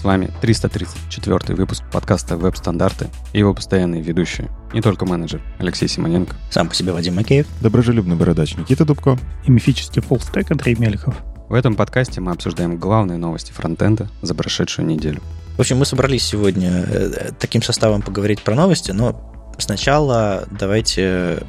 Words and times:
С 0.00 0.04
вами 0.04 0.30
334 0.40 1.54
выпуск 1.54 1.82
подкаста 1.92 2.38
«Веб-стандарты» 2.38 3.10
и 3.34 3.38
его 3.40 3.52
постоянные 3.52 4.00
ведущие, 4.00 4.48
не 4.72 4.80
только 4.80 5.04
менеджер 5.04 5.42
Алексей 5.58 5.88
Симоненко. 5.88 6.34
Сам 6.50 6.70
по 6.70 6.74
себе 6.74 6.92
Вадим 6.92 7.16
Макеев. 7.16 7.46
Доброжелюбный 7.60 8.16
бородач 8.16 8.56
Никита 8.56 8.86
Дубко. 8.86 9.18
И 9.44 9.50
мифический 9.50 10.00
фуллстек 10.00 10.50
Андрей 10.50 10.74
Мелехов. 10.74 11.14
В 11.50 11.52
этом 11.52 11.76
подкасте 11.76 12.22
мы 12.22 12.32
обсуждаем 12.32 12.78
главные 12.78 13.18
новости 13.18 13.52
фронтенда 13.52 14.08
за 14.22 14.34
прошедшую 14.34 14.86
неделю. 14.86 15.20
В 15.58 15.60
общем, 15.60 15.76
мы 15.76 15.84
собрались 15.84 16.22
сегодня 16.22 16.70
э, 16.70 17.32
таким 17.38 17.60
составом 17.60 18.00
поговорить 18.00 18.40
про 18.40 18.54
новости, 18.54 18.92
но 18.92 19.30
Сначала 19.60 20.46
давайте 20.50 21.42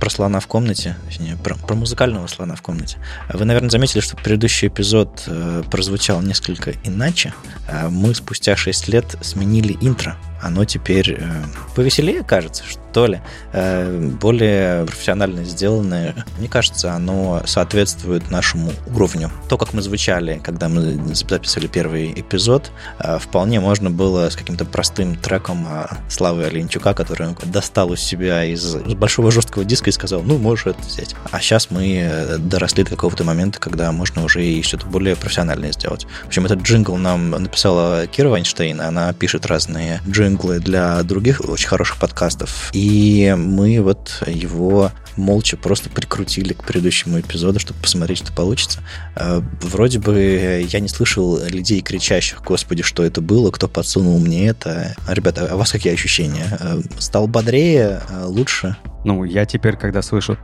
про 0.00 0.10
слона 0.10 0.40
в 0.40 0.46
комнате, 0.46 0.96
точнее, 1.06 1.36
про, 1.36 1.54
про 1.56 1.74
музыкального 1.74 2.26
слона 2.26 2.54
в 2.54 2.62
комнате. 2.62 2.98
Вы, 3.32 3.44
наверное, 3.44 3.70
заметили, 3.70 4.00
что 4.00 4.16
предыдущий 4.16 4.68
эпизод 4.68 5.24
э, 5.26 5.62
прозвучал 5.70 6.22
несколько 6.22 6.72
иначе. 6.84 7.34
Э, 7.68 7.88
мы 7.88 8.14
спустя 8.14 8.56
6 8.56 8.88
лет 8.88 9.16
сменили 9.22 9.76
интро. 9.80 10.16
Оно 10.46 10.64
теперь 10.64 11.16
э, 11.18 11.44
повеселее, 11.74 12.22
кажется, 12.22 12.62
что 12.64 13.06
ли, 13.06 13.20
э, 13.52 14.10
более 14.20 14.86
профессионально 14.86 15.44
сделанное. 15.44 16.14
Мне 16.38 16.48
кажется, 16.48 16.92
оно 16.92 17.42
соответствует 17.44 18.30
нашему 18.30 18.70
уровню. 18.94 19.30
То, 19.48 19.58
как 19.58 19.72
мы 19.72 19.82
звучали, 19.82 20.40
когда 20.42 20.68
мы 20.68 21.14
записывали 21.14 21.66
первый 21.66 22.12
эпизод, 22.12 22.70
э, 23.00 23.18
вполне 23.18 23.58
можно 23.58 23.90
было 23.90 24.30
с 24.30 24.36
каким-то 24.36 24.64
простым 24.64 25.16
треком 25.16 25.66
э, 25.68 25.86
Славы 26.08 26.44
Оленчука, 26.44 26.94
который 26.94 27.26
он 27.26 27.36
достал 27.46 27.90
у 27.90 27.96
себя 27.96 28.44
из 28.44 28.76
большого 28.76 29.32
жесткого 29.32 29.64
диска 29.64 29.90
и 29.90 29.92
сказал, 29.92 30.22
ну, 30.22 30.38
можешь 30.38 30.66
это 30.66 30.80
взять. 30.80 31.16
А 31.32 31.40
сейчас 31.40 31.72
мы 31.72 31.98
э, 31.98 32.38
доросли 32.38 32.84
до 32.84 32.90
какого-то 32.90 33.24
момента, 33.24 33.58
когда 33.58 33.90
можно 33.90 34.22
уже 34.22 34.44
и 34.44 34.62
что-то 34.62 34.86
более 34.86 35.16
профессиональное 35.16 35.72
сделать. 35.72 36.06
В 36.22 36.28
общем, 36.28 36.46
этот 36.46 36.62
джингл 36.62 36.96
нам 36.96 37.30
написала 37.30 38.06
Кира 38.06 38.28
Вайнштейн, 38.28 38.80
она 38.80 39.12
пишет 39.12 39.44
разные 39.46 40.00
джинглы 40.08 40.35
для 40.36 41.02
других 41.02 41.40
очень 41.46 41.68
хороших 41.68 41.98
подкастов, 41.98 42.70
и 42.72 43.34
мы 43.36 43.80
вот 43.80 44.22
его 44.26 44.92
молча 45.16 45.56
просто 45.56 45.88
прикрутили 45.88 46.52
к 46.52 46.64
предыдущему 46.64 47.20
эпизоду, 47.20 47.58
чтобы 47.58 47.80
посмотреть, 47.80 48.18
что 48.18 48.32
получится. 48.32 48.80
Э, 49.14 49.40
вроде 49.62 49.98
бы 49.98 50.66
я 50.68 50.80
не 50.80 50.88
слышал 50.88 51.38
людей 51.46 51.80
кричащих, 51.80 52.42
господи, 52.42 52.82
что 52.82 53.02
это 53.02 53.20
было, 53.20 53.50
кто 53.50 53.68
подсунул 53.68 54.18
мне 54.18 54.48
это. 54.48 54.94
Ребята, 55.08 55.48
а 55.50 55.54
у 55.54 55.58
вас 55.58 55.72
какие 55.72 55.94
ощущения? 55.94 56.46
Э, 56.60 56.80
стал 56.98 57.26
бодрее, 57.26 58.02
лучше? 58.24 58.76
Ну, 59.04 59.24
я 59.24 59.46
теперь, 59.46 59.76
когда 59.76 60.02
слышу 60.02 60.36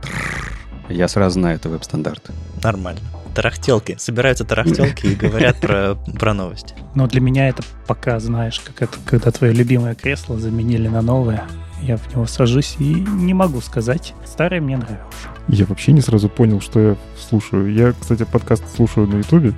я 0.89 1.07
сразу 1.07 1.39
знаю, 1.39 1.55
это 1.55 1.69
веб-стандарт. 1.69 2.29
Нормально. 2.61 3.01
Тарахтелки. 3.33 3.95
Собираются 3.99 4.45
тарахтелки 4.45 5.07
и 5.07 5.15
говорят 5.15 5.59
про, 5.59 5.95
про 6.19 6.33
новости. 6.33 6.75
Но 6.95 7.07
для 7.07 7.21
меня 7.21 7.49
это 7.49 7.63
пока, 7.87 8.19
знаешь, 8.19 8.59
как 8.59 8.81
это, 8.81 8.97
когда 9.05 9.31
твое 9.31 9.53
любимое 9.53 9.95
кресло 9.95 10.39
заменили 10.39 10.87
на 10.87 11.01
новое. 11.01 11.43
Я 11.81 11.97
в 11.97 12.13
него 12.13 12.25
сажусь 12.27 12.75
и 12.79 12.85
не 12.85 13.33
могу 13.33 13.59
сказать. 13.59 14.13
Старое 14.25 14.61
мне 14.61 14.77
нравилось. 14.77 15.03
Я 15.49 15.65
вообще 15.65 15.91
не 15.91 16.01
сразу 16.01 16.29
понял, 16.29 16.61
что 16.61 16.79
я 16.79 16.97
слушаю. 17.19 17.73
Я, 17.73 17.93
кстати, 17.93 18.23
подкаст 18.23 18.63
слушаю 18.75 19.07
на 19.07 19.17
Ютубе. 19.17 19.53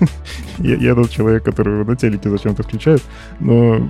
я, 0.58 0.76
я 0.76 0.94
тот 0.94 1.10
человек, 1.10 1.44
который 1.44 1.74
его 1.74 1.88
на 1.88 1.96
телеке 1.96 2.30
зачем-то 2.30 2.62
включает, 2.62 3.02
но 3.38 3.88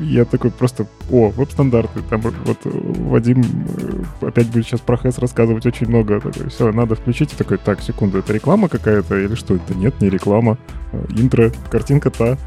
я 0.00 0.24
такой 0.24 0.50
просто, 0.50 0.86
о, 1.10 1.30
веб-стандарты. 1.30 2.00
Там 2.08 2.20
вот 2.20 2.58
Вадим 2.64 3.42
э, 4.20 4.26
опять 4.26 4.48
будет 4.48 4.66
сейчас 4.66 4.80
про 4.80 4.96
HES 4.96 5.20
рассказывать 5.20 5.66
очень 5.66 5.88
много. 5.88 6.20
Такой, 6.20 6.48
все, 6.48 6.72
надо 6.72 6.94
включить. 6.94 7.32
И 7.32 7.36
такой, 7.36 7.58
так, 7.58 7.80
секунду, 7.82 8.18
это 8.18 8.32
реклама 8.32 8.68
какая-то 8.68 9.18
или 9.18 9.34
что 9.34 9.54
это? 9.54 9.74
Нет, 9.74 10.00
не 10.00 10.08
реклама. 10.08 10.58
Э, 10.92 11.04
интро, 11.16 11.52
картинка 11.70 12.10
та. 12.10 12.38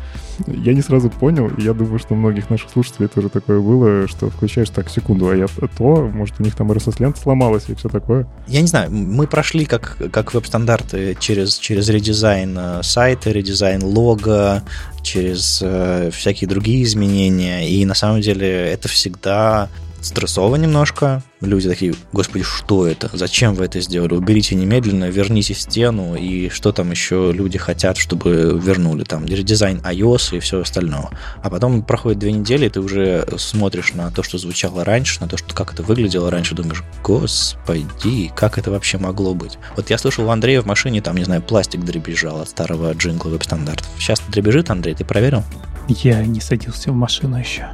Я 0.48 0.74
не 0.74 0.82
сразу 0.82 1.10
понял, 1.10 1.48
и 1.48 1.62
я 1.62 1.74
думаю, 1.74 1.98
что 1.98 2.14
у 2.14 2.18
многих 2.18 2.50
наших 2.50 2.70
слушателей 2.70 3.08
тоже 3.08 3.30
такое 3.30 3.60
было, 3.62 4.08
что 4.08 4.30
включаешь 4.30 4.70
так, 4.70 4.90
секунду, 4.90 5.30
а 5.30 5.36
я 5.36 5.48
то, 5.48 6.10
может, 6.14 6.40
у 6.40 6.44
них 6.44 6.56
там 6.56 6.72
RSS-лента 6.72 7.20
сломалась 7.20 7.70
и 7.70 7.76
все 7.76 7.88
такое. 7.88 8.28
Я 8.48 8.62
не 8.62 8.68
знаю, 8.68 8.92
мы 8.92 9.28
прошли 9.28 9.66
как, 9.66 9.98
как 10.12 10.34
веб-стандарты 10.34 11.16
через, 11.20 11.58
через 11.58 11.88
редизайн 11.88 12.58
э, 12.58 12.84
сайта, 12.84 13.32
редизайн 13.32 13.84
лога, 13.84 14.64
через 15.06 15.62
э, 15.62 16.10
всякие 16.12 16.50
другие 16.50 16.84
изменения, 16.84 17.70
и 17.70 17.86
на 17.86 17.94
самом 17.94 18.22
деле 18.22 18.50
это 18.50 18.90
всегда 18.90 19.70
стрессово 20.06 20.56
немножко. 20.56 21.22
Люди 21.42 21.68
такие, 21.68 21.94
господи, 22.14 22.44
что 22.44 22.88
это? 22.88 23.10
Зачем 23.14 23.54
вы 23.56 23.66
это 23.66 23.82
сделали? 23.82 24.14
Уберите 24.14 24.56
немедленно, 24.56 25.10
верните 25.10 25.54
стену, 25.54 26.16
и 26.16 26.50
что 26.50 26.72
там 26.72 26.92
еще 26.92 27.32
люди 27.34 27.58
хотят, 27.58 27.98
чтобы 27.98 28.60
вернули. 28.62 29.04
Там 29.04 29.26
редизайн 29.26 29.80
iOS 29.80 30.38
и 30.38 30.40
все 30.40 30.62
остальное. 30.62 31.10
А 31.42 31.50
потом 31.50 31.84
проходит 31.84 32.20
две 32.20 32.32
недели, 32.32 32.68
и 32.68 32.70
ты 32.70 32.80
уже 32.80 33.28
смотришь 33.38 33.94
на 33.94 34.12
то, 34.12 34.24
что 34.24 34.38
звучало 34.38 34.84
раньше, 34.84 35.20
на 35.22 35.28
то, 35.28 35.38
что 35.38 35.54
как 35.54 35.74
это 35.74 35.84
выглядело 35.84 36.32
раньше, 36.32 36.56
думаешь, 36.56 36.84
господи, 37.04 38.32
как 38.36 38.58
это 38.58 38.72
вообще 38.72 38.98
могло 38.98 39.34
быть? 39.34 39.58
Вот 39.76 39.90
я 39.90 39.98
слышал 39.98 40.26
у 40.26 40.30
Андрея 40.30 40.62
в 40.62 40.66
машине, 40.66 41.02
там, 41.02 41.18
не 41.18 41.24
знаю, 41.26 41.42
пластик 41.42 41.84
дребезжал 41.84 42.42
от 42.42 42.50
старого 42.50 42.94
джингла 42.94 43.30
веб-стандартов. 43.30 43.90
Сейчас 44.00 44.22
дребезжит, 44.30 44.70
Андрей, 44.70 44.96
ты 44.96 45.04
проверил? 45.04 45.44
Я 45.88 46.26
не 46.26 46.42
садился 46.42 46.92
в 46.92 46.96
машину 46.96 47.38
еще. 47.38 47.70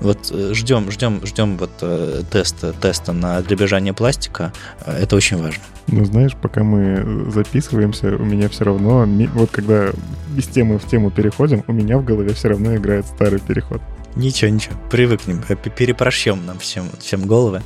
Вот 0.00 0.32
ждем, 0.52 0.90
ждем, 0.90 1.20
ждем 1.26 1.58
вот 1.58 1.70
э, 1.82 2.22
теста, 2.30 2.72
теста 2.72 3.12
на 3.12 3.40
дребезжание 3.42 3.92
пластика. 3.92 4.52
Э, 4.86 4.92
это 5.02 5.16
очень 5.16 5.36
важно. 5.42 5.62
Ну, 5.88 6.04
знаешь, 6.04 6.34
пока 6.40 6.62
мы 6.62 7.30
записываемся, 7.30 8.16
у 8.16 8.24
меня 8.24 8.48
все 8.48 8.64
равно, 8.64 9.06
вот 9.34 9.50
когда 9.50 9.90
из 10.36 10.46
темы 10.46 10.78
в 10.78 10.86
тему 10.86 11.10
переходим, 11.10 11.64
у 11.66 11.72
меня 11.72 11.98
в 11.98 12.04
голове 12.04 12.32
все 12.32 12.48
равно 12.48 12.76
играет 12.76 13.06
старый 13.06 13.40
переход. 13.40 13.82
Ничего, 14.16 14.50
ничего, 14.50 14.74
привыкнем, 14.90 15.42
перепрошьем 15.76 16.44
нам 16.46 16.58
всем, 16.58 16.84
всем 16.98 17.26
головы. 17.26 17.62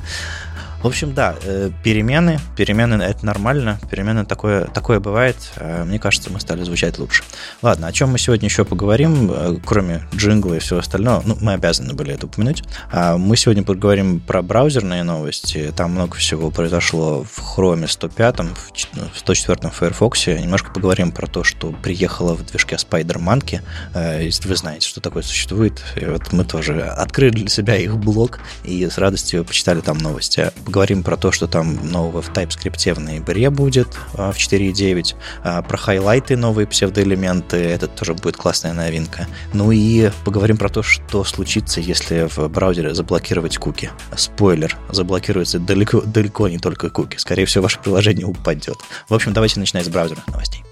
В 0.85 0.87
общем, 0.87 1.15
да, 1.15 1.35
э, 1.41 1.71
перемены, 1.83 2.39
перемены 2.55 3.01
это 3.01 3.25
нормально, 3.25 3.79
перемены 3.89 4.23
такое, 4.23 4.65
такое 4.65 4.99
бывает. 4.99 5.35
Э, 5.55 5.83
мне 5.83 5.97
кажется, 5.97 6.31
мы 6.31 6.39
стали 6.39 6.63
звучать 6.63 6.99
лучше. 6.99 7.23
Ладно, 7.63 7.87
о 7.87 7.91
чем 7.91 8.11
мы 8.11 8.19
сегодня 8.19 8.49
еще 8.49 8.65
поговорим, 8.65 9.31
э, 9.31 9.57
кроме 9.65 10.03
джингла 10.13 10.53
и 10.53 10.59
всего 10.59 10.77
остального, 10.77 11.23
ну, 11.25 11.39
мы 11.41 11.53
обязаны 11.53 11.95
были 11.95 12.13
это 12.13 12.27
упомянуть. 12.27 12.63
А, 12.91 13.17
мы 13.17 13.35
сегодня 13.35 13.63
поговорим 13.63 14.19
про 14.19 14.43
браузерные 14.43 15.01
новости. 15.01 15.73
Там 15.75 15.93
много 15.93 16.17
всего 16.17 16.51
произошло 16.51 17.23
в 17.23 17.57
Chrome 17.57 17.87
105, 17.87 18.41
в 18.41 19.17
104 19.17 19.71
Firefox. 19.71 20.27
Немножко 20.27 20.69
поговорим 20.71 21.11
про 21.11 21.25
то, 21.25 21.43
что 21.43 21.71
приехало 21.71 22.35
в 22.35 22.45
движке 22.45 22.75
Spider-Monkey. 22.75 24.21
Если 24.21 24.47
вы 24.47 24.55
знаете, 24.55 24.87
что 24.87 25.01
такое 25.01 25.23
существует, 25.23 25.81
и 25.95 26.05
вот 26.05 26.31
мы 26.31 26.45
тоже 26.45 26.83
открыли 26.83 27.31
для 27.31 27.49
себя 27.49 27.75
их 27.75 27.97
блог 27.97 28.39
и 28.63 28.87
с 28.87 28.99
радостью 28.99 29.43
почитали 29.43 29.81
там 29.81 29.97
новости 29.97 30.51
поговорим 30.75 31.03
про 31.03 31.15
то, 31.15 31.31
что 31.31 31.47
там 31.47 31.89
нового 31.89 32.21
в 32.21 32.33
TypeScript 32.33 32.95
в 32.95 32.99
ноябре 32.99 33.49
будет 33.49 33.87
а, 34.15 34.33
в 34.33 34.35
4.9, 34.35 35.15
а, 35.41 35.61
про 35.61 35.77
хайлайты, 35.77 36.35
новые 36.35 36.67
псевдоэлементы, 36.67 37.55
это 37.55 37.87
тоже 37.87 38.13
будет 38.13 38.35
классная 38.35 38.73
новинка. 38.73 39.25
Ну 39.53 39.71
и 39.71 40.11
поговорим 40.25 40.57
про 40.57 40.67
то, 40.67 40.83
что 40.83 41.23
случится, 41.23 41.79
если 41.79 42.27
в 42.29 42.49
браузере 42.49 42.93
заблокировать 42.93 43.57
куки. 43.57 43.89
Спойлер, 44.17 44.75
заблокируется 44.89 45.59
далеко, 45.59 46.01
далеко 46.01 46.49
не 46.49 46.57
только 46.57 46.89
куки. 46.89 47.15
Скорее 47.15 47.45
всего, 47.45 47.63
ваше 47.63 47.79
приложение 47.79 48.25
упадет. 48.25 48.75
В 49.07 49.13
общем, 49.13 49.31
давайте 49.31 49.61
начинать 49.61 49.85
с 49.85 49.89
браузерных 49.89 50.27
новостей. 50.27 50.65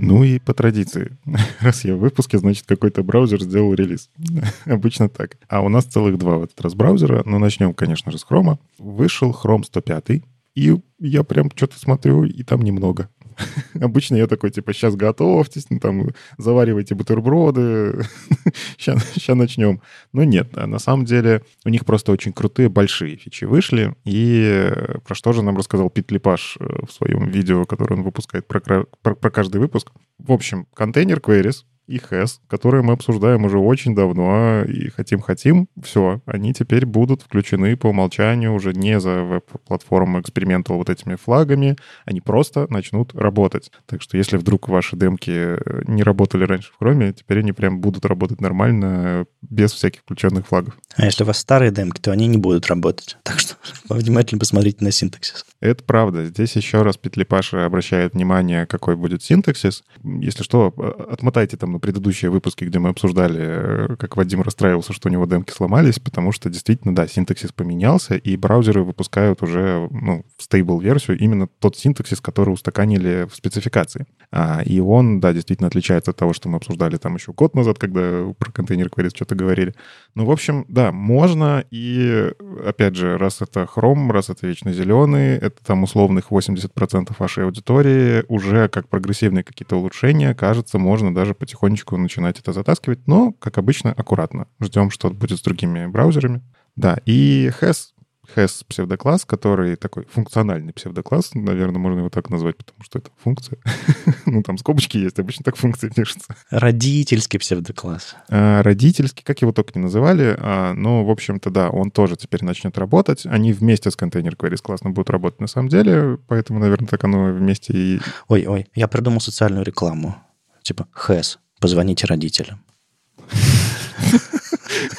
Ну 0.00 0.22
и 0.22 0.38
по 0.38 0.54
традиции, 0.54 1.16
раз 1.60 1.84
я 1.84 1.94
в 1.94 1.98
выпуске, 1.98 2.38
значит, 2.38 2.66
какой-то 2.66 3.02
браузер 3.02 3.42
сделал 3.42 3.74
релиз. 3.74 4.10
Обычно 4.64 5.08
так. 5.08 5.36
А 5.48 5.60
у 5.60 5.68
нас 5.68 5.84
целых 5.84 6.18
два 6.18 6.38
в 6.38 6.44
этот 6.44 6.60
раз 6.60 6.74
браузера. 6.74 7.22
Но 7.26 7.38
начнем, 7.38 7.74
конечно 7.74 8.12
же, 8.12 8.18
с 8.18 8.26
Chrome. 8.28 8.58
Вышел 8.78 9.30
Chrome 9.30 9.64
105, 9.64 10.22
и 10.54 10.76
я 10.98 11.24
прям 11.24 11.50
что-то 11.54 11.78
смотрю, 11.78 12.24
и 12.24 12.42
там 12.44 12.62
немного. 12.62 13.08
Обычно 13.80 14.16
я 14.16 14.26
такой, 14.26 14.50
типа, 14.50 14.72
сейчас 14.72 14.96
готовьтесь, 14.96 15.66
ну, 15.70 15.78
там, 15.80 16.08
заваривайте 16.36 16.94
бутерброды, 16.94 18.04
сейчас, 18.78 19.04
сейчас 19.12 19.36
начнем. 19.36 19.80
Но 20.12 20.24
нет, 20.24 20.54
на 20.56 20.78
самом 20.78 21.04
деле 21.04 21.42
у 21.64 21.68
них 21.68 21.84
просто 21.84 22.12
очень 22.12 22.32
крутые 22.32 22.68
большие 22.68 23.16
фичи 23.16 23.44
вышли, 23.44 23.94
и 24.04 24.72
про 25.04 25.14
что 25.14 25.32
же 25.32 25.42
нам 25.42 25.56
рассказал 25.56 25.90
Пит 25.90 26.10
Липаш 26.10 26.56
э, 26.60 26.86
в 26.86 26.92
своем 26.92 27.28
видео, 27.28 27.64
которое 27.64 27.96
он 27.96 28.02
выпускает 28.02 28.46
про, 28.46 28.60
про, 28.60 29.14
про 29.14 29.30
каждый 29.30 29.60
выпуск. 29.60 29.90
В 30.18 30.32
общем, 30.32 30.66
контейнер 30.74 31.18
queries, 31.18 31.64
и 31.88 31.96
HES, 31.96 32.40
которые 32.48 32.82
мы 32.82 32.92
обсуждаем 32.92 33.44
уже 33.44 33.58
очень 33.58 33.94
давно 33.94 34.62
и 34.62 34.90
хотим-хотим, 34.90 35.68
все, 35.82 36.20
они 36.26 36.52
теперь 36.52 36.84
будут 36.84 37.22
включены 37.22 37.76
по 37.76 37.88
умолчанию 37.88 38.52
уже 38.52 38.74
не 38.74 39.00
за 39.00 39.24
веб-платформу 39.24 40.20
Experimental 40.20 40.76
вот 40.76 40.90
этими 40.90 41.16
флагами, 41.16 41.76
они 42.04 42.20
просто 42.20 42.66
начнут 42.70 43.14
работать. 43.14 43.72
Так 43.86 44.02
что 44.02 44.18
если 44.18 44.36
вдруг 44.36 44.68
ваши 44.68 44.96
демки 44.96 45.30
э, 45.30 45.82
не 45.86 46.02
работали 46.02 46.44
раньше 46.44 46.70
в 46.72 46.82
Chrome, 46.82 47.12
теперь 47.12 47.38
они 47.40 47.52
прям 47.52 47.80
будут 47.80 48.04
работать 48.04 48.40
нормально, 48.40 49.26
без 49.40 49.72
всяких 49.72 50.02
включенных 50.02 50.46
флагов. 50.46 50.78
А 50.98 51.04
если 51.04 51.22
у 51.22 51.26
вас 51.26 51.38
старые 51.38 51.70
демки, 51.70 52.00
то 52.00 52.10
они 52.10 52.26
не 52.26 52.38
будут 52.38 52.66
работать. 52.66 53.16
Так 53.22 53.38
что 53.38 53.54
внимательно 53.88 54.40
посмотрите 54.40 54.84
на 54.84 54.90
синтаксис. 54.90 55.46
Это 55.60 55.84
правда. 55.84 56.26
Здесь 56.26 56.56
еще 56.56 56.82
раз 56.82 56.96
Петлипаша 56.96 57.64
обращает 57.64 58.14
внимание, 58.14 58.66
какой 58.66 58.96
будет 58.96 59.22
синтаксис. 59.22 59.84
Если 60.02 60.42
что, 60.42 60.74
отмотайте 61.08 61.56
там 61.56 61.72
на 61.72 61.78
предыдущие 61.78 62.32
выпуски, 62.32 62.64
где 62.64 62.80
мы 62.80 62.88
обсуждали, 62.88 63.92
э, 63.92 63.96
как 63.96 64.16
Вадим 64.16 64.42
расстраивался, 64.42 64.92
что 64.92 65.08
у 65.08 65.12
него 65.12 65.26
демки 65.26 65.52
сломались, 65.52 66.00
потому 66.00 66.32
что 66.32 66.50
действительно, 66.50 66.96
да, 66.96 67.06
синтаксис 67.06 67.52
поменялся, 67.52 68.16
и 68.16 68.36
браузеры 68.36 68.82
выпускают 68.82 69.40
уже 69.40 69.88
ну, 69.92 70.26
стейбл-версию 70.36 71.18
именно 71.18 71.46
тот 71.46 71.76
синтаксис, 71.76 72.20
который 72.20 72.50
устаканили 72.50 73.28
в 73.30 73.36
спецификации. 73.36 74.06
А, 74.32 74.62
и 74.64 74.80
он, 74.80 75.20
да, 75.20 75.32
действительно 75.32 75.68
отличается 75.68 76.10
от 76.10 76.16
того, 76.16 76.32
что 76.32 76.48
мы 76.48 76.56
обсуждали 76.56 76.96
там 76.96 77.14
еще 77.14 77.32
год 77.32 77.54
назад, 77.54 77.78
когда 77.78 78.32
про 78.36 78.50
контейнер 78.50 78.88
queries 78.88 79.14
что-то 79.14 79.36
говорили. 79.36 79.74
Ну, 80.16 80.24
в 80.24 80.30
общем, 80.32 80.64
да, 80.68 80.87
можно, 80.92 81.64
и 81.70 82.32
опять 82.64 82.96
же, 82.96 83.18
раз 83.18 83.40
это 83.40 83.68
Chrome, 83.72 84.10
раз 84.10 84.30
это 84.30 84.46
вечно 84.46 84.72
зеленый, 84.72 85.36
это 85.36 85.64
там 85.64 85.82
условных 85.82 86.30
80% 86.30 87.14
вашей 87.18 87.44
аудитории, 87.44 88.24
уже 88.28 88.68
как 88.68 88.88
прогрессивные 88.88 89.44
какие-то 89.44 89.76
улучшения, 89.76 90.34
кажется, 90.34 90.78
можно 90.78 91.14
даже 91.14 91.34
потихонечку 91.34 91.96
начинать 91.96 92.38
это 92.38 92.52
затаскивать, 92.52 93.06
но, 93.06 93.32
как 93.32 93.58
обычно, 93.58 93.92
аккуратно. 93.92 94.46
Ждем, 94.60 94.90
что 94.90 95.10
будет 95.10 95.38
с 95.38 95.42
другими 95.42 95.86
браузерами. 95.86 96.42
Да, 96.76 96.98
и 97.06 97.50
HES 97.60 97.88
has 98.36 98.64
псевдокласс, 98.66 99.24
который 99.24 99.76
такой 99.76 100.06
функциональный 100.06 100.72
псевдокласс, 100.72 101.34
наверное, 101.34 101.78
можно 101.78 102.00
его 102.00 102.10
так 102.10 102.30
назвать, 102.30 102.56
потому 102.56 102.82
что 102.82 102.98
это 102.98 103.10
функция. 103.22 103.58
ну, 104.26 104.42
там 104.42 104.58
скобочки 104.58 104.96
есть, 104.96 105.18
обычно 105.18 105.44
так 105.44 105.56
функция 105.56 105.90
пишется. 105.90 106.34
Родительский 106.50 107.38
псевдокласс. 107.38 108.16
А, 108.28 108.62
родительский, 108.62 109.24
как 109.24 109.40
его 109.42 109.52
только 109.52 109.78
не 109.78 109.82
называли, 109.82 110.36
а, 110.38 110.72
но, 110.74 111.04
в 111.04 111.10
общем-то, 111.10 111.50
да, 111.50 111.70
он 111.70 111.90
тоже 111.90 112.16
теперь 112.16 112.44
начнет 112.44 112.76
работать. 112.78 113.26
Они 113.26 113.52
вместе 113.52 113.90
с 113.90 113.96
контейнер 113.96 114.34
queries 114.34 114.62
классно 114.62 114.90
будут 114.90 115.10
работать 115.10 115.40
на 115.40 115.46
самом 115.46 115.68
деле, 115.68 116.18
поэтому, 116.28 116.58
наверное, 116.58 116.88
так 116.88 117.02
оно 117.04 117.32
вместе 117.32 117.72
и... 117.72 118.00
Ой-ой, 118.28 118.66
я 118.74 118.88
придумал 118.88 119.20
социальную 119.20 119.64
рекламу. 119.64 120.16
Типа, 120.62 120.86
has, 120.94 121.38
позвоните 121.60 122.06
родителям. 122.06 122.60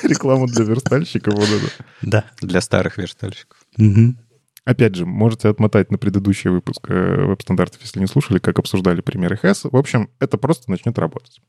Рекламу 0.09 0.47
для 0.47 0.65
верстальщиков 0.65 1.33
вот 1.33 1.47
это. 1.47 1.85
Да. 2.01 2.25
Для 2.41 2.61
старых 2.61 2.97
верстальщиков. 2.97 3.57
Угу. 3.77 4.15
Опять 4.65 4.95
же, 4.95 5.06
можете 5.06 5.50
отмотать 5.50 5.91
на 5.91 5.97
предыдущий 5.97 6.50
выпуск 6.50 6.85
э, 6.89 7.25
веб-стандартов, 7.25 7.81
если 7.81 8.00
не 8.00 8.07
слушали, 8.07 8.39
как 8.39 8.59
обсуждали 8.59 9.01
примеры 9.01 9.39
HES. 9.41 9.69
В 9.71 9.75
общем, 9.75 10.09
это 10.19 10.38
просто 10.38 10.69
начнет 10.69 11.00
работать. 11.00 11.41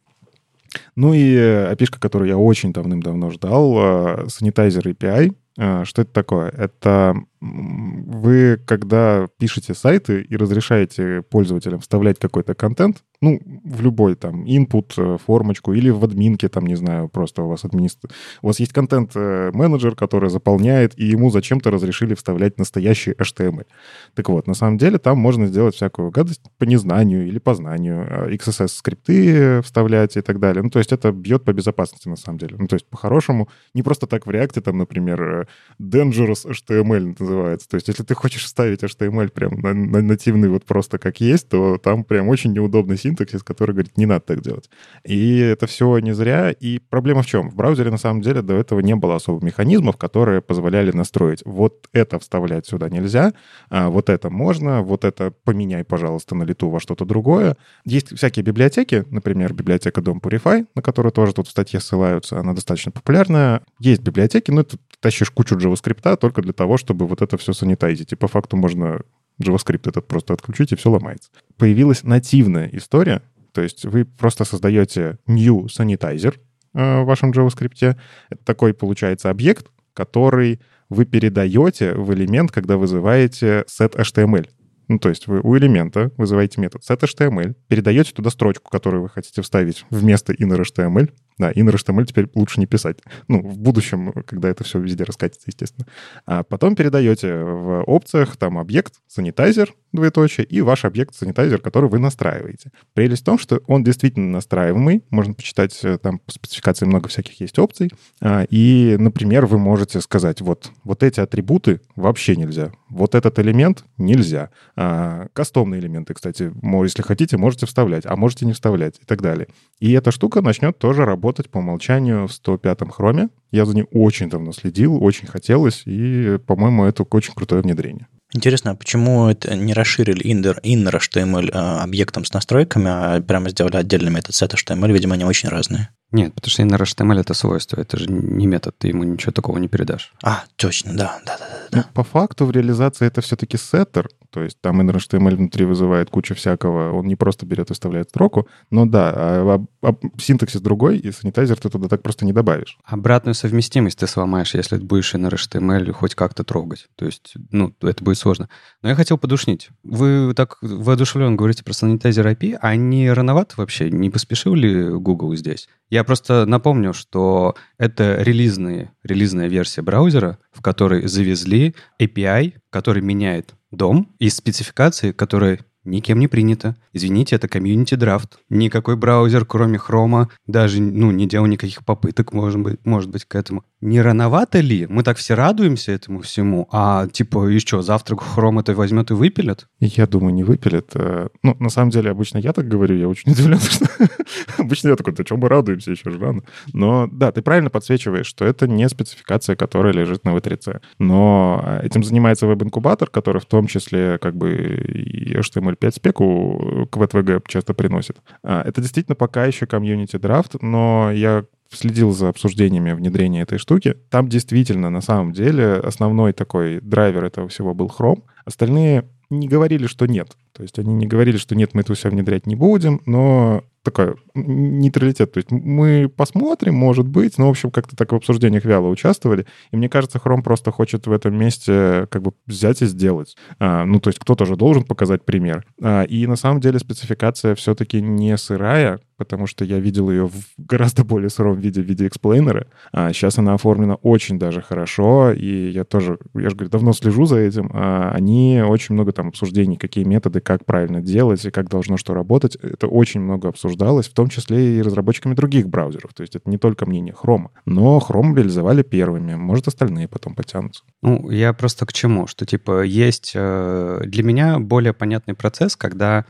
Ну 0.97 1.13
и 1.13 1.37
опишка, 1.37 1.99
которую 1.99 2.29
я 2.29 2.39
очень 2.39 2.73
давным-давно 2.73 3.31
ждал, 3.31 3.77
э, 3.77 4.27
Sanitizer 4.27 4.85
API. 4.85 5.35
Э, 5.59 5.85
что 5.85 6.03
это 6.03 6.13
такое? 6.13 6.51
Это 6.51 7.17
вы, 7.41 8.61
когда 8.67 9.27
пишете 9.39 9.75
сайты 9.75 10.21
и 10.21 10.37
разрешаете 10.37 11.23
пользователям 11.23 11.81
вставлять 11.81 12.19
какой-то 12.19 12.55
контент, 12.55 13.03
ну, 13.23 13.39
в 13.65 13.83
любой 13.83 14.15
там 14.15 14.45
input, 14.45 14.95
э, 14.97 15.19
формочку 15.19 15.75
или 15.75 15.91
в 15.91 16.03
админке, 16.05 16.49
там, 16.49 16.67
не 16.67 16.75
знаю, 16.75 17.09
просто 17.09 17.43
у 17.43 17.49
вас 17.49 17.65
администр... 17.65 18.11
У 18.43 18.47
вас 18.47 18.61
есть 18.61 18.73
контент-менеджер, 18.73 19.95
который 19.95 20.31
заполняет, 20.31 20.99
и 20.99 21.05
ему 21.05 21.31
зачем-то 21.31 21.71
разрешили 21.71 22.15
вставлять 22.15 22.59
настоящий 22.59 23.13
HTML. 23.13 23.67
Так 24.15 24.29
вот, 24.31 24.47
на 24.47 24.55
самом 24.55 24.79
деле 24.79 24.99
там 24.99 25.19
можно 25.19 25.47
сделать 25.47 25.75
всякую 25.75 26.11
гадость 26.11 26.43
по 26.59 26.65
незнанию 26.65 27.27
или 27.27 27.39
по 27.39 27.55
знанию, 27.55 28.07
э, 28.09 28.35
XSS-скрипты 28.37 29.61
вставлять 29.63 30.17
и 30.17 30.23
так 30.23 30.41
далее. 30.41 30.63
Ну, 30.63 30.71
то 30.71 30.79
есть 30.79 30.93
это 30.93 31.13
бьет 31.13 31.45
по 31.45 31.53
безопасности, 31.53 32.09
на 32.09 32.17
самом 32.17 32.39
деле. 32.39 32.57
Ну, 32.59 32.69
то 32.69 32.77
есть 32.77 32.87
по-хорошему, 32.87 33.49
не 33.75 33.83
просто 33.83 34.07
так 34.07 34.27
в 34.27 34.31
реакте, 34.31 34.63
там, 34.63 34.79
например, 34.79 35.23
э, 35.23 35.47
dangerous 35.79 36.47
HTML 36.47 37.15
называется. 37.31 37.69
То 37.69 37.77
есть 37.77 37.89
если 37.89 38.03
ты 38.03 38.15
хочешь 38.15 38.45
вставить 38.45 38.83
HTML 38.83 39.29
прям 39.29 39.61
на, 39.61 39.73
на 39.75 40.03
нативный 40.03 40.49
вот 40.49 40.65
просто 40.65 40.99
как 40.99 41.21
есть, 41.21 41.49
то 41.49 41.79
там 41.79 42.05
прям 42.05 42.29
очень 42.29 42.53
неудобный 42.53 42.97
синтаксис, 42.97 43.43
который 43.43 43.73
говорит, 43.73 43.97
не 43.97 44.07
надо 44.07 44.21
так 44.21 44.41
делать. 44.41 44.69
И 45.05 45.39
это 45.39 45.67
все 45.67 45.99
не 45.99 46.13
зря. 46.13 46.51
И 46.51 46.79
проблема 46.79 47.23
в 47.23 47.27
чем? 47.27 47.51
В 47.51 47.55
браузере 47.55 47.91
на 47.91 47.99
самом 47.99 48.23
деле 48.23 48.43
до 48.43 48.55
этого 48.55 48.81
не 48.81 48.95
было 48.95 49.17
особо 49.17 49.45
механизмов, 49.45 49.97
которые 49.97 50.41
позволяли 50.41 50.93
настроить. 50.93 51.43
Вот 51.45 51.89
это 51.93 52.19
вставлять 52.19 52.67
сюда 52.67 52.89
нельзя, 52.89 53.33
а 53.69 53.89
вот 53.89 54.11
это 54.11 54.31
можно, 54.31 54.83
вот 54.83 55.05
это 55.05 55.33
поменяй, 55.45 55.85
пожалуйста, 55.85 56.35
на 56.35 56.45
лету 56.45 56.69
во 56.69 56.81
что-то 56.81 57.05
другое. 57.05 57.57
Есть 57.85 58.17
всякие 58.17 58.45
библиотеки, 58.45 59.05
например, 59.11 59.53
библиотека 59.53 60.01
Dom 60.01 60.21
Purify, 60.21 60.67
на 60.75 60.83
которую 60.83 61.13
тоже 61.13 61.33
тут 61.33 61.49
в 61.49 61.51
статье 61.51 61.81
ссылаются, 61.81 62.39
она 62.39 62.53
достаточно 62.53 62.93
популярная. 62.93 63.63
Есть 63.79 64.03
библиотеки, 64.03 64.51
но 64.51 64.63
ты 64.63 64.79
тащишь 65.01 65.31
кучу 65.31 65.57
JavaScript 65.57 66.17
только 66.17 66.43
для 66.43 66.53
того, 66.53 66.77
чтобы 66.77 67.07
вот 67.07 67.20
это 67.23 67.37
все 67.37 67.53
санитайзить. 67.53 68.13
И 68.13 68.17
по 68.17 68.29
факту 68.29 68.57
можно 68.57 69.01
JavaScript 69.43 69.89
этот 69.89 70.07
просто 70.07 70.35
отключить, 70.35 70.73
и 70.73 70.77
все 70.77 70.91
ломается. 70.91 71.31
Появилась 71.57 72.03
нативная 72.03 72.69
история, 72.73 73.23
то 73.53 73.63
есть 73.63 73.85
вы 73.85 74.05
просто 74.05 74.45
создаете 74.45 75.19
new 75.27 75.67
sanitizer 75.67 76.39
э, 76.75 77.03
в 77.03 77.05
вашем 77.05 77.31
JavaScript. 77.33 77.97
Это 78.29 78.45
такой, 78.45 78.75
получается, 78.75 79.31
объект, 79.31 79.67
который 79.95 80.61
вы 80.89 81.05
передаете 81.05 81.95
в 81.95 82.13
элемент, 82.13 82.53
когда 82.53 82.77
вызываете 82.77 83.65
set.html. 83.69 84.49
Ну, 84.89 84.99
то 84.99 85.09
есть 85.09 85.29
вы 85.29 85.41
у 85.41 85.57
элемента 85.57 86.11
вызываете 86.17 86.61
метод 86.61 86.83
set.html, 86.83 87.55
передаете 87.69 88.13
туда 88.13 88.31
строчку, 88.31 88.71
которую 88.71 89.03
вы 89.03 89.09
хотите 89.09 89.41
вставить 89.41 89.85
вместо 89.91 90.33
inner.html, 90.33 91.11
да, 91.39 91.53
inner 91.53 91.75
HTML 91.75 92.05
теперь 92.05 92.29
лучше 92.35 92.61
не 92.61 92.67
писать. 92.67 92.99
Ну, 93.29 93.41
в 93.41 93.59
будущем, 93.59 94.13
когда 94.27 94.49
это 94.49 94.63
все 94.65 94.79
везде 94.79 95.05
раскатится, 95.05 95.45
естественно. 95.47 95.87
А 96.27 96.43
потом 96.43 96.77
передаете 96.77 97.35
в 97.35 97.83
опциях 97.87 98.37
там 98.37 98.59
объект, 98.59 98.95
санитайзер, 99.09 99.75
двоеточие, 99.93 100.47
и 100.47 100.61
ваш 100.61 100.85
объект 100.85 101.15
санитайзер, 101.15 101.61
который 101.61 101.89
вы 101.89 101.99
настраиваете. 101.99 102.71
Прелесть 102.95 103.23
в 103.23 103.25
том, 103.25 103.39
что 103.39 103.61
он 103.67 103.83
действительно 103.83 104.31
настраиваемый. 104.31 105.03
Можно 105.11 105.35
почитать, 105.35 105.79
э, 105.83 105.99
там 105.99 106.19
по 106.19 106.33
спецификации 106.33 106.85
много 106.85 107.09
всяких 107.09 107.41
есть 107.41 107.59
опций. 107.59 107.91
А, 108.21 108.45
и, 108.51 108.97
например, 108.99 109.47
вы 109.47 109.59
можете 109.59 110.01
сказать, 110.01 110.41
вот, 110.41 110.71
вот 110.85 111.03
эти 111.03 111.21
атрибуты 111.21 111.81
вообще 111.97 112.37
нельзя. 112.37 112.73
Вот 112.89 113.15
этот 113.15 113.39
элемент 113.39 113.85
нельзя. 113.97 114.51
А, 114.77 115.29
кастомные 115.33 115.81
элементы, 115.81 116.15
кстати, 116.15 116.53
если 116.85 117.03
хотите, 117.03 117.37
можете 117.37 117.67
вставлять, 117.67 118.05
а 118.05 118.17
можете 118.17 118.47
не 118.47 118.53
вставлять 118.53 118.99
и 119.01 119.05
так 119.05 119.23
далее. 119.23 119.49
И 119.79 119.93
эта 119.93 120.11
штука 120.11 120.43
начнет 120.43 120.79
тоже 120.79 121.05
работать 121.05 121.30
работать 121.31 121.49
по 121.49 121.59
умолчанию 121.59 122.27
в 122.27 122.33
105-м 122.33 122.91
хроме. 122.91 123.29
Я 123.53 123.65
за 123.65 123.75
ним 123.75 123.87
очень 123.93 124.29
давно 124.29 124.53
следил, 124.53 125.03
очень 125.03 125.29
хотелось, 125.29 125.83
и, 125.87 126.39
по-моему, 126.45 126.85
это 126.85 127.05
очень 127.05 127.35
крутое 127.35 127.63
внедрение. 127.63 128.09
Интересно, 128.33 128.73
а 128.73 128.75
почему 128.75 129.29
это 129.29 129.57
не 129.57 129.73
расширили 129.73 130.25
inner, 130.25 130.61
inner 130.63 130.99
HTML 130.99 131.51
объектом 131.51 132.25
с 132.25 132.33
настройками, 132.33 132.87
а 132.89 133.21
прямо 133.21 133.51
сделали 133.51 133.77
отдельный 133.77 134.11
метод 134.11 134.35
set 134.35 134.55
HTML? 134.55 134.93
Видимо, 134.93 135.15
они 135.15 135.25
очень 135.25 135.49
разные. 135.49 135.89
Нет, 136.11 136.35
потому 136.35 136.51
что 136.51 136.63
inner 136.63 136.81
HTML— 136.83 137.21
это 137.21 137.35
свойство, 137.35 137.81
это 137.81 137.97
же 137.97 138.07
не 138.09 138.47
метод, 138.47 138.77
ты 138.79 138.89
ему 138.89 139.05
ничего 139.05 139.33
такого 139.33 139.59
не 139.59 139.69
передашь. 139.69 140.13
А, 140.25 140.43
точно, 140.57 140.97
да, 140.97 141.21
да, 141.27 141.39
да. 141.39 141.47
да. 141.71 141.79
Ну, 141.79 141.85
по 141.95 142.03
факту 142.03 142.47
в 142.47 142.51
реализации 142.51 143.07
это 143.07 143.21
все-таки 143.21 143.57
сеттер, 143.57 144.09
то 144.31 144.43
есть 144.43 144.61
там 144.61 144.81
inner 144.81 144.97
HTML 144.97 145.37
внутри 145.37 145.65
вызывает 145.65 146.11
кучу 146.11 146.35
всякого, 146.35 146.93
он 146.93 147.07
не 147.07 147.17
просто 147.17 147.47
берет 147.47 147.71
и 147.71 147.75
вставляет 147.75 148.11
строку, 148.11 148.49
но 148.71 148.87
да, 148.87 149.13
а, 149.15 149.67
а, 149.83 149.89
а 149.89 149.95
синтаксис 150.19 150.61
другой, 150.61 150.99
и 150.99 151.11
санитайзер 151.13 151.59
ты 151.59 151.69
туда 151.69 151.89
так 151.89 152.03
просто 152.03 152.25
не 152.25 152.33
добавишь. 152.33 152.79
Обратную 152.85 153.35
совместимость 153.35 153.99
ты 153.99 154.07
сломаешь, 154.07 154.55
если 154.55 154.79
будешь 154.79 155.15
inner 155.15 155.35
HTML 155.35 155.91
хоть 155.93 156.15
как-то 156.15 156.45
трогать. 156.45 156.89
То 156.97 157.07
есть, 157.07 157.35
ну, 157.51 157.75
это 157.83 158.05
будет 158.05 158.19
сложно. 158.19 158.49
Но 158.83 158.89
я 158.89 158.95
хотел 158.95 159.19
подушнить. 159.19 159.71
Вы 159.83 160.33
так 160.35 160.59
воодушевленно 160.61 161.37
говорите 161.37 161.65
про 161.65 161.73
санитайзер 161.73 162.27
API, 162.27 162.59
а 162.61 162.77
не 162.77 163.13
рановато 163.13 163.55
вообще? 163.57 163.91
Не 163.91 164.11
поспешил 164.11 164.55
ли 164.55 164.91
Google 164.91 165.35
здесь? 165.37 165.69
Я 165.91 166.05
просто 166.05 166.47
напомню, 166.47 166.93
что 166.93 167.57
это 167.79 168.23
релизные, 168.23 168.93
релизная 169.03 169.49
версия 169.49 169.83
браузера, 169.83 170.39
в 170.53 170.63
которой 170.63 171.09
завезли 171.09 171.75
API, 172.01 172.55
который 172.71 173.03
меняет 173.03 173.55
дом 173.71 174.09
из 174.19 174.37
спецификации, 174.37 175.13
которая 175.13 175.61
никем 175.85 176.19
не 176.19 176.29
принято. 176.29 176.77
Извините, 176.93 177.37
это 177.37 177.49
комьюнити 177.49 177.95
драфт. 177.95 178.39
Никакой 178.49 178.97
браузер, 178.97 179.45
кроме 179.45 179.79
Chrome, 179.79 180.29
даже 180.47 180.81
ну, 180.81 181.11
не 181.11 181.27
делал 181.27 181.47
никаких 181.47 181.85
попыток, 181.85 182.33
может 182.33 182.61
быть, 182.61 182.85
может 182.85 183.11
быть, 183.11 183.25
к 183.25 183.35
этому. 183.35 183.65
Не 183.81 184.03
рановато 184.03 184.61
ли? 184.61 184.87
Мы 184.89 185.03
так 185.03 185.17
все 185.17 185.35
радуемся 185.35 185.93
этому 185.93 186.21
всему, 186.21 186.69
а 186.71 187.07
типа 187.07 187.49
еще 187.49 187.83
завтра 187.83 188.17
Chrome 188.17 188.61
это 188.61 188.75
возьмет 188.75 189.11
и 189.11 189.15
выпилят? 189.15 189.69
Я 189.79 190.07
думаю, 190.07 190.35
не 190.35 190.45
выпилят. 190.45 190.91
Э, 190.95 191.29
ну, 191.43 191.57
на 191.59 191.71
самом 191.71 191.91
деле, 191.91 192.11
обычно 192.11 192.39
я 192.39 192.53
так 192.53 192.69
говорю, 192.69 192.97
я 192.97 193.09
очень 193.09 193.33
удивлен, 193.33 193.59
что 193.59 193.87
обычно 194.59 194.89
я 194.89 194.97
такой, 194.97 195.15
да 195.15 195.25
чем 195.25 195.39
мы 195.39 195.49
радуемся, 195.49 195.91
еще 195.91 196.11
же 196.11 196.19
рано. 196.19 196.43
Но 196.73 197.09
да, 197.11 197.33
ты 197.33 197.41
правильно 197.41 197.71
подсвечиваешь, 197.71 198.27
что 198.27 198.45
это 198.45 198.69
не 198.69 198.89
спецификация, 198.89 199.57
которая 199.57 199.95
лежит 199.95 200.25
на 200.25 200.37
V3C. 200.37 200.81
Но 200.99 201.63
э, 201.65 201.87
этим 201.87 202.05
занимается 202.05 202.47
веб-инкубатор, 202.47 203.09
который 203.09 203.41
в 203.41 203.47
том 203.47 203.67
числе 203.67 204.19
как 204.19 204.37
бы 204.37 204.53
и 204.53 205.35
HTML5 205.35 205.91
спеку 205.93 206.87
к 206.91 206.97
VTVG 206.97 207.43
часто 207.49 207.73
приносит. 207.73 208.19
А, 208.43 208.63
это 208.63 208.81
действительно 208.83 209.15
пока 209.15 209.47
еще 209.47 209.67
комьюнити 209.67 210.17
драфт, 210.17 210.61
но 210.61 211.11
я 211.13 211.45
следил 211.73 212.13
за 212.13 212.29
обсуждениями 212.29 212.93
внедрения 212.93 213.43
этой 213.43 213.59
штуки. 213.59 213.97
Там 214.11 214.29
действительно, 214.29 214.91
на 214.91 215.01
самом 215.01 215.33
деле, 215.33 215.75
основной 215.75 216.33
такой 216.33 216.81
драйвер 216.81 217.25
этого 217.25 217.49
всего 217.49 217.75
был 217.75 217.87
Chrome. 217.87 218.23
Остальные 218.45 219.09
не 219.31 219.49
говорили, 219.49 219.87
что 219.87 220.07
нет. 220.07 220.37
То 220.53 220.63
есть 220.63 220.79
они 220.79 220.93
не 220.93 221.07
говорили, 221.07 221.37
что 221.37 221.55
нет, 221.55 221.71
мы 221.73 221.83
это 221.83 221.95
все 221.95 222.11
внедрять 222.11 222.47
не 222.47 222.57
будем, 222.57 223.01
но 223.07 223.63
такой 223.83 224.17
нейтралитет. 224.35 225.33
То 225.33 225.39
есть 225.39 225.51
мы 225.51 226.09
посмотрим, 226.15 226.75
может 226.75 227.07
быть, 227.07 227.39
но, 227.39 227.47
в 227.47 227.51
общем, 227.51 227.71
как-то 227.71 227.97
так 227.97 228.13
в 228.13 228.17
обсуждениях 228.17 228.65
вяло 228.65 228.89
участвовали. 228.89 229.47
И 229.71 229.77
мне 229.77 229.89
кажется, 229.89 230.19
Chrome 230.19 230.43
просто 230.43 230.71
хочет 230.71 231.07
в 231.07 231.13
этом 231.13 231.37
месте 231.37 232.07
как 232.11 232.23
бы 232.23 232.33
взять 232.47 232.83
и 232.83 232.87
сделать. 232.87 233.37
А, 233.59 233.85
ну, 233.85 234.01
то 234.01 234.09
есть 234.09 234.19
кто-то 234.19 234.45
же 234.45 234.57
должен 234.57 234.83
показать 234.83 235.25
пример. 235.25 235.65
А, 235.83 236.03
и 236.03 236.27
на 236.27 236.37
самом 236.37 236.61
деле 236.61 236.79
спецификация 236.79 237.55
все-таки 237.55 238.03
не 238.03 238.37
сырая, 238.37 239.01
потому 239.21 239.47
что 239.47 239.67
я 239.67 239.79
видел 239.79 240.11
ее 240.11 240.29
в 240.29 240.35
гораздо 240.57 241.05
более 241.05 241.29
сыром 241.29 241.59
виде, 241.59 241.83
в 241.83 241.85
виде 241.85 242.07
эксплейнера. 242.07 242.69
А 242.91 243.13
сейчас 243.13 243.37
она 243.37 243.53
оформлена 243.53 243.97
очень 243.97 244.39
даже 244.39 244.63
хорошо, 244.63 245.31
и 245.31 245.69
я 245.69 245.85
тоже, 245.85 246.19
я 246.33 246.49
же 246.49 246.57
говорю, 246.57 246.71
давно 246.71 246.95
слежу 246.95 247.27
за 247.27 247.37
этим. 247.37 247.71
А 247.75 248.13
они 248.15 248.63
очень 248.67 248.95
много 248.95 249.13
там 249.13 249.29
обсуждений, 249.29 249.77
какие 249.77 250.05
методы, 250.05 250.41
как 250.41 250.65
правильно 250.65 251.03
делать 251.03 251.45
и 251.45 251.51
как 251.51 251.69
должно 251.69 251.99
что 251.99 252.15
работать. 252.15 252.57
Это 252.57 252.87
очень 252.87 253.21
много 253.21 253.51
обсуждалось, 253.51 254.09
в 254.09 254.15
том 254.15 254.31
числе 254.31 254.79
и 254.79 254.83
разработчиками 254.83 255.35
других 255.35 255.69
браузеров. 255.69 256.15
То 256.15 256.23
есть 256.23 256.35
это 256.35 256.49
не 256.49 256.57
только 256.57 256.87
мнение 256.87 257.15
Chrome. 257.15 257.49
Но 257.67 257.99
Chrome 257.99 258.35
реализовали 258.35 258.83
первыми. 258.83 259.35
Может, 259.35 259.69
остальные 259.69 260.09
потом 260.09 260.35
потянутся. 260.35 260.83
Ну, 261.03 261.29
я 261.29 261.53
просто 261.53 261.85
к 261.85 261.93
чему? 261.93 262.27
Что, 262.27 262.47
типа, 262.47 262.85
есть 262.85 263.33
э, 263.35 264.01
для 264.07 264.23
меня 264.23 264.59
более 264.59 264.95
понятный 264.95 265.35
процесс, 265.35 265.77
когда 265.77 266.25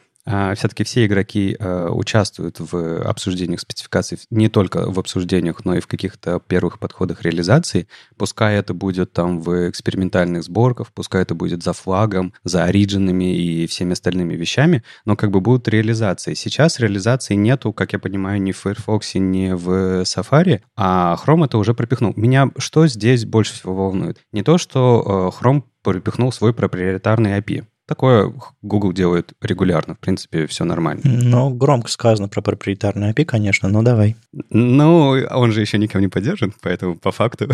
все-таки 0.54 0.84
все 0.84 1.06
игроки 1.06 1.56
э, 1.58 1.88
участвуют 1.90 2.56
в 2.60 3.02
обсуждениях 3.02 3.60
спецификаций, 3.60 4.18
не 4.30 4.48
только 4.48 4.90
в 4.90 4.98
обсуждениях, 4.98 5.64
но 5.64 5.76
и 5.76 5.80
в 5.80 5.86
каких-то 5.86 6.40
первых 6.40 6.78
подходах 6.78 7.22
реализации. 7.22 7.88
Пускай 8.16 8.56
это 8.56 8.74
будет 8.74 9.12
там 9.12 9.40
в 9.40 9.68
экспериментальных 9.68 10.44
сборках, 10.44 10.92
пускай 10.92 11.22
это 11.22 11.34
будет 11.34 11.62
за 11.62 11.72
флагом, 11.72 12.32
за 12.44 12.64
оригинами 12.64 13.36
и 13.36 13.66
всеми 13.66 13.92
остальными 13.92 14.34
вещами, 14.34 14.82
но 15.04 15.16
как 15.16 15.30
бы 15.30 15.40
будут 15.40 15.68
реализации. 15.68 16.34
Сейчас 16.34 16.80
реализации 16.80 17.34
нету, 17.34 17.72
как 17.72 17.92
я 17.92 17.98
понимаю, 17.98 18.40
ни 18.40 18.52
в 18.52 18.58
Firefox, 18.58 19.14
ни 19.14 19.52
в 19.52 20.02
Safari, 20.02 20.60
а 20.76 21.16
Chrome 21.24 21.46
это 21.46 21.58
уже 21.58 21.74
пропихнул. 21.74 22.12
Меня 22.16 22.50
что 22.58 22.86
здесь 22.86 23.24
больше 23.24 23.54
всего 23.54 23.74
волнует? 23.74 24.18
Не 24.32 24.42
то, 24.42 24.58
что 24.58 25.32
э, 25.40 25.44
Chrome 25.44 25.62
пропихнул 25.82 26.32
свой 26.32 26.52
проприетарный 26.52 27.38
API. 27.38 27.64
Такое 27.90 28.32
Google 28.62 28.92
делает 28.92 29.32
регулярно, 29.42 29.96
в 29.96 29.98
принципе, 29.98 30.46
все 30.46 30.62
нормально. 30.62 31.02
Ну, 31.04 31.50
громко 31.50 31.90
сказано 31.90 32.28
про 32.28 32.40
проприетарный 32.40 33.10
API, 33.10 33.24
конечно, 33.24 33.68
но 33.68 33.82
давай. 33.82 34.14
Ну, 34.50 35.16
он 35.28 35.50
же 35.50 35.60
еще 35.60 35.76
никем 35.76 36.00
не 36.00 36.06
поддержан, 36.06 36.54
поэтому 36.62 36.96
по 36.96 37.10
факту 37.10 37.48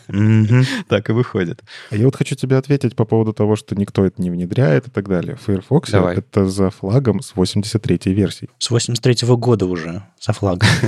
так 0.88 1.08
и 1.08 1.12
выходит. 1.12 1.62
А 1.92 1.96
я 1.96 2.06
вот 2.06 2.16
хочу 2.16 2.34
тебе 2.34 2.56
ответить 2.56 2.96
по 2.96 3.04
поводу 3.04 3.32
того, 3.32 3.54
что 3.54 3.76
никто 3.76 4.04
это 4.04 4.20
не 4.20 4.30
внедряет 4.30 4.88
и 4.88 4.90
так 4.90 5.08
далее. 5.08 5.36
Firefox 5.36 5.94
это 5.94 6.46
за 6.46 6.70
флагом 6.70 7.20
с 7.20 7.32
83-й 7.32 8.12
версии. 8.12 8.50
С 8.58 8.68
83-го 8.68 9.36
года 9.36 9.66
уже 9.66 10.02
за 10.20 10.32
флагом. 10.32 10.68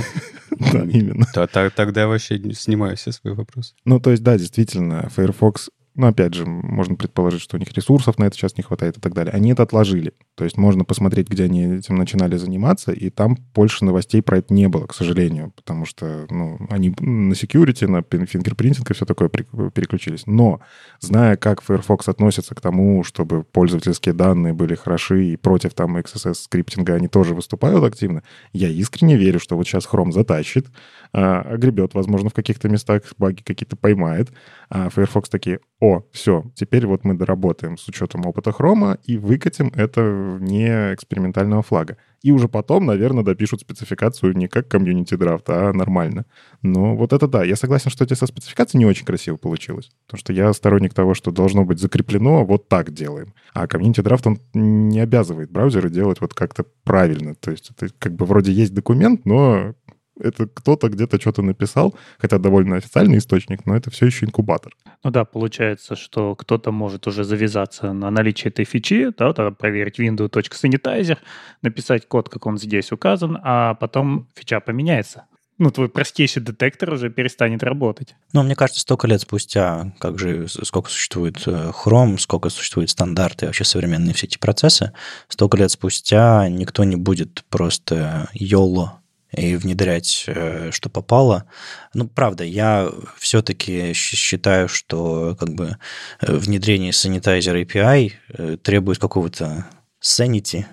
Да, 0.57 0.83
именно. 0.83 1.25
Тогда 1.33 2.01
я 2.01 2.07
вообще 2.07 2.41
снимаю 2.53 2.95
все 2.95 3.11
свои 3.11 3.33
вопросы. 3.33 3.73
Ну, 3.83 3.99
то 3.99 4.11
есть, 4.11 4.23
да, 4.23 4.37
действительно, 4.37 5.09
Firefox 5.13 5.69
но 5.95 6.07
опять 6.07 6.33
же, 6.33 6.45
можно 6.45 6.95
предположить, 6.95 7.41
что 7.41 7.55
у 7.55 7.59
них 7.59 7.71
ресурсов 7.73 8.17
на 8.17 8.25
это 8.25 8.35
сейчас 8.35 8.57
не 8.57 8.63
хватает 8.63 8.97
и 8.97 8.99
так 8.99 9.13
далее. 9.13 9.33
Они 9.33 9.51
это 9.51 9.63
отложили. 9.63 10.13
То 10.35 10.43
есть 10.43 10.57
можно 10.57 10.83
посмотреть, 10.83 11.29
где 11.29 11.45
они 11.45 11.77
этим 11.77 11.95
начинали 11.95 12.35
заниматься, 12.35 12.91
и 12.91 13.09
там 13.09 13.37
больше 13.53 13.85
новостей 13.85 14.21
про 14.21 14.39
это 14.39 14.53
не 14.53 14.67
было, 14.67 14.87
к 14.87 14.93
сожалению, 14.93 15.53
потому 15.55 15.85
что 15.85 16.27
ну, 16.29 16.59
они 16.69 16.93
на 16.99 17.31
security, 17.33 17.87
на 17.87 18.03
фингерпринтинг 18.03 18.91
и 18.91 18.93
все 18.93 19.05
такое 19.05 19.29
переключились. 19.29 20.27
Но 20.27 20.59
зная, 20.99 21.37
как 21.37 21.61
Firefox 21.61 22.09
относится 22.09 22.53
к 22.55 22.61
тому, 22.61 23.03
чтобы 23.03 23.43
пользовательские 23.43 24.13
данные 24.13 24.53
были 24.53 24.75
хороши 24.75 25.25
и 25.25 25.37
против 25.37 25.73
там 25.73 25.97
XSS 25.97 26.33
скриптинга 26.35 26.95
они 26.95 27.07
тоже 27.07 27.33
выступают 27.33 27.83
активно, 27.83 28.23
я 28.51 28.67
искренне 28.67 29.15
верю, 29.15 29.39
что 29.39 29.55
вот 29.55 29.65
сейчас 29.65 29.87
Chrome 29.87 30.11
затащит, 30.11 30.67
а, 31.13 31.41
огребет, 31.41 31.93
возможно, 31.93 32.29
в 32.29 32.33
каких-то 32.33 32.67
местах 32.67 33.03
баги 33.17 33.41
какие-то 33.41 33.77
поймает, 33.77 34.31
а 34.69 34.89
Firefox 34.89 35.29
такие, 35.29 35.59
о, 35.85 36.03
все, 36.11 36.45
теперь 36.55 36.87
вот 36.87 37.03
мы 37.03 37.13
доработаем 37.13 37.77
с 37.77 37.87
учетом 37.87 38.25
опыта 38.25 38.51
хрома 38.51 38.97
и 39.03 39.17
выкатим 39.17 39.71
это 39.75 40.01
вне 40.39 40.93
экспериментального 40.95 41.61
флага. 41.61 41.97
И 42.23 42.31
уже 42.31 42.47
потом, 42.47 42.87
наверное, 42.87 43.23
допишут 43.23 43.61
спецификацию 43.61 44.35
не 44.35 44.47
как 44.47 44.67
комьюнити 44.67 45.15
драфт, 45.15 45.47
а 45.47 45.71
нормально. 45.73 46.25
Но 46.63 46.95
вот 46.95 47.13
это 47.13 47.27
да. 47.27 47.43
Я 47.43 47.55
согласен, 47.55 47.91
что 47.91 48.03
это 48.03 48.15
со 48.15 48.25
спецификацией 48.25 48.79
не 48.79 48.87
очень 48.87 49.05
красиво 49.05 49.37
получилось. 49.37 49.91
Потому 50.07 50.19
что 50.19 50.33
я 50.33 50.51
сторонник 50.53 50.95
того, 50.95 51.13
что 51.13 51.29
должно 51.29 51.65
быть 51.65 51.79
закреплено, 51.79 52.43
вот 52.43 52.67
так 52.67 52.91
делаем. 52.91 53.35
А 53.53 53.67
комьюнити 53.67 54.01
драфт, 54.01 54.25
он 54.25 54.39
не 54.55 54.99
обязывает 54.99 55.51
браузеры 55.51 55.91
делать 55.91 56.19
вот 56.19 56.33
как-то 56.33 56.65
правильно. 56.83 57.35
То 57.35 57.51
есть 57.51 57.69
это 57.69 57.93
как 57.99 58.15
бы 58.15 58.25
вроде 58.25 58.51
есть 58.51 58.73
документ, 58.73 59.23
но 59.25 59.75
это 60.19 60.47
кто-то 60.47 60.89
где-то 60.89 61.19
что-то 61.19 61.41
написал, 61.41 61.95
хотя 62.17 62.37
довольно 62.37 62.77
официальный 62.77 63.17
источник, 63.17 63.65
но 63.65 63.75
это 63.75 63.91
все 63.91 64.05
еще 64.05 64.25
инкубатор. 64.25 64.73
Ну 65.03 65.11
да, 65.11 65.25
получается, 65.25 65.95
что 65.95 66.35
кто-то 66.35 66.71
может 66.71 67.07
уже 67.07 67.23
завязаться 67.23 67.93
на 67.93 68.09
наличие 68.09 68.51
этой 68.51 68.65
фичи, 68.65 69.11
да, 69.17 69.33
тогда 69.33 69.51
проверить 69.51 69.99
window.sanitizer, 69.99 71.17
написать 71.61 72.07
код, 72.07 72.29
как 72.29 72.45
он 72.45 72.57
здесь 72.57 72.91
указан, 72.91 73.39
а 73.43 73.75
потом 73.75 74.27
фича 74.35 74.59
поменяется. 74.59 75.25
Ну, 75.57 75.71
твой 75.71 75.87
простейший 75.87 76.41
детектор 76.41 76.91
уже 76.91 77.09
перестанет 77.09 77.63
работать. 77.63 78.13
Ну, 78.33 78.43
мне 78.43 78.55
кажется, 78.55 78.81
столько 78.81 79.07
лет 79.07 79.21
спустя, 79.21 79.93
как 79.99 80.19
же, 80.19 80.49
сколько 80.49 80.89
существует 80.89 81.41
э, 81.47 81.71
Chrome, 81.71 82.17
сколько 82.17 82.49
существует 82.49 82.89
стандарты, 82.89 83.45
вообще 83.45 83.63
современные 83.63 84.13
все 84.13 84.27
эти 84.27 84.37
процессы, 84.37 84.91
столько 85.29 85.55
лет 85.55 85.71
спустя 85.71 86.49
никто 86.49 86.83
не 86.83 86.97
будет 86.97 87.45
просто 87.49 88.27
YOLO 88.37 88.89
и 89.35 89.55
внедрять, 89.55 90.25
э, 90.27 90.71
что 90.71 90.89
попало. 90.89 91.45
Ну, 91.93 92.07
правда, 92.07 92.43
я 92.43 92.89
все-таки 93.17 93.93
считаю, 93.93 94.67
что 94.67 95.35
как 95.39 95.49
бы 95.49 95.77
э, 96.21 96.35
внедрение 96.35 96.91
Sanitizer 96.91 97.63
API 97.63 98.13
э, 98.29 98.57
требует 98.61 98.99
какого-то 98.99 99.65
sanity, 100.01 100.65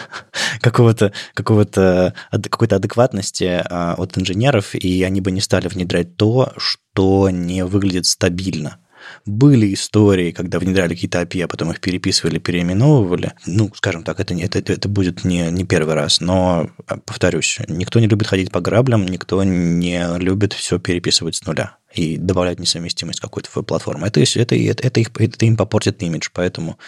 какого-то, 0.60 1.12
какого-то, 1.34 2.14
какой-то 2.30 2.76
адекватности 2.76 3.62
а, 3.64 3.94
от 3.96 4.18
инженеров, 4.18 4.74
и 4.74 5.04
они 5.04 5.20
бы 5.20 5.30
не 5.30 5.40
стали 5.40 5.68
внедрять 5.68 6.16
то, 6.16 6.52
что 6.56 7.30
не 7.30 7.64
выглядит 7.64 8.06
стабильно. 8.06 8.78
Были 9.24 9.72
истории, 9.72 10.32
когда 10.32 10.58
внедряли 10.58 10.94
какие-то 10.94 11.22
API, 11.22 11.44
а 11.44 11.48
потом 11.48 11.70
их 11.70 11.80
переписывали, 11.80 12.38
переименовывали. 12.38 13.32
Ну, 13.46 13.70
скажем 13.74 14.02
так, 14.02 14.18
это, 14.18 14.34
это, 14.34 14.58
это 14.58 14.88
будет 14.88 15.24
не, 15.24 15.50
не 15.50 15.64
первый 15.64 15.94
раз. 15.94 16.20
Но, 16.20 16.70
а, 16.86 16.96
повторюсь, 16.96 17.60
никто 17.68 18.00
не 18.00 18.08
любит 18.08 18.26
ходить 18.26 18.50
по 18.50 18.60
граблям, 18.60 19.06
никто 19.06 19.44
не 19.44 20.18
любит 20.18 20.52
все 20.52 20.78
переписывать 20.78 21.36
с 21.36 21.46
нуля 21.46 21.76
и 21.94 22.16
добавлять 22.16 22.58
несовместимость 22.58 23.20
какой-то 23.20 23.48
веб-платформы. 23.54 24.08
Это, 24.08 24.20
это, 24.20 24.56
это, 24.56 24.86
это, 24.86 25.00
их, 25.00 25.10
это 25.16 25.46
им 25.46 25.56
попортит 25.56 26.02
имидж. 26.02 26.28
Поэтому, 26.32 26.78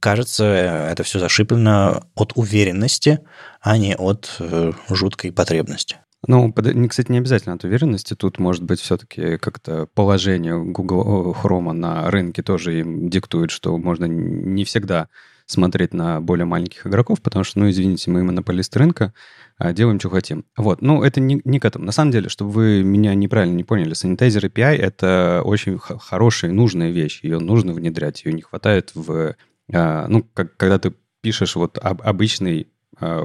кажется, 0.00 0.44
это 0.44 1.04
все 1.04 1.18
зашиплено 1.18 2.04
от 2.14 2.32
уверенности, 2.34 3.20
а 3.60 3.78
не 3.78 3.96
от 3.96 4.36
э, 4.40 4.72
жуткой 4.90 5.32
потребности. 5.32 5.96
Ну, 6.26 6.52
кстати, 6.52 7.12
не 7.12 7.18
обязательно 7.18 7.54
от 7.54 7.64
уверенности. 7.64 8.14
Тут, 8.14 8.38
может 8.38 8.64
быть, 8.64 8.80
все-таки 8.80 9.38
как-то 9.38 9.86
положение 9.94 10.58
Google 10.58 11.36
Chrome 11.40 11.72
на 11.72 12.10
рынке 12.10 12.42
тоже 12.42 12.80
им 12.80 13.08
диктует, 13.08 13.50
что 13.50 13.78
можно 13.78 14.04
не 14.06 14.64
всегда 14.64 15.08
смотреть 15.46 15.94
на 15.94 16.20
более 16.20 16.44
маленьких 16.44 16.86
игроков, 16.86 17.22
потому 17.22 17.44
что, 17.44 17.60
ну, 17.60 17.70
извините, 17.70 18.10
мы 18.10 18.22
монополист 18.22 18.76
рынка, 18.76 19.14
а 19.56 19.72
делаем, 19.72 19.98
что 19.98 20.10
хотим. 20.10 20.44
Вот, 20.56 20.82
ну, 20.82 21.02
это 21.02 21.20
не, 21.20 21.40
не 21.44 21.58
к 21.58 21.64
этому. 21.64 21.86
На 21.86 21.92
самом 21.92 22.10
деле, 22.10 22.28
чтобы 22.28 22.50
вы 22.50 22.82
меня 22.82 23.14
неправильно 23.14 23.54
не 23.54 23.64
поняли, 23.64 23.92
Sanitizer 23.92 24.50
API— 24.50 24.76
это 24.76 25.42
очень 25.44 25.78
хорошая 25.78 26.50
и 26.50 26.54
нужная 26.54 26.90
вещь. 26.90 27.20
Ее 27.22 27.38
нужно 27.38 27.72
внедрять, 27.72 28.24
ее 28.24 28.34
не 28.34 28.42
хватает 28.42 28.90
в... 28.94 29.36
А, 29.72 30.06
ну, 30.08 30.26
как, 30.34 30.56
когда 30.56 30.78
ты 30.78 30.92
пишешь 31.22 31.56
вот 31.56 31.78
об, 31.78 32.02
обычный 32.02 32.68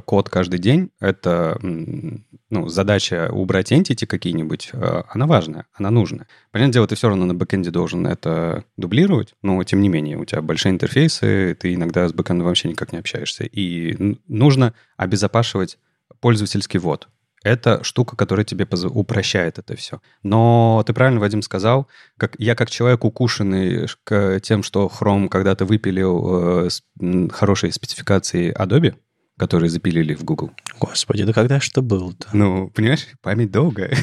код 0.05 0.29
каждый 0.29 0.59
день, 0.59 0.91
это 0.99 1.57
ну, 2.53 2.67
задача 2.69 3.29
убрать 3.31 3.71
entity 3.71 4.05
какие-нибудь, 4.05 4.69
э, 4.73 5.03
она 5.09 5.25
важная, 5.25 5.65
она 5.73 5.89
нужна. 5.89 6.27
Понятное 6.51 6.73
дело, 6.73 6.87
ты 6.87 6.95
все 6.95 7.09
равно 7.09 7.25
на 7.25 7.33
бэкэнде 7.33 7.71
должен 7.71 8.05
это 8.05 8.63
дублировать, 8.77 9.33
но 9.41 9.63
тем 9.63 9.81
не 9.81 9.89
менее, 9.89 10.17
у 10.17 10.25
тебя 10.25 10.41
большие 10.41 10.71
интерфейсы, 10.71 11.57
ты 11.59 11.73
иногда 11.73 12.07
с 12.07 12.13
бэкэндом 12.13 12.45
вообще 12.45 12.69
никак 12.69 12.91
не 12.93 12.99
общаешься. 12.99 13.43
И 13.43 14.17
нужно 14.27 14.73
обезопашивать 14.97 15.79
пользовательский 16.19 16.79
ввод. 16.79 17.07
Это 17.43 17.83
штука, 17.83 18.15
которая 18.15 18.45
тебе 18.45 18.65
упрощает 18.65 19.59
это 19.59 19.75
все. 19.75 19.99
Но 20.21 20.81
ты 20.85 20.93
правильно, 20.93 21.19
Вадим, 21.19 21.41
сказал, 21.41 21.89
как, 22.17 22.35
я 22.37 22.55
как 22.55 22.69
человек 22.69 23.03
укушенный 23.03 23.87
к 24.05 24.39
тем, 24.41 24.63
что 24.63 24.89
Chrome 24.89 25.27
когда-то 25.27 25.65
выпилил 25.65 26.67
э, 26.67 27.29
хорошие 27.31 27.73
спецификации 27.73 28.53
Adobe, 28.55 28.95
которые 29.37 29.69
запилили 29.69 30.13
в 30.13 30.23
Google. 30.23 30.51
Господи, 30.79 31.23
да 31.23 31.33
когда 31.33 31.59
что 31.59 31.81
было-то? 31.81 32.27
Ну, 32.33 32.69
понимаешь, 32.69 33.07
память 33.21 33.51
долгая. 33.51 33.95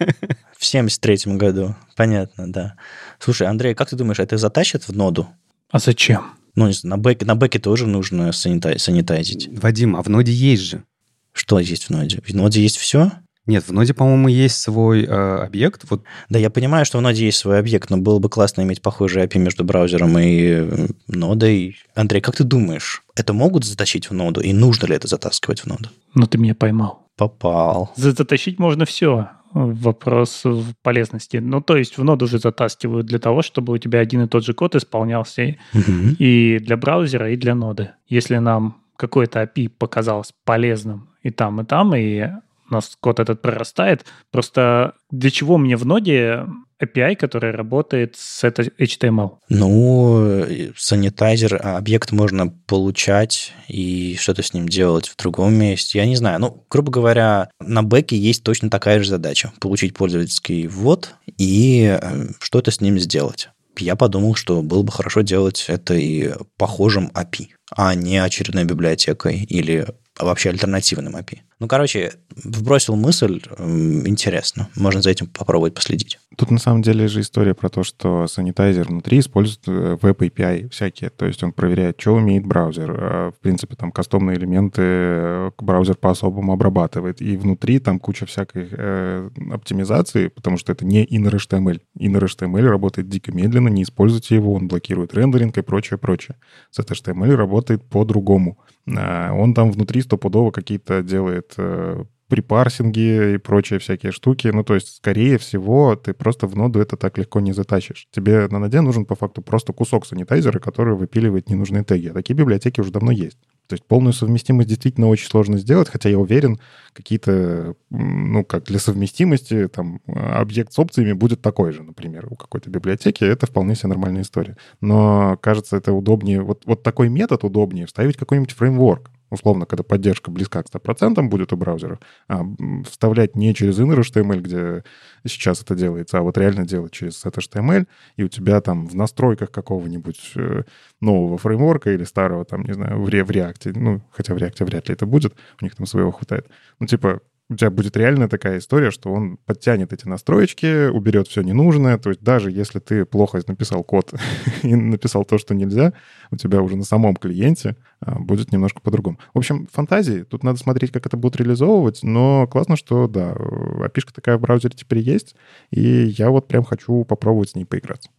В 0.58 0.64
73 0.64 1.36
году, 1.36 1.74
понятно, 1.96 2.52
да. 2.52 2.76
Слушай, 3.18 3.48
Андрей, 3.48 3.74
как 3.74 3.90
ты 3.90 3.96
думаешь, 3.96 4.18
это 4.18 4.36
затащит 4.36 4.88
в 4.88 4.92
ноду? 4.94 5.28
А 5.70 5.78
зачем? 5.78 6.32
Ну, 6.54 6.70
на 6.82 6.98
бэке, 6.98 7.24
на 7.24 7.34
бэке 7.34 7.58
тоже 7.58 7.86
нужно 7.86 8.32
санитайзить. 8.32 9.48
Вадим, 9.50 9.96
а 9.96 10.02
в 10.02 10.08
ноде 10.08 10.32
есть 10.32 10.62
же. 10.62 10.84
Что 11.32 11.58
есть 11.60 11.84
в 11.84 11.90
ноде? 11.90 12.20
В 12.26 12.34
ноде 12.34 12.60
есть 12.60 12.76
все? 12.76 13.12
Нет, 13.46 13.66
в 13.66 13.72
ноде, 13.72 13.94
по-моему, 13.94 14.28
есть 14.28 14.60
свой 14.60 15.04
э, 15.04 15.08
объект. 15.08 15.84
Вот. 15.88 16.02
Да, 16.28 16.38
я 16.38 16.50
понимаю, 16.50 16.84
что 16.84 16.98
в 16.98 17.00
ноде 17.00 17.24
есть 17.24 17.38
свой 17.38 17.58
объект, 17.58 17.90
но 17.90 17.96
было 17.96 18.18
бы 18.18 18.28
классно 18.28 18.62
иметь 18.62 18.82
похожий 18.82 19.24
API 19.24 19.38
между 19.38 19.64
браузером 19.64 20.18
и 20.18 20.42
э, 20.42 20.86
нодой. 21.08 21.76
Андрей, 21.94 22.20
как 22.20 22.36
ты 22.36 22.44
думаешь, 22.44 23.02
это 23.16 23.32
могут 23.32 23.64
затащить 23.64 24.10
в 24.10 24.14
ноду, 24.14 24.40
и 24.40 24.52
нужно 24.52 24.86
ли 24.86 24.94
это 24.94 25.08
затаскивать 25.08 25.60
в 25.60 25.66
ноду? 25.66 25.88
Ну, 26.14 26.26
ты 26.26 26.38
меня 26.38 26.54
поймал. 26.54 27.06
Попал. 27.16 27.92
Затащить 27.96 28.58
можно 28.58 28.84
все. 28.84 29.30
Вопрос 29.52 30.42
в 30.44 30.74
полезности. 30.82 31.38
Ну, 31.38 31.60
то 31.60 31.76
есть 31.76 31.98
в 31.98 32.04
ноду 32.04 32.26
уже 32.26 32.38
затаскивают 32.38 33.06
для 33.06 33.18
того, 33.18 33.42
чтобы 33.42 33.72
у 33.72 33.78
тебя 33.78 33.98
один 33.98 34.22
и 34.22 34.28
тот 34.28 34.44
же 34.44 34.54
код 34.54 34.76
исполнялся 34.76 35.56
угу. 35.74 36.14
и 36.18 36.58
для 36.60 36.76
браузера, 36.76 37.32
и 37.32 37.36
для 37.36 37.54
ноды. 37.54 37.90
Если 38.06 38.36
нам 38.36 38.76
какой-то 38.96 39.42
API 39.42 39.68
показалось 39.70 40.32
полезным 40.44 41.08
и 41.22 41.30
там, 41.30 41.60
и 41.60 41.64
там, 41.64 41.94
и 41.96 42.28
у 42.70 42.74
нас 42.74 42.96
код 43.00 43.20
этот 43.20 43.42
прорастает. 43.42 44.04
Просто 44.30 44.94
для 45.10 45.30
чего 45.30 45.58
мне 45.58 45.76
в 45.76 45.84
ноде 45.84 46.46
API, 46.82 47.16
который 47.16 47.50
работает 47.50 48.16
с 48.16 48.42
этой 48.44 48.68
HTML? 48.78 49.38
Ну, 49.48 50.46
санитайзер, 50.76 51.60
а, 51.62 51.76
объект 51.76 52.12
можно 52.12 52.48
получать 52.66 53.52
и 53.68 54.16
что-то 54.18 54.42
с 54.42 54.54
ним 54.54 54.68
делать 54.68 55.08
в 55.08 55.16
другом 55.16 55.54
месте. 55.54 55.98
Я 55.98 56.06
не 56.06 56.16
знаю. 56.16 56.40
Ну, 56.40 56.64
грубо 56.70 56.90
говоря, 56.90 57.50
на 57.60 57.82
бэке 57.82 58.16
есть 58.16 58.42
точно 58.42 58.70
такая 58.70 59.02
же 59.02 59.10
задача. 59.10 59.52
Получить 59.60 59.94
пользовательский 59.94 60.66
ввод 60.66 61.14
и 61.36 61.98
э, 62.00 62.28
что-то 62.40 62.70
с 62.70 62.80
ним 62.80 62.98
сделать 62.98 63.50
я 63.78 63.96
подумал, 63.96 64.34
что 64.34 64.62
было 64.62 64.82
бы 64.82 64.92
хорошо 64.92 65.22
делать 65.22 65.64
это 65.68 65.94
и 65.94 66.32
похожим 66.56 67.10
API, 67.14 67.48
а 67.74 67.94
не 67.94 68.18
очередной 68.18 68.64
библиотекой 68.64 69.44
или 69.44 69.86
вообще 70.18 70.50
альтернативным 70.50 71.16
API. 71.16 71.38
Ну, 71.60 71.68
короче, 71.68 72.14
вбросил 72.42 72.96
мысль, 72.96 73.42
интересно. 73.58 74.68
Можно 74.76 75.02
за 75.02 75.10
этим 75.10 75.26
попробовать 75.26 75.74
последить. 75.74 76.18
Тут 76.36 76.50
на 76.50 76.58
самом 76.58 76.80
деле 76.80 77.06
же 77.06 77.20
история 77.20 77.52
про 77.52 77.68
то, 77.68 77.82
что 77.84 78.26
санитайзер 78.26 78.88
внутри 78.88 79.18
использует 79.18 79.68
э, 79.68 79.98
веб-API 80.00 80.70
всякие. 80.70 81.10
То 81.10 81.26
есть 81.26 81.42
он 81.42 81.52
проверяет, 81.52 82.00
что 82.00 82.14
умеет 82.14 82.46
браузер. 82.46 82.90
А, 82.90 83.30
в 83.30 83.38
принципе, 83.40 83.76
там 83.76 83.92
кастомные 83.92 84.38
элементы 84.38 84.80
э, 84.82 85.50
браузер 85.58 85.96
по-особому 85.96 86.54
обрабатывает. 86.54 87.20
И 87.20 87.36
внутри 87.36 87.78
там 87.78 87.98
куча 87.98 88.24
всякой 88.24 88.68
э, 88.70 89.28
оптимизации, 89.52 90.28
потому 90.28 90.56
что 90.56 90.72
это 90.72 90.86
не 90.86 91.04
inner.html. 91.04 91.78
Inner.html 91.98 92.68
работает 92.68 93.10
дико 93.10 93.32
медленно, 93.32 93.68
не 93.68 93.82
используйте 93.82 94.36
его, 94.36 94.54
он 94.54 94.66
блокирует 94.66 95.12
рендеринг 95.12 95.58
и 95.58 95.62
прочее, 95.62 95.98
прочее. 95.98 96.36
С 96.70 96.78
HTML 96.78 97.34
работает 97.34 97.84
по-другому. 97.84 98.56
А, 98.96 99.32
он 99.32 99.54
там 99.54 99.70
внутри 99.70 100.00
стопудово 100.02 100.50
какие-то 100.50 101.02
делает 101.02 101.49
э, 101.56 102.04
припарсинги 102.30 103.34
и 103.34 103.38
прочие 103.38 103.80
всякие 103.80 104.12
штуки. 104.12 104.48
Ну, 104.48 104.62
то 104.62 104.74
есть, 104.74 104.96
скорее 104.96 105.36
всего, 105.36 105.96
ты 105.96 106.14
просто 106.14 106.46
в 106.46 106.56
ноду 106.56 106.80
это 106.80 106.96
так 106.96 107.18
легко 107.18 107.40
не 107.40 107.52
затащишь. 107.52 108.06
Тебе 108.12 108.46
на 108.48 108.60
ноде 108.60 108.80
нужен 108.80 109.04
по 109.04 109.16
факту 109.16 109.42
просто 109.42 109.72
кусок 109.72 110.06
санитайзера, 110.06 110.60
который 110.60 110.94
выпиливает 110.94 111.50
ненужные 111.50 111.84
теги. 111.84 112.06
А 112.06 112.14
такие 112.14 112.34
библиотеки 112.36 112.80
уже 112.80 112.92
давно 112.92 113.10
есть. 113.10 113.38
То 113.66 113.74
есть 113.74 113.84
полную 113.84 114.12
совместимость 114.12 114.68
действительно 114.68 115.08
очень 115.08 115.28
сложно 115.28 115.58
сделать, 115.58 115.88
хотя 115.88 116.08
я 116.08 116.18
уверен, 116.18 116.58
какие-то, 116.92 117.74
ну, 117.90 118.44
как 118.44 118.64
для 118.64 118.78
совместимости, 118.78 119.68
там, 119.68 120.00
объект 120.06 120.72
с 120.72 120.78
опциями 120.78 121.12
будет 121.12 121.42
такой 121.42 121.72
же, 121.72 121.82
например, 121.82 122.26
у 122.30 122.36
какой-то 122.36 122.70
библиотеки. 122.70 123.24
Это 123.24 123.46
вполне 123.46 123.74
себе 123.74 123.90
нормальная 123.90 124.22
история. 124.22 124.56
Но, 124.80 125.36
кажется, 125.40 125.76
это 125.76 125.92
удобнее, 125.92 126.42
вот, 126.42 126.62
вот 126.66 126.82
такой 126.82 127.08
метод 127.08 127.44
удобнее 127.44 127.86
вставить 127.86 128.16
какой-нибудь 128.16 128.52
фреймворк 128.52 129.10
условно, 129.30 129.66
когда 129.66 129.82
поддержка 129.82 130.30
близка 130.30 130.62
к 130.62 130.66
100% 130.66 131.22
будет 131.22 131.52
у 131.52 131.56
браузеров, 131.56 131.98
а 132.28 132.42
вставлять 132.88 133.36
не 133.36 133.54
через 133.54 133.78
inner.html, 133.78 134.40
где 134.40 134.84
сейчас 135.26 135.62
это 135.62 135.74
делается, 135.74 136.18
а 136.18 136.22
вот 136.22 136.36
реально 136.36 136.66
делать 136.66 136.92
через 136.92 137.24
HTML, 137.24 137.86
и 138.16 138.24
у 138.24 138.28
тебя 138.28 138.60
там 138.60 138.86
в 138.86 138.94
настройках 138.94 139.50
какого-нибудь 139.50 140.32
э, 140.36 140.62
нового 141.00 141.38
фреймворка 141.38 141.92
или 141.92 142.04
старого, 142.04 142.44
там, 142.44 142.62
не 142.62 142.74
знаю, 142.74 143.00
в, 143.00 143.06
в 143.06 143.30
React, 143.30 143.78
ну, 143.78 144.02
хотя 144.10 144.34
в 144.34 144.38
React 144.38 144.64
вряд 144.64 144.88
ли 144.88 144.94
это 144.94 145.06
будет, 145.06 145.34
у 145.60 145.64
них 145.64 145.74
там 145.74 145.86
своего 145.86 146.10
хватает. 146.10 146.48
Ну, 146.78 146.86
типа, 146.86 147.20
у 147.50 147.56
тебя 147.56 147.70
будет 147.70 147.96
реально 147.96 148.28
такая 148.28 148.58
история, 148.58 148.92
что 148.92 149.12
он 149.12 149.36
подтянет 149.44 149.92
эти 149.92 150.06
настроечки, 150.06 150.88
уберет 150.88 151.26
все 151.26 151.42
ненужное. 151.42 151.98
То 151.98 152.10
есть 152.10 152.22
даже 152.22 152.50
если 152.50 152.78
ты 152.78 153.04
плохо 153.04 153.42
написал 153.46 153.82
код 153.82 154.14
и 154.62 154.74
написал 154.74 155.24
то, 155.24 155.36
что 155.36 155.54
нельзя, 155.54 155.92
у 156.30 156.36
тебя 156.36 156.62
уже 156.62 156.76
на 156.76 156.84
самом 156.84 157.16
клиенте 157.16 157.76
а, 158.00 158.20
будет 158.20 158.52
немножко 158.52 158.80
по-другому. 158.80 159.18
В 159.34 159.38
общем, 159.38 159.66
фантазии. 159.72 160.22
Тут 160.22 160.44
надо 160.44 160.58
смотреть, 160.58 160.92
как 160.92 161.06
это 161.06 161.16
будут 161.16 161.36
реализовывать, 161.40 162.04
но 162.04 162.46
классно, 162.46 162.76
что, 162.76 163.08
да, 163.08 163.32
api 163.32 164.00
такая 164.14 164.38
в 164.38 164.40
браузере 164.40 164.74
теперь 164.76 165.00
есть, 165.00 165.34
и 165.70 165.80
я 165.80 166.30
вот 166.30 166.46
прям 166.46 166.62
хочу 166.62 167.04
попробовать 167.04 167.50
с 167.50 167.54
ней 167.56 167.64
поиграться. 167.64 168.10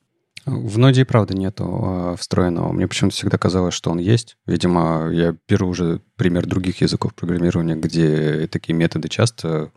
В 0.45 0.77
ноде 0.77 1.01
и 1.01 1.05
правда 1.05 1.35
нету 1.35 2.13
э, 2.13 2.15
встроенного. 2.17 2.71
Мне 2.71 2.87
почему-то 2.87 3.15
всегда 3.15 3.37
казалось, 3.37 3.73
что 3.73 3.91
он 3.91 3.99
есть. 3.99 4.37
Видимо, 4.47 5.09
я 5.11 5.35
беру 5.47 5.67
уже 5.67 6.01
пример 6.15 6.47
других 6.47 6.81
языков 6.81 7.13
программирования, 7.13 7.75
где 7.75 8.47
такие 8.47 8.73
методы 8.73 9.07
часто 9.07 9.71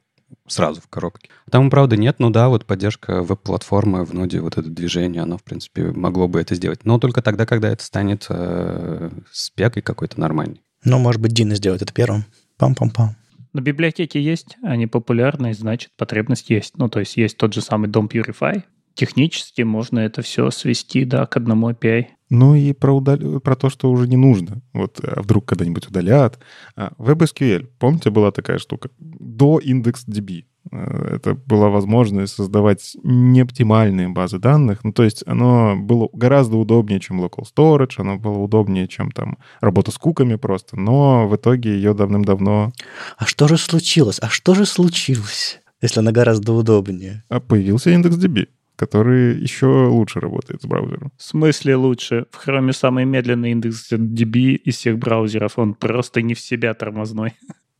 сразу 0.46 0.80
в 0.80 0.88
коробке. 0.88 1.28
Там, 1.50 1.70
правда, 1.70 1.96
нет, 1.96 2.16
ну 2.18 2.30
да, 2.30 2.48
вот 2.48 2.64
поддержка 2.64 3.22
веб-платформы 3.22 4.04
в 4.04 4.14
ноде, 4.14 4.40
вот 4.40 4.56
это 4.56 4.68
движение, 4.68 5.22
оно, 5.22 5.38
в 5.38 5.44
принципе, 5.44 5.92
могло 5.92 6.28
бы 6.28 6.40
это 6.40 6.54
сделать. 6.54 6.84
Но 6.84 6.98
только 6.98 7.22
тогда, 7.22 7.46
когда 7.46 7.68
это 7.70 7.84
станет 7.84 8.26
э, 8.28 9.10
спекой 9.30 9.82
какой-то 9.82 10.20
нормальный. 10.20 10.62
Ну, 10.84 10.98
может 10.98 11.20
быть, 11.20 11.32
Дина 11.32 11.54
сделает 11.54 11.82
это 11.82 11.92
первым. 11.92 12.24
Пам-пам-пам. 12.58 13.16
На 13.52 13.60
библиотеке 13.60 14.20
есть, 14.20 14.56
они 14.62 14.86
популярны, 14.86 15.54
значит, 15.54 15.90
потребность 15.96 16.50
есть. 16.50 16.76
Ну, 16.76 16.88
то 16.88 17.00
есть 17.00 17.16
есть 17.16 17.36
тот 17.36 17.54
же 17.54 17.60
самый 17.60 17.88
Dom 17.88 18.08
Purify, 18.08 18.64
технически 18.94 19.62
можно 19.62 20.00
это 20.00 20.22
все 20.22 20.50
свести, 20.50 21.04
да, 21.04 21.26
к 21.26 21.36
одному 21.36 21.70
API. 21.70 22.06
Ну 22.30 22.54
и 22.54 22.72
про, 22.72 22.92
удал... 22.92 23.40
про 23.40 23.54
то, 23.54 23.68
что 23.70 23.90
уже 23.90 24.08
не 24.08 24.16
нужно. 24.16 24.62
Вот 24.72 25.00
а 25.02 25.22
вдруг 25.22 25.44
когда-нибудь 25.44 25.88
удалят. 25.88 26.38
А, 26.74 26.92
WebSQL, 26.98 27.68
помните, 27.78 28.10
была 28.10 28.30
такая 28.30 28.58
штука? 28.58 28.90
До 28.98 29.60
IndexDB. 29.60 30.44
А, 30.72 31.16
это 31.16 31.34
была 31.34 31.68
возможность 31.68 32.34
создавать 32.34 32.96
неоптимальные 33.02 34.08
базы 34.08 34.38
данных. 34.38 34.82
Ну, 34.84 34.92
то 34.92 35.04
есть 35.04 35.22
оно 35.26 35.76
было 35.76 36.08
гораздо 36.12 36.56
удобнее, 36.56 36.98
чем 36.98 37.22
local 37.22 37.44
storage, 37.44 37.94
оно 37.98 38.18
было 38.18 38.38
удобнее, 38.38 38.88
чем 38.88 39.10
там 39.10 39.38
работа 39.60 39.90
с 39.92 39.98
куками 39.98 40.36
просто. 40.36 40.76
Но 40.76 41.28
в 41.28 41.36
итоге 41.36 41.74
ее 41.74 41.94
давным-давно... 41.94 42.72
А 43.16 43.26
что 43.26 43.48
же 43.48 43.58
случилось? 43.58 44.18
А 44.20 44.28
что 44.28 44.54
же 44.54 44.66
случилось? 44.66 45.60
если 45.82 46.00
она 46.00 46.12
гораздо 46.12 46.54
удобнее. 46.54 47.24
А 47.28 47.40
появился 47.40 47.90
IndexDB 47.90 48.48
который 48.76 49.40
еще 49.40 49.66
лучше 49.88 50.20
работает 50.20 50.62
с 50.62 50.66
браузером. 50.66 51.12
В 51.16 51.22
смысле 51.22 51.76
лучше? 51.76 52.26
В 52.30 52.46
Chrome 52.46 52.72
самый 52.72 53.04
медленный 53.04 53.52
индекс 53.52 53.92
DB 53.92 54.54
из 54.54 54.76
всех 54.76 54.98
браузеров. 54.98 55.58
Он 55.58 55.74
просто 55.74 56.22
не 56.22 56.34
в 56.34 56.40
себя 56.40 56.74
тормозной. 56.74 57.34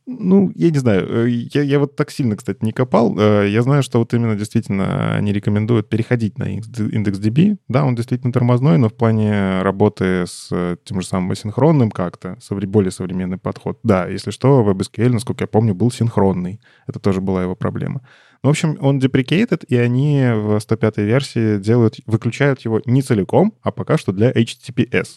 Ну, 0.07 0.51
я 0.55 0.69
не 0.69 0.77
знаю. 0.77 1.07
Э, 1.09 1.29
я, 1.29 1.63
я 1.63 1.79
вот 1.79 1.95
так 1.95 2.11
сильно, 2.11 2.35
кстати, 2.35 2.59
не 2.61 2.71
копал. 2.71 3.17
Э, 3.17 3.47
я 3.49 3.63
знаю, 3.63 3.81
что 3.81 3.97
вот 3.99 4.13
именно 4.13 4.35
действительно 4.35 5.15
они 5.15 5.33
рекомендуют 5.33 5.89
переходить 5.89 6.37
на 6.37 6.43
индекс 6.43 7.19
DB. 7.19 7.57
Да, 7.67 7.85
он 7.85 7.95
действительно 7.95 8.31
тормозной, 8.31 8.77
но 8.77 8.89
в 8.89 8.93
плане 8.93 9.61
работы 9.63 10.25
с 10.27 10.49
э, 10.51 10.77
тем 10.83 11.01
же 11.01 11.07
самым 11.07 11.31
асинхронным 11.31 11.89
как-то, 11.89 12.37
более 12.67 12.91
современный 12.91 13.37
подход. 13.37 13.79
Да, 13.83 14.07
если 14.07 14.29
что, 14.29 14.63
WebSQL, 14.63 15.09
насколько 15.09 15.43
я 15.43 15.47
помню, 15.47 15.73
был 15.73 15.89
синхронный. 15.91 16.61
Это 16.87 16.99
тоже 16.99 17.19
была 17.19 17.41
его 17.41 17.55
проблема. 17.55 18.01
В 18.45 18.49
общем, 18.49 18.77
он 18.79 18.99
deprecated, 18.99 19.65
и 19.67 19.75
они 19.75 20.21
в 20.31 20.59
105 20.59 20.97
версии 20.97 21.57
делают, 21.57 21.95
выключают 22.05 22.61
его 22.61 22.79
не 22.85 23.01
целиком, 23.01 23.55
а 23.63 23.71
пока 23.71 23.97
что 23.97 24.11
для 24.11 24.31
HTTPS. 24.31 25.07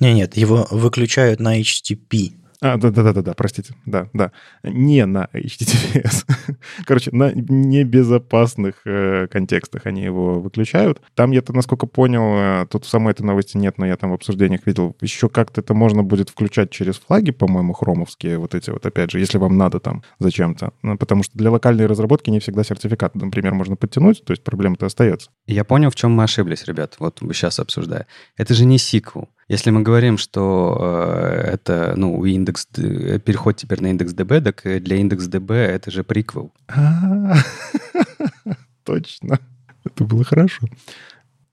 Не, 0.00 0.14
нет, 0.14 0.38
его 0.38 0.66
выключают 0.70 1.38
на 1.38 1.60
HTTP. 1.60 2.32
А, 2.60 2.76
да-да-да-да, 2.76 3.34
простите. 3.34 3.74
Да, 3.86 4.08
да. 4.12 4.32
Не 4.64 5.06
на 5.06 5.28
HTTPS. 5.32 6.24
Короче, 6.86 7.10
на 7.12 7.30
небезопасных 7.32 8.80
э, 8.84 9.28
контекстах 9.28 9.86
они 9.86 10.02
его 10.02 10.40
выключают. 10.40 11.00
Там, 11.14 11.30
я-то, 11.30 11.52
насколько 11.52 11.86
понял, 11.86 12.62
э, 12.62 12.66
тут 12.68 12.84
в 12.84 12.88
самой 12.88 13.12
этой 13.12 13.22
новости 13.22 13.56
нет, 13.56 13.78
но 13.78 13.86
я 13.86 13.96
там 13.96 14.10
в 14.10 14.14
обсуждениях 14.14 14.66
видел, 14.66 14.96
еще 15.00 15.28
как-то 15.28 15.60
это 15.60 15.72
можно 15.72 16.02
будет 16.02 16.30
включать 16.30 16.70
через 16.70 16.98
флаги, 16.98 17.30
по-моему, 17.30 17.74
хромовские, 17.74 18.38
вот 18.38 18.56
эти 18.56 18.70
вот, 18.70 18.84
опять 18.84 19.12
же, 19.12 19.20
если 19.20 19.38
вам 19.38 19.56
надо 19.56 19.78
там 19.78 20.02
зачем-то. 20.18 20.72
Ну, 20.82 20.98
потому 20.98 21.22
что 21.22 21.38
для 21.38 21.52
локальной 21.52 21.86
разработки 21.86 22.30
не 22.30 22.40
всегда 22.40 22.64
сертификат, 22.64 23.14
например, 23.14 23.54
можно 23.54 23.76
подтянуть, 23.76 24.24
то 24.24 24.32
есть 24.32 24.42
проблема-то 24.42 24.86
остается. 24.86 25.30
Я 25.46 25.62
понял, 25.64 25.90
в 25.90 25.94
чем 25.94 26.10
мы 26.10 26.24
ошиблись, 26.24 26.64
ребят, 26.64 26.96
вот 26.98 27.20
сейчас 27.32 27.60
обсуждая. 27.60 28.08
Это 28.36 28.52
же 28.54 28.64
не 28.64 28.78
сиквел. 28.78 29.28
Если 29.48 29.70
мы 29.70 29.82
говорим, 29.82 30.18
что 30.18 30.76
э, 30.78 31.50
это, 31.54 31.94
ну, 31.96 32.24
индекс, 32.24 32.66
переход 32.66 33.56
теперь 33.56 33.80
на 33.80 33.88
IndexedDB, 33.88 34.40
так 34.42 34.62
для 34.82 34.96
IndexedDB 34.96 35.54
это 35.54 35.90
же 35.90 36.04
приквел. 36.04 36.52
Точно. 38.84 39.40
Это 39.84 40.04
было 40.04 40.24
хорошо. 40.24 40.66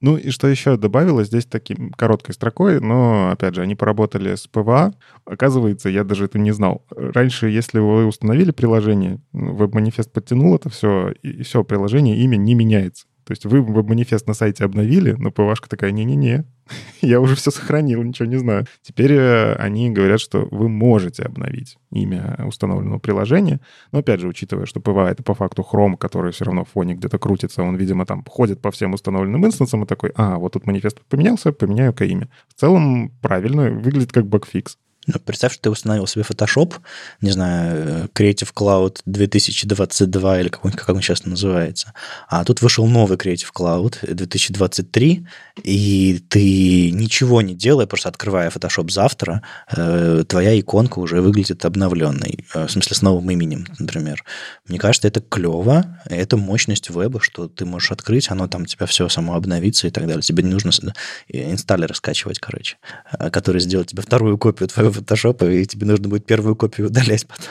Ну 0.02 0.18
и 0.18 0.30
что 0.30 0.48
еще 0.48 0.78
добавилось 0.78 1.28
здесь 1.28 1.46
таким 1.46 1.90
короткой 1.92 2.36
строкой, 2.36 2.80
но, 2.80 3.32
опять 3.32 3.56
же, 3.56 3.62
они 3.62 3.76
поработали 3.76 4.36
с 4.36 4.46
PWA. 4.46 4.94
Оказывается, 5.26 5.90
я 5.90 6.04
даже 6.04 6.26
это 6.26 6.38
не 6.38 6.52
знал. 6.52 6.86
Раньше, 6.92 7.48
если 7.48 7.80
вы 7.80 8.06
установили 8.06 8.52
приложение, 8.52 9.20
веб-манифест 9.32 10.12
подтянул 10.12 10.56
это 10.56 10.70
все, 10.70 11.14
и 11.24 11.44
все, 11.44 11.64
приложение, 11.64 12.18
имя 12.18 12.36
не 12.36 12.56
меняется. 12.56 13.08
То 13.26 13.32
есть 13.32 13.46
вы 13.46 13.62
веб-манифест 13.62 14.28
на 14.28 14.34
сайте 14.34 14.64
обновили, 14.64 15.16
но 15.18 15.32
PWA 15.32 15.47
шка 15.47 15.68
такая, 15.68 15.92
не-не-не, 15.92 16.46
я 17.02 17.20
уже 17.20 17.36
все 17.36 17.52
сохранил, 17.52 18.04
ничего 18.04 18.28
не 18.28 18.38
знаю. 18.38 18.66
Теперь 18.82 19.14
э, 19.14 19.54
они 19.56 19.90
говорят, 19.90 20.20
что 20.20 20.48
вы 20.52 20.70
можете 20.70 21.24
обновить 21.24 21.78
имя 21.92 22.40
установленного 22.46 23.00
приложения. 23.00 23.60
Но 23.92 24.00
опять 24.00 24.20
же, 24.20 24.28
учитывая, 24.28 24.66
что 24.66 24.80
PWA— 24.80 25.10
это 25.12 25.24
по 25.24 25.34
факту 25.34 25.66
Chrome, 25.70 25.98
который 25.98 26.32
все 26.32 26.46
равно 26.46 26.66
в 26.66 26.70
фоне 26.70 26.96
где-то 26.96 27.18
крутится, 27.18 27.64
он, 27.64 27.76
видимо, 27.76 28.06
там 28.06 28.24
ходит 28.28 28.62
по 28.62 28.72
всем 28.72 28.94
установленным 28.94 29.46
инстансам 29.46 29.84
и 29.84 29.88
такой, 29.88 30.12
а, 30.16 30.38
вот 30.38 30.54
тут 30.54 30.66
манифест 30.66 31.02
поменялся, 31.06 31.52
поменяю-ка 31.52 32.06
имя. 32.06 32.30
В 32.48 32.60
целом, 32.60 33.12
правильно, 33.22 33.72
выглядит 33.72 34.12
как 34.12 34.28
багфикс. 34.28 34.78
Ну, 35.08 35.20
представь, 35.20 35.54
что 35.54 35.63
ты 35.63 35.70
установил 35.70 36.08
себе 36.08 36.24
Photoshop, 36.28 36.76
не 37.22 37.30
знаю, 37.30 38.10
Creative 38.13 38.52
Cloud 38.54 39.02
2022 39.06 40.39
или 40.39 40.50
как 40.50 40.65
он, 40.65 40.72
как 40.72 40.89
он 40.89 41.02
сейчас 41.02 41.26
называется, 41.26 41.94
а 42.28 42.44
тут 42.44 42.62
вышел 42.62 42.88
новый 42.88 43.18
Creative 43.18 43.50
Cloud 43.54 43.98
2023, 44.13 45.28
и 45.63 46.24
ты 46.28 46.91
ничего 46.91 47.41
не 47.41 47.54
делая, 47.54 47.86
просто 47.86 48.10
открывая 48.10 48.50
Photoshop 48.50 48.89
завтра, 48.89 49.44
э, 49.76 50.24
твоя 50.28 50.60
иконка 50.60 50.98
уже 50.98 51.22
выглядит 51.22 51.63
обновленной, 51.65 52.46
э, 52.54 52.65
в 52.65 52.72
смысле 52.72 52.96
с 52.96 53.02
новым 53.04 53.30
именем, 53.30 53.68
например. 53.78 54.24
Мне 54.68 54.80
кажется, 54.80 55.08
это 55.08 55.22
клево, 55.22 56.00
это 56.06 56.36
мощность 56.36 56.89
веба, 56.89 57.22
что 57.22 57.48
ты 57.48 57.65
можешь 57.65 57.91
открыть, 57.91 58.32
оно 58.32 58.48
там 58.48 58.63
у 58.63 58.65
тебя 58.65 58.88
все 58.88 59.08
само 59.10 59.36
обновится 59.36 59.88
и 59.88 59.91
так 59.91 60.08
далее. 60.08 60.24
Тебе 60.24 60.44
не 60.44 60.52
нужно 60.52 60.72
инсталлер 61.28 61.94
скачивать, 61.96 62.39
короче, 62.39 62.78
э, 63.20 63.30
который 63.30 63.62
сделает 63.62 63.89
тебе 63.89 64.02
вторую 64.02 64.39
копию 64.39 64.68
твоего 64.68 64.95
фотошопа, 64.96 65.46
и 65.46 65.66
тебе 65.66 65.86
нужно 65.86 66.10
будет 66.10 66.26
первую 66.26 66.56
копию 66.56 66.88
удалять 66.88 67.28
потом. 67.28 67.46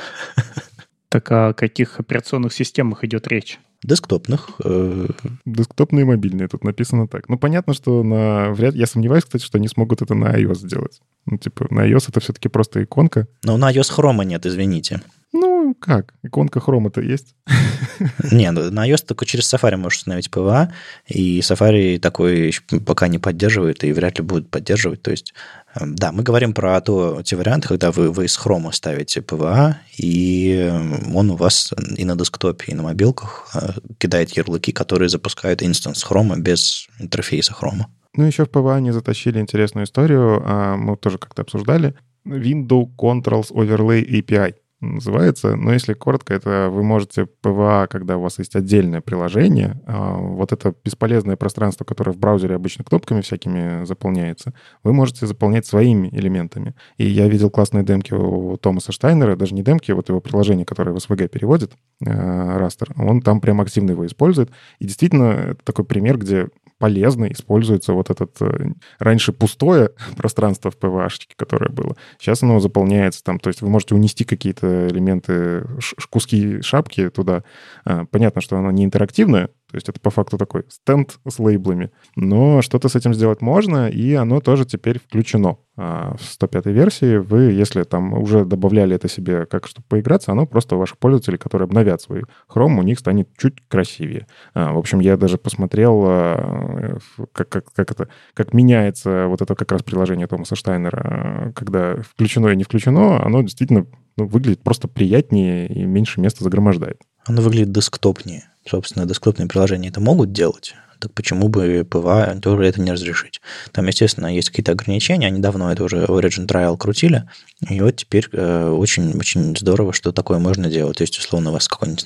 Так 1.08 1.30
о 1.30 1.52
каких 1.52 2.00
операционных 2.00 2.52
системах 2.52 3.04
идет 3.04 3.28
речь? 3.28 3.60
Десктопных. 3.84 4.48
Э... 4.64 5.06
Десктопные 5.44 6.02
и 6.02 6.06
мобильные, 6.06 6.48
тут 6.48 6.64
написано 6.64 7.06
так. 7.06 7.28
Ну, 7.28 7.38
понятно, 7.38 7.74
что 7.74 8.02
на... 8.02 8.50
Вряд... 8.50 8.74
Я 8.74 8.86
сомневаюсь, 8.86 9.24
кстати, 9.24 9.44
что 9.44 9.58
они 9.58 9.68
смогут 9.68 10.02
это 10.02 10.14
на 10.14 10.34
iOS 10.34 10.66
сделать. 10.66 11.02
Ну, 11.26 11.36
типа, 11.36 11.66
на 11.70 11.86
iOS 11.88 12.06
это 12.08 12.20
все-таки 12.20 12.48
просто 12.48 12.82
иконка. 12.82 13.28
Но 13.44 13.58
на 13.58 13.70
iOS 13.70 13.92
хрома 13.92 14.24
нет, 14.24 14.46
извините. 14.46 15.02
Ну, 15.32 15.76
как? 15.78 16.14
Иконка 16.22 16.60
хрома-то 16.60 17.00
есть? 17.00 17.34
Не, 18.32 18.50
ну, 18.52 18.70
на 18.70 18.88
iOS 18.88 19.04
только 19.06 19.26
через 19.26 19.52
Safari 19.52 19.76
можешь 19.76 19.98
установить 19.98 20.28
PWA, 20.28 20.70
и 21.06 21.40
Safari 21.40 21.98
такой 21.98 22.54
пока 22.86 23.08
не 23.08 23.18
поддерживает 23.18 23.84
и 23.84 23.92
вряд 23.92 24.18
ли 24.18 24.24
будет 24.24 24.48
поддерживать. 24.48 25.02
То 25.02 25.10
есть, 25.10 25.34
да, 25.80 26.12
мы 26.12 26.22
говорим 26.22 26.52
про 26.52 26.80
то, 26.80 27.22
те 27.22 27.36
варианты, 27.36 27.68
когда 27.68 27.90
вы, 27.90 28.10
вы 28.10 28.26
из 28.26 28.36
хрома 28.36 28.72
ставите 28.72 29.20
PWA, 29.20 29.74
и 29.96 30.72
он 31.12 31.30
у 31.30 31.36
вас 31.36 31.72
и 31.96 32.04
на 32.04 32.16
десктопе, 32.16 32.72
и 32.72 32.74
на 32.74 32.82
мобилках 32.82 33.48
э, 33.54 33.70
кидает 33.98 34.30
ярлыки, 34.30 34.72
которые 34.72 35.08
запускают 35.08 35.62
инстанс 35.62 36.02
хрома 36.02 36.38
без 36.38 36.86
интерфейса 37.00 37.52
хрома. 37.52 37.88
Ну, 38.16 38.24
еще 38.24 38.44
в 38.44 38.48
PWA 38.48 38.76
они 38.76 38.92
затащили 38.92 39.40
интересную 39.40 39.86
историю, 39.86 40.42
а, 40.44 40.76
мы 40.76 40.96
тоже 40.96 41.18
как-то 41.18 41.42
обсуждали. 41.42 41.94
Window 42.24 42.88
Controls 42.96 43.52
Overlay 43.52 44.04
API 44.06 44.54
называется. 44.84 45.56
Но 45.56 45.72
если 45.72 45.94
коротко, 45.94 46.34
это 46.34 46.68
вы 46.70 46.82
можете 46.82 47.26
PWA, 47.26 47.86
когда 47.88 48.16
у 48.16 48.22
вас 48.22 48.38
есть 48.38 48.56
отдельное 48.56 49.00
приложение, 49.00 49.80
а, 49.86 50.16
вот 50.16 50.52
это 50.52 50.74
бесполезное 50.84 51.36
пространство, 51.36 51.84
которое 51.84 52.12
в 52.12 52.18
браузере 52.18 52.54
обычно 52.54 52.84
кнопками 52.84 53.20
всякими 53.20 53.84
заполняется, 53.84 54.52
вы 54.82 54.92
можете 54.92 55.26
заполнять 55.26 55.66
своими 55.66 56.08
элементами. 56.08 56.74
И 56.96 57.06
я 57.06 57.28
видел 57.28 57.50
классные 57.50 57.84
демки 57.84 58.12
у 58.12 58.56
Томаса 58.56 58.92
Штайнера, 58.92 59.36
даже 59.36 59.54
не 59.54 59.62
демки, 59.62 59.92
вот 59.92 60.08
его 60.08 60.20
приложение, 60.20 60.64
которое 60.64 60.92
в 60.92 60.96
SVG 60.96 61.28
переводит, 61.28 61.72
растр, 62.00 62.92
он 62.96 63.22
там 63.22 63.40
прям 63.40 63.60
активно 63.60 63.92
его 63.92 64.06
использует. 64.06 64.50
И 64.78 64.84
действительно, 64.84 65.24
это 65.50 65.64
такой 65.64 65.84
пример, 65.84 66.18
где 66.18 66.48
полезно 66.78 67.26
используется 67.26 67.92
вот 67.92 68.10
этот 68.10 68.36
э, 68.40 68.72
раньше 68.98 69.32
пустое 69.32 69.90
пространство 70.16 70.70
в 70.70 70.78
PVH, 70.78 71.28
которое 71.36 71.70
было. 71.70 71.96
Сейчас 72.18 72.42
оно 72.42 72.60
заполняется 72.60 73.22
там, 73.22 73.38
то 73.38 73.48
есть 73.48 73.62
вы 73.62 73.68
можете 73.68 73.94
унести 73.94 74.24
какие-то 74.24 74.88
элементы, 74.88 75.66
куски 76.10 76.60
шапки 76.62 77.10
туда. 77.10 77.44
А, 77.84 78.04
понятно, 78.06 78.40
что 78.40 78.56
оно 78.56 78.70
не 78.70 78.84
интерактивное, 78.84 79.50
то 79.74 79.78
есть 79.78 79.88
это 79.88 79.98
по 79.98 80.10
факту 80.10 80.38
такой 80.38 80.62
стенд 80.68 81.18
с 81.28 81.40
лейблами. 81.40 81.90
Но 82.14 82.62
что-то 82.62 82.88
с 82.88 82.94
этим 82.94 83.12
сделать 83.12 83.40
можно, 83.40 83.88
и 83.88 84.14
оно 84.14 84.38
тоже 84.38 84.64
теперь 84.64 85.00
включено. 85.00 85.56
А 85.76 86.14
в 86.16 86.22
105 86.22 86.66
версии 86.66 87.16
вы, 87.16 87.50
если 87.50 87.82
там 87.82 88.12
уже 88.12 88.44
добавляли 88.44 88.94
это 88.94 89.08
себе 89.08 89.46
как 89.46 89.66
чтобы 89.66 89.84
поиграться, 89.88 90.30
оно 90.30 90.46
просто 90.46 90.76
ваши 90.76 90.94
пользователи, 90.96 91.36
которые 91.36 91.64
обновят 91.64 92.00
свой 92.00 92.22
Chrome, 92.48 92.78
у 92.78 92.82
них 92.84 93.00
станет 93.00 93.28
чуть 93.36 93.66
красивее. 93.66 94.28
А, 94.54 94.72
в 94.72 94.78
общем, 94.78 95.00
я 95.00 95.16
даже 95.16 95.38
посмотрел, 95.38 96.04
а, 96.06 96.98
как, 97.32 97.48
как, 97.48 97.72
как 97.72 97.90
это, 97.90 98.08
как 98.32 98.54
меняется 98.54 99.26
вот 99.26 99.42
это 99.42 99.56
как 99.56 99.72
раз 99.72 99.82
приложение 99.82 100.28
Томаса 100.28 100.54
Штайнера, 100.54 101.52
когда 101.56 101.96
включено 102.02 102.46
и 102.46 102.56
не 102.56 102.62
включено, 102.62 103.20
оно 103.24 103.42
действительно 103.42 103.86
ну, 104.16 104.26
выглядит 104.26 104.62
просто 104.62 104.86
приятнее 104.86 105.66
и 105.66 105.84
меньше 105.84 106.20
места 106.20 106.44
загромождает. 106.44 107.00
Оно 107.26 107.42
выглядит 107.42 107.72
десктопнее 107.72 108.44
собственно, 108.68 109.06
десктопные 109.06 109.48
приложения 109.48 109.88
это 109.88 110.00
могут 110.00 110.32
делать, 110.32 110.74
так 110.98 111.12
почему 111.12 111.48
бы 111.48 111.86
PWA 111.88 112.38
тоже 112.40 112.66
это 112.66 112.80
не 112.80 112.92
разрешить? 112.92 113.40
Там, 113.72 113.86
естественно, 113.86 114.26
есть 114.26 114.50
какие-то 114.50 114.72
ограничения, 114.72 115.26
они 115.26 115.40
давно 115.40 115.72
это 115.72 115.84
уже 115.84 116.04
Origin 116.04 116.46
Trial 116.46 116.76
крутили, 116.76 117.24
и 117.68 117.80
вот 117.80 117.96
теперь 117.96 118.28
очень-очень 118.28 119.52
э, 119.52 119.58
здорово, 119.58 119.92
что 119.92 120.12
такое 120.12 120.38
можно 120.38 120.68
делать. 120.68 120.98
То 120.98 121.02
есть, 121.02 121.18
условно, 121.18 121.50
у 121.50 121.52
вас 121.52 121.68
какой-нибудь, 121.68 122.04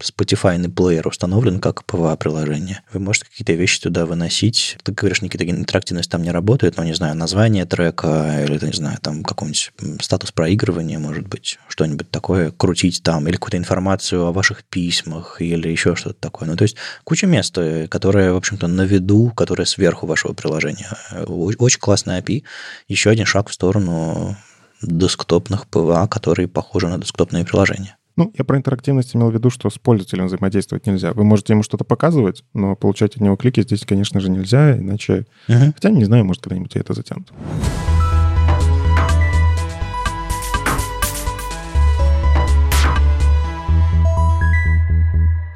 Spotify 0.00 0.68
плеер 0.68 1.06
установлен 1.06 1.60
как 1.60 1.84
PWA-приложение. 1.84 2.82
Вы 2.92 3.00
можете 3.00 3.26
какие-то 3.26 3.52
вещи 3.54 3.80
туда 3.80 4.06
выносить. 4.06 4.76
Ты 4.82 4.92
говоришь, 4.92 5.22
Никита, 5.22 5.48
интерактивность 5.48 6.10
там 6.10 6.22
не 6.22 6.30
работает, 6.30 6.76
но, 6.76 6.84
не 6.84 6.94
знаю, 6.94 7.16
название 7.16 7.64
трека 7.64 8.44
или, 8.44 8.64
не 8.64 8.72
знаю, 8.72 8.98
там 9.00 9.22
какой-нибудь 9.22 9.72
статус 10.00 10.32
проигрывания, 10.32 10.98
может 10.98 11.26
быть, 11.26 11.58
что-нибудь 11.68 12.10
такое 12.10 12.50
крутить 12.50 13.02
там, 13.02 13.26
или 13.28 13.36
какую-то 13.36 13.56
информацию 13.56 14.24
о 14.24 14.32
ваших 14.32 14.64
письмах, 14.64 15.40
или 15.40 15.68
еще 15.68 15.96
что-то 15.96 16.18
такое. 16.20 16.48
Ну, 16.48 16.56
то 16.56 16.62
есть 16.62 16.76
куча 17.04 17.26
мест, 17.26 17.56
э, 17.56 17.86
которые, 18.28 18.34
в 18.34 18.36
общем-то, 18.36 18.68
на 18.68 18.82
виду, 18.82 19.32
которые 19.34 19.66
сверху 19.66 20.06
вашего 20.06 20.34
приложения. 20.34 20.88
Очень 21.26 21.80
классный 21.80 22.20
API. 22.20 22.42
Еще 22.88 23.10
один 23.10 23.26
шаг 23.26 23.48
в 23.48 23.52
сторону 23.52 24.36
десктопных 24.82 25.66
PWA, 25.66 26.06
которые 26.08 26.48
похожи 26.48 26.88
на 26.88 26.98
десктопные 26.98 27.44
приложения. 27.44 27.96
Ну, 28.16 28.32
я 28.36 28.44
про 28.44 28.56
интерактивность 28.56 29.14
имел 29.14 29.30
в 29.30 29.34
виду, 29.34 29.50
что 29.50 29.70
с 29.70 29.78
пользователем 29.78 30.26
взаимодействовать 30.26 30.86
нельзя. 30.86 31.12
Вы 31.12 31.24
можете 31.24 31.52
ему 31.52 31.62
что-то 31.62 31.84
показывать, 31.84 32.44
но 32.52 32.76
получать 32.76 33.16
от 33.16 33.22
него 33.22 33.36
клики 33.36 33.62
здесь, 33.62 33.84
конечно 33.86 34.20
же, 34.20 34.30
нельзя, 34.30 34.76
иначе... 34.76 35.26
Uh-huh. 35.48 35.72
Хотя, 35.74 35.90
не 35.90 36.04
знаю, 36.04 36.24
может, 36.24 36.42
когда-нибудь 36.42 36.76
это 36.76 36.94
затянут. 36.94 37.32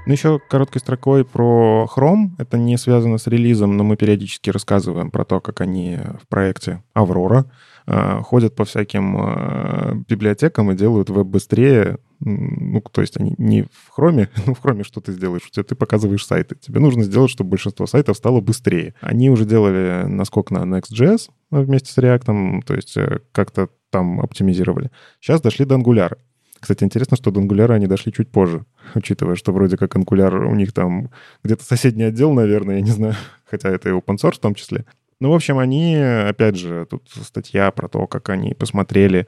Ну, 0.04 0.12
еще 0.12 0.40
короткой 0.48 0.80
строкой 0.80 1.24
про 1.24 1.88
Chrome. 1.94 2.30
Это 2.38 2.58
не 2.58 2.76
связано 2.76 3.18
с 3.18 3.26
релизом, 3.26 3.76
но 3.76 3.84
мы 3.84 3.96
периодически 3.96 4.50
рассказываем 4.50 5.10
про 5.10 5.24
то, 5.24 5.40
как 5.40 5.60
они 5.60 5.98
в 6.20 6.26
проекте 6.28 6.82
Аврора 6.92 7.46
Э, 7.86 8.20
ходят 8.22 8.54
по 8.54 8.64
всяким 8.64 9.16
э, 9.18 9.94
библиотекам 10.08 10.70
и 10.70 10.76
делают 10.76 11.10
веб 11.10 11.26
быстрее, 11.26 11.98
Ну, 12.20 12.80
то 12.80 13.00
есть 13.00 13.16
они 13.16 13.34
не 13.38 13.62
в 13.64 13.98
Chrome, 13.98 14.28
ну, 14.46 14.54
в 14.54 14.64
Chrome 14.64 14.84
что 14.84 15.00
ты 15.00 15.12
сделаешь? 15.12 15.46
У 15.46 15.50
тебя 15.50 15.64
ты 15.64 15.74
показываешь 15.74 16.24
сайты. 16.24 16.54
Тебе 16.54 16.78
нужно 16.78 17.02
сделать, 17.02 17.30
чтобы 17.30 17.50
большинство 17.50 17.86
сайтов 17.86 18.16
стало 18.16 18.40
быстрее. 18.40 18.94
Они 19.00 19.30
уже 19.30 19.44
делали 19.44 20.04
наскок 20.06 20.52
на 20.52 20.58
Next.js 20.58 21.30
вместе 21.50 21.92
с 21.92 21.98
React, 21.98 22.62
то 22.62 22.74
есть 22.74 22.96
э, 22.96 23.20
как-то 23.32 23.68
там 23.90 24.20
оптимизировали. 24.20 24.90
Сейчас 25.20 25.40
дошли 25.40 25.64
до 25.64 25.74
Angular. 25.74 26.16
Кстати, 26.62 26.85
интересно, 26.85 27.16
что 27.16 27.33
до 27.33 27.40
Angular 27.40 27.72
они 27.72 27.88
дошли 27.88 28.12
чуть 28.12 28.31
позже, 28.31 28.64
учитывая, 28.94 29.35
что 29.35 29.53
вроде 29.53 29.77
как 29.77 29.96
Angular 29.96 30.46
у 30.46 30.55
них 30.55 30.72
там 30.72 31.11
где-то 31.42 31.64
соседний 31.64 32.05
отдел, 32.05 32.33
наверное, 32.33 32.77
я 32.77 32.83
не 32.83 32.92
знаю, 32.92 33.16
хотя 33.44 33.68
это 33.68 33.88
и 33.88 33.92
open 33.92 34.16
source 34.16 34.37
в 34.37 34.38
том 34.38 34.55
числе. 34.55 34.85
Ну, 35.18 35.31
в 35.31 35.35
общем, 35.35 35.59
они, 35.59 35.96
опять 35.96 36.55
же, 36.57 36.87
тут 36.88 37.09
статья 37.09 37.72
про 37.72 37.88
то, 37.88 38.07
как 38.07 38.29
они 38.29 38.55
посмотрели, 38.55 39.27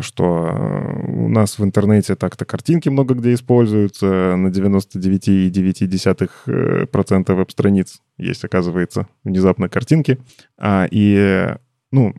что 0.00 0.50
э, 0.50 1.06
у 1.06 1.28
нас 1.28 1.58
в 1.58 1.64
интернете 1.64 2.16
так-то 2.16 2.44
картинки 2.44 2.90
много 2.90 3.14
где 3.14 3.32
используются, 3.32 4.36
на 4.36 4.48
99,9% 4.48 6.30
э, 6.48 6.86
веб-страниц 7.34 8.02
есть, 8.18 8.44
оказывается, 8.44 9.08
внезапно 9.22 9.70
картинки. 9.70 10.18
А, 10.58 10.86
и 10.90 11.56
ну, 11.94 12.12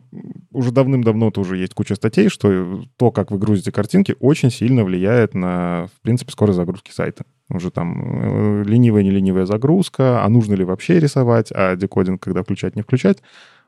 уже 0.52 0.72
давным-давно 0.72 1.30
тоже 1.30 1.58
есть 1.58 1.74
куча 1.74 1.96
статей, 1.96 2.30
что 2.30 2.82
то, 2.96 3.10
как 3.10 3.30
вы 3.30 3.38
грузите 3.38 3.70
картинки, 3.70 4.16
очень 4.20 4.50
сильно 4.50 4.84
влияет 4.84 5.34
на, 5.34 5.88
в 5.94 6.00
принципе, 6.00 6.32
скорость 6.32 6.56
загрузки 6.56 6.92
сайта. 6.92 7.26
Уже 7.50 7.70
там 7.70 8.62
э, 8.62 8.64
ленивая, 8.64 9.02
не 9.02 9.10
ленивая 9.10 9.44
загрузка, 9.44 10.24
а 10.24 10.28
нужно 10.30 10.54
ли 10.54 10.64
вообще 10.64 10.98
рисовать, 10.98 11.52
а 11.54 11.76
декодинг 11.76 12.22
когда 12.22 12.42
включать, 12.42 12.74
не 12.74 12.80
включать. 12.80 13.18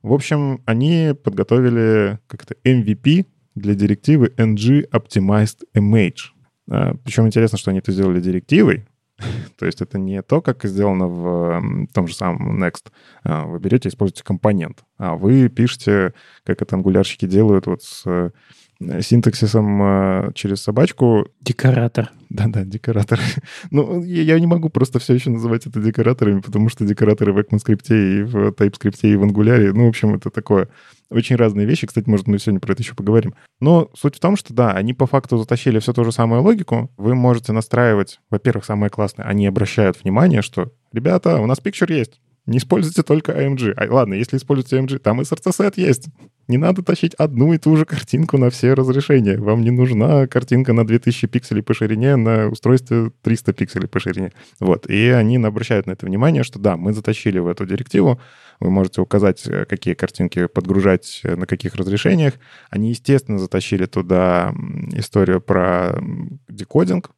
В 0.02 0.14
общем, 0.14 0.62
они 0.64 1.12
подготовили 1.22 2.18
как-то 2.26 2.54
MVP 2.64 3.26
для 3.54 3.74
директивы 3.74 4.32
ng 4.38 4.88
optimized 4.90 5.64
image. 5.76 6.32
А, 6.70 6.94
Причем 7.04 7.26
интересно, 7.26 7.58
что 7.58 7.70
они 7.70 7.80
это 7.80 7.92
сделали 7.92 8.20
директивой, 8.20 8.86
то 9.58 9.66
есть 9.66 9.80
это 9.80 9.98
не 9.98 10.22
то, 10.22 10.40
как 10.40 10.64
сделано 10.64 11.06
в 11.06 11.86
том 11.92 12.06
же 12.06 12.14
самом 12.14 12.62
Next. 12.62 12.86
А, 13.22 13.44
вы 13.44 13.58
берете 13.58 13.88
используете 13.88 14.24
компонент, 14.24 14.84
а 14.96 15.16
вы 15.16 15.48
пишете, 15.48 16.14
как 16.44 16.62
это 16.62 16.76
ангулярщики 16.76 17.26
делают 17.26 17.66
вот 17.66 17.82
с 17.82 18.04
Э, 18.18 18.30
синтаксисом 18.80 19.82
э, 19.82 20.32
через 20.34 20.62
собачку. 20.62 21.26
Декоратор. 21.40 22.12
Да-да, 22.30 22.64
декоратор. 22.64 23.18
ну, 23.70 24.02
я 24.04 24.38
не 24.38 24.46
могу 24.46 24.68
просто 24.68 24.98
все 24.98 25.14
еще 25.14 25.30
называть 25.30 25.66
это 25.66 25.80
декораторами, 25.80 26.40
потому 26.40 26.68
что 26.68 26.84
декораторы 26.84 27.32
в 27.32 27.38
ECMAScript 27.38 27.88
и 27.90 28.22
в 28.22 28.50
TypeScript 28.50 29.00
и 29.02 29.16
в 29.16 29.24
Angular, 29.24 29.72
ну, 29.72 29.86
в 29.86 29.88
общем, 29.88 30.14
это 30.14 30.30
такое 30.30 30.68
очень 31.10 31.36
разные 31.36 31.66
вещи. 31.66 31.86
Кстати, 31.86 32.08
может, 32.08 32.26
мы 32.26 32.38
сегодня 32.38 32.60
про 32.60 32.72
это 32.72 32.82
еще 32.82 32.94
поговорим. 32.94 33.34
Но 33.60 33.90
суть 33.94 34.16
в 34.16 34.20
том, 34.20 34.36
что 34.36 34.54
да, 34.54 34.72
они 34.72 34.94
по 34.94 35.06
факту 35.06 35.38
затащили 35.38 35.78
все 35.80 35.92
ту 35.92 36.04
же 36.04 36.12
самую 36.12 36.42
логику. 36.42 36.92
Вы 36.96 37.14
можете 37.14 37.52
настраивать, 37.52 38.20
во-первых, 38.30 38.64
самое 38.64 38.90
классное, 38.90 39.26
они 39.26 39.46
обращают 39.46 40.02
внимание, 40.02 40.42
что, 40.42 40.72
ребята, 40.92 41.40
у 41.40 41.46
нас 41.46 41.58
пикчер 41.58 41.90
есть, 41.90 42.20
не 42.46 42.58
используйте 42.58 43.02
только 43.02 43.32
AMG. 43.32 43.72
А, 43.76 43.92
ладно, 43.92 44.14
если 44.14 44.36
используете 44.36 44.78
AMG, 44.78 44.98
там 44.98 45.20
и 45.20 45.24
SRC-сет 45.24 45.76
есть. 45.76 46.08
Не 46.48 46.56
надо 46.56 46.82
тащить 46.82 47.14
одну 47.14 47.52
и 47.52 47.58
ту 47.58 47.76
же 47.76 47.84
картинку 47.84 48.38
на 48.38 48.48
все 48.48 48.72
разрешения. 48.72 49.36
Вам 49.36 49.62
не 49.62 49.70
нужна 49.70 50.26
картинка 50.26 50.72
на 50.72 50.86
2000 50.86 51.26
пикселей 51.28 51.62
по 51.62 51.74
ширине 51.74 52.16
на 52.16 52.48
устройстве 52.48 53.12
300 53.22 53.52
пикселей 53.52 53.86
по 53.86 54.00
ширине. 54.00 54.32
Вот. 54.58 54.88
И 54.88 55.08
они 55.08 55.36
обращают 55.36 55.86
на 55.86 55.92
это 55.92 56.06
внимание, 56.06 56.44
что 56.44 56.58
да, 56.58 56.78
мы 56.78 56.94
затащили 56.94 57.38
в 57.38 57.48
эту 57.48 57.66
директиву. 57.66 58.18
Вы 58.60 58.70
можете 58.70 59.02
указать, 59.02 59.46
э, 59.46 59.66
какие 59.66 59.92
картинки 59.92 60.46
подгружать 60.46 61.20
э, 61.22 61.36
на 61.36 61.46
каких 61.46 61.74
разрешениях. 61.74 62.34
Они, 62.70 62.90
естественно, 62.90 63.38
затащили 63.38 63.84
туда 63.84 64.54
историю 64.94 65.42
про 65.42 66.00
декодинг, 66.48 67.10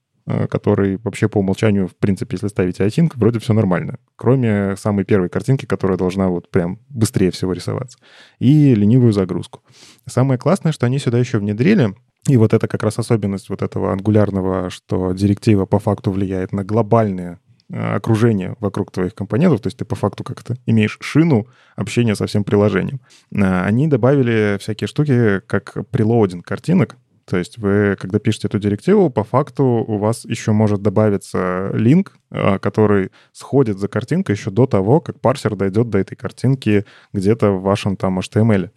который 0.48 0.98
вообще 0.98 1.28
по 1.28 1.38
умолчанию, 1.38 1.88
в 1.88 1.96
принципе, 1.96 2.34
если 2.34 2.48
ставить 2.48 2.80
iTink, 2.80 3.12
вроде 3.14 3.38
все 3.38 3.52
нормально. 3.52 3.98
Кроме 4.16 4.76
самой 4.76 5.04
первой 5.04 5.28
картинки, 5.28 5.66
которая 5.66 5.98
должна 5.98 6.28
вот 6.28 6.50
прям 6.50 6.78
быстрее 6.88 7.30
всего 7.30 7.52
рисоваться. 7.52 7.98
И 8.38 8.74
ленивую 8.74 9.12
загрузку. 9.12 9.62
Самое 10.06 10.38
классное, 10.38 10.72
что 10.72 10.86
они 10.86 10.98
сюда 10.98 11.18
еще 11.18 11.38
внедрили, 11.38 11.94
и 12.28 12.36
вот 12.36 12.52
это 12.52 12.68
как 12.68 12.82
раз 12.82 12.98
особенность 12.98 13.48
вот 13.48 13.62
этого 13.62 13.92
ангулярного, 13.92 14.70
что 14.70 15.12
директива 15.12 15.64
по 15.64 15.78
факту 15.78 16.10
влияет 16.10 16.52
на 16.52 16.64
глобальное 16.64 17.40
э, 17.70 17.94
окружение 17.96 18.56
вокруг 18.60 18.92
твоих 18.92 19.14
компонентов, 19.14 19.62
то 19.62 19.68
есть 19.68 19.78
ты 19.78 19.84
по 19.86 19.96
факту 19.96 20.22
как-то 20.22 20.56
имеешь 20.66 20.98
шину 21.00 21.46
общения 21.76 22.14
со 22.14 22.26
всем 22.26 22.44
приложением. 22.44 23.00
Э, 23.32 23.62
они 23.62 23.88
добавили 23.88 24.58
всякие 24.60 24.86
штуки, 24.86 25.40
как 25.46 25.76
прелоудинг 25.90 26.44
картинок, 26.44 26.96
то 27.30 27.36
есть 27.36 27.58
вы, 27.58 27.96
когда 27.96 28.18
пишете 28.18 28.48
эту 28.48 28.58
директиву, 28.58 29.08
по 29.08 29.22
факту 29.22 29.64
у 29.64 29.98
вас 29.98 30.24
еще 30.24 30.50
может 30.50 30.82
добавиться 30.82 31.70
линк, 31.74 32.16
а, 32.32 32.58
который 32.58 33.12
сходит 33.30 33.78
за 33.78 33.86
картинкой 33.86 34.34
еще 34.34 34.50
до 34.50 34.66
того, 34.66 35.00
как 35.00 35.20
парсер 35.20 35.54
дойдет 35.54 35.90
до 35.90 35.98
этой 35.98 36.16
картинки 36.16 36.84
где-то 37.12 37.52
в 37.52 37.62
вашем 37.62 37.96
там 37.96 38.18
HTML. 38.18 38.70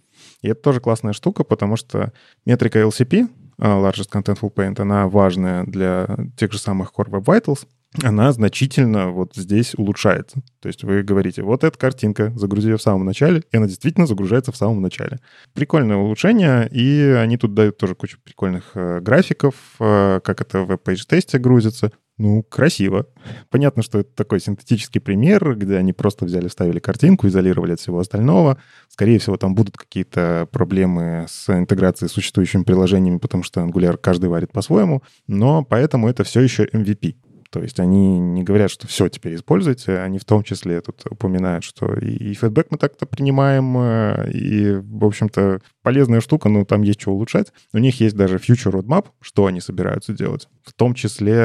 И 0.43 0.49
это 0.49 0.61
тоже 0.61 0.81
классная 0.81 1.13
штука, 1.13 1.43
потому 1.43 1.77
что 1.77 2.13
метрика 2.45 2.77
LCP, 2.77 3.27
а, 3.57 3.81
Largest 3.81 4.11
Contentful 4.11 4.53
Paint, 4.53 4.79
она 4.79 5.07
важная 5.07 5.63
для 5.63 6.15
тех 6.37 6.51
же 6.51 6.59
самых 6.59 6.91
Core 6.95 7.09
Web 7.09 7.25
Vitals, 7.25 7.65
она 8.01 8.31
значительно 8.31 9.11
вот 9.11 9.35
здесь 9.35 9.75
улучшается. 9.75 10.41
То 10.61 10.67
есть 10.67 10.83
вы 10.83 11.03
говорите, 11.03 11.43
вот 11.43 11.63
эта 11.63 11.77
картинка, 11.77 12.31
загрузи 12.35 12.69
ее 12.69 12.77
в 12.77 12.81
самом 12.81 13.05
начале, 13.05 13.43
и 13.51 13.57
она 13.57 13.67
действительно 13.67 14.07
загружается 14.07 14.51
в 14.51 14.57
самом 14.57 14.81
начале. 14.81 15.19
Прикольное 15.53 15.97
улучшение, 15.97 16.67
и 16.69 17.01
они 17.01 17.37
тут 17.37 17.53
дают 17.53 17.77
тоже 17.77 17.95
кучу 17.95 18.17
прикольных 18.23 18.71
э, 18.75 18.99
графиков, 19.01 19.55
э, 19.79 20.21
как 20.23 20.41
это 20.41 20.61
в 20.61 20.67
WebPageTest 20.67 21.32
е 21.32 21.37
грузится. 21.37 21.91
Ну, 22.19 22.43
красиво. 22.43 23.07
Понятно, 23.49 23.81
что 23.81 23.99
это 23.99 24.13
такой 24.13 24.39
синтетический 24.39 25.01
пример, 25.01 25.55
где 25.55 25.77
они 25.77 25.93
просто 25.93 26.25
взяли, 26.25 26.47
вставили 26.47 26.79
картинку, 26.79 27.27
изолировали 27.27 27.73
от 27.73 27.79
всего 27.79 27.99
остального. 27.99 28.59
Скорее 28.87 29.17
всего, 29.17 29.35
там 29.35 29.55
будут 29.55 29.77
какие-то 29.77 30.47
проблемы 30.51 31.25
с 31.27 31.49
интеграцией 31.49 32.09
с 32.09 32.13
существующими 32.13 32.63
приложениями, 32.63 33.17
потому 33.17 33.41
что 33.41 33.61
Angular 33.61 33.97
каждый 33.97 34.29
варит 34.29 34.51
по-своему, 34.51 35.01
но 35.27 35.63
поэтому 35.63 36.07
это 36.07 36.23
все 36.23 36.41
еще 36.41 36.65
MVP. 36.65 37.15
То 37.53 37.61
есть 37.61 37.79
они 37.79 38.17
не 38.17 38.43
говорят, 38.43 38.71
что 38.71 38.87
все 38.87 39.09
теперь 39.09 39.35
используйте, 39.35 39.99
они 39.99 40.17
в 40.17 40.25
том 40.25 40.41
числе 40.41 40.81
тут 40.81 41.03
упоминают, 41.07 41.63
что 41.63 41.93
и, 41.93 42.07
и 42.07 42.33
фидбэк 42.33 42.71
мы 42.71 42.79
так-то 42.79 43.05
принимаем, 43.05 43.77
э, 43.77 44.31
и, 44.31 44.71
в 44.73 45.05
общем-то, 45.05 45.61
полезная 45.83 46.19
штука, 46.19 46.49
но 46.49 46.65
там 46.65 46.81
есть 46.81 47.01
что 47.01 47.11
улучшать. 47.11 47.53
У 47.71 47.77
них 47.77 48.01
есть 48.01 48.15
даже 48.15 48.37
future 48.37 48.71
roadmap, 48.71 49.05
что 49.21 49.45
они 49.45 49.61
собираются 49.61 50.13
делать. 50.13 50.47
В 50.63 50.73
том 50.73 50.95
числе 50.95 51.35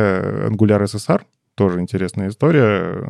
Angular 0.48 0.82
SSR, 0.84 1.20
тоже 1.54 1.78
интересная 1.80 2.30
история. 2.30 3.04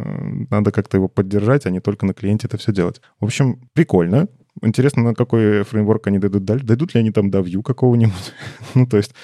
Надо 0.51 0.73
как-то 0.73 0.97
его 0.97 1.07
поддержать, 1.07 1.67
а 1.67 1.71
не 1.71 1.79
только 1.79 2.05
на 2.05 2.15
клиенте 2.15 2.49
это 2.49 2.57
все 2.57 2.73
делать. 2.73 3.01
В 3.21 3.27
общем, 3.27 3.61
прикольно. 3.75 4.27
Интересно, 4.63 5.03
на 5.03 5.15
какой 5.15 5.63
фреймворк 5.65 6.07
они 6.07 6.19
дойдут 6.19 6.45
дальше. 6.45 6.67
Дойдут 6.67 6.95
ли 6.95 7.01
они 7.01 7.11
там 7.11 7.31
до 7.31 7.41
Vue 7.41 7.63
какого-нибудь? 7.63 8.33
ну, 8.75 8.87
то 8.87 8.97
есть 8.97 9.15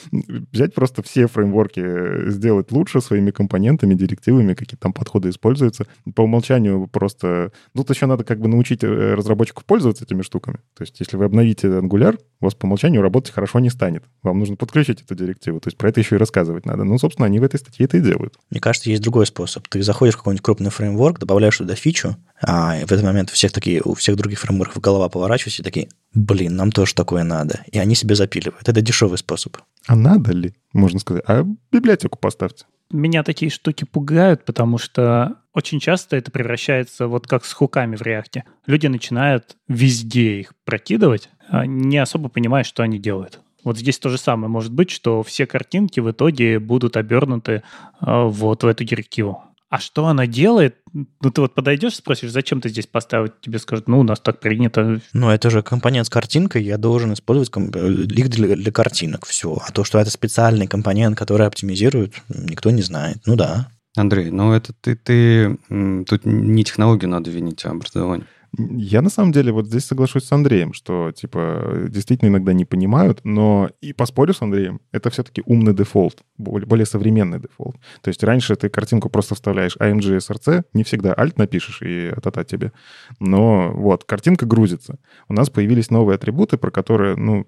взять 0.53 0.75
просто 0.75 1.03
все 1.03 1.27
фреймворки, 1.27 2.31
сделать 2.31 2.73
лучше 2.73 3.01
своими 3.01 3.31
компонентами, 3.31 3.95
директивами, 3.95 4.55
какие 4.55 4.79
там 4.79 4.93
подходы 4.93 5.31
используются. 5.31 5.87
По 6.15 6.23
умолчанию 6.23 6.87
просто... 6.87 7.53
Тут 7.75 7.91
еще 7.91 8.07
надо 8.07 8.25
как 8.25 8.41
бы 8.41 8.49
научить 8.49 8.85
э, 8.85 9.15
разработчиков 9.15 9.65
пользоваться 9.65 10.05
этими 10.05 10.23
штуками. 10.23 10.59
То 10.77 10.83
есть 10.83 10.99
если 11.01 11.17
вы 11.17 11.25
обновите 11.25 11.69
Angular, 11.69 12.19
у 12.41 12.45
вас 12.45 12.55
по 12.55 12.67
умолчанию 12.67 13.03
работать 13.03 13.33
хорошо 13.33 13.59
не 13.59 13.71
станет. 13.71 14.05
Вам 14.23 14.39
нужно 14.39 14.57
подключить 14.57 15.03
эту 15.03 15.15
директиву. 15.15 15.61
То 15.61 15.69
есть 15.69 15.77
про 15.77 15.89
это 15.89 16.01
еще 16.01 16.17
и 16.17 16.19
рассказывать 16.19 16.67
надо. 16.67 16.85
Ну, 16.85 16.99
собственно, 16.99 17.27
они 17.27 17.39
в 17.39 17.43
этой 17.43 17.59
статье 17.59 17.87
это 17.87 17.97
и 17.97 18.01
делают. 18.01 18.35
Мне 18.51 18.61
кажется, 18.61 18.91
есть 18.91 19.03
другой 19.03 19.27
способ. 19.27 19.67
Ты 19.69 19.83
заходишь 19.83 20.15
в 20.15 20.19
какой-нибудь 20.19 20.43
крупный 20.43 20.71
фреймворк, 20.71 21.19
добавляешь 21.19 21.57
туда 21.57 21.75
фичу, 21.75 22.17
а 22.43 22.77
в 22.81 22.93
этот 22.93 23.03
момент 23.03 23.31
всех 23.31 23.53
такие, 23.53 23.81
у 23.83 23.95
всех 23.95 24.17
других 24.17 24.39
фреймворков 24.41 24.81
голова 24.81 25.09
поворачивается 25.09 25.24
и 25.61 25.63
такие, 25.63 25.89
блин, 26.13 26.57
нам 26.57 26.73
тоже 26.73 26.95
такое 26.95 27.25
надо. 27.25 27.65
И 27.71 27.79
они 27.79 27.95
себе 27.95 28.15
запиливают. 28.15 28.69
Это 28.69 28.81
дешевый 28.81 29.19
способ. 29.19 29.57
А 29.87 29.97
надо 29.97 30.33
ли, 30.33 30.55
можно 30.73 30.99
сказать? 30.99 31.25
А 31.27 31.45
библиотеку 31.73 32.19
поставьте. 32.19 32.67
Меня 32.91 33.23
такие 33.23 33.51
штуки 33.51 33.85
пугают, 33.85 34.45
потому 34.45 34.79
что 34.79 35.37
очень 35.53 35.81
часто 35.81 36.17
это 36.17 36.31
превращается 36.31 37.07
вот 37.07 37.27
как 37.27 37.45
с 37.45 37.53
хуками 37.53 37.97
в 37.97 38.03
реакте. 38.03 38.45
Люди 38.67 38.87
начинают 38.87 39.57
везде 39.69 40.41
их 40.41 40.53
прокидывать, 40.65 41.31
а 41.49 41.67
не 41.67 41.99
особо 41.99 42.29
понимая, 42.29 42.65
что 42.65 42.83
они 42.83 42.99
делают. 42.99 43.41
Вот 43.65 43.79
здесь 43.79 43.99
то 43.99 44.11
же 44.11 44.19
самое 44.19 44.49
может 44.49 44.73
быть, 44.73 44.91
что 44.91 45.23
все 45.23 45.47
картинки 45.47 45.99
в 46.01 46.11
итоге 46.11 46.59
будут 46.59 46.97
обернуты 46.97 47.63
а, 47.99 48.25
вот 48.25 48.63
в 48.63 48.67
эту 48.67 48.85
директиву. 48.85 49.43
А 49.75 49.81
что 49.81 50.07
она 50.07 50.29
делает? 50.29 50.77
Ну, 50.93 51.33
ты 51.33 51.41
вот 51.41 51.57
подойдешь, 51.57 51.97
спросишь, 51.97 52.31
зачем 52.31 52.61
ты 52.61 52.69
здесь 52.69 52.87
поставил? 52.87 53.33
Тебе 53.41 53.59
скажут, 53.59 53.89
ну, 53.89 53.99
у 53.99 54.03
нас 54.05 54.21
так 54.21 54.39
принято. 54.39 55.01
Ну, 55.13 55.31
это 55.31 55.51
же 55.51 55.65
компонент 55.65 56.07
с 56.07 56.11
картинкой, 56.11 56.63
я 56.63 56.79
должен 56.79 57.13
использовать 57.13 57.51
лик 57.57 58.29
для, 58.29 58.55
для 58.55 58.71
картинок, 58.71 59.27
все. 59.27 59.59
А 59.67 59.73
то, 59.73 59.83
что 59.83 59.99
это 59.99 60.13
специальный 60.13 60.69
компонент, 60.69 61.19
который 61.19 61.49
оптимизирует, 61.49 62.15
никто 62.29 62.71
не 62.71 62.83
знает. 62.83 63.19
Ну 63.27 63.35
да. 63.35 63.67
Андрей, 63.97 64.31
ну 64.31 64.53
это 64.53 64.73
ты, 64.81 64.95
ты 64.95 65.59
тут 66.07 66.25
не 66.25 66.63
технологию 66.63 67.11
надо 67.11 67.33
винить, 67.33 67.65
а 67.65 67.71
образование. 67.71 68.29
Я 68.59 69.03
на 69.03 69.11
самом 69.11 69.33
деле 69.33 69.53
вот 69.53 69.67
здесь 69.67 69.85
соглашусь 69.85 70.25
с 70.25 70.33
Андреем, 70.33 70.73
что 70.73 71.13
типа 71.13 71.87
действительно 71.89 72.29
иногда 72.29 72.53
не 72.53 72.65
понимают, 72.65 73.21
но 73.25 73.71
и 73.81 73.93
поспорю 73.93 74.35
с 74.35 74.43
Андреем, 74.43 74.81
это 74.93 75.11
все-таки 75.11 75.43
умный 75.47 75.75
дефолт, 75.75 76.23
более, 76.37 76.67
более 76.67 76.87
современный 76.87 77.41
дефолт. 77.41 77.77
То 78.03 78.09
есть 78.09 78.23
раньше 78.23 78.57
ты 78.57 78.69
картинку 78.69 79.09
просто 79.09 79.35
вставляешь 79.35 79.77
img 79.77 80.19
src, 80.19 80.65
не 80.73 80.85
всегда 80.85 81.15
alt 81.15 81.35
напишешь 81.37 81.83
и 81.83 82.09
атата 82.09 82.45
тебе. 82.45 82.73
Но 83.19 83.73
вот, 83.73 84.05
картинка 84.05 84.47
грузится. 84.47 84.99
У 85.29 85.33
нас 85.33 85.51
появились 85.51 85.91
новые 85.91 86.17
атрибуты, 86.17 86.57
про 86.57 86.71
которые, 86.71 87.17
ну, 87.17 87.47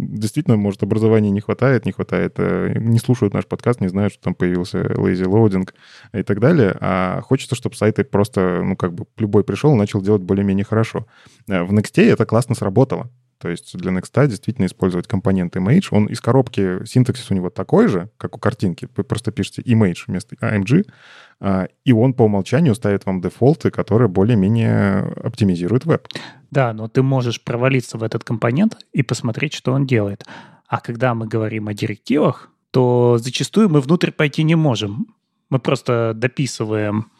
действительно, 0.00 0.56
может, 0.56 0.82
образования 0.82 1.30
не 1.30 1.40
хватает, 1.40 1.84
не 1.86 1.92
хватает, 1.92 2.34
э, 2.38 2.74
не 2.78 2.98
слушают 2.98 3.34
наш 3.34 3.46
подкаст, 3.46 3.80
не 3.80 3.88
знают, 3.88 4.12
что 4.12 4.22
там 4.22 4.34
появился 4.34 4.80
lazy 4.80 5.24
loading 5.24 5.68
и 6.12 6.22
так 6.22 6.40
далее, 6.40 6.76
а 6.80 7.20
хочется, 7.22 7.54
чтобы 7.54 7.76
сайты 7.76 8.04
просто, 8.04 8.62
ну, 8.62 8.76
как 8.76 8.94
бы 8.94 9.06
любой 9.18 9.44
пришел 9.44 9.72
и 9.74 9.78
начал 9.78 10.02
делать 10.02 10.22
более-менее 10.22 10.64
хорошо. 10.64 11.06
Э, 11.48 11.62
в 11.62 11.72
Next 11.72 12.00
это 12.02 12.26
классно 12.26 12.54
сработало. 12.54 13.10
То 13.40 13.48
есть 13.48 13.76
для 13.76 13.90
Next 13.90 14.26
действительно 14.26 14.66
использовать 14.66 15.06
компонент 15.06 15.56
image. 15.56 15.86
Он 15.92 16.06
из 16.06 16.20
коробки, 16.20 16.84
синтаксис 16.84 17.30
у 17.30 17.34
него 17.34 17.48
такой 17.48 17.88
же, 17.88 18.10
как 18.18 18.36
у 18.36 18.38
картинки. 18.38 18.86
Вы 18.94 19.02
просто 19.02 19.32
пишете 19.32 19.62
image 19.62 20.04
вместо 20.06 20.36
AMG, 20.36 20.84
а, 21.40 21.68
и 21.84 21.92
он 21.92 22.12
по 22.12 22.24
умолчанию 22.24 22.74
ставит 22.74 23.06
вам 23.06 23.22
дефолты, 23.22 23.70
которые 23.70 24.08
более-менее 24.08 25.14
оптимизируют 25.24 25.86
веб. 25.86 26.06
Да, 26.50 26.72
но 26.72 26.88
ты 26.88 27.02
можешь 27.02 27.42
провалиться 27.42 27.98
в 27.98 28.02
этот 28.02 28.24
компонент 28.24 28.76
и 28.92 29.02
посмотреть, 29.02 29.54
что 29.54 29.72
он 29.72 29.86
делает. 29.86 30.26
А 30.66 30.80
когда 30.80 31.14
мы 31.14 31.26
говорим 31.26 31.68
о 31.68 31.74
директивах, 31.74 32.50
то 32.70 33.18
зачастую 33.18 33.68
мы 33.68 33.80
внутрь 33.80 34.10
пойти 34.10 34.42
не 34.42 34.54
можем. 34.54 35.14
Мы 35.48 35.58
просто 35.58 36.12
дописываем 36.14 37.10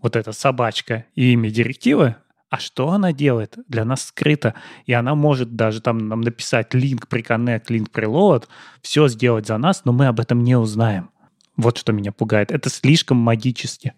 вот 0.00 0.16
эта 0.16 0.32
собачка 0.32 1.06
и 1.14 1.32
имя 1.32 1.50
директивы, 1.50 2.16
а 2.50 2.58
что 2.58 2.90
она 2.90 3.12
делает? 3.12 3.56
Для 3.68 3.84
нас 3.84 4.04
скрыто. 4.06 4.54
И 4.86 4.92
она 4.92 5.14
может 5.14 5.54
даже 5.54 5.82
там 5.82 6.08
нам 6.08 6.22
написать 6.22 6.74
link 6.74 7.06
pre-connect, 7.08 7.66
link 7.68 7.90
preload, 7.90 8.48
все 8.80 9.08
сделать 9.08 9.46
за 9.46 9.58
нас, 9.58 9.82
но 9.84 9.92
мы 9.92 10.06
об 10.06 10.18
этом 10.18 10.42
не 10.42 10.56
узнаем. 10.56 11.10
Вот 11.56 11.76
что 11.76 11.92
меня 11.92 12.10
пугает. 12.10 12.50
Это 12.50 12.70
слишком 12.70 13.18
магически. 13.18 13.92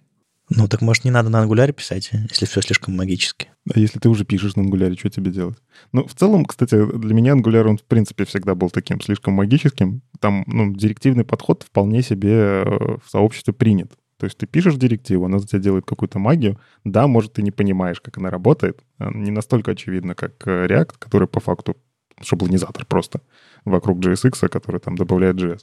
Ну, 0.50 0.66
так 0.66 0.82
может, 0.82 1.04
не 1.04 1.12
надо 1.12 1.30
на 1.30 1.40
ангуляре 1.40 1.72
писать, 1.72 2.10
если 2.12 2.44
все 2.44 2.60
слишком 2.60 2.96
магически. 2.96 3.48
А 3.72 3.78
если 3.78 4.00
ты 4.00 4.08
уже 4.08 4.24
пишешь 4.24 4.56
на 4.56 4.62
ангуляре, 4.62 4.96
что 4.96 5.08
тебе 5.08 5.30
делать? 5.30 5.56
Ну, 5.92 6.06
в 6.06 6.14
целом, 6.14 6.44
кстати, 6.44 6.74
для 6.98 7.14
меня 7.14 7.32
ангуляр, 7.32 7.68
он, 7.68 7.78
в 7.78 7.84
принципе, 7.84 8.24
всегда 8.24 8.56
был 8.56 8.68
таким 8.68 9.00
слишком 9.00 9.34
магическим. 9.34 10.02
Там, 10.18 10.42
ну, 10.48 10.74
директивный 10.74 11.24
подход 11.24 11.62
вполне 11.62 12.02
себе 12.02 12.64
э, 12.64 12.96
в 13.04 13.08
сообществе 13.08 13.54
принят. 13.54 13.92
То 14.16 14.26
есть 14.26 14.38
ты 14.38 14.46
пишешь 14.46 14.74
директиву, 14.74 15.24
она 15.24 15.38
за 15.38 15.46
тебя 15.46 15.60
делает 15.60 15.86
какую-то 15.86 16.18
магию. 16.18 16.60
Да, 16.84 17.06
может, 17.06 17.34
ты 17.34 17.42
не 17.42 17.52
понимаешь, 17.52 18.00
как 18.00 18.18
она 18.18 18.28
работает. 18.28 18.82
Не 18.98 19.30
настолько 19.30 19.70
очевидно, 19.70 20.14
как 20.16 20.46
э, 20.46 20.66
React, 20.66 20.94
который 20.98 21.28
по 21.28 21.38
факту 21.40 21.76
шаблонизатор 22.20 22.84
просто 22.86 23.22
вокруг 23.64 23.98
JSX, 24.00 24.48
который 24.48 24.80
там 24.80 24.96
добавляет 24.96 25.36
JS. 25.36 25.60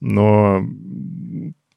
Но 0.00 0.60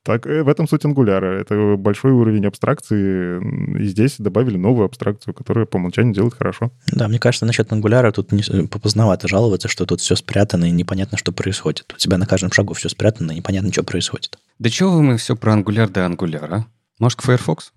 так, 0.07 0.25
э, 0.25 0.41
в 0.41 0.47
этом 0.47 0.69
суть 0.69 0.85
ангуляра. 0.85 1.41
Это 1.41 1.75
большой 1.77 2.13
уровень 2.13 2.45
абстракции. 2.45 3.41
И 3.77 3.87
здесь 3.87 4.15
добавили 4.19 4.55
новую 4.55 4.85
абстракцию, 4.85 5.33
которая 5.33 5.65
по 5.65 5.75
умолчанию 5.75 6.13
делает 6.13 6.33
хорошо. 6.33 6.71
Да, 6.93 7.09
мне 7.09 7.19
кажется, 7.19 7.45
насчет 7.45 7.73
ангуляра 7.73 8.13
тут 8.13 8.31
не, 8.31 8.41
э, 8.41 8.67
поздновато 8.67 9.27
жаловаться, 9.27 9.67
что 9.67 9.85
тут 9.85 9.99
все 9.99 10.15
спрятано 10.15 10.63
и 10.63 10.71
непонятно, 10.71 11.17
что 11.17 11.33
происходит. 11.33 11.93
У 11.93 11.97
тебя 11.97 12.17
на 12.17 12.25
каждом 12.25 12.53
шагу 12.53 12.73
все 12.73 12.87
спрятано 12.87 13.33
и 13.33 13.35
непонятно, 13.35 13.73
что 13.73 13.83
происходит. 13.83 14.39
Да 14.59 14.69
чего 14.69 15.01
мы 15.01 15.17
все 15.17 15.35
про 15.35 15.51
ангуляр 15.51 15.89
да 15.89 16.05
ангуляра? 16.05 16.65
Может, 16.99 17.19
к 17.19 17.23
Firefox? 17.23 17.73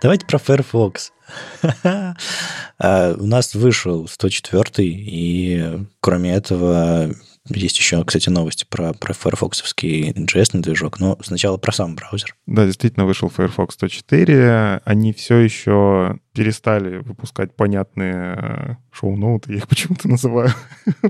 Давайте 0.00 0.24
про 0.26 0.38
Firefox. 0.38 1.12
А, 2.84 3.14
у 3.16 3.26
нас 3.26 3.54
вышел 3.54 4.08
104 4.08 4.64
и 4.78 5.78
кроме 6.00 6.34
этого 6.34 7.14
есть 7.48 7.78
еще, 7.78 8.04
кстати, 8.04 8.28
новости 8.28 8.64
про, 8.68 8.92
про 8.92 9.12
Firefoxовский 9.12 10.10
JS 10.10 10.60
движок, 10.60 11.00
но 11.00 11.18
сначала 11.22 11.56
про 11.56 11.72
сам 11.72 11.96
браузер. 11.96 12.36
Да, 12.46 12.64
действительно 12.66 13.04
вышел 13.04 13.28
Firefox 13.28 13.74
104. 13.74 14.82
Они 14.84 15.12
все 15.12 15.38
еще 15.38 16.18
перестали 16.32 16.98
выпускать 16.98 17.54
понятные 17.54 18.14
э, 18.14 18.74
шоу-ноуты, 18.90 19.52
я 19.52 19.58
их 19.58 19.68
почему-то 19.68 20.08
называю, 20.08 20.50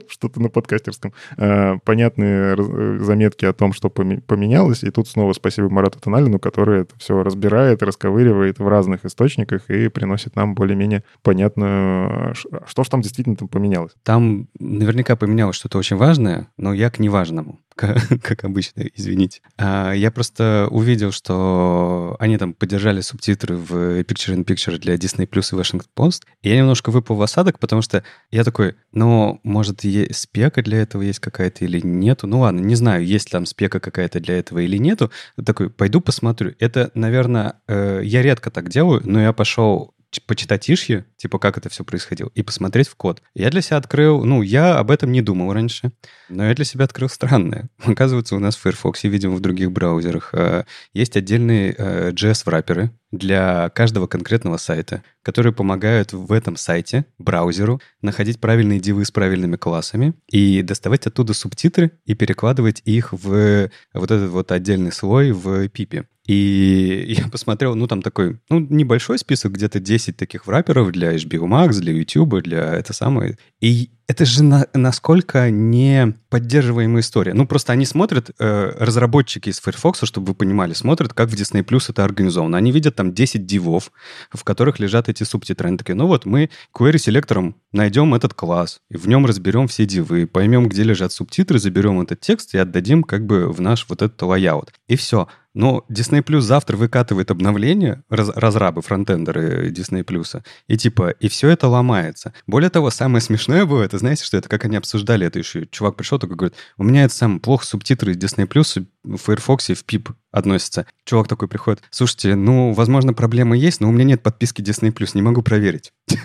что-то 0.09 0.41
на 0.41 0.49
подкастерском, 0.49 1.13
э, 1.37 1.77
понятные 1.85 2.57
э, 2.57 2.99
заметки 3.01 3.45
о 3.45 3.53
том, 3.53 3.73
что 3.73 3.89
поменялось. 3.89 4.83
И 4.83 4.91
тут 4.91 5.09
снова 5.09 5.33
спасибо 5.33 5.69
Марату 5.69 6.01
Тоналину, 6.01 6.39
который 6.39 6.83
это 6.83 6.99
все 6.99 7.23
разбирает, 7.23 7.83
расковыривает 7.83 8.59
в 8.59 8.67
разных 8.67 9.05
источниках 9.05 9.71
и 9.71 9.89
приносит 9.89 10.37
нам 10.37 10.55
более-менее 10.55 11.05
понятную, 11.23 12.35
что 12.35 12.85
же 12.85 12.91
там 12.91 13.01
действительно 13.01 13.37
там 13.37 13.49
поменялось. 13.49 13.93
Там 14.03 14.49
наверняка 14.59 15.17
поменялось 15.17 15.57
что-то 15.57 15.79
очень 15.79 15.97
важное, 15.97 16.49
но 16.57 16.73
я 16.73 16.91
к 16.91 16.99
неважному. 16.99 17.61
как 18.23 18.45
обычно, 18.45 18.83
извините. 18.95 19.40
А, 19.57 19.92
я 19.92 20.11
просто 20.11 20.68
увидел, 20.71 21.12
что 21.12 22.16
они 22.18 22.38
там 22.38 22.55
поддержали 22.55 23.01
субтитры 23.01 23.57
в 23.57 24.01
Picture-in-Picture 24.01 24.79
для 24.79 24.95
Disney 24.95 25.29
Plus 25.29 25.53
и 25.53 25.61
Washington 25.61 25.87
Post, 25.97 26.23
и 26.42 26.49
я 26.49 26.57
немножко 26.57 26.90
выпал 26.90 27.16
в 27.16 27.23
осадок, 27.23 27.59
потому 27.59 27.83
что 27.83 28.03
я 28.31 28.45
такой, 28.45 28.77
ну, 28.92 29.40
может, 29.42 29.85
есть 29.85 30.14
спека 30.14 30.62
для 30.62 30.83
этого 30.83 31.03
есть 31.03 31.18
какая-то 31.18 31.64
или 31.64 31.81
нету? 31.85 32.27
Ну 32.27 32.40
ладно, 32.40 32.61
не 32.61 32.75
знаю, 32.75 33.05
есть 33.05 33.31
там 33.31 33.47
спека 33.47 33.81
какая-то 33.81 34.21
для 34.21 34.38
этого 34.38 34.61
или 34.61 34.77
нету. 34.77 35.11
Такой, 35.45 35.71
пойду 35.71 36.01
посмотрю. 36.01 36.55
Это, 36.59 36.90
наверное, 36.95 37.55
э, 37.66 38.03
я 38.05 38.23
редко 38.23 38.51
так 38.51 38.68
делаю, 38.68 39.03
но 39.05 39.21
я 39.21 39.33
пошел 39.33 39.95
почитать 40.20 40.70
ишье, 40.70 41.07
типа 41.16 41.38
как 41.38 41.59
это 41.59 41.68
все 41.68 41.85
происходило, 41.85 42.31
и 42.35 42.42
посмотреть 42.42 42.88
в 42.88 42.96
код. 42.96 43.22
Я 43.35 43.51
для 43.51 43.62
себя 43.62 43.79
открыл, 43.79 44.25
ну, 44.25 44.42
я 44.42 44.79
об 44.79 44.90
этом 44.90 45.12
не 45.12 45.22
думал 45.22 45.53
раньше, 45.53 45.92
но 46.29 46.46
я 46.46 46.55
для 46.55 46.64
себя 46.64 46.85
открыл 46.85 47.09
странное. 47.09 47.68
Оказывается, 47.85 48.37
у 48.37 48.38
нас 48.38 48.57
в 48.57 48.61
Firefox, 48.61 49.05
видимо, 49.05 49.35
в 49.35 49.40
других 49.40 49.72
браузерах 49.72 50.31
э, 50.35 50.64
есть 50.92 51.16
отдельные 51.16 51.75
э, 51.77 52.11
JS-враперы 52.12 52.90
для 53.11 53.68
каждого 53.70 54.07
конкретного 54.07 54.57
сайта, 54.57 55.03
которые 55.22 55.53
помогают 55.53 56.12
в 56.12 56.33
этом 56.33 56.57
сайте, 56.57 57.05
браузеру, 57.18 57.81
находить 58.01 58.40
правильные 58.40 58.81
дивы 58.81 59.05
с 59.05 59.11
правильными 59.11 59.57
классами 59.57 60.14
и 60.29 60.62
доставать 60.62 61.07
оттуда 61.07 61.35
субтитры 61.35 61.92
и 62.07 62.14
перекладывать 62.14 62.81
их 62.85 63.12
в 63.12 63.70
вот 63.92 64.11
этот 64.11 64.31
вот 64.31 64.51
отдельный 64.51 64.92
слой 64.92 65.33
в 65.33 65.68
пипе. 65.68 66.07
И 66.27 67.05
я 67.19 67.29
посмотрел, 67.29 67.75
ну, 67.75 67.87
там 67.87 68.03
такой, 68.03 68.39
ну, 68.49 68.61
небольшой 68.61 69.19
список, 69.19 69.53
где-то 69.53 69.81
10 69.81 70.17
таких 70.17 70.47
враперов 70.47 70.93
для 70.93 71.15
HBO 71.15 71.49
Max, 71.49 71.81
для 71.81 71.93
YouTube, 71.93 72.43
для 72.43 72.75
это 72.75 72.93
самое. 72.93 73.39
И 73.61 73.91
это 74.07 74.25
же 74.25 74.43
на, 74.43 74.67
насколько 74.75 75.51
не 75.51 76.15
поддерживаемая 76.29 77.03
история. 77.03 77.35
Ну, 77.35 77.47
просто 77.47 77.73
они 77.73 77.85
смотрят, 77.85 78.31
э, 78.38 78.73
разработчики 78.79 79.49
из 79.51 79.61
Firefox, 79.61 80.01
чтобы 80.05 80.29
вы 80.29 80.35
понимали, 80.35 80.73
смотрят, 80.73 81.12
как 81.12 81.29
в 81.29 81.35
Disney 81.35 81.62
Plus 81.65 81.87
это 81.88 82.05
организовано. 82.05 82.57
Они 82.57 82.73
видят 82.73 82.97
там 82.97 83.12
10 83.12 83.47
дивов, 83.47 83.93
в 84.31 84.43
которых 84.45 84.79
лежат 84.81 85.09
эти 85.09 85.25
субтитры. 85.25 85.69
Они 85.69 85.77
такие, 85.77 85.95
ну 85.95 86.07
вот, 86.07 86.25
мы 86.25 86.51
querySelector 86.75 87.46
ом 87.46 87.57
найдем 87.73 88.15
этот 88.15 88.35
класс, 88.35 88.81
и 88.91 88.97
в 88.97 89.07
нем 89.09 89.27
разберем 89.27 89.69
все 89.69 89.87
дивы, 89.87 90.27
поймем, 90.27 90.69
где 90.69 90.83
лежат 90.83 91.12
субтитры, 91.12 91.59
заберем 91.59 92.01
этот 92.01 92.21
текст 92.21 92.55
и 92.55 92.59
отдадим 92.59 93.03
как 93.03 93.27
бы 93.27 93.51
в 93.51 93.61
наш 93.61 93.87
вот 93.88 94.03
этот 94.03 94.21
layout. 94.23 94.73
И 94.88 94.97
все. 94.97 95.29
Но 95.55 95.85
Disney 95.91 96.23
Plus 96.23 96.41
завтра 96.41 96.77
выкатывает 96.77 97.31
обновление, 97.31 98.03
раз, 98.09 98.31
разрабы, 98.35 98.81
фронтендеры 98.81 99.71
Disney 99.71 100.05
Plus, 100.05 100.43
и 100.67 100.77
типа, 100.79 101.11
и 101.11 101.29
все 101.29 101.49
это 101.49 101.69
ломается. 101.69 102.33
Более 102.47 102.71
того, 102.71 102.91
самое 102.91 103.21
смешное 103.21 103.67
было, 103.67 103.83
это 103.93 103.99
знаете, 103.99 104.25
что 104.25 104.39
это 104.39 104.49
как 104.49 104.65
они 104.65 104.77
обсуждали 104.77 105.27
это 105.27 105.39
еще. 105.39 105.67
Чувак 105.67 105.97
пришел 105.97 106.19
такой 106.19 106.37
говорит, 106.37 106.57
у 106.79 106.85
меня 106.85 107.05
это 107.05 107.15
самое 107.15 107.41
плохо 107.41 107.67
субтитры 107.67 108.15
Disney 108.15 108.49
Plus 108.49 108.87
в 109.05 109.17
Firefox 109.19 109.69
и 109.71 109.75
в 109.75 109.85
PIP 109.85 110.11
относятся. 110.31 110.87
Чувак 111.05 111.29
такой 111.29 111.49
приходит, 111.49 111.83
слушайте, 111.91 112.35
ну, 112.35 112.73
возможно, 112.73 113.13
проблема 113.13 113.57
есть, 113.57 113.81
но 113.81 113.89
у 113.89 113.93
меня 113.93 114.05
нет 114.05 114.23
подписки 114.23 114.63
Disney 114.63 114.93
Plus, 114.93 115.11
не 115.15 115.23
могу 115.23 115.43
проверить. 115.43 115.93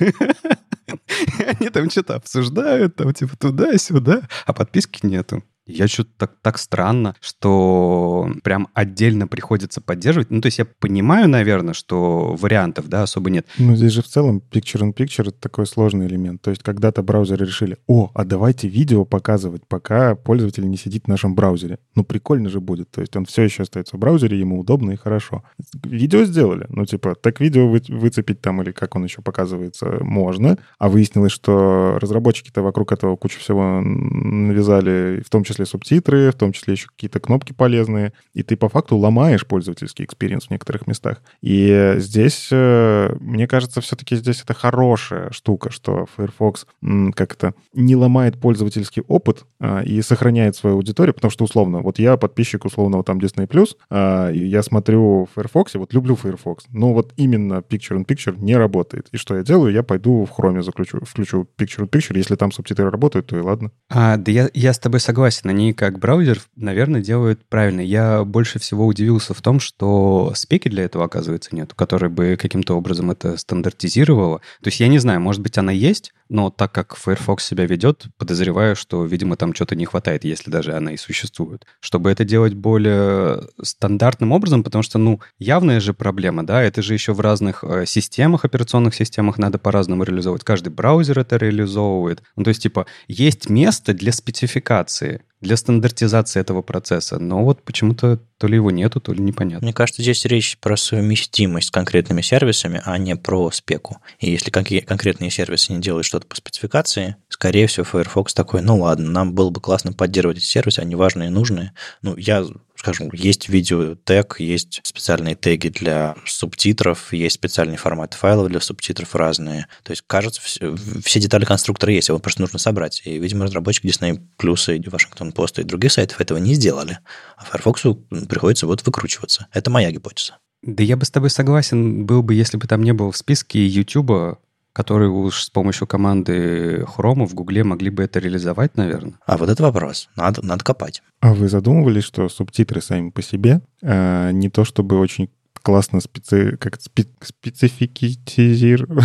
Они 1.60 1.70
там 1.70 1.90
что-то 1.90 2.16
обсуждают, 2.16 2.96
там 2.96 3.14
типа 3.14 3.36
туда-сюда, 3.36 4.22
а 4.46 4.54
подписки 4.54 5.06
нету. 5.06 5.44
Я 5.68 5.88
что-то 5.88 6.10
так, 6.18 6.32
так 6.42 6.58
странно, 6.58 7.16
что 7.20 8.30
прям 8.44 8.70
отдельно 8.74 9.28
приходится 9.28 9.82
поддерживать. 9.82 10.32
Ну, 10.32 10.42
то 10.42 10.48
есть 10.48 10.60
я 10.60 10.66
понимаю, 10.66 11.28
наверное, 11.28 11.74
что 11.74 12.36
вариантов, 12.36 12.88
да, 12.88 13.04
особо 13.04 13.30
нет. 13.30 13.46
Ну, 13.58 13.76
здесь 13.76 13.92
же 13.92 14.02
в 14.02 14.08
целом 14.08 14.42
picture-in-picture— 14.52 15.28
это 15.28 15.40
такой 15.40 15.68
сложный 15.68 16.08
элемент. 16.08 16.42
То 16.42 16.52
есть 16.52 16.64
когда-то 16.64 17.04
браузеры 17.04 17.46
решили, 17.46 17.78
о, 17.88 18.12
а 18.14 18.24
давайте 18.24 18.68
видео 18.68 19.06
показывать, 19.06 19.68
пока 19.68 20.16
пользователь 20.16 20.68
не 20.70 20.78
сидит 20.78 21.06
в 21.06 21.08
нашем 21.08 21.36
браузере. 21.36 21.80
Ну, 21.96 22.04
прикольно 22.04 22.50
же 22.50 22.62
будет. 22.62 22.90
То 22.92 23.02
есть 23.02 23.16
он 23.16 23.26
все 23.26 23.44
еще 23.44 23.64
остается 23.64 23.98
в 23.98 24.00
браузере, 24.00 24.40
ему 24.40 24.60
удобно 24.60 24.92
и 24.92 24.96
хорошо. 24.96 25.44
Видео 25.84 26.24
сделали. 26.24 26.66
Ну, 26.70 26.86
типа, 26.86 27.16
так 27.16 27.40
видео 27.40 27.68
вы, 27.68 27.82
выцепить 27.90 28.42
там 28.42 28.62
или 28.62 28.72
как 28.72 28.96
он 28.96 29.04
еще 29.04 29.22
показывается, 29.22 29.98
можно. 30.02 30.58
А 30.80 30.90
выяснилось, 30.90 31.32
что 31.32 31.98
разработчики-то 32.00 32.62
вокруг 32.62 32.92
этого 32.92 33.16
кучу 33.16 33.40
всего 33.40 33.82
навязали, 33.82 35.22
в 35.26 35.30
том 35.30 35.44
числе 35.44 35.57
числе 35.58 35.66
субтитры, 35.66 36.32
в 36.32 36.36
том 36.36 36.52
числе 36.52 36.74
еще 36.74 36.88
какие-то 36.88 37.20
кнопки 37.20 37.54
полезные, 37.54 38.14
и 38.34 38.44
ты 38.44 38.56
по 38.56 38.70
факту 38.70 38.98
ломаешь 38.98 39.46
пользовательский 39.46 40.06
experience 40.06 40.48
в 40.48 40.52
некоторых 40.52 40.88
местах. 40.88 41.22
И 41.42 41.96
здесь, 41.98 42.50
э, 42.52 43.16
мне 43.20 43.48
кажется, 43.48 43.82
все-таки 43.82 44.16
здесь 44.16 44.42
это 44.44 44.54
хорошая 44.54 45.32
штука, 45.32 45.72
что 45.72 46.06
Firefox 46.16 46.68
как-то 47.16 47.54
не 47.74 47.96
ломает 47.96 48.40
пользовательский 48.40 49.04
опыт 49.08 49.46
а, 49.60 49.82
и 49.82 50.02
сохраняет 50.02 50.56
свою 50.56 50.76
аудиторию, 50.76 51.14
потому 51.14 51.32
что, 51.32 51.44
условно, 51.44 51.80
вот 51.80 52.00
я 52.00 52.18
подписчик 52.18 52.66
условного 52.66 53.04
там 53.04 53.18
Disney+, 53.18 53.48
а, 53.90 54.30
я 54.32 54.64
смотрю 54.64 55.26
в 55.26 55.30
Firefox, 55.36 55.76
вот 55.76 55.94
люблю 55.94 56.16
Firefox, 56.16 56.66
но 56.70 56.94
вот 56.94 57.14
именно 57.18 57.56
Picture-in-Picture 57.56 58.38
не 58.40 58.56
работает. 58.56 59.08
И 59.12 59.18
что 59.18 59.36
я 59.36 59.44
делаю? 59.44 59.74
Я 59.74 59.84
пойду 59.84 60.26
в 60.26 60.40
Chrome 60.40 60.62
заключу, 60.62 61.00
включу 61.04 61.48
Picture-in-Picture, 61.58 62.18
если 62.18 62.36
там 62.36 62.52
субтитры 62.52 62.90
работают, 62.90 63.28
то 63.28 63.38
и 63.38 63.42
ладно. 63.42 63.72
А, 63.90 64.18
да 64.18 64.32
я, 64.32 64.50
я 64.54 64.74
с 64.74 64.80
тобой 64.80 65.00
согласен, 65.00 65.47
они 65.50 65.74
как 65.74 66.00
браузер, 66.00 66.42
наверное, 66.56 67.02
делают 67.02 67.46
правильно. 67.48 67.82
Я 67.82 68.24
больше 68.24 68.60
всего 68.60 68.86
удивился 68.86 69.34
в 69.34 69.42
том, 69.42 69.60
что 69.60 70.32
спеки 70.36 70.70
для 70.70 70.84
этого, 70.84 71.06
оказывается, 71.06 71.56
нет, 71.56 71.74
который 71.74 72.10
бы 72.10 72.38
каким-то 72.40 72.76
образом 72.76 73.12
это 73.12 73.38
стандартизировало. 73.38 74.40
То 74.62 74.68
есть 74.68 74.80
я 74.80 74.88
не 74.88 75.00
знаю, 75.00 75.22
может 75.22 75.42
быть, 75.42 75.58
она 75.58 75.72
есть, 75.72 76.14
но 76.30 76.50
так 76.50 76.72
как 76.72 76.96
Firefox 76.96 77.44
себя 77.44 77.66
ведет, 77.66 78.08
подозреваю, 78.18 78.76
что, 78.76 79.06
видимо, 79.06 79.38
там 79.38 79.54
что-то 79.54 79.76
не 79.76 79.86
хватает, 79.86 80.24
если 80.26 80.52
даже 80.52 80.74
она 80.74 80.92
и 80.92 80.98
существует. 80.98 81.66
Чтобы 81.80 82.12
это 82.12 82.26
делать 82.26 82.54
более 82.54 83.44
стандартным 83.62 84.32
образом, 84.32 84.64
потому 84.64 84.84
что, 84.84 84.98
ну, 84.98 85.22
явная 85.40 85.80
же 85.80 85.94
проблема, 85.94 86.46
да, 86.46 86.62
это 86.62 86.82
же 86.82 86.94
еще 86.94 87.14
в 87.14 87.22
разных 87.22 87.64
э, 87.64 87.86
системах, 87.86 88.46
операционных 88.46 88.96
системах 88.96 89.38
надо 89.38 89.58
по-разному 89.58 90.04
реализовывать. 90.04 90.44
Каждый 90.44 90.70
браузер 90.70 91.20
это 91.20 91.38
реализовывает. 91.38 92.24
Ну, 92.36 92.44
то 92.44 92.50
есть, 92.50 92.64
типа, 92.64 92.88
есть 93.08 93.50
место 93.50 93.94
для 93.94 94.12
спецификации 94.12 95.22
для 95.42 95.58
стандартизации 95.58 96.40
этого 96.40 96.62
процесса. 96.62 97.20
Но 97.20 97.44
вот 97.44 97.62
почему-то 97.64 98.20
то 98.38 98.48
ли 98.48 98.56
его 98.56 98.72
нету, 98.72 99.00
то 99.00 99.14
ли 99.14 99.22
непонятно. 99.22 99.66
Мне 99.66 99.74
кажется, 99.74 100.02
здесь 100.02 100.26
речь 100.26 100.58
про 100.60 100.78
совместимость 100.78 101.68
с 101.68 101.72
конкретными 101.72 102.22
сервисами, 102.22 102.82
а 102.86 102.98
не 102.98 103.16
про 103.16 103.52
спеку. 103.52 103.98
И 104.20 104.30
если 104.32 104.52
конкретные 104.52 105.32
сервисы 105.32 105.74
не 105.74 105.82
делают 105.82 106.06
что-то 106.06 106.28
по 106.28 106.36
спецификации, 106.36 107.16
скорее 107.30 107.68
всего, 107.68 107.84
Firefox 107.84 108.34
такой, 108.34 108.62
ну 108.62 108.80
ладно, 108.80 109.10
нам 109.10 109.34
было 109.34 109.50
бы 109.50 109.62
классно 109.62 109.94
поддерживать 109.94 110.38
эти 110.38 110.46
сервисы, 110.46 110.80
они 110.80 110.96
важные 110.96 111.30
и 111.30 111.32
нужные. 111.32 111.74
Ну, 112.02 112.16
я 112.16 112.46
скажем, 112.78 113.10
есть 113.14 113.50
видеотег, 113.50 114.40
есть 114.40 114.82
специальные 114.84 115.36
теги 115.36 115.70
для 115.70 116.16
субтитров, 116.26 117.12
есть 117.12 117.36
специальный 117.36 117.78
формат 117.78 118.14
файлов 118.14 118.50
для 118.50 118.60
субтитров 118.60 119.16
разные. 119.16 119.68
То 119.84 119.92
есть, 119.92 120.04
кажется, 120.06 120.42
все, 120.42 120.76
все 121.04 121.20
детали 121.20 121.46
конструктора 121.46 121.92
есть, 121.92 122.10
его 122.10 122.20
просто 122.20 122.42
нужно 122.42 122.60
собрать. 122.60 123.02
И, 123.06 123.18
видимо, 123.18 123.46
разработчики 123.46 123.88
Disney 123.88 124.20
Plus 124.38 124.76
и 124.76 124.80
Washington 124.80 125.34
Post 125.34 125.62
и 125.62 125.64
других 125.64 125.92
сайтов 125.92 126.22
этого 126.22 126.38
не 126.38 126.54
сделали. 126.54 127.00
А 127.36 127.46
Firefox 127.46 127.84
приходится 128.28 128.68
вот 128.68 128.86
выкручиваться. 128.86 129.48
Это 129.52 129.70
моя 129.70 129.92
гипотеза. 129.92 130.38
Да 130.64 130.84
я 130.84 130.98
бы 130.98 131.06
с 131.06 131.12
тобой 131.12 131.30
согласен 131.30 132.06
был 132.06 132.24
бы, 132.24 132.34
если 132.34 132.58
бы 132.58 132.68
там 132.68 132.84
не 132.84 132.94
было 132.94 133.12
в 133.12 133.18
списке 133.18 133.66
YouTube, 133.66 134.40
которые 134.78 135.10
уж 135.10 135.42
с 135.42 135.50
помощью 135.50 135.88
команды 135.88 136.86
Chrome 136.96 137.26
в 137.26 137.34
Гугле 137.34 137.64
могли 137.64 137.90
бы 137.90 138.04
это 138.04 138.20
реализовать, 138.20 138.78
наверное. 138.78 139.16
А 139.26 139.36
вот 139.36 139.50
это 139.50 139.64
вопрос. 139.64 140.08
Надо, 140.16 140.46
надо 140.46 140.64
копать. 140.64 141.02
А 141.20 141.34
вы 141.34 141.50
задумывались, 141.50 142.04
что 142.04 142.30
субтитры 142.30 142.80
сами 142.80 143.10
по 143.10 143.24
себе 143.24 143.62
э, 143.82 144.30
не 144.34 144.52
то 144.52 144.66
чтобы 144.66 145.00
очень 145.00 145.32
классно 145.64 146.00
специ... 146.00 146.58
как 146.58 146.80
спе... 146.80 147.08
спецификизировать. 147.24 149.04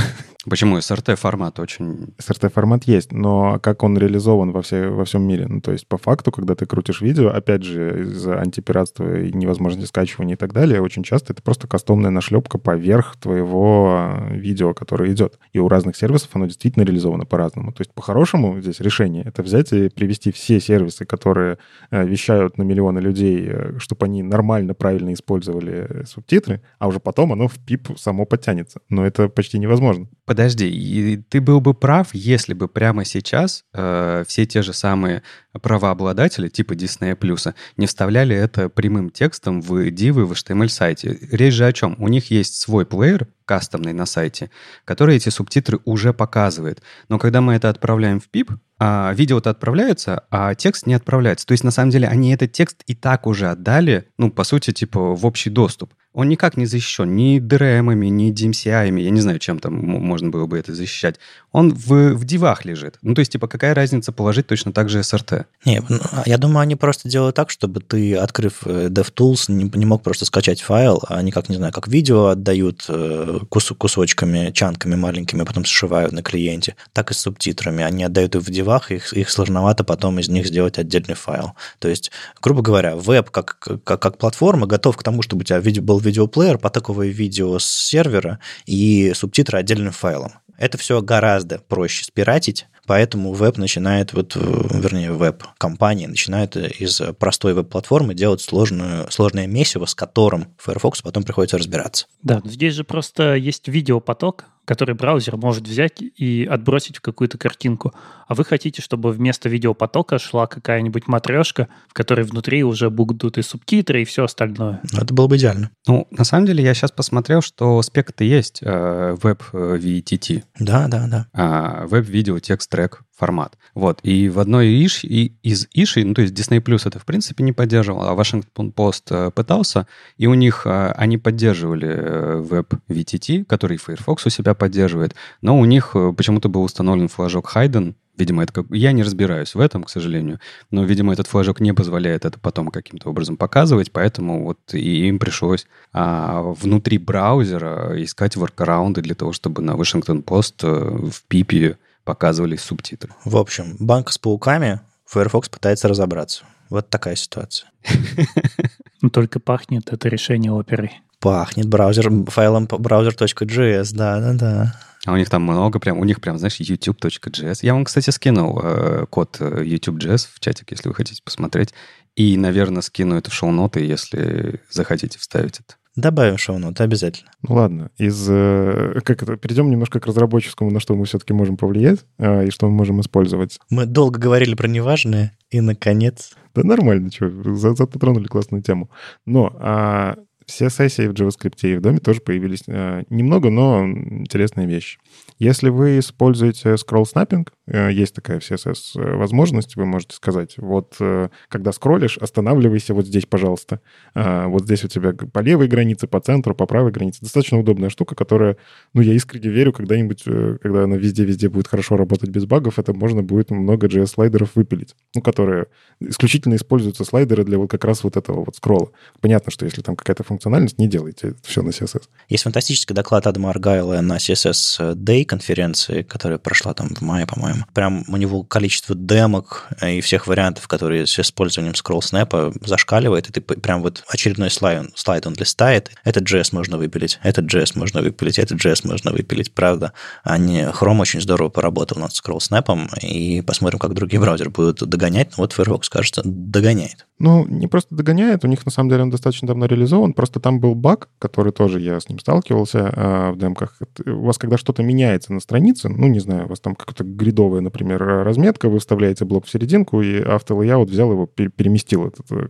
Почему? 0.48 0.78
SRT-формат 0.78 1.58
очень... 1.58 2.14
SRT-формат 2.18 2.84
есть, 2.84 3.12
но 3.12 3.58
как 3.60 3.82
он 3.82 3.98
реализован 3.98 4.52
во, 4.52 4.62
все, 4.62 4.88
во 4.88 5.04
всем 5.04 5.22
мире? 5.22 5.48
Ну, 5.48 5.60
то 5.60 5.72
есть, 5.72 5.86
по 5.88 5.98
факту, 5.98 6.30
когда 6.30 6.54
ты 6.54 6.66
крутишь 6.66 7.00
видео, 7.00 7.30
опять 7.30 7.64
же, 7.64 8.02
из-за 8.02 8.40
антипиратства 8.40 9.20
и 9.20 9.32
невозможности 9.32 9.88
скачивания 9.88 10.34
и 10.34 10.38
так 10.38 10.52
далее, 10.52 10.80
очень 10.80 11.02
часто 11.02 11.32
это 11.32 11.42
просто 11.42 11.66
кастомная 11.66 12.10
нашлепка 12.10 12.58
поверх 12.58 13.16
твоего 13.16 14.14
видео, 14.30 14.74
которое 14.74 15.12
идет. 15.12 15.38
И 15.52 15.58
у 15.58 15.68
разных 15.68 15.96
сервисов 15.96 16.30
оно 16.34 16.46
действительно 16.46 16.84
реализовано 16.84 17.24
по-разному. 17.24 17.72
То 17.72 17.80
есть, 17.80 17.92
по-хорошему 17.92 18.60
здесь 18.60 18.80
решение— 18.80 19.24
это 19.26 19.42
взять 19.42 19.72
и 19.72 19.88
привести 19.88 20.30
все 20.30 20.60
сервисы, 20.60 21.04
которые 21.04 21.58
э, 21.90 22.06
вещают 22.06 22.56
на 22.56 22.62
миллионы 22.62 23.00
людей, 23.00 23.48
э, 23.48 23.78
чтобы 23.78 24.06
они 24.06 24.22
нормально, 24.22 24.74
правильно 24.74 25.12
использовали 25.12 26.04
субтитры, 26.06 26.52
параметры, 26.52 26.60
а 26.78 26.88
уже 26.88 27.00
потом 27.00 27.32
оно 27.32 27.48
в 27.48 27.58
PIP 27.58 27.98
само 27.98 28.24
подтянется. 28.24 28.80
Но 28.88 29.04
это 29.06 29.28
почти 29.28 29.58
невозможно. 29.58 30.06
Подожди, 30.32 30.66
и 30.66 31.18
ты 31.18 31.42
был 31.42 31.60
бы 31.60 31.74
прав, 31.74 32.14
если 32.14 32.54
бы 32.54 32.66
прямо 32.66 33.04
сейчас 33.04 33.64
э, 33.74 34.24
все 34.26 34.46
те 34.46 34.62
же 34.62 34.72
самые 34.72 35.22
правообладатели, 35.60 36.48
типа 36.48 36.72
Disney 36.72 37.14
Plus, 37.14 37.54
не 37.76 37.86
вставляли 37.86 38.34
это 38.34 38.70
прямым 38.70 39.10
текстом 39.10 39.60
в 39.60 39.90
дивы 39.90 40.24
в 40.24 40.32
HTML-сайте. 40.32 41.18
Речь 41.32 41.52
же 41.52 41.66
о 41.66 41.72
чем? 41.74 41.96
У 41.98 42.08
них 42.08 42.30
есть 42.30 42.54
свой 42.54 42.86
плеер, 42.86 43.28
кастомный 43.44 43.92
на 43.92 44.06
сайте, 44.06 44.48
который 44.86 45.16
эти 45.16 45.28
субтитры 45.28 45.80
уже 45.84 46.14
показывает. 46.14 46.80
Но 47.10 47.18
когда 47.18 47.42
мы 47.42 47.52
это 47.52 47.68
отправляем 47.68 48.18
в 48.18 48.30
PIP, 48.32 48.56
а, 48.78 49.12
видео-то 49.12 49.50
отправляется, 49.50 50.24
а 50.30 50.54
текст 50.54 50.86
не 50.86 50.94
отправляется. 50.94 51.46
То 51.46 51.52
есть, 51.52 51.62
на 51.62 51.70
самом 51.70 51.90
деле, 51.90 52.08
они 52.08 52.32
этот 52.32 52.52
текст 52.52 52.82
и 52.86 52.94
так 52.94 53.26
уже 53.26 53.50
отдали, 53.50 54.08
ну, 54.16 54.30
по 54.30 54.44
сути, 54.44 54.72
типа, 54.72 55.14
в 55.14 55.26
общий 55.26 55.50
доступ 55.50 55.92
он 56.12 56.28
никак 56.28 56.56
не 56.56 56.66
защищен 56.66 57.14
ни 57.16 57.40
DRM, 57.40 57.94
ни 57.94 58.32
DMCI, 58.32 59.00
я 59.00 59.10
не 59.10 59.20
знаю, 59.20 59.38
чем 59.38 59.58
там 59.58 59.74
можно 59.74 60.28
было 60.28 60.46
бы 60.46 60.58
это 60.58 60.74
защищать. 60.74 61.16
Он 61.52 61.72
в, 61.72 62.14
в 62.14 62.24
дивах 62.24 62.64
лежит. 62.64 62.98
Ну, 63.02 63.14
то 63.14 63.20
есть, 63.20 63.32
типа, 63.32 63.48
какая 63.48 63.74
разница 63.74 64.12
положить 64.12 64.46
точно 64.46 64.72
так 64.72 64.88
же 64.88 65.00
SRT? 65.00 65.46
Не, 65.64 65.82
ну, 65.88 65.98
а 66.12 66.22
я 66.26 66.36
думаю, 66.36 66.60
они 66.60 66.76
просто 66.76 67.08
делают 67.08 67.36
так, 67.36 67.50
чтобы 67.50 67.80
ты, 67.80 68.14
открыв 68.16 68.66
э, 68.66 68.88
DevTools, 68.88 69.50
не, 69.50 69.70
не 69.74 69.86
мог 69.86 70.02
просто 70.02 70.26
скачать 70.26 70.60
файл, 70.60 71.02
а 71.08 71.16
они, 71.16 71.32
как, 71.32 71.48
не 71.48 71.56
знаю, 71.56 71.72
как 71.72 71.88
видео 71.88 72.26
отдают 72.26 72.84
э, 72.88 73.40
кус, 73.48 73.72
кусочками, 73.76 74.50
чанками 74.50 74.96
маленькими, 74.96 75.44
потом 75.44 75.64
сшивают 75.64 76.12
на 76.12 76.22
клиенте, 76.22 76.76
так 76.92 77.10
и 77.10 77.14
с 77.14 77.18
субтитрами. 77.18 77.84
Они 77.84 78.04
отдают 78.04 78.34
их 78.34 78.42
в 78.42 78.50
дивах, 78.50 78.90
их, 78.90 79.12
их 79.14 79.30
сложновато 79.30 79.84
потом 79.84 80.18
из 80.18 80.28
них 80.28 80.46
сделать 80.46 80.78
отдельный 80.78 81.14
файл. 81.14 81.54
То 81.78 81.88
есть, 81.88 82.10
грубо 82.42 82.60
говоря, 82.60 82.96
веб 82.96 83.30
как, 83.30 83.58
как, 83.58 84.00
как 84.00 84.18
платформа 84.18 84.66
готов 84.66 84.96
к 84.96 85.02
тому, 85.02 85.22
чтобы 85.22 85.40
у 85.42 85.44
тебя 85.44 85.58
видео 85.58 85.82
был 85.82 86.01
видеоплеер, 86.02 86.58
потоковое 86.58 87.08
видео 87.08 87.58
с 87.58 87.64
сервера 87.64 88.38
и 88.66 89.12
субтитры 89.14 89.58
отдельным 89.58 89.92
файлом. 89.92 90.32
Это 90.58 90.78
все 90.78 91.00
гораздо 91.00 91.58
проще 91.58 92.04
спиратить, 92.04 92.66
поэтому 92.86 93.32
веб 93.32 93.56
начинает, 93.56 94.12
вот, 94.12 94.36
вернее, 94.36 95.10
веб-компания 95.10 96.06
начинает 96.06 96.56
из 96.56 97.00
простой 97.18 97.54
веб-платформы 97.54 98.14
делать 98.14 98.40
сложную, 98.42 99.10
сложное 99.10 99.46
месиво, 99.46 99.86
с 99.86 99.94
которым 99.94 100.54
Firefox 100.58 101.02
потом 101.02 101.24
приходится 101.24 101.58
разбираться. 101.58 102.06
Да, 102.22 102.42
здесь 102.44 102.74
же 102.74 102.84
просто 102.84 103.34
есть 103.34 103.66
видеопоток, 103.66 104.44
который 104.64 104.94
браузер 104.94 105.36
может 105.36 105.66
взять 105.66 106.00
и 106.00 106.46
отбросить 106.48 106.96
в 106.96 107.00
какую-то 107.00 107.38
картинку. 107.38 107.92
А 108.28 108.34
вы 108.34 108.44
хотите, 108.44 108.80
чтобы 108.80 109.10
вместо 109.10 109.48
видеопотока 109.48 110.18
шла 110.18 110.46
какая-нибудь 110.46 111.08
матрешка, 111.08 111.68
в 111.88 111.94
которой 111.94 112.24
внутри 112.24 112.64
уже 112.64 112.90
будут 112.90 113.38
и 113.38 113.42
субтитры, 113.42 114.02
и 114.02 114.04
все 114.04 114.24
остальное. 114.24 114.80
Ну, 114.92 115.00
это 115.00 115.12
было 115.12 115.26
бы 115.26 115.36
идеально. 115.36 115.70
Ну, 115.86 116.06
на 116.10 116.24
самом 116.24 116.46
деле, 116.46 116.62
я 116.62 116.74
сейчас 116.74 116.92
посмотрел, 116.92 117.42
что 117.42 117.80
спек-то 117.82 118.24
есть, 118.24 118.60
э, 118.62 119.16
веб 119.22 119.42
э, 119.52 119.78
VTT. 119.78 120.44
Да, 120.58 120.86
да, 120.88 121.06
да. 121.08 121.26
А, 121.32 121.86
веб-видео 121.86 122.38
текст 122.38 122.70
трек 122.70 123.02
формат. 123.16 123.56
Вот. 123.74 124.00
И 124.02 124.28
в 124.28 124.38
одной 124.38 124.84
иш, 124.84 125.04
и, 125.04 125.32
из 125.42 125.68
ишей, 125.72 126.04
ну, 126.04 126.14
то 126.14 126.22
есть 126.22 126.34
Disney 126.34 126.60
Plus 126.60 126.82
это, 126.86 126.98
в 126.98 127.04
принципе, 127.04 127.44
не 127.44 127.52
поддерживал, 127.52 128.08
а 128.08 128.14
Washington 128.14 128.72
Post 128.72 129.04
э, 129.10 129.30
пытался, 129.30 129.86
и 130.16 130.26
у 130.26 130.34
них 130.34 130.62
э, 130.66 130.92
они 130.96 131.18
поддерживали 131.18 132.40
веб 132.40 132.74
VTT, 132.88 133.44
который 133.44 133.76
Firefox 133.76 134.26
у 134.26 134.30
себя 134.30 134.54
поддерживает, 134.54 135.14
но 135.40 135.58
у 135.58 135.64
них 135.64 135.92
э, 135.94 136.12
почему-то 136.16 136.48
был 136.48 136.62
установлен 136.62 137.08
флажок 137.08 137.54
Hayden, 137.54 137.94
Видимо, 138.18 138.42
это 138.42 138.52
как... 138.52 138.66
Я 138.68 138.92
не 138.92 139.02
разбираюсь 139.02 139.54
в 139.54 139.60
этом, 139.60 139.84
к 139.84 139.90
сожалению, 139.90 140.38
но, 140.70 140.84
видимо, 140.84 141.14
этот 141.14 141.26
флажок 141.26 141.60
не 141.60 141.72
позволяет 141.72 142.26
это 142.26 142.38
потом 142.38 142.68
каким-то 142.68 143.08
образом 143.08 143.38
показывать, 143.38 143.90
поэтому 143.90 144.44
вот 144.44 144.58
и 144.74 145.08
им 145.08 145.18
пришлось 145.18 145.66
а, 145.94 146.42
внутри 146.42 146.98
браузера 146.98 147.92
искать 148.04 148.36
воркараунды 148.36 149.00
для 149.00 149.14
того, 149.14 149.32
чтобы 149.32 149.62
на 149.62 149.70
Washington 149.70 150.22
Post 150.22 151.10
в 151.10 151.22
пипе 151.26 151.78
показывались 152.04 152.62
субтитры. 152.62 153.12
В 153.24 153.36
общем, 153.36 153.76
банк 153.78 154.10
с 154.10 154.18
пауками, 154.18 154.80
Firefox 155.06 155.48
пытается 155.48 155.88
разобраться. 155.88 156.44
Вот 156.70 156.88
такая 156.88 157.16
ситуация. 157.16 157.70
Но 159.02 159.10
только 159.10 159.40
пахнет 159.40 159.92
это 159.92 160.08
решение 160.08 160.52
оперы. 160.52 160.90
Пахнет 161.20 161.66
браузер, 161.66 162.10
файлом 162.28 162.64
browser.js, 162.64 163.94
да-да-да. 163.94 164.74
А 165.04 165.12
у 165.12 165.16
них 165.16 165.28
там 165.28 165.42
много 165.42 165.80
прям, 165.80 165.98
у 165.98 166.04
них 166.04 166.20
прям, 166.20 166.38
знаешь, 166.38 166.60
youtube.js. 166.60 167.58
Я 167.62 167.74
вам, 167.74 167.84
кстати, 167.84 168.10
скинул 168.10 168.60
э, 168.62 169.06
код 169.10 169.36
э, 169.40 169.64
youtube.js 169.64 170.28
в 170.32 170.40
чатик, 170.40 170.70
если 170.70 170.88
вы 170.88 170.94
хотите 170.94 171.20
посмотреть. 171.22 171.74
И, 172.14 172.36
наверное, 172.36 172.82
скину 172.82 173.16
это 173.16 173.30
в 173.30 173.34
шоу-ноты, 173.34 173.80
если 173.80 174.60
захотите 174.70 175.18
вставить 175.18 175.60
это. 175.60 175.74
Добавим 175.94 176.38
шоу-ноты 176.38 176.84
обязательно. 176.84 177.30
Ну 177.46 177.54
ладно, 177.54 177.90
из 177.98 178.26
э, 178.28 179.00
как 179.04 179.22
это 179.22 179.36
перейдем 179.36 179.70
немножко 179.70 180.00
к 180.00 180.06
разработческому, 180.06 180.70
на 180.70 180.80
что 180.80 180.94
мы 180.94 181.04
все-таки 181.04 181.34
можем 181.34 181.58
повлиять 181.58 182.00
э, 182.18 182.46
и 182.46 182.50
что 182.50 182.66
мы 182.66 182.72
можем 182.72 183.00
использовать. 183.02 183.58
Мы 183.68 183.84
долго 183.84 184.18
говорили 184.18 184.54
про 184.54 184.68
неважное, 184.68 185.36
и 185.50 185.60
наконец. 185.60 186.32
Да 186.54 186.62
нормально, 186.64 187.10
что, 187.12 187.28
затронули 187.74 188.26
классную 188.26 188.62
тему. 188.62 188.90
Но 189.26 189.54
а, 189.58 190.16
все 190.46 190.70
сессии 190.70 191.06
в 191.06 191.12
JavaScript 191.12 191.58
и 191.62 191.76
в 191.76 191.80
доме 191.80 191.98
тоже 191.98 192.20
появились 192.20 192.62
э, 192.66 193.02
немного, 193.10 193.50
но 193.50 193.84
интересные 193.86 194.66
вещи. 194.66 194.98
Если 195.38 195.68
вы 195.68 195.98
используете 195.98 196.74
scroll 196.74 197.04
snapping, 197.04 197.46
есть 197.66 198.14
такая 198.14 198.40
в 198.40 198.42
CSS 198.42 199.16
возможность, 199.16 199.76
вы 199.76 199.84
можете 199.84 200.16
сказать, 200.16 200.54
вот 200.58 200.96
э, 201.00 201.28
когда 201.48 201.72
скроллишь, 201.72 202.18
останавливайся 202.18 202.94
вот 202.94 203.06
здесь, 203.06 203.26
пожалуйста. 203.26 203.80
Э, 204.14 204.46
вот 204.46 204.64
здесь 204.64 204.84
у 204.84 204.88
тебя 204.88 205.12
по 205.12 205.40
левой 205.40 205.68
границе, 205.68 206.06
по 206.06 206.20
центру, 206.20 206.54
по 206.54 206.66
правой 206.66 206.92
границе. 206.92 207.20
Достаточно 207.20 207.58
удобная 207.58 207.90
штука, 207.90 208.14
которая, 208.14 208.56
ну, 208.94 209.02
я 209.02 209.12
искренне 209.12 209.48
верю, 209.50 209.72
когда-нибудь, 209.72 210.22
э, 210.26 210.58
когда 210.62 210.84
она 210.84 210.96
везде-везде 210.96 211.48
будет 211.48 211.68
хорошо 211.68 211.96
работать 211.96 212.30
без 212.30 212.46
багов, 212.46 212.78
это 212.78 212.92
можно 212.92 213.22
будет 213.22 213.50
много 213.50 213.86
JS-слайдеров 213.86 214.50
выпилить, 214.54 214.94
ну, 215.14 215.22
которые 215.22 215.66
исключительно 216.00 216.54
используются 216.54 217.04
слайдеры 217.04 217.44
для 217.44 217.58
вот 217.58 217.70
как 217.70 217.84
раз 217.84 218.04
вот 218.04 218.16
этого 218.16 218.44
вот 218.44 218.56
скролла. 218.56 218.90
Понятно, 219.20 219.52
что 219.52 219.64
если 219.66 219.82
там 219.82 219.96
какая-то 219.96 220.24
функциональность, 220.24 220.78
не 220.78 220.88
делайте 220.88 221.28
это 221.28 221.38
все 221.42 221.62
на 221.62 221.70
CSS. 221.70 222.04
Есть 222.28 222.44
фантастический 222.44 222.94
доклад 222.94 223.26
Адама 223.26 223.50
Аргайла 223.50 224.00
на 224.00 224.16
CSS 224.16 224.94
Day 224.94 225.24
конференции, 225.24 226.02
которая 226.02 226.38
прошла 226.38 226.74
там 226.74 226.88
в 226.88 227.02
мае, 227.02 227.26
по-моему. 227.26 227.51
Прям 227.74 228.04
у 228.08 228.16
него 228.16 228.42
количество 228.42 228.94
демок 228.94 229.68
и 229.82 230.00
всех 230.00 230.26
вариантов, 230.26 230.68
которые 230.68 231.06
с 231.06 231.18
использованием 231.18 231.74
scroll 231.74 232.00
snap 232.00 232.56
зашкаливает, 232.66 233.28
и 233.28 233.32
ты 233.32 233.40
прям 233.40 233.82
вот 233.82 234.04
очередной 234.08 234.50
слайд, 234.50 234.90
слайд 234.94 235.26
он 235.26 235.34
листает, 235.34 235.90
этот 236.04 236.24
JS 236.30 236.48
можно 236.52 236.78
выпилить, 236.78 237.18
этот 237.22 237.52
JS 237.52 237.78
можно 237.78 238.02
выпилить, 238.02 238.38
этот 238.38 238.64
JS 238.64 238.86
можно 238.86 239.12
выпилить, 239.12 239.54
правда. 239.54 239.92
Они, 240.22 240.60
Chrome 240.60 241.00
очень 241.00 241.20
здорово 241.20 241.48
поработал 241.48 241.98
над 241.98 242.12
scroll 242.12 242.38
snap, 242.38 242.88
и 243.02 243.42
посмотрим, 243.42 243.78
как 243.78 243.94
другие 243.94 244.20
браузеры 244.20 244.50
будут 244.50 244.86
догонять. 244.88 245.32
Но 245.36 245.42
вот 245.42 245.52
Firefox, 245.52 245.88
кажется, 245.88 246.22
догоняет. 246.24 247.06
Ну, 247.18 247.46
не 247.46 247.68
просто 247.68 247.94
догоняет, 247.94 248.44
у 248.44 248.48
них 248.48 248.64
на 248.66 248.72
самом 248.72 248.90
деле 248.90 249.02
он 249.02 249.10
достаточно 249.10 249.46
давно 249.46 249.66
реализован, 249.66 250.12
просто 250.12 250.40
там 250.40 250.58
был 250.58 250.74
баг, 250.74 251.08
который 251.20 251.52
тоже 251.52 251.80
я 251.80 252.00
с 252.00 252.08
ним 252.08 252.18
сталкивался 252.18 252.78
э, 252.78 253.30
в 253.30 253.38
демках. 253.38 253.78
У 254.04 254.24
вас 254.24 254.38
когда 254.38 254.58
что-то 254.58 254.82
меняется 254.82 255.32
на 255.32 255.38
странице, 255.38 255.88
ну, 255.88 256.08
не 256.08 256.18
знаю, 256.18 256.46
у 256.46 256.48
вас 256.48 256.58
там 256.58 256.74
какая-то 256.74 257.04
гридовая, 257.42 257.60
например, 257.60 258.02
разметка, 258.24 258.68
вы 258.68 258.78
вставляете 258.78 259.24
блок 259.24 259.46
в 259.46 259.50
серединку, 259.50 260.02
и 260.02 260.20
автолейаут 260.20 260.90
взял 260.90 261.10
его, 261.12 261.26
переместил 261.26 262.06
этот 262.06 262.26
э, 262.30 262.48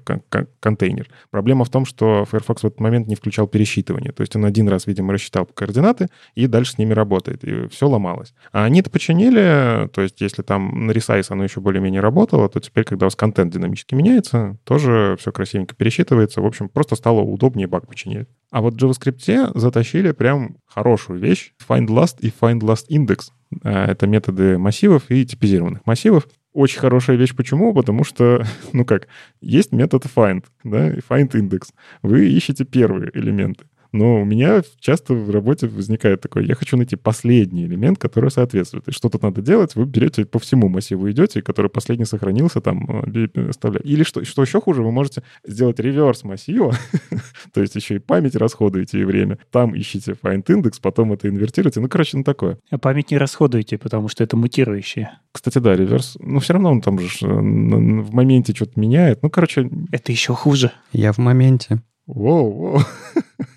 контейнер. 0.60 1.08
Проблема 1.30 1.64
в 1.64 1.70
том, 1.70 1.84
что 1.84 2.24
Firefox 2.30 2.62
в 2.62 2.66
этот 2.66 2.80
момент 2.80 3.08
не 3.08 3.14
включал 3.14 3.46
пересчитывание, 3.46 4.12
то 4.12 4.22
есть 4.22 4.36
он 4.36 4.44
один 4.44 4.68
раз, 4.68 4.86
видимо, 4.86 5.12
рассчитал 5.12 5.46
координаты 5.46 6.08
и 6.34 6.46
дальше 6.46 6.72
с 6.72 6.78
ними 6.78 6.92
работает, 6.92 7.44
и 7.44 7.68
все 7.68 7.88
ломалось. 7.88 8.34
А 8.52 8.64
они 8.64 8.80
это 8.80 8.90
починили, 8.90 9.88
то 9.88 10.02
есть 10.02 10.20
если 10.20 10.42
там 10.42 10.86
на 10.86 10.92
Resize 10.92 11.26
оно 11.30 11.44
еще 11.44 11.60
более-менее 11.60 12.00
работало, 12.00 12.48
то 12.48 12.60
теперь, 12.60 12.84
когда 12.84 13.06
у 13.06 13.08
вас 13.08 13.16
контент 13.16 13.52
динамически 13.52 13.94
меняется, 13.94 14.56
тоже 14.64 15.16
все 15.18 15.32
красивенько 15.32 15.74
пересчитывается. 15.74 16.40
В 16.40 16.46
общем, 16.46 16.68
просто 16.68 16.96
стало 16.96 17.20
удобнее 17.20 17.66
баг 17.66 17.86
починить. 17.86 18.28
А 18.50 18.60
вот 18.60 18.74
в 18.74 18.76
JavaScript 18.76 19.58
затащили 19.58 20.12
прям 20.12 20.56
хорошую 20.66 21.18
вещь. 21.18 21.52
Find 21.66 21.86
last 21.86 22.16
и 22.20 22.28
find 22.28 22.60
last 22.60 22.86
index. 22.90 23.30
Э, 23.62 23.86
это 23.86 24.06
методы 24.06 24.58
массивов 24.58 25.10
и 25.10 25.24
типизированных 25.24 25.86
массивов. 25.86 26.28
Очень 26.52 26.80
хорошая 26.80 27.16
вещь. 27.16 27.34
Почему? 27.34 27.72
Потому 27.74 28.04
что, 28.04 28.44
ну 28.72 28.84
как, 28.84 29.08
есть 29.40 29.72
метод 29.72 30.04
find, 30.04 30.44
да, 30.64 30.90
find 30.90 31.30
index. 31.30 31.68
Вы 32.02 32.28
ищете 32.28 32.64
первые 32.64 33.10
элементы. 33.14 33.64
Но 33.92 34.22
у 34.22 34.24
меня 34.24 34.62
часто 34.80 35.14
в 35.14 35.30
работе 35.30 35.66
возникает 35.66 36.22
такое, 36.22 36.44
я 36.44 36.54
хочу 36.54 36.76
найти 36.76 36.96
последний 36.96 37.66
элемент, 37.66 37.98
который 37.98 38.30
соответствует. 38.30 38.88
И 38.88 38.92
что 38.92 39.10
тут 39.10 39.22
надо 39.22 39.42
делать? 39.42 39.74
Вы 39.74 39.84
берете 39.84 40.24
по 40.24 40.38
всему 40.38 40.68
массиву 40.68 41.10
идете, 41.10 41.42
который 41.42 41.70
последний 41.70 42.06
сохранился, 42.06 42.60
там, 42.60 43.04
э, 43.06 43.48
оставляете. 43.48 43.88
Или 43.88 44.02
что, 44.02 44.24
что 44.24 44.42
еще 44.42 44.60
хуже, 44.60 44.82
вы 44.82 44.92
можете 44.92 45.22
сделать 45.46 45.78
реверс 45.78 46.24
массива, 46.24 46.74
то 47.52 47.60
есть 47.60 47.74
еще 47.74 47.96
и 47.96 47.98
память 47.98 48.34
расходуете 48.34 48.98
и 48.98 49.04
время. 49.04 49.38
Там 49.50 49.76
ищите 49.78 50.12
find 50.12 50.44
index, 50.44 50.78
потом 50.80 51.12
это 51.12 51.28
инвертируете. 51.28 51.80
Ну, 51.80 51.88
короче, 51.88 52.16
ну 52.16 52.24
такое. 52.24 52.58
А 52.70 52.78
память 52.78 53.10
не 53.10 53.18
расходуете, 53.18 53.76
потому 53.76 54.08
что 54.08 54.24
это 54.24 54.36
мутирующее. 54.36 55.18
Кстати, 55.32 55.58
да, 55.58 55.76
реверс. 55.76 56.16
Ну, 56.18 56.40
все 56.40 56.54
равно 56.54 56.70
он 56.70 56.80
там 56.80 56.98
же 56.98 57.08
э, 57.20 57.26
в 57.26 58.14
моменте 58.14 58.54
что-то 58.54 58.80
меняет. 58.80 59.22
Ну, 59.22 59.28
короче... 59.28 59.68
Это 59.90 60.12
еще 60.12 60.34
хуже. 60.34 60.72
Я 60.92 61.12
в 61.12 61.18
моменте. 61.18 61.82
Воу, 62.06 62.52
воу. 62.52 62.80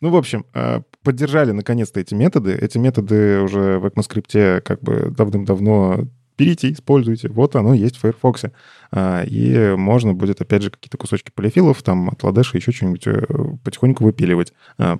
Ну, 0.00 0.10
в 0.10 0.16
общем, 0.16 0.44
э, 0.54 0.82
поддержали 1.02 1.52
наконец-то 1.52 2.00
эти 2.00 2.14
методы. 2.14 2.52
Эти 2.52 2.76
методы 2.76 3.40
уже 3.40 3.78
в 3.78 3.86
ECMAScript 3.86 4.60
как 4.60 4.82
бы 4.82 5.10
давным-давно 5.10 6.08
берите, 6.36 6.70
используйте. 6.70 7.28
Вот 7.28 7.56
оно 7.56 7.72
есть 7.72 7.96
в 7.96 8.00
Firefox. 8.00 8.44
А, 8.92 9.22
и 9.24 9.74
можно 9.74 10.12
будет, 10.12 10.42
опять 10.42 10.62
же, 10.62 10.70
какие-то 10.70 10.98
кусочки 10.98 11.30
полифилов, 11.34 11.82
там, 11.82 12.10
от 12.10 12.22
ладеша 12.22 12.58
еще 12.58 12.72
что-нибудь 12.72 13.06
э, 13.06 13.24
потихоньку 13.64 14.04
выпиливать. 14.04 14.52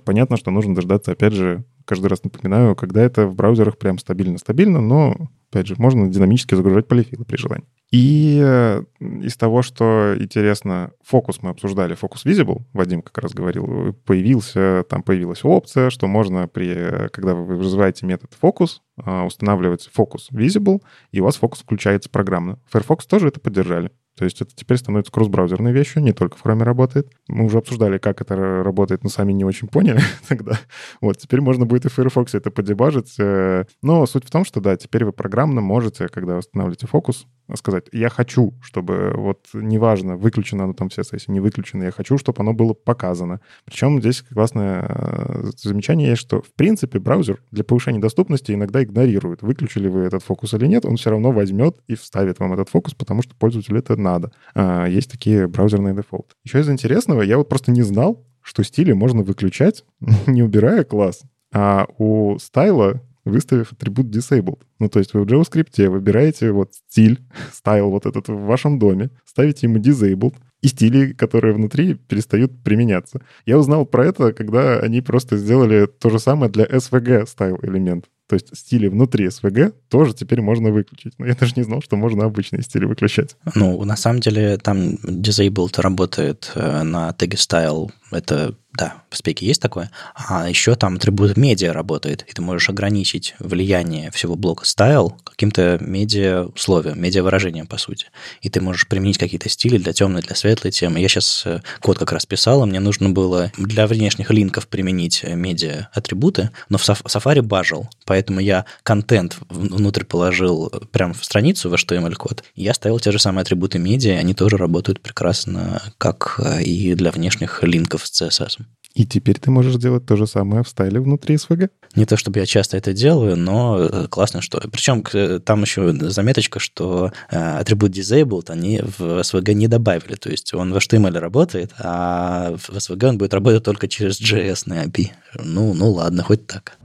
Понятно, 0.03 0.37
что 0.37 0.49
нужно 0.49 0.73
дождаться, 0.73 1.11
опять 1.11 1.33
же, 1.33 1.63
каждый 1.85 2.07
раз 2.07 2.23
напоминаю, 2.23 2.75
когда 2.75 3.01
это 3.03 3.27
в 3.27 3.35
браузерах 3.35 3.77
прям 3.77 3.99
стабильно-стабильно, 3.99 4.81
но, 4.81 5.29
опять 5.49 5.67
же, 5.67 5.75
можно 5.77 6.07
динамически 6.07 6.55
загружать 6.55 6.87
полифилы 6.87 7.25
при 7.25 7.37
желании. 7.37 7.67
И 7.91 8.41
э, 8.43 8.83
из 8.99 9.37
того, 9.37 9.61
что 9.61 10.15
интересно, 10.19 10.91
фокус 11.01 11.41
мы 11.41 11.51
обсуждали, 11.51 11.93
фокус 11.93 12.25
Visible, 12.25 12.63
Вадим 12.73 13.01
как 13.01 13.17
раз 13.19 13.33
говорил, 13.33 13.93
появился, 14.05 14.83
там 14.89 15.03
появилась 15.03 15.45
опция, 15.45 15.89
что 15.89 16.07
можно, 16.07 16.47
при, 16.49 17.07
когда 17.09 17.33
вы 17.33 17.55
вызываете 17.55 18.05
метод 18.05 18.33
фокус, 18.37 18.81
а, 18.97 19.25
устанавливать 19.25 19.89
фокус 19.93 20.29
Visible, 20.31 20.81
и 21.11 21.21
у 21.21 21.23
вас 21.23 21.37
фокус 21.37 21.61
включается 21.61 22.09
программно. 22.09 22.59
Firefox 22.69 23.05
тоже 23.05 23.29
это 23.29 23.39
поддержали. 23.39 23.91
То 24.17 24.25
есть 24.25 24.41
это 24.41 24.51
теперь 24.55 24.77
становится 24.77 25.11
кросс-браузерной 25.11 25.71
вещью, 25.71 26.01
не 26.01 26.11
только 26.11 26.37
в 26.37 26.43
Chrome 26.43 26.63
работает. 26.63 27.11
Мы 27.27 27.45
уже 27.45 27.59
обсуждали, 27.59 27.99
как 27.99 28.19
это 28.19 28.35
работает, 28.63 29.03
но 29.03 29.09
сами 29.09 29.31
не 29.31 29.45
очень 29.45 29.67
поняли 29.67 30.01
тогда. 30.27 30.59
Вот, 31.01 31.19
теперь 31.19 31.39
можно 31.39 31.67
будет 31.67 31.85
и 31.85 31.89
в 31.89 31.93
Firefox 31.93 32.33
это 32.33 32.49
подебажить. 32.49 33.13
Э, 33.19 33.65
но 33.83 34.07
суть 34.07 34.25
в 34.25 34.31
том, 34.31 34.43
что 34.43 34.59
да, 34.59 34.75
теперь 34.75 35.05
вы 35.05 35.13
программно 35.13 35.61
можете, 35.61 36.07
когда 36.07 36.39
устанавливаете 36.39 36.87
фокус, 36.87 37.27
сказать, 37.55 37.85
я 37.91 38.09
хочу, 38.09 38.53
чтобы 38.61 39.13
вот 39.15 39.47
неважно, 39.53 40.17
выключено 40.17 40.65
оно 40.65 40.73
там 40.73 40.89
все 40.89 41.03
сессии, 41.03 41.31
не 41.31 41.39
выключено, 41.39 41.83
я 41.83 41.91
хочу, 41.91 42.17
чтобы 42.17 42.41
оно 42.41 42.53
было 42.53 42.73
показано. 42.73 43.39
Причем 43.65 43.99
здесь 43.99 44.23
классное 44.33 44.85
э, 44.87 45.49
замечание 45.57 46.09
есть, 46.09 46.21
что 46.21 46.41
в 46.41 46.51
принципе 46.53 46.99
браузер 46.99 47.41
для 47.51 47.63
повышения 47.63 47.99
доступности 47.99 48.51
иногда 48.51 48.83
игнорирует, 48.83 49.41
выключили 49.41 49.87
вы 49.87 50.01
этот 50.01 50.23
фокус 50.23 50.53
или 50.53 50.67
нет, 50.67 50.85
он 50.85 50.97
все 50.97 51.11
равно 51.11 51.31
возьмет 51.31 51.77
и 51.87 51.95
вставит 51.95 52.39
вам 52.39 52.53
этот 52.53 52.69
фокус, 52.69 52.93
потому 52.93 53.21
что 53.21 53.35
пользователю 53.35 53.79
это 53.79 53.95
надо. 53.95 54.31
А, 54.53 54.85
есть 54.85 55.11
такие 55.11 55.47
браузерные 55.47 55.95
дефолты. 55.95 56.35
Еще 56.43 56.59
из 56.59 56.69
интересного, 56.69 57.21
я 57.21 57.37
вот 57.37 57.49
просто 57.49 57.71
не 57.71 57.81
знал, 57.81 58.25
что 58.41 58.63
стили 58.63 58.93
можно 58.93 59.23
выключать, 59.23 59.83
не 60.27 60.43
убирая 60.43 60.83
класс. 60.83 61.21
А 61.53 61.87
у 61.97 62.37
style 62.39 62.91
а 62.91 63.01
выставив 63.27 63.71
атрибут 63.71 64.07
disabled. 64.07 64.59
Ну, 64.79 64.89
то 64.89 64.99
есть 64.99 65.13
вы 65.13 65.23
в 65.23 65.25
JavaScript 65.25 65.89
выбираете 65.89 66.51
вот 66.51 66.73
стиль, 66.73 67.19
style 67.53 67.89
вот 67.89 68.05
этот 68.05 68.27
в 68.27 68.39
вашем 68.41 68.79
доме, 68.79 69.09
ставите 69.25 69.67
ему 69.67 69.77
disabled, 69.77 70.35
и 70.61 70.67
стили, 70.67 71.13
которые 71.13 71.53
внутри, 71.53 71.93
перестают 71.93 72.63
применяться. 72.63 73.21
Я 73.45 73.57
узнал 73.57 73.85
про 73.85 74.05
это, 74.05 74.33
когда 74.33 74.79
они 74.79 75.01
просто 75.01 75.37
сделали 75.37 75.85
то 75.85 76.09
же 76.09 76.19
самое 76.19 76.51
для 76.51 76.65
SVG 76.65 77.27
style 77.27 77.59
элемент. 77.61 78.05
То 78.27 78.33
есть 78.33 78.57
стили 78.57 78.87
внутри 78.87 79.27
SVG 79.27 79.73
тоже 79.87 80.13
теперь 80.13 80.41
можно 80.41 80.69
выключить. 80.69 81.13
Но 81.17 81.25
я 81.25 81.33
даже 81.33 81.53
не 81.55 81.63
знал, 81.63 81.81
что 81.81 81.95
можно 81.95 82.25
обычные 82.25 82.61
стили 82.61 82.83
выключать. 82.83 83.37
Ну, 83.55 83.81
на 83.85 83.95
самом 83.95 84.19
деле 84.19 84.57
там 84.57 84.95
disabled 84.95 85.79
работает 85.79 86.51
э, 86.55 86.83
на 86.83 87.13
теге 87.13 87.37
style. 87.37 87.89
Это 88.11 88.55
да, 88.77 89.01
в 89.09 89.17
спеке 89.17 89.45
есть 89.47 89.61
такое. 89.61 89.89
А 90.13 90.47
еще 90.47 90.75
там 90.75 90.97
атрибут 90.97 91.35
медиа 91.35 91.73
работает, 91.73 92.23
и 92.27 92.33
ты 92.33 92.43
можешь 92.43 92.69
ограничить 92.69 93.33
влияние 93.39 94.11
всего 94.11 94.35
блока 94.35 94.65
style 94.65 95.13
каким-то 95.23 95.79
медиа 95.81 96.45
условием, 96.53 97.01
медиа 97.01 97.23
выражением, 97.23 97.65
по 97.65 97.77
сути. 97.77 98.07
И 98.41 98.49
ты 98.49 98.61
можешь 98.61 98.87
применить 98.87 99.17
какие-то 99.17 99.49
стили 99.49 99.79
для 99.79 99.93
темной, 99.93 100.21
для 100.21 100.35
светлой 100.35 100.71
темы. 100.71 100.99
Я 100.99 101.07
сейчас 101.07 101.43
э, 101.45 101.61
код 101.81 101.97
как 101.97 102.11
раз 102.11 102.27
писал, 102.27 102.63
и 102.63 102.67
мне 102.67 102.79
нужно 102.79 103.09
было 103.09 103.51
для 103.57 103.87
внешних 103.87 104.29
линков 104.29 104.67
применить 104.67 105.21
э, 105.23 105.33
медиа 105.33 105.89
атрибуты, 105.93 106.51
но 106.69 106.77
в 106.77 106.87
Safari 106.87 107.41
бажил, 107.41 107.89
поэтому 108.05 108.39
я 108.39 108.65
контент 108.83 109.37
внутрь 109.49 110.03
положил 110.03 110.69
э, 110.71 110.85
прямо 110.91 111.13
в 111.15 111.25
страницу 111.25 111.69
в 111.69 111.73
HTML-код, 111.73 112.43
и 112.53 112.63
я 112.63 112.75
ставил 112.75 112.99
те 112.99 113.11
же 113.11 113.17
самые 113.17 113.41
атрибуты 113.41 113.79
медиа, 113.79 114.19
они 114.19 114.35
тоже 114.35 114.57
работают 114.57 115.01
прекрасно, 115.01 115.81
как 115.97 116.39
и 116.63 116.93
для 116.93 117.11
внешних 117.11 117.63
линков 117.63 117.96
с 118.05 118.21
CSS. 118.21 118.59
И 118.93 119.05
теперь 119.05 119.37
ты 119.37 119.51
можешь 119.51 119.75
сделать 119.75 120.07
то 120.07 120.15
же 120.15 120.25
самое 120.25 120.63
в 120.63 120.67
стайле 120.67 120.99
внутри 120.99 121.35
SVG. 121.35 121.69
Не 121.95 122.05
то 122.05 122.17
чтобы 122.17 122.39
я 122.39 122.47
часто 122.47 122.77
это 122.77 122.93
делаю, 122.93 123.37
но 123.37 123.79
э, 123.79 124.07
классно, 124.07 124.41
что... 124.41 124.59
Причем 124.71 125.03
там 125.41 125.61
еще 125.61 125.93
заметочка, 125.93 126.59
что 126.59 127.11
э, 127.29 127.37
атрибут 127.37 127.91
disabled 127.91 128.49
они 128.49 128.81
в 128.81 129.21
SVG 129.21 129.53
не 129.53 129.67
добавили. 129.67 130.15
То 130.15 130.31
есть 130.31 130.53
он 130.53 130.73
в 130.73 130.77
HTML 130.77 131.19
работает, 131.19 131.73
а 131.77 132.55
в 132.57 132.69
SVG 132.71 133.09
он 133.09 133.17
будет 133.19 133.35
работать 133.35 133.63
только 133.63 133.87
через 133.87 134.19
JS 134.19 134.63
на 134.65 134.85
API. 134.85 135.11
Ну, 135.43 135.75
ну 135.75 135.91
ладно, 135.91 136.23
хоть 136.23 136.47
так. 136.47 136.77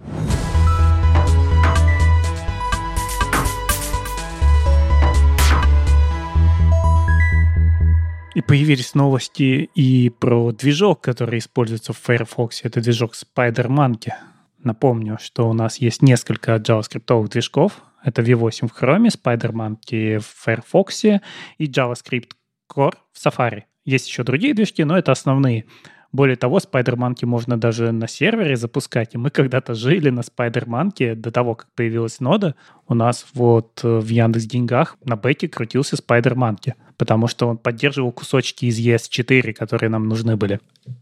И 8.34 8.40
появились 8.40 8.94
новости 8.94 9.68
и 9.74 10.08
про 10.08 10.52
движок, 10.52 11.02
который 11.02 11.38
используется 11.38 11.92
в 11.92 11.98
Firefox. 11.98 12.60
Это 12.62 12.80
движок 12.80 13.12
SpiderMonkey. 13.14 14.12
Напомню, 14.58 15.18
что 15.20 15.48
у 15.50 15.52
нас 15.52 15.78
есть 15.78 16.00
несколько 16.00 16.54
JavaScript 16.56 17.28
движков. 17.28 17.82
Это 18.02 18.22
V8 18.22 18.68
в 18.68 18.82
Chrome, 18.82 19.08
SpiderMonkey 19.08 20.18
в 20.18 20.26
Firefox 20.26 21.04
и 21.04 21.20
JavaScript 21.66 22.30
Core 22.74 22.94
в 23.12 23.24
Safari. 23.24 23.64
Есть 23.84 24.08
еще 24.08 24.22
другие 24.22 24.54
движки, 24.54 24.82
но 24.82 24.96
это 24.96 25.12
основные. 25.12 25.66
Более 26.12 26.36
того, 26.36 26.58
Spider-Monkey 26.58 27.24
можно 27.24 27.56
даже 27.56 27.90
на 27.90 28.06
сервере 28.06 28.56
запускать. 28.56 29.14
И 29.14 29.18
мы 29.18 29.30
когда-то 29.30 29.74
жили 29.74 30.10
на 30.10 30.20
Spider-Monkey 30.20 31.14
до 31.14 31.30
того, 31.30 31.54
как 31.54 31.68
появилась 31.74 32.20
нода. 32.20 32.54
У 32.86 32.94
нас 32.94 33.26
вот 33.32 33.80
э, 33.82 33.98
в 33.98 34.06
Яндекс 34.06 34.44
Деньгах 34.44 34.98
на 35.04 35.16
бете 35.16 35.48
крутился 35.48 35.96
Spider-Monkey, 35.96 36.74
потому 36.98 37.28
что 37.28 37.48
он 37.48 37.56
поддерживал 37.56 38.12
кусочки 38.12 38.66
из 38.66 38.78
ES4, 38.78 39.54
которые 39.54 39.88
нам 39.88 40.06
нужны 40.06 40.36
были. 40.36 40.60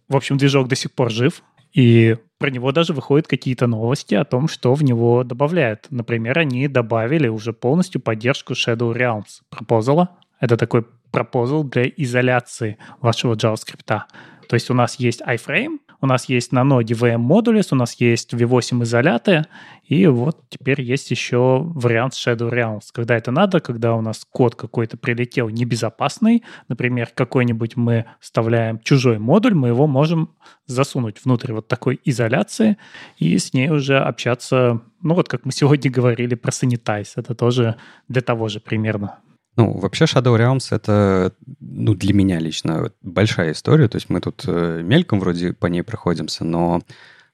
В 0.08 0.16
общем, 0.16 0.36
движок 0.36 0.68
до 0.68 0.76
сих 0.76 0.92
пор 0.92 1.10
жив. 1.10 1.42
И 1.72 2.16
про 2.38 2.50
него 2.50 2.72
даже 2.72 2.92
выходят 2.92 3.26
какие-то 3.26 3.66
новости 3.66 4.14
о 4.14 4.24
том, 4.24 4.48
что 4.48 4.74
в 4.74 4.82
него 4.82 5.24
добавляют. 5.24 5.86
Например, 5.90 6.38
они 6.38 6.68
добавили 6.68 7.28
уже 7.28 7.52
полностью 7.52 8.00
поддержку 8.00 8.54
Shadow 8.54 8.94
Realms 8.94 9.42
Proposal. 9.52 10.08
Это 10.40 10.56
такой 10.56 10.84
пропозал 11.10 11.64
для 11.64 11.84
изоляции 11.88 12.78
вашего 13.00 13.34
JavaScript. 13.34 14.02
То 14.50 14.54
есть 14.54 14.68
у 14.68 14.74
нас 14.74 14.96
есть 14.96 15.22
iFrame, 15.22 15.78
у 16.00 16.06
нас 16.06 16.28
есть 16.28 16.50
на 16.50 16.64
ноде 16.64 16.94
VM 16.94 17.24
Modules, 17.24 17.68
у 17.70 17.76
нас 17.76 17.94
есть 18.00 18.34
V8 18.34 18.82
изоляты, 18.82 19.46
и 19.84 20.08
вот 20.08 20.40
теперь 20.48 20.80
есть 20.80 21.08
еще 21.12 21.60
вариант 21.62 22.14
Shadow 22.14 22.50
Realms. 22.50 22.86
Когда 22.92 23.16
это 23.16 23.30
надо, 23.30 23.60
когда 23.60 23.94
у 23.94 24.00
нас 24.00 24.26
код 24.28 24.56
какой-то 24.56 24.96
прилетел 24.96 25.50
небезопасный, 25.50 26.42
например, 26.66 27.10
какой-нибудь 27.14 27.76
мы 27.76 28.06
вставляем 28.18 28.80
чужой 28.80 29.20
модуль, 29.20 29.54
мы 29.54 29.68
его 29.68 29.86
можем 29.86 30.34
засунуть 30.66 31.24
внутрь 31.24 31.52
вот 31.52 31.68
такой 31.68 32.00
изоляции 32.04 32.76
и 33.18 33.38
с 33.38 33.54
ней 33.54 33.70
уже 33.70 34.00
общаться, 34.00 34.80
ну 35.00 35.14
вот 35.14 35.28
как 35.28 35.44
мы 35.44 35.52
сегодня 35.52 35.92
говорили 35.92 36.34
про 36.34 36.50
Sanitize, 36.50 37.12
это 37.14 37.36
тоже 37.36 37.76
для 38.08 38.20
того 38.20 38.48
же 38.48 38.58
примерно. 38.58 39.20
Ну, 39.56 39.72
вообще 39.72 40.04
Shadow 40.04 40.38
Realms— 40.38 40.68
это, 40.70 41.32
ну, 41.60 41.94
для 41.94 42.14
меня 42.14 42.38
лично 42.38 42.92
большая 43.02 43.52
история. 43.52 43.88
То 43.88 43.96
есть 43.96 44.08
мы 44.08 44.20
тут 44.20 44.44
э, 44.46 44.80
мельком 44.82 45.20
вроде 45.20 45.52
по 45.52 45.66
ней 45.66 45.82
проходимся, 45.82 46.44
но 46.44 46.82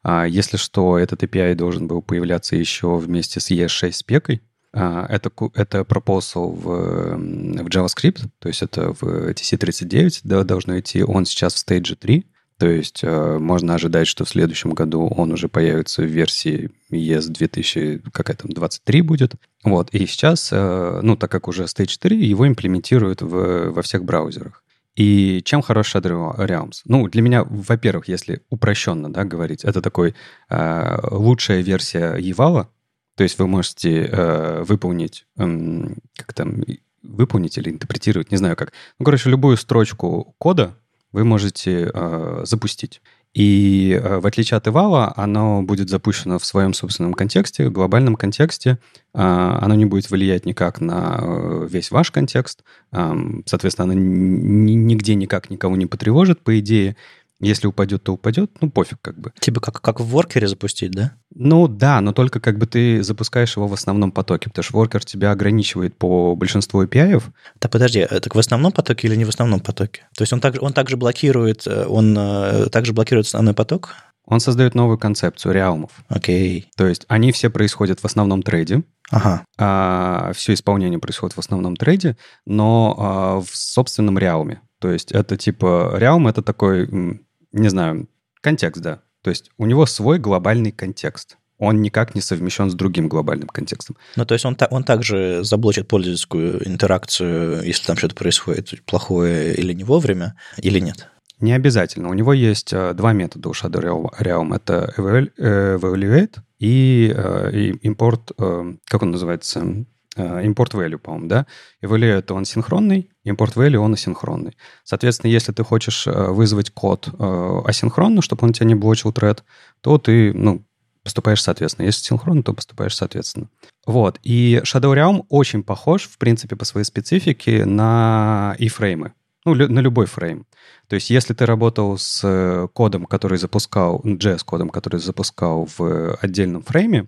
а, 0.02 0.24
если 0.24 0.56
что, 0.56 0.98
этот 0.98 1.24
API 1.24 1.54
должен 1.54 1.88
был 1.88 2.00
появляться 2.00 2.54
еще 2.54 2.96
вместе 2.96 3.40
с 3.40 3.50
ES6 3.50 3.92
спекой. 3.92 4.40
А, 4.72 5.04
это, 5.08 5.32
это 5.54 5.80
proposal 5.80 6.54
в, 6.54 7.16
в 7.62 7.66
JavaScript, 7.66 8.28
то 8.38 8.48
есть 8.48 8.62
это 8.62 8.92
в 8.92 9.02
TC39 9.30 10.20
да, 10.22 10.44
должно 10.44 10.78
идти. 10.78 11.02
Он 11.02 11.24
сейчас 11.24 11.54
в 11.54 11.66
Stage 11.68 11.96
3. 11.96 12.24
То 12.58 12.68
есть 12.68 13.00
э, 13.02 13.38
можно 13.38 13.74
ожидать, 13.74 14.06
что 14.06 14.24
в 14.24 14.28
следующем 14.28 14.70
году 14.70 15.06
он 15.06 15.32
уже 15.32 15.48
появится 15.48 16.02
в 16.02 16.06
версии 16.06 16.70
ES 16.90 17.28
2000, 17.28 18.02
какая 18.12 18.36
там, 18.36 18.50
23 18.50 19.02
будет. 19.02 19.34
Вот, 19.62 19.90
и 19.92 20.06
сейчас, 20.06 20.50
э, 20.52 21.00
ну, 21.02 21.16
так 21.16 21.30
как 21.30 21.48
уже 21.48 21.64
Stage 21.64 21.98
3, 22.00 22.24
его 22.24 22.48
имплементируют 22.48 23.20
в, 23.20 23.70
во 23.72 23.82
всех 23.82 24.04
браузерах. 24.04 24.62
И 24.94 25.42
чем 25.44 25.60
хорош 25.60 25.94
Shadow 25.94 26.34
Realms? 26.38 26.80
Ну, 26.86 27.06
для 27.08 27.20
меня, 27.20 27.44
во-первых, 27.44 28.08
если 28.08 28.40
упрощенно 28.48 29.12
да, 29.12 29.24
говорить, 29.24 29.62
это 29.62 29.82
такой 29.82 30.14
э, 30.48 30.98
лучшая 31.10 31.60
версия 31.60 32.16
Евала, 32.16 32.70
то 33.16 33.22
есть 33.22 33.38
вы 33.38 33.46
можете 33.46 34.04
э, 34.04 34.62
выполнить, 34.62 35.26
э, 35.36 35.88
как 36.16 36.32
там, 36.32 36.62
выполнить 37.02 37.58
или 37.58 37.70
интерпретировать, 37.70 38.30
не 38.30 38.38
знаю 38.38 38.56
как. 38.56 38.72
Ну, 38.98 39.04
короче, 39.04 39.28
любую 39.28 39.58
строчку 39.58 40.34
кода 40.38 40.78
вы 41.16 41.24
можете 41.24 41.90
э, 41.94 42.42
запустить. 42.44 43.00
И 43.32 43.98
э, 43.98 44.18
в 44.18 44.26
отличие 44.26 44.58
от 44.58 44.66
Eval, 44.66 45.14
оно 45.16 45.62
будет 45.62 45.88
запущено 45.88 46.38
в 46.38 46.44
своем 46.44 46.74
собственном 46.74 47.14
контексте, 47.14 47.70
глобальном 47.70 48.16
контексте. 48.16 48.78
Э, 49.14 49.58
оно 49.62 49.74
не 49.76 49.86
будет 49.86 50.10
влиять 50.10 50.44
никак 50.44 50.78
на 50.82 51.18
э, 51.18 51.68
весь 51.70 51.90
ваш 51.90 52.10
контекст. 52.10 52.64
Э, 52.92 53.14
соответственно, 53.46 53.92
оно 53.92 53.94
нигде 53.94 55.14
никак 55.14 55.48
никого 55.48 55.74
не 55.74 55.86
потревожит, 55.86 56.42
по 56.42 56.58
идее. 56.58 56.96
Если 57.40 57.66
упадет, 57.66 58.02
то 58.02 58.14
упадет, 58.14 58.50
ну 58.60 58.70
пофиг 58.70 58.98
как 59.02 59.18
бы. 59.18 59.32
Типа 59.40 59.60
как, 59.60 59.80
как 59.82 60.00
в 60.00 60.06
воркере 60.06 60.48
запустить, 60.48 60.92
да? 60.92 61.12
Ну 61.34 61.68
да, 61.68 62.00
но 62.00 62.12
только 62.12 62.40
как 62.40 62.56
бы 62.56 62.66
ты 62.66 63.02
запускаешь 63.02 63.56
его 63.56 63.68
в 63.68 63.74
основном 63.74 64.10
потоке, 64.10 64.48
потому 64.48 64.62
что 64.62 64.76
воркер 64.76 65.04
тебя 65.04 65.32
ограничивает 65.32 65.96
по 65.98 66.34
большинству 66.34 66.82
API. 66.82 67.22
Да 67.60 67.68
подожди, 67.68 67.98
это 68.00 68.30
в 68.32 68.38
основном 68.38 68.72
потоке 68.72 69.08
или 69.08 69.16
не 69.16 69.24
в 69.24 69.28
основном 69.28 69.60
потоке? 69.60 70.08
То 70.16 70.22
есть 70.22 70.32
он, 70.32 70.40
так, 70.40 70.62
он 70.62 70.72
также 70.72 70.96
блокирует, 70.96 71.66
э, 71.66 71.84
он 71.86 72.16
э, 72.16 72.66
также 72.70 72.94
блокирует 72.94 73.26
основной 73.26 73.52
поток? 73.52 73.94
Он 74.26 74.40
создает 74.40 74.74
новую 74.74 74.98
концепцию 74.98 75.52
реалмов. 75.52 75.90
Окей. 76.08 76.60
Okay. 76.60 76.64
То 76.76 76.86
есть 76.86 77.04
они 77.08 77.32
все 77.32 77.48
происходят 77.48 78.00
в 78.00 78.04
основном 78.04 78.42
трейде. 78.42 78.82
Ага. 79.10 79.44
А, 79.56 80.32
все 80.34 80.54
исполнение 80.54 80.98
происходит 80.98 81.36
в 81.36 81.38
основном 81.38 81.76
трейде, 81.76 82.16
но 82.44 82.96
а, 82.98 83.40
в 83.40 83.54
собственном 83.54 84.18
реалме. 84.18 84.62
То 84.80 84.90
есть 84.90 85.12
это 85.12 85.36
типа 85.36 85.94
реалм 85.96 86.26
это 86.26 86.42
такой 86.42 87.20
не 87.56 87.68
знаю, 87.68 88.08
контекст, 88.40 88.82
да. 88.82 89.00
То 89.22 89.30
есть 89.30 89.50
у 89.58 89.66
него 89.66 89.86
свой 89.86 90.18
глобальный 90.18 90.72
контекст. 90.72 91.36
Он 91.58 91.80
никак 91.80 92.14
не 92.14 92.20
совмещен 92.20 92.70
с 92.70 92.74
другим 92.74 93.08
глобальным 93.08 93.48
контекстом. 93.48 93.96
Ну, 94.14 94.26
то 94.26 94.34
есть 94.34 94.44
он, 94.44 94.56
он 94.70 94.84
также 94.84 95.42
заблочит 95.42 95.88
пользовательскую 95.88 96.66
интеракцию, 96.68 97.64
если 97.64 97.86
там 97.86 97.96
что-то 97.96 98.14
происходит 98.14 98.84
плохое 98.84 99.54
или 99.54 99.72
не 99.72 99.84
вовремя, 99.84 100.36
или 100.58 100.78
нет? 100.78 101.08
Не 101.40 101.52
обязательно. 101.52 102.08
У 102.08 102.14
него 102.14 102.32
есть 102.32 102.72
э, 102.72 102.94
два 102.94 103.12
метода 103.12 103.48
у 103.50 103.52
Shadow 103.52 104.10
Realm. 104.20 104.54
Это 104.54 104.92
э, 104.96 105.76
evaluate 105.76 106.36
и, 106.58 107.12
э, 107.14 107.50
и 107.52 107.88
import, 107.88 108.76
как 108.86 109.02
он 109.02 109.10
называется, 109.10 109.84
Э, 110.16 110.42
import 110.42 110.72
value, 110.72 110.98
по-моему, 110.98 111.28
да? 111.28 111.46
И 111.82 111.86
value 111.86 112.06
это 112.06 112.32
он 112.32 112.46
синхронный, 112.46 113.10
import 113.26 113.54
value 113.54 113.76
он 113.76 113.92
асинхронный. 113.92 114.56
Соответственно, 114.82 115.30
если 115.30 115.52
ты 115.52 115.62
хочешь 115.62 116.06
э, 116.06 116.10
вызвать 116.30 116.70
код 116.70 117.08
э, 117.12 117.60
асинхронно, 117.66 118.22
чтобы 118.22 118.46
он 118.46 118.54
тебя 118.54 118.66
не 118.66 118.74
блочил 118.74 119.12
тред, 119.12 119.44
то 119.82 119.98
ты, 119.98 120.32
ну, 120.32 120.64
поступаешь 121.02 121.42
соответственно. 121.42 121.84
Если 121.86 122.02
синхронно, 122.02 122.42
то 122.42 122.54
поступаешь 122.54 122.96
соответственно. 122.96 123.48
Вот. 123.84 124.18
И 124.22 124.60
Shadow 124.64 124.94
Realm 124.94 125.26
очень 125.28 125.62
похож, 125.62 126.04
в 126.04 126.16
принципе, 126.16 126.56
по 126.56 126.64
своей 126.64 126.84
специфике 126.86 127.66
на 127.66 128.56
e-фреймы. 128.58 129.12
Ну, 129.44 129.54
на 129.54 129.78
любой 129.78 130.06
фрейм. 130.06 130.44
То 130.88 130.94
есть, 130.96 131.08
если 131.08 131.32
ты 131.32 131.46
работал 131.46 131.96
с 131.98 132.68
кодом, 132.72 133.06
который 133.06 133.38
запускал, 133.38 134.00
JS-кодом, 134.04 134.70
который 134.70 134.98
запускал 134.98 135.68
в 135.78 136.16
отдельном 136.16 136.64
фрейме, 136.64 137.06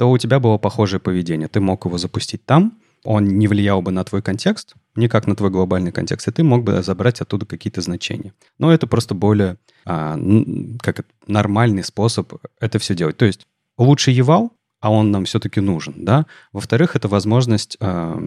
то 0.00 0.10
у 0.10 0.16
тебя 0.16 0.40
было 0.40 0.56
похожее 0.56 0.98
поведение. 0.98 1.46
Ты 1.46 1.60
мог 1.60 1.84
его 1.84 1.98
запустить 1.98 2.46
там, 2.46 2.78
он 3.04 3.28
не 3.28 3.46
влиял 3.48 3.82
бы 3.82 3.90
на 3.90 4.02
твой 4.02 4.22
контекст, 4.22 4.72
никак 4.96 5.26
на 5.26 5.36
твой 5.36 5.50
глобальный 5.50 5.92
контекст, 5.92 6.26
и 6.26 6.32
ты 6.32 6.42
мог 6.42 6.64
бы 6.64 6.82
забрать 6.82 7.20
оттуда 7.20 7.44
какие-то 7.44 7.82
значения. 7.82 8.32
Но 8.58 8.72
это 8.72 8.86
просто 8.86 9.14
более 9.14 9.58
а, 9.84 10.18
как 10.78 11.04
нормальный 11.26 11.84
способ 11.84 12.32
это 12.58 12.78
все 12.78 12.94
делать. 12.94 13.18
То 13.18 13.26
есть 13.26 13.46
лучше 13.76 14.10
евал, 14.10 14.54
а 14.80 14.90
он 14.90 15.10
нам 15.10 15.26
все-таки 15.26 15.60
нужен, 15.60 15.92
да. 15.98 16.24
Во-вторых, 16.54 16.96
это 16.96 17.06
возможность 17.06 17.76
а, 17.80 18.18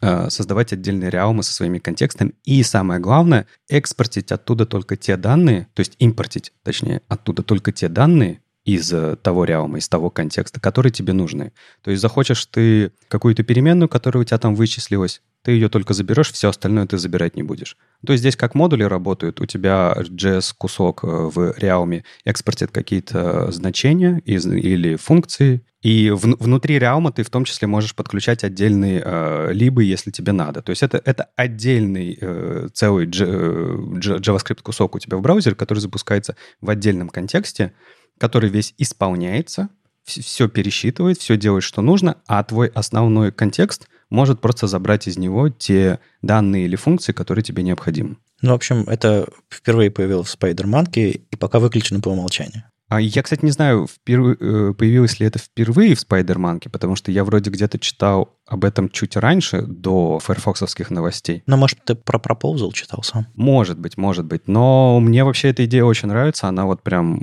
а, 0.00 0.28
создавать 0.28 0.72
отдельные 0.72 1.10
реалмы 1.10 1.44
со 1.44 1.52
своими 1.52 1.78
контекстами. 1.78 2.32
И 2.42 2.64
самое 2.64 2.98
главное, 2.98 3.46
экспортить 3.68 4.32
оттуда 4.32 4.66
только 4.66 4.96
те 4.96 5.16
данные, 5.16 5.68
то 5.74 5.80
есть 5.82 5.94
импортить, 6.00 6.52
точнее, 6.64 7.02
оттуда 7.06 7.44
только 7.44 7.70
те 7.70 7.88
данные, 7.88 8.40
из 8.66 8.92
э, 8.92 9.16
того 9.22 9.44
реаума, 9.44 9.78
из 9.78 9.88
того 9.88 10.10
контекста, 10.10 10.60
которые 10.60 10.92
тебе 10.92 11.12
нужны. 11.12 11.52
То 11.82 11.92
есть 11.92 12.02
захочешь 12.02 12.44
ты 12.46 12.92
какую-то 13.08 13.44
переменную, 13.44 13.88
которая 13.88 14.22
у 14.22 14.24
тебя 14.24 14.38
там 14.38 14.56
вычислилась, 14.56 15.22
ты 15.42 15.52
ее 15.52 15.68
только 15.68 15.94
заберешь, 15.94 16.32
все 16.32 16.48
остальное 16.48 16.86
ты 16.86 16.98
забирать 16.98 17.36
не 17.36 17.44
будешь. 17.44 17.76
То 18.04 18.12
есть 18.12 18.22
здесь 18.22 18.34
как 18.36 18.56
модули 18.56 18.82
работают, 18.82 19.40
у 19.40 19.46
тебя 19.46 19.96
JS-кусок 19.96 21.04
э, 21.04 21.06
в 21.06 21.56
Realm 21.58 22.02
экспортит 22.24 22.72
какие-то 22.72 23.52
значения 23.52 24.20
из, 24.24 24.44
или 24.44 24.96
функции, 24.96 25.64
и 25.82 26.10
в, 26.10 26.22
внутри 26.42 26.78
Realm 26.78 27.12
ты 27.14 27.22
в 27.22 27.30
том 27.30 27.44
числе 27.44 27.68
можешь 27.68 27.94
подключать 27.94 28.42
отдельные 28.42 29.00
э, 29.04 29.50
либо, 29.52 29.82
если 29.82 30.10
тебе 30.10 30.32
надо. 30.32 30.60
То 30.60 30.70
есть 30.70 30.82
это, 30.82 31.00
это 31.04 31.28
отдельный 31.36 32.18
э, 32.20 32.68
целый 32.74 33.06
э, 33.06 33.08
JavaScript-кусок 33.08 34.96
у 34.96 34.98
тебя 34.98 35.16
в 35.16 35.20
браузере, 35.20 35.54
который 35.54 35.78
запускается 35.78 36.34
в 36.60 36.70
отдельном 36.70 37.08
контексте, 37.08 37.72
который 38.18 38.50
весь 38.50 38.74
исполняется, 38.78 39.68
все 40.04 40.48
пересчитывает, 40.48 41.18
все 41.18 41.36
делает, 41.36 41.64
что 41.64 41.82
нужно, 41.82 42.16
а 42.26 42.42
твой 42.44 42.68
основной 42.68 43.32
контекст 43.32 43.88
может 44.08 44.40
просто 44.40 44.68
забрать 44.68 45.08
из 45.08 45.18
него 45.18 45.48
те 45.48 45.98
данные 46.22 46.66
или 46.66 46.76
функции, 46.76 47.12
которые 47.12 47.42
тебе 47.42 47.62
необходимы. 47.62 48.16
Ну, 48.40 48.52
в 48.52 48.54
общем, 48.54 48.84
это 48.86 49.28
впервые 49.50 49.90
появилось 49.90 50.28
в 50.28 50.38
SpiderMonkey 50.38 51.22
и 51.30 51.36
пока 51.36 51.58
выключено 51.58 52.00
по 52.00 52.10
умолчанию. 52.10 52.64
А 52.88 53.00
я, 53.00 53.22
кстати, 53.22 53.44
не 53.44 53.50
знаю, 53.50 53.88
впервые, 53.88 54.36
э, 54.38 54.72
появилось 54.72 55.18
ли 55.18 55.26
это 55.26 55.40
впервые 55.40 55.96
в 55.96 56.06
Spider-Monkey, 56.06 56.68
потому 56.70 56.94
что 56.94 57.10
я 57.10 57.24
вроде 57.24 57.50
где-то 57.50 57.80
читал 57.80 58.38
об 58.46 58.64
этом 58.64 58.90
чуть 58.90 59.16
раньше, 59.16 59.62
до 59.62 60.20
файрфоксовских 60.20 60.90
новостей. 60.90 61.42
Но, 61.46 61.56
может, 61.56 61.80
ты 61.84 61.96
про 61.96 62.18
Proposal 62.18 62.72
читал 62.72 63.02
сам? 63.02 63.26
Может 63.34 63.76
быть, 63.80 63.96
может 63.96 64.24
быть. 64.24 64.46
Но 64.46 65.00
мне 65.00 65.24
вообще 65.24 65.48
эта 65.48 65.64
идея 65.64 65.82
очень 65.82 66.08
нравится. 66.08 66.46
Она 66.46 66.64
вот 66.64 66.84
прям 66.84 67.18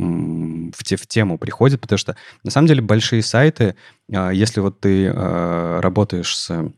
в, 0.74 0.84
те, 0.84 0.96
в 0.96 1.08
тему 1.08 1.38
приходит, 1.38 1.82
потому 1.82 1.98
что, 1.98 2.16
на 2.44 2.52
самом 2.52 2.68
деле, 2.68 2.82
большие 2.82 3.22
сайты, 3.22 3.76
а, 4.14 4.32
если 4.32 4.60
вот 4.60 4.80
ты 4.80 5.08
а, 5.08 5.82
работаешь 5.82 6.36
с 6.36 6.72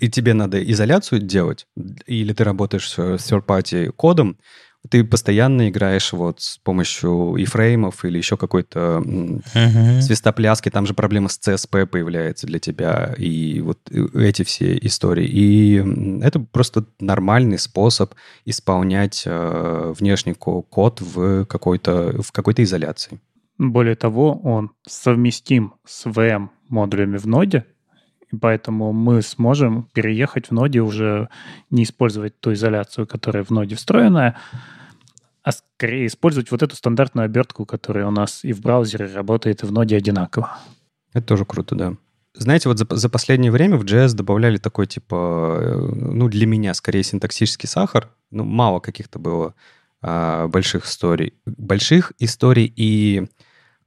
и 0.00 0.08
тебе 0.08 0.34
надо 0.34 0.62
изоляцию 0.70 1.20
делать, 1.20 1.66
или 2.06 2.32
ты 2.32 2.44
работаешь 2.44 2.88
с 2.88 2.96
third-party 2.96 3.90
кодом, 3.90 4.38
ты 4.90 5.04
постоянно 5.04 5.68
играешь 5.68 6.12
вот 6.12 6.40
с 6.40 6.58
помощью 6.58 7.34
ифреймов 7.36 8.04
или 8.04 8.18
еще 8.18 8.36
какой-то 8.36 9.02
uh-huh. 9.04 10.00
свистопляски, 10.00 10.70
там 10.70 10.86
же 10.86 10.94
проблема 10.94 11.28
с 11.28 11.38
CSP 11.38 11.86
появляется 11.86 12.46
для 12.46 12.58
тебя, 12.58 13.14
и 13.18 13.60
вот 13.60 13.78
эти 14.14 14.44
все 14.44 14.78
истории. 14.78 15.26
И 15.26 16.22
это 16.22 16.40
просто 16.40 16.84
нормальный 17.00 17.58
способ 17.58 18.14
исполнять 18.44 19.24
э, 19.26 19.94
внешний 19.98 20.34
код 20.34 21.00
в 21.00 21.44
какой-то, 21.46 22.22
в 22.22 22.32
какой-то 22.32 22.62
изоляции. 22.62 23.20
Более 23.58 23.96
того, 23.96 24.40
он 24.44 24.70
совместим 24.86 25.74
с 25.84 26.06
VM-модулями 26.06 27.18
в 27.18 27.26
ноде, 27.26 27.64
и 28.30 28.36
поэтому 28.36 28.92
мы 28.92 29.22
сможем 29.22 29.88
переехать 29.92 30.48
в 30.48 30.52
ноде 30.52 30.80
уже 30.80 31.28
не 31.70 31.84
использовать 31.84 32.38
ту 32.40 32.52
изоляцию, 32.52 33.06
которая 33.06 33.44
в 33.44 33.50
ноде 33.50 33.74
встроенная, 33.74 34.36
а 35.42 35.52
скорее 35.52 36.06
использовать 36.06 36.50
вот 36.50 36.62
эту 36.62 36.76
стандартную 36.76 37.24
обертку, 37.24 37.64
которая 37.64 38.06
у 38.06 38.10
нас 38.10 38.44
и 38.44 38.52
в 38.52 38.60
браузере 38.60 39.06
работает, 39.06 39.62
и 39.62 39.66
в 39.66 39.72
ноде 39.72 39.96
одинаково. 39.96 40.58
Это 41.14 41.26
тоже 41.26 41.44
круто, 41.44 41.74
да. 41.74 41.94
Знаете, 42.34 42.68
вот 42.68 42.78
за, 42.78 42.86
за 42.90 43.08
последнее 43.08 43.50
время 43.50 43.76
в 43.76 43.84
JS 43.84 44.14
добавляли 44.14 44.58
такой, 44.58 44.86
типа, 44.86 45.58
э, 45.60 45.76
ну, 45.76 46.28
для 46.28 46.46
меня, 46.46 46.74
скорее, 46.74 47.02
синтаксический 47.02 47.68
сахар. 47.68 48.10
Ну, 48.30 48.44
мало 48.44 48.78
каких-то 48.80 49.18
было 49.18 49.54
а, 50.02 50.46
больших 50.46 50.84
историй. 50.84 51.34
Больших 51.46 52.12
историй 52.18 52.72
и 52.76 53.26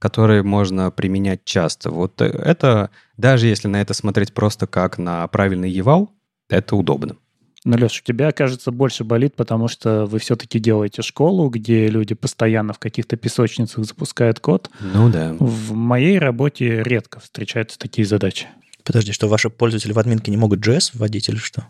которые 0.02 0.42
можно 0.42 0.90
применять 0.90 1.44
часто. 1.44 1.90
Вот 1.90 2.20
э, 2.20 2.26
это, 2.26 2.90
даже 3.22 3.46
если 3.46 3.68
на 3.68 3.80
это 3.80 3.94
смотреть 3.94 4.34
просто 4.34 4.66
как 4.66 4.98
на 4.98 5.26
правильный 5.28 5.70
евал, 5.70 6.12
это 6.50 6.76
удобно. 6.76 7.16
Но, 7.64 7.76
Леш, 7.76 8.00
у 8.00 8.04
тебя, 8.04 8.32
кажется, 8.32 8.72
больше 8.72 9.04
болит, 9.04 9.36
потому 9.36 9.68
что 9.68 10.04
вы 10.06 10.18
все-таки 10.18 10.58
делаете 10.58 11.00
школу, 11.02 11.48
где 11.48 11.86
люди 11.86 12.14
постоянно 12.14 12.72
в 12.72 12.80
каких-то 12.80 13.16
песочницах 13.16 13.84
запускают 13.84 14.40
код. 14.40 14.68
Ну 14.80 15.08
да. 15.08 15.36
В 15.38 15.72
моей 15.72 16.18
работе 16.18 16.82
редко 16.82 17.20
встречаются 17.20 17.78
такие 17.78 18.04
задачи. 18.04 18.48
Подожди, 18.82 19.12
что 19.12 19.28
ваши 19.28 19.48
пользователи 19.48 19.92
в 19.92 19.98
админке 20.00 20.32
не 20.32 20.36
могут 20.36 20.58
JS 20.58 20.90
вводить 20.94 21.28
или 21.28 21.36
что? 21.36 21.68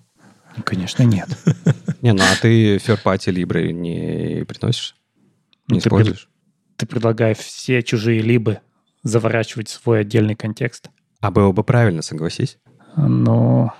Ну, 0.57 0.62
конечно, 0.62 1.03
нет. 1.03 1.28
Не, 2.03 2.12
ну 2.12 2.22
а 2.22 2.36
ты 2.40 2.76
third-party 2.76 3.30
либры 3.30 3.72
не 3.72 4.44
приносишь? 4.44 4.96
Не 5.68 5.78
используешь? 5.78 6.28
ты 6.76 6.86
предлагаешь 6.86 7.38
все 7.38 7.80
чужие 7.82 8.22
либы 8.22 8.59
заворачивать 9.05 9.68
в 9.68 9.72
свой 9.72 10.00
отдельный 10.00 10.34
контекст. 10.34 10.90
А 11.22 11.30
было 11.30 11.52
бы 11.52 11.62
правильно, 11.62 12.02
согласись. 12.02 12.58
Но 12.96 13.72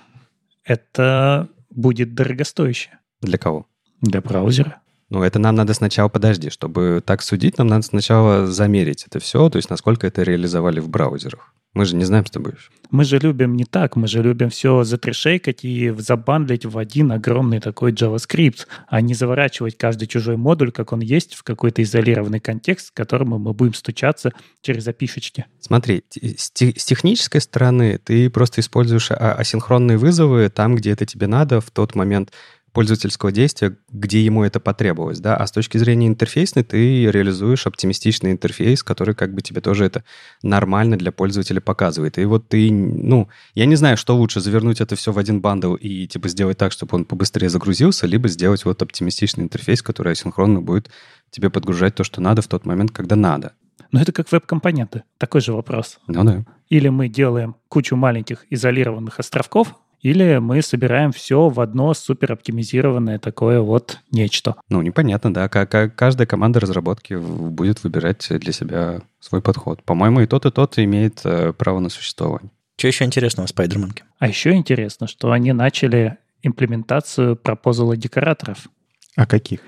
это 0.65 1.49
будет 1.71 2.15
дорогостояще. 2.15 2.91
Для 3.21 3.37
кого? 3.37 3.67
Для 4.01 4.21
браузера. 4.21 4.82
Ну, 5.13 5.23
это 5.23 5.39
нам 5.39 5.55
надо 5.57 5.75
сначала, 5.75 6.09
подожди, 6.09 6.49
чтобы 6.49 7.03
так 7.05 7.21
судить, 7.21 7.59
нам 7.59 7.67
надо 7.67 7.83
сначала 7.83 8.47
замерить 8.47 9.05
это 9.07 9.21
все, 9.21 9.51
то 9.51 9.57
есть 9.57 9.69
насколько 9.69 10.07
это 10.07 10.23
реализовали 10.23 10.81
в 10.81 10.89
браузерах. 10.89 11.53
Мы 11.75 11.85
же 11.85 11.97
не 11.97 12.05
знаем 12.05 12.25
с 12.25 12.31
тобой. 12.31 12.55
Мы 12.91 13.05
же 13.05 13.19
любим 13.19 13.55
не 13.55 13.67
так, 13.67 13.97
мы 13.97 14.07
же 14.07 14.23
любим 14.23 14.49
все 14.49 14.85
затрешейкать 14.85 15.65
и 15.65 15.91
забандлить 15.99 16.65
в 16.65 16.79
один 16.79 17.13
огромный 17.13 17.61
такой 17.61 17.93
JavaScript, 17.93 18.67
а 18.89 19.03
не 19.03 19.13
заворачивать 19.13 19.77
каждый 19.77 20.07
чужой 20.07 20.39
модуль, 20.39 20.73
как 20.73 20.95
он 20.95 21.01
есть, 21.01 21.35
в 21.35 21.43
какой-то 21.43 21.83
изолированный 21.83 22.41
контекст, 22.41 22.91
к 22.91 22.95
которому 22.95 23.39
мы 23.39 23.53
будем 23.53 23.75
стучаться 23.75 24.33
через 24.63 24.89
опишечки. 24.89 25.45
Смотри, 25.61 26.05
с, 26.11 26.53
с 26.55 26.85
технической 26.85 27.43
стороны 27.43 27.99
ты 28.03 28.31
просто 28.31 28.63
используешь 28.63 29.11
а, 29.11 29.35
асинхронные 29.35 29.99
вызовы 29.99 30.49
там, 30.49 30.75
где 30.75 30.91
это 30.91 31.05
тебе 31.05 31.27
надо, 31.27 31.61
в 31.61 31.71
тот 31.71 31.95
момент, 31.95 32.33
пользовательского 32.73 33.33
действия, 33.33 33.77
где 33.91 34.25
ему 34.25 34.45
это 34.45 34.61
потребовалось, 34.61 35.21
да, 35.21 35.37
а 35.37 35.47
с 35.47 35.53
точки 35.53 35.79
зрения 35.79 36.07
интерфейсной 36.07 36.65
ты 36.65 37.11
реализуешь 37.11 37.67
оптимистичный 37.67 38.33
интерфейс, 38.33 38.83
который 38.83 39.15
как 39.15 39.35
бы 39.35 39.43
тебе 39.43 39.61
тоже 39.61 39.85
это 39.85 40.05
нормально 40.43 40.97
для 40.97 41.13
пользователя 41.13 41.61
показывает. 41.61 42.19
И 42.19 42.25
вот 42.25 42.49
ты, 42.49 42.71
ну, 42.73 43.29
я 43.55 43.67
не 43.67 43.77
знаю, 43.77 43.97
что 43.97 44.17
лучше, 44.17 44.41
завернуть 44.41 44.81
это 44.81 44.97
все 44.97 45.13
в 45.13 45.19
один 45.19 45.41
бандл 45.41 45.75
и 45.75 46.07
типа 46.07 46.29
сделать 46.29 46.59
так, 46.59 46.73
чтобы 46.73 46.97
он 46.97 47.05
побыстрее 47.05 47.51
загрузился, 47.51 48.07
либо 48.07 48.29
сделать 48.29 48.65
вот 48.65 48.81
оптимистичный 48.83 49.45
интерфейс, 49.45 49.83
который 49.83 50.13
асинхронно 50.13 50.61
будет 50.61 50.91
тебе 51.31 51.51
подгружать 51.51 51.95
то, 51.95 52.05
что 52.05 52.21
надо 52.21 52.43
в 52.43 52.49
тот 52.49 52.65
момент, 52.65 52.91
когда 52.91 53.17
надо. 53.17 53.53
Но 53.91 54.01
это 54.01 54.13
как 54.13 54.33
веб-компоненты. 54.33 55.03
Такой 55.19 55.43
же 55.43 55.53
вопрос. 55.53 55.99
Ну 56.07 56.25
да. 56.25 56.45
Или 56.71 56.89
мы 56.89 57.09
делаем 57.09 57.57
кучу 57.69 57.95
маленьких 57.95 58.47
изолированных 58.49 59.21
островков, 59.21 59.75
или 60.03 60.39
мы 60.39 60.63
собираем 60.63 61.13
все 61.13 61.49
в 61.49 61.61
одно 61.61 61.95
супер 61.95 62.33
оптимизированное 62.33 63.19
такое 63.19 63.61
вот 63.61 64.01
нечто. 64.11 64.57
Ну, 64.69 64.83
непонятно, 64.83 65.33
да. 65.33 65.49
Каждая 65.49 66.27
команда 66.27 66.61
разработки 66.61 67.15
будет 67.15 67.85
выбирать 67.85 68.27
для 68.29 68.53
себя 68.53 69.01
свой 69.21 69.41
подход. 69.41 69.83
По-моему, 69.85 70.21
и 70.21 70.27
тот, 70.27 70.45
и 70.45 70.51
тот 70.51 70.79
имеет 70.79 71.21
э, 71.25 71.53
право 71.53 71.79
на 71.79 71.89
существование. 71.89 72.51
Что 72.77 72.89
еще 72.89 73.05
интересного 73.05 73.47
в 73.47 73.51
Спайдерманке? 73.51 74.03
А 74.19 74.27
еще 74.27 74.53
интересно, 74.53 75.07
что 75.07 75.31
они 75.31 75.53
начали 75.53 76.19
имплементацию 76.43 77.37
пропозала 77.37 77.97
декораторов. 77.97 78.67
А 79.15 79.27
каких? 79.27 79.61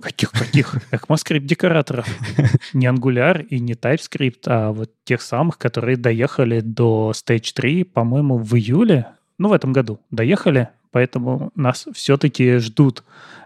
Каких-каких? 0.00 0.76
ECMAScript 0.90 1.40
декораторов. 1.40 2.06
Не 2.72 2.86
Angular 2.86 3.44
и 3.44 3.60
не 3.60 3.74
TypeScript, 3.74 4.42
а 4.46 4.72
вот 4.72 4.90
тех 5.04 5.22
самых, 5.22 5.58
которые 5.58 5.96
доехали 5.96 6.60
до 6.60 7.12
Stage 7.14 7.52
3, 7.54 7.84
по-моему, 7.84 8.38
в 8.38 8.54
июле 8.54 9.06
ну, 9.38 9.48
в 9.48 9.52
этом 9.52 9.72
году 9.72 10.00
доехали, 10.10 10.68
поэтому 10.90 11.50
нас 11.54 11.86
все-таки 11.92 12.58
ждут 12.58 13.02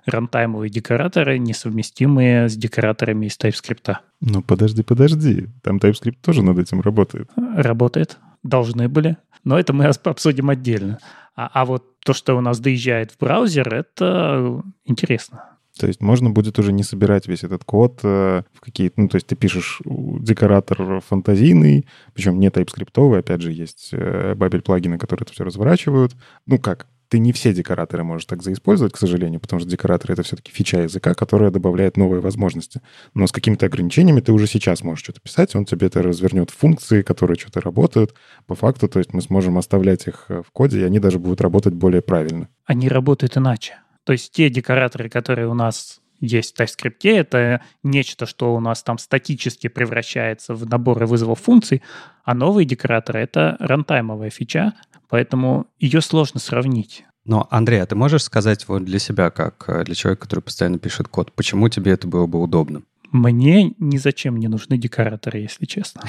рантаймовые 0.06 0.70
декораторы, 0.70 1.38
несовместимые 1.38 2.48
с 2.48 2.56
декораторами 2.56 3.26
из 3.26 3.38
TypeScript. 3.38 3.96
Ну, 4.20 4.42
подожди, 4.42 4.82
подожди. 4.82 5.48
Там 5.62 5.78
TypeScript 5.78 6.16
тоже 6.22 6.42
над 6.42 6.58
этим 6.58 6.80
работает. 6.80 7.30
Работает. 7.36 8.18
Должны 8.42 8.88
были. 8.88 9.16
Но 9.44 9.58
это 9.58 9.72
мы 9.72 9.84
обсудим 10.04 10.50
отдельно. 10.50 10.98
А, 11.36 11.50
а 11.52 11.64
вот 11.64 12.00
то, 12.00 12.14
что 12.14 12.36
у 12.36 12.40
нас 12.40 12.58
доезжает 12.58 13.12
в 13.12 13.18
браузер, 13.18 13.72
это 13.72 14.62
интересно. 14.84 15.57
То 15.78 15.86
есть 15.86 16.00
можно 16.00 16.30
будет 16.30 16.58
уже 16.58 16.72
не 16.72 16.82
собирать 16.82 17.28
весь 17.28 17.44
этот 17.44 17.64
код 17.64 18.00
э, 18.02 18.42
в 18.52 18.60
какие-то... 18.60 19.00
Ну, 19.00 19.08
то 19.08 19.16
есть 19.16 19.26
ты 19.26 19.36
пишешь 19.36 19.80
декоратор 19.84 21.00
фантазийный, 21.00 21.86
причем 22.14 22.38
не 22.38 22.48
TypeScript, 22.48 23.18
опять 23.18 23.42
же, 23.42 23.52
есть 23.52 23.90
э, 23.92 24.34
бабель 24.34 24.62
плагины, 24.62 24.98
которые 24.98 25.24
это 25.24 25.32
все 25.32 25.44
разворачивают. 25.44 26.16
Ну 26.46 26.58
как, 26.58 26.86
ты 27.08 27.18
не 27.18 27.32
все 27.32 27.52
декораторы 27.52 28.04
можешь 28.04 28.26
так 28.26 28.42
заиспользовать, 28.42 28.92
к 28.92 28.98
сожалению, 28.98 29.40
потому 29.40 29.60
что 29.60 29.68
декораторы— 29.68 30.12
это 30.14 30.22
все-таки 30.22 30.52
фича 30.52 30.82
языка, 30.82 31.14
которая 31.14 31.50
добавляет 31.50 31.96
новые 31.96 32.20
возможности. 32.20 32.80
Но 33.14 33.26
с 33.26 33.32
какими-то 33.32 33.66
ограничениями 33.66 34.20
ты 34.20 34.32
уже 34.32 34.46
сейчас 34.46 34.82
можешь 34.82 35.04
что-то 35.04 35.20
писать, 35.20 35.54
он 35.56 35.64
тебе 35.64 35.86
это 35.86 36.02
развернет 36.02 36.50
в 36.50 36.56
функции, 36.56 37.02
которые 37.02 37.38
что-то 37.38 37.60
работают. 37.60 38.14
По 38.46 38.54
факту, 38.54 38.88
то 38.88 38.98
есть 38.98 39.12
мы 39.14 39.22
сможем 39.22 39.58
оставлять 39.58 40.06
их 40.06 40.26
э, 40.28 40.42
в 40.46 40.50
коде, 40.52 40.80
и 40.80 40.84
они 40.84 41.00
даже 41.00 41.18
будут 41.18 41.40
работать 41.40 41.74
более 41.74 42.02
правильно. 42.02 42.48
Они 42.66 42.88
работают 42.88 43.36
иначе. 43.36 43.78
То 44.08 44.12
есть 44.12 44.32
те 44.32 44.48
декораторы, 44.48 45.10
которые 45.10 45.48
у 45.48 45.54
нас 45.54 46.00
есть 46.18 46.56
в 46.56 46.58
TypeScript. 46.58 47.10
Это 47.10 47.60
нечто, 47.82 48.24
что 48.24 48.54
у 48.54 48.58
нас 48.58 48.82
там 48.82 48.96
статически 48.96 49.66
превращается 49.66 50.54
в 50.54 50.66
наборы 50.66 51.06
вызовов 51.06 51.40
функций, 51.40 51.82
а 52.24 52.32
новые 52.32 52.64
декораторы— 52.64 53.20
это 53.20 53.58
рантаймовая 53.60 54.30
фича, 54.30 54.72
поэтому 55.10 55.66
ее 55.78 56.00
сложно 56.00 56.40
сравнить. 56.40 57.04
Но, 57.26 57.46
Андрей, 57.50 57.82
а 57.82 57.86
ты 57.86 57.96
можешь 57.96 58.22
сказать 58.22 58.66
вот 58.66 58.82
для 58.86 58.98
себя, 58.98 59.28
как 59.28 59.66
э, 59.68 59.84
для 59.84 59.94
человека, 59.94 60.22
который 60.22 60.40
постоянно 60.40 60.78
пишет 60.78 61.08
код, 61.08 61.30
почему 61.32 61.68
тебе 61.68 61.92
это 61.92 62.08
было 62.08 62.26
бы 62.26 62.40
удобно? 62.40 62.84
Мне 63.12 63.74
ни 63.78 63.98
зачем 63.98 64.38
не 64.38 64.48
нужны 64.48 64.78
декораторы, 64.78 65.40
если 65.40 65.66
честно. 65.66 66.00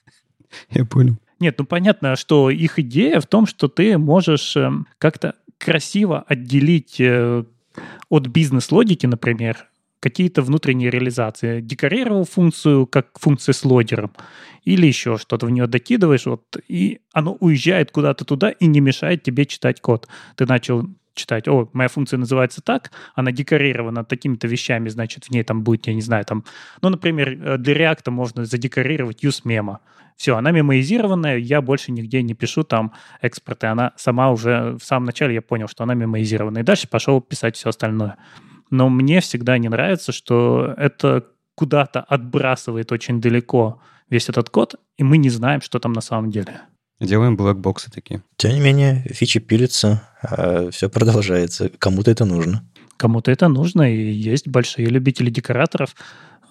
Я 0.70 0.84
понял. 0.84 1.18
Нет, 1.42 1.56
ну 1.58 1.64
понятно, 1.64 2.14
что 2.14 2.50
их 2.50 2.78
идея 2.78 3.18
в 3.18 3.26
том, 3.26 3.46
что 3.46 3.66
ты 3.66 3.98
можешь 3.98 4.56
эм, 4.56 4.86
как-то 4.98 5.34
красиво 5.62 6.24
отделить 6.26 7.00
э, 7.00 7.44
от 8.08 8.26
бизнес-логики, 8.26 9.06
например, 9.06 9.68
какие-то 10.00 10.42
внутренние 10.42 10.90
реализации. 10.90 11.60
Декорировал 11.60 12.24
функцию 12.24 12.86
как 12.86 13.18
функция 13.18 13.52
с 13.52 13.64
лодером 13.64 14.12
или 14.64 14.86
еще 14.86 15.16
что-то 15.18 15.46
в 15.46 15.50
нее 15.50 15.66
докидываешь, 15.66 16.26
вот, 16.26 16.56
и 16.68 17.00
оно 17.12 17.34
уезжает 17.34 17.92
куда-то 17.92 18.24
туда 18.24 18.50
и 18.50 18.66
не 18.66 18.80
мешает 18.80 19.22
тебе 19.22 19.46
читать 19.46 19.80
код. 19.80 20.08
Ты 20.36 20.46
начал 20.46 20.88
читать, 21.14 21.48
о, 21.48 21.68
моя 21.72 21.88
функция 21.88 22.18
называется 22.18 22.60
так, 22.62 22.90
она 23.14 23.32
декорирована 23.32 24.04
такими-то 24.04 24.46
вещами, 24.48 24.88
значит, 24.88 25.24
в 25.24 25.30
ней 25.30 25.42
там 25.42 25.62
будет, 25.62 25.86
я 25.86 25.94
не 25.94 26.02
знаю, 26.02 26.24
там, 26.24 26.44
ну, 26.80 26.88
например, 26.88 27.28
э, 27.30 27.58
для 27.58 27.74
React 27.74 28.10
можно 28.10 28.44
задекорировать 28.44 29.24
use 29.24 29.42
мема. 29.44 29.80
Все, 30.16 30.36
она 30.36 30.50
мемоизированная, 30.50 31.38
я 31.38 31.60
больше 31.60 31.90
нигде 31.90 32.22
не 32.22 32.34
пишу 32.34 32.62
там 32.62 32.92
экспорты, 33.20 33.66
она 33.66 33.92
сама 33.96 34.30
уже 34.30 34.76
в 34.80 34.84
самом 34.84 35.06
начале 35.06 35.34
я 35.34 35.42
понял, 35.42 35.68
что 35.68 35.84
она 35.84 35.94
мемоизированная, 35.94 36.62
и 36.62 36.64
дальше 36.64 36.88
пошел 36.88 37.20
писать 37.20 37.56
все 37.56 37.70
остальное. 37.70 38.16
Но 38.70 38.88
мне 38.88 39.20
всегда 39.20 39.58
не 39.58 39.68
нравится, 39.68 40.12
что 40.12 40.74
это 40.76 41.26
куда-то 41.54 42.00
отбрасывает 42.00 42.92
очень 42.92 43.20
далеко 43.20 43.80
весь 44.08 44.28
этот 44.28 44.50
код, 44.50 44.76
и 44.96 45.04
мы 45.04 45.16
не 45.16 45.30
знаем, 45.30 45.60
что 45.60 45.78
там 45.78 45.92
на 45.92 46.00
самом 46.00 46.30
деле. 46.30 46.62
Делаем 47.02 47.36
блэкбоксы 47.36 47.90
такие. 47.90 48.22
Тем 48.36 48.52
не 48.52 48.60
менее, 48.60 49.02
фичи 49.10 49.40
пилятся, 49.40 50.08
а 50.22 50.70
все 50.70 50.88
продолжается. 50.88 51.68
Кому-то 51.80 52.12
это 52.12 52.24
нужно. 52.24 52.64
Кому-то 52.96 53.32
это 53.32 53.48
нужно, 53.48 53.92
и 53.92 54.12
есть 54.12 54.46
большие 54.46 54.86
любители 54.86 55.28
декораторов. 55.28 55.96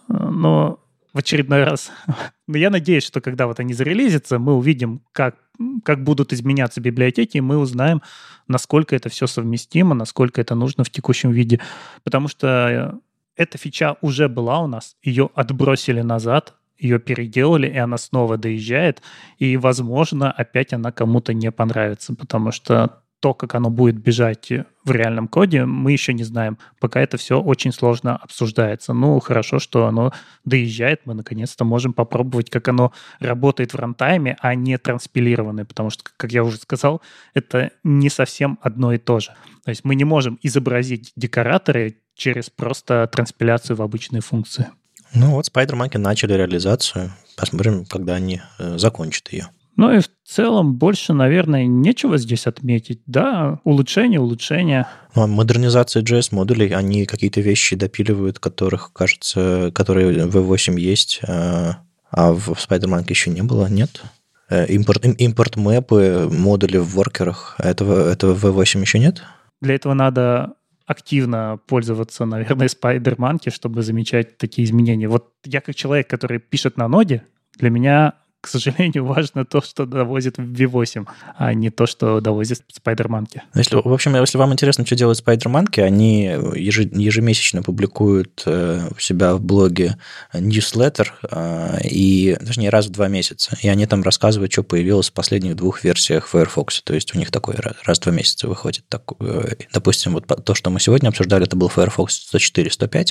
Но 0.10 0.80
в 1.14 1.18
очередной 1.18 1.64
раз. 1.64 1.90
Но 2.48 2.58
я 2.58 2.70
надеюсь, 2.70 3.06
что 3.06 3.22
когда 3.22 3.48
вот 3.48 3.62
они 3.62 3.74
зарелизятся, 3.74 4.40
мы 4.40 4.54
увидим, 4.54 5.02
как, 5.14 5.38
как 5.86 6.04
будут 6.04 6.34
изменяться 6.34 6.82
библиотеки, 6.82 7.38
и 7.38 7.42
мы 7.42 7.58
узнаем, 7.58 8.02
насколько 8.50 8.94
это 8.94 9.08
все 9.08 9.28
совместимо, 9.28 9.96
насколько 9.96 10.42
это 10.42 10.54
нужно 10.54 10.84
в 10.84 10.90
текущем 10.90 11.32
виде. 11.32 11.62
Потому 12.04 12.28
что 12.28 13.00
эта 13.38 13.58
фича 13.58 13.96
уже 14.02 14.28
была 14.28 14.60
у 14.60 14.68
нас, 14.68 14.98
ее 15.02 15.30
отбросили 15.34 16.02
назад, 16.02 16.56
ее 16.82 17.00
переделали, 17.00 17.68
и 17.68 17.78
она 17.78 17.98
снова 17.98 18.38
доезжает, 18.38 19.02
и, 19.38 19.56
возможно, 19.58 20.32
опять 20.32 20.74
она 20.74 20.92
кому-то 20.92 21.34
не 21.34 21.52
понравится, 21.52 22.16
потому 22.16 22.52
что 22.52 23.02
то, 23.22 23.36
как 23.36 23.54
оно 23.54 23.70
будет 23.70 23.98
бежать 23.98 24.52
в 24.84 24.92
реальном 24.92 25.28
коде, 25.28 25.66
мы 25.66 25.92
еще 25.92 26.12
не 26.12 26.24
знаем. 26.24 26.58
Пока 26.80 27.00
это 27.00 27.18
все 27.18 27.40
очень 27.40 27.72
сложно 27.72 28.18
обсуждается. 28.18 28.94
Ну, 28.94 29.20
хорошо, 29.20 29.60
что 29.60 29.86
оно 29.86 30.12
доезжает. 30.44 31.02
Мы 31.06 31.14
наконец-то 31.14 31.64
можем 31.64 31.94
попробовать, 31.94 32.50
как 32.50 32.68
оно 32.68 32.92
работает 33.20 33.74
в 33.74 33.78
рантайме, 33.78 34.38
а 34.42 34.56
не 34.56 34.76
транспилированное, 34.80 35.66
потому 35.66 35.92
что, 35.92 36.04
как 36.18 36.32
я 36.32 36.44
уже 36.44 36.58
сказал, 36.58 37.04
это 37.36 37.70
не 37.84 38.10
совсем 38.10 38.58
одно 38.60 38.92
и 38.92 38.98
то 38.98 39.20
же. 39.20 39.36
То 39.64 39.70
есть 39.70 39.86
мы 39.86 39.94
не 39.94 40.04
можем 40.04 40.40
изобразить 40.42 41.14
декораторы 41.16 41.98
через 42.16 42.50
просто 42.50 43.08
транспиляцию 43.12 43.78
в 43.78 43.84
обычные 43.84 44.22
функции. 44.22 44.72
Ну 45.14 45.32
вот 45.32 45.48
Spider-Monkey 45.48 45.98
начали 45.98 46.34
реализацию. 46.34 47.12
Посмотрим, 47.36 47.86
когда 47.86 48.16
они 48.16 48.42
э, 48.60 48.78
закончат 48.78 49.32
ее. 49.32 49.50
Ну 49.78 49.92
и 49.92 50.00
в 50.00 50.10
целом 50.26 50.76
больше, 50.76 51.14
наверное, 51.14 51.66
нечего 51.66 52.18
здесь 52.18 52.46
отметить. 52.46 53.02
Да, 53.06 53.60
улучшение, 53.64 54.20
улучшение. 54.20 54.86
Ну, 55.16 55.24
а 55.24 55.28
модернизация 55.28 56.04
JS-модулей, 56.04 56.74
они 56.76 57.06
какие-то 57.06 57.42
вещи 57.42 57.76
допиливают, 57.76 58.40
которых, 58.40 58.92
кажется, 58.94 59.72
которые 59.74 60.28
в 60.28 60.38
V8 60.38 60.80
есть, 60.80 61.22
а, 61.28 61.78
а 62.12 62.32
в 62.34 62.50
Spider-Man 62.52 63.06
еще 63.10 63.32
не 63.32 63.42
было, 63.42 63.68
нет? 63.68 64.04
Э, 64.50 64.66
импорт, 64.68 65.06
импорт 65.06 65.56
мэпы, 65.56 66.30
модули 66.32 66.78
в 66.78 66.94
воркерах, 66.94 67.56
этого, 67.58 68.12
этого 68.12 68.34
в 68.34 68.46
V8 68.46 68.82
еще 68.82 69.00
нет? 69.00 69.24
Для 69.62 69.76
этого 69.76 69.94
надо 69.94 70.54
активно 70.92 71.60
пользоваться, 71.68 72.26
наверное, 72.26 72.68
Spider-Monkey, 72.68 73.52
чтобы 73.52 73.82
замечать 73.82 74.38
такие 74.38 74.66
изменения. 74.66 75.08
Вот 75.08 75.34
я 75.46 75.62
как 75.62 75.76
человек, 75.76 76.08
который 76.08 76.40
пишет 76.40 76.78
на 76.78 76.88
ноде, 76.88 77.24
для 77.58 77.70
меня 77.70 78.14
к 78.42 78.48
сожалению, 78.48 79.06
важно 79.06 79.46
то, 79.46 79.62
что 79.62 79.86
довозит 79.86 80.38
в 80.38 80.42
V8, 80.42 81.08
а 81.38 81.54
не 81.54 81.70
то, 81.70 81.86
что 81.86 82.20
довозит 82.20 82.64
Spider-Monkey. 82.84 83.42
Если, 83.56 83.76
в 83.76 83.94
общем, 83.94 84.16
если 84.16 84.38
вам 84.38 84.52
интересно, 84.52 84.86
что 84.86 84.96
делает 84.96 85.24
Spider-Monkey, 85.24 85.82
они 85.82 86.24
ежемесячно 86.56 87.62
публикуют 87.62 88.44
э, 88.46 88.90
у 88.96 89.00
себя 89.00 89.36
в 89.36 89.42
блоге 89.42 89.98
newsletter, 90.34 91.08
э, 91.30 91.80
и, 91.84 92.36
точнее, 92.40 92.70
раз 92.70 92.88
в 92.88 92.90
два 92.90 93.08
месяца. 93.08 93.56
И 93.62 93.70
они 93.70 93.86
там 93.86 94.02
рассказывают, 94.02 94.52
что 94.52 94.64
появилось 94.64 95.10
в 95.10 95.14
последних 95.14 95.56
двух 95.56 95.84
версиях 95.84 96.28
Firefox. 96.28 96.82
То 96.82 96.96
есть 96.96 97.16
у 97.16 97.20
них 97.20 97.32
такой 97.32 97.56
раз 97.56 98.00
в 98.00 98.02
два 98.02 98.12
месяца 98.12 98.48
выходит. 98.48 98.86
Так, 98.90 99.04
э, 99.20 99.54
допустим, 99.72 100.14
вот 100.14 100.26
то, 100.44 100.56
что 100.56 100.72
мы 100.72 100.80
сегодня 100.80 101.10
обсуждали, 101.10 101.46
это 101.46 101.56
был 101.56 101.70
Firefox 101.70 102.34
104-105, 102.34 103.10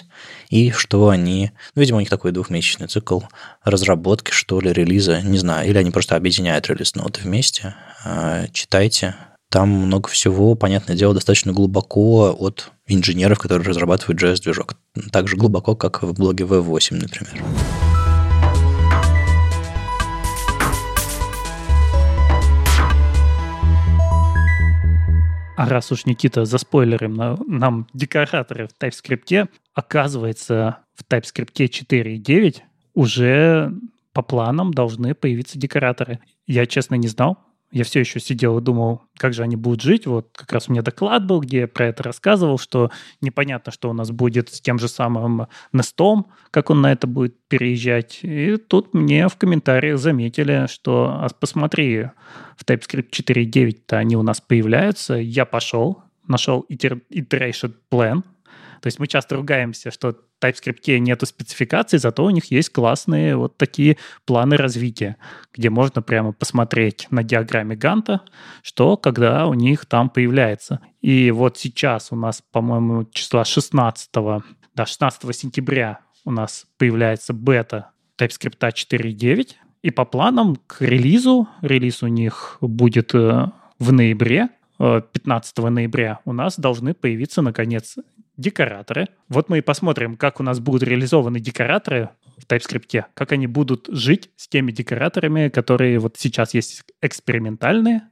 и 0.49 0.73
что 0.73 1.09
они... 1.09 1.53
Ну, 1.75 1.81
видимо, 1.81 1.99
у 1.99 2.01
них 2.01 2.11
такой 2.11 2.33
двухмесячный 2.33 2.89
цикл 2.89 3.21
разработки, 3.63 4.33
что 4.33 4.61
ли, 4.61 4.73
релиза 4.73 5.20
не 5.23 5.39
знаю, 5.39 5.69
или 5.69 5.79
они 5.79 5.91
просто 5.91 6.17
объединяют 6.17 6.69
релиз-ноты 6.69 7.23
вместе. 7.23 7.75
А, 8.05 8.47
читайте. 8.53 9.15
Там 9.51 9.69
много 9.69 10.09
всего, 10.09 10.55
понятное 10.55 10.97
дело, 10.97 11.13
достаточно 11.13 11.53
глубоко 11.53 12.37
от 12.39 12.71
инженеров, 12.87 13.39
которые 13.39 13.67
разрабатывают 13.67 14.23
JS-движок. 14.23 14.77
Так 15.11 15.27
же 15.27 15.37
глубоко, 15.37 15.75
как 15.75 16.03
в 16.03 16.13
блоге 16.13 16.45
V8, 16.45 16.95
например. 16.95 17.43
А 25.61 25.69
раз 25.69 25.93
уж 25.93 26.07
Никита 26.07 26.47
за 26.47 26.57
спойлером 26.57 27.13
на, 27.13 27.37
нам 27.47 27.87
декораторы 27.93 28.67
в 28.67 28.83
TypeScript, 28.83 29.49
оказывается, 29.75 30.79
в 30.95 31.03
TypeScript 31.03 31.53
4.9 31.53 32.63
уже 32.95 33.71
по 34.13 34.23
планам 34.23 34.73
должны 34.73 35.15
появиться 35.15 35.59
декораторы. 35.59 36.21
Я, 36.47 36.67
честно, 36.67 36.95
не 36.97 37.09
знал. 37.09 37.39
Я 37.73 37.85
все 37.85 38.01
еще 38.01 38.19
сидел 38.19 38.59
и 38.59 38.63
думал, 38.63 39.03
как 39.17 39.33
же 39.33 39.45
они 39.45 39.55
будут 39.55 39.81
жить. 39.81 40.05
Вот 40.07 40.31
как 40.35 40.53
раз 40.53 40.69
у 40.69 40.73
меня 40.73 40.83
доклад 40.83 41.25
был, 41.25 41.41
где 41.41 41.61
я 41.61 41.69
про 41.69 41.87
это 41.87 42.03
рассказывал, 42.03 42.59
что 42.59 42.91
непонятно, 43.21 43.71
что 43.71 43.89
у 43.91 43.93
нас 43.93 44.11
будет 44.11 44.49
с 44.49 44.61
тем 44.61 44.81
же 44.81 44.89
самым 44.89 45.47
Нестом, 45.73 46.27
как 46.51 46.71
он 46.71 46.81
на 46.81 46.91
это 46.91 47.07
будет 47.07 47.37
переезжать. 47.47 48.21
И 48.23 48.57
тут 48.57 48.93
мне 48.93 49.29
в 49.29 49.37
комментариях 49.37 49.99
заметили, 49.99 50.67
что 50.69 51.17
а 51.21 51.29
посмотри, 51.39 52.09
в 52.57 52.65
TypeScript 52.65 53.11
4.9-то 53.11 53.99
они 53.99 54.17
у 54.17 54.23
нас 54.23 54.41
появляются. 54.41 55.15
Я 55.15 55.45
пошел, 55.45 56.03
нашел 56.27 56.67
iteration 56.69 57.75
plan, 57.89 58.25
то 58.81 58.87
есть 58.87 58.99
мы 58.99 59.07
часто 59.07 59.37
ругаемся, 59.37 59.91
что 59.91 60.13
в 60.13 60.45
TypeScript 60.45 60.99
нету 60.99 61.27
спецификаций, 61.27 61.99
зато 61.99 62.25
у 62.25 62.31
них 62.31 62.51
есть 62.51 62.71
классные 62.71 63.37
вот 63.37 63.57
такие 63.57 63.97
планы 64.25 64.57
развития, 64.57 65.17
где 65.53 65.71
можно 65.71 66.03
прямо 66.03 66.33
посмотреть 66.33 67.07
на 67.11 67.23
диаграмме 67.23 67.77
Ганта, 67.77 68.23
что 68.63 68.97
когда 68.97 69.47
у 69.47 69.55
них 69.55 69.87
там 69.87 70.09
появляется. 70.11 70.81
И 71.01 71.31
вот 71.31 71.59
сейчас 71.59 72.13
у 72.13 72.17
нас, 72.17 72.43
по-моему, 72.53 73.05
числа 73.13 73.45
16, 73.45 74.11
да, 74.75 74.87
16 74.87 75.37
сентября 75.37 76.01
у 76.25 76.31
нас 76.31 76.67
появляется 76.79 77.33
бета 77.33 77.91
TypeScript 78.19 78.59
4.9, 78.61 79.55
и 79.83 79.91
по 79.91 80.05
планам 80.05 80.57
к 80.67 80.83
релизу, 80.83 81.49
релиз 81.63 82.03
у 82.03 82.07
них 82.07 82.59
будет 82.61 83.15
э, 83.15 83.47
в 83.79 83.93
ноябре, 83.93 84.51
15 84.79 85.59
э, 85.59 85.69
ноября 85.69 86.21
у 86.25 86.33
нас 86.33 86.59
должны 86.59 86.95
появиться, 86.95 87.43
наконец, 87.43 87.97
декораторы. 88.41 89.09
Вот 89.29 89.49
мы 89.49 89.59
и 89.59 89.61
посмотрим, 89.61 90.17
как 90.17 90.41
у 90.41 90.43
нас 90.43 90.59
будут 90.61 90.83
реализованы 90.83 91.41
декораторы 91.41 92.11
в 92.39 92.47
TypeScript, 92.47 93.05
как 93.15 93.33
они 93.33 93.47
будут 93.47 93.89
жить 93.91 94.31
с 94.37 94.49
теми 94.49 94.73
декораторами, 94.73 95.49
которые 95.49 95.99
вот 95.99 96.17
сейчас 96.19 96.55
есть 96.55 96.85
экспериментальные, 97.03 98.03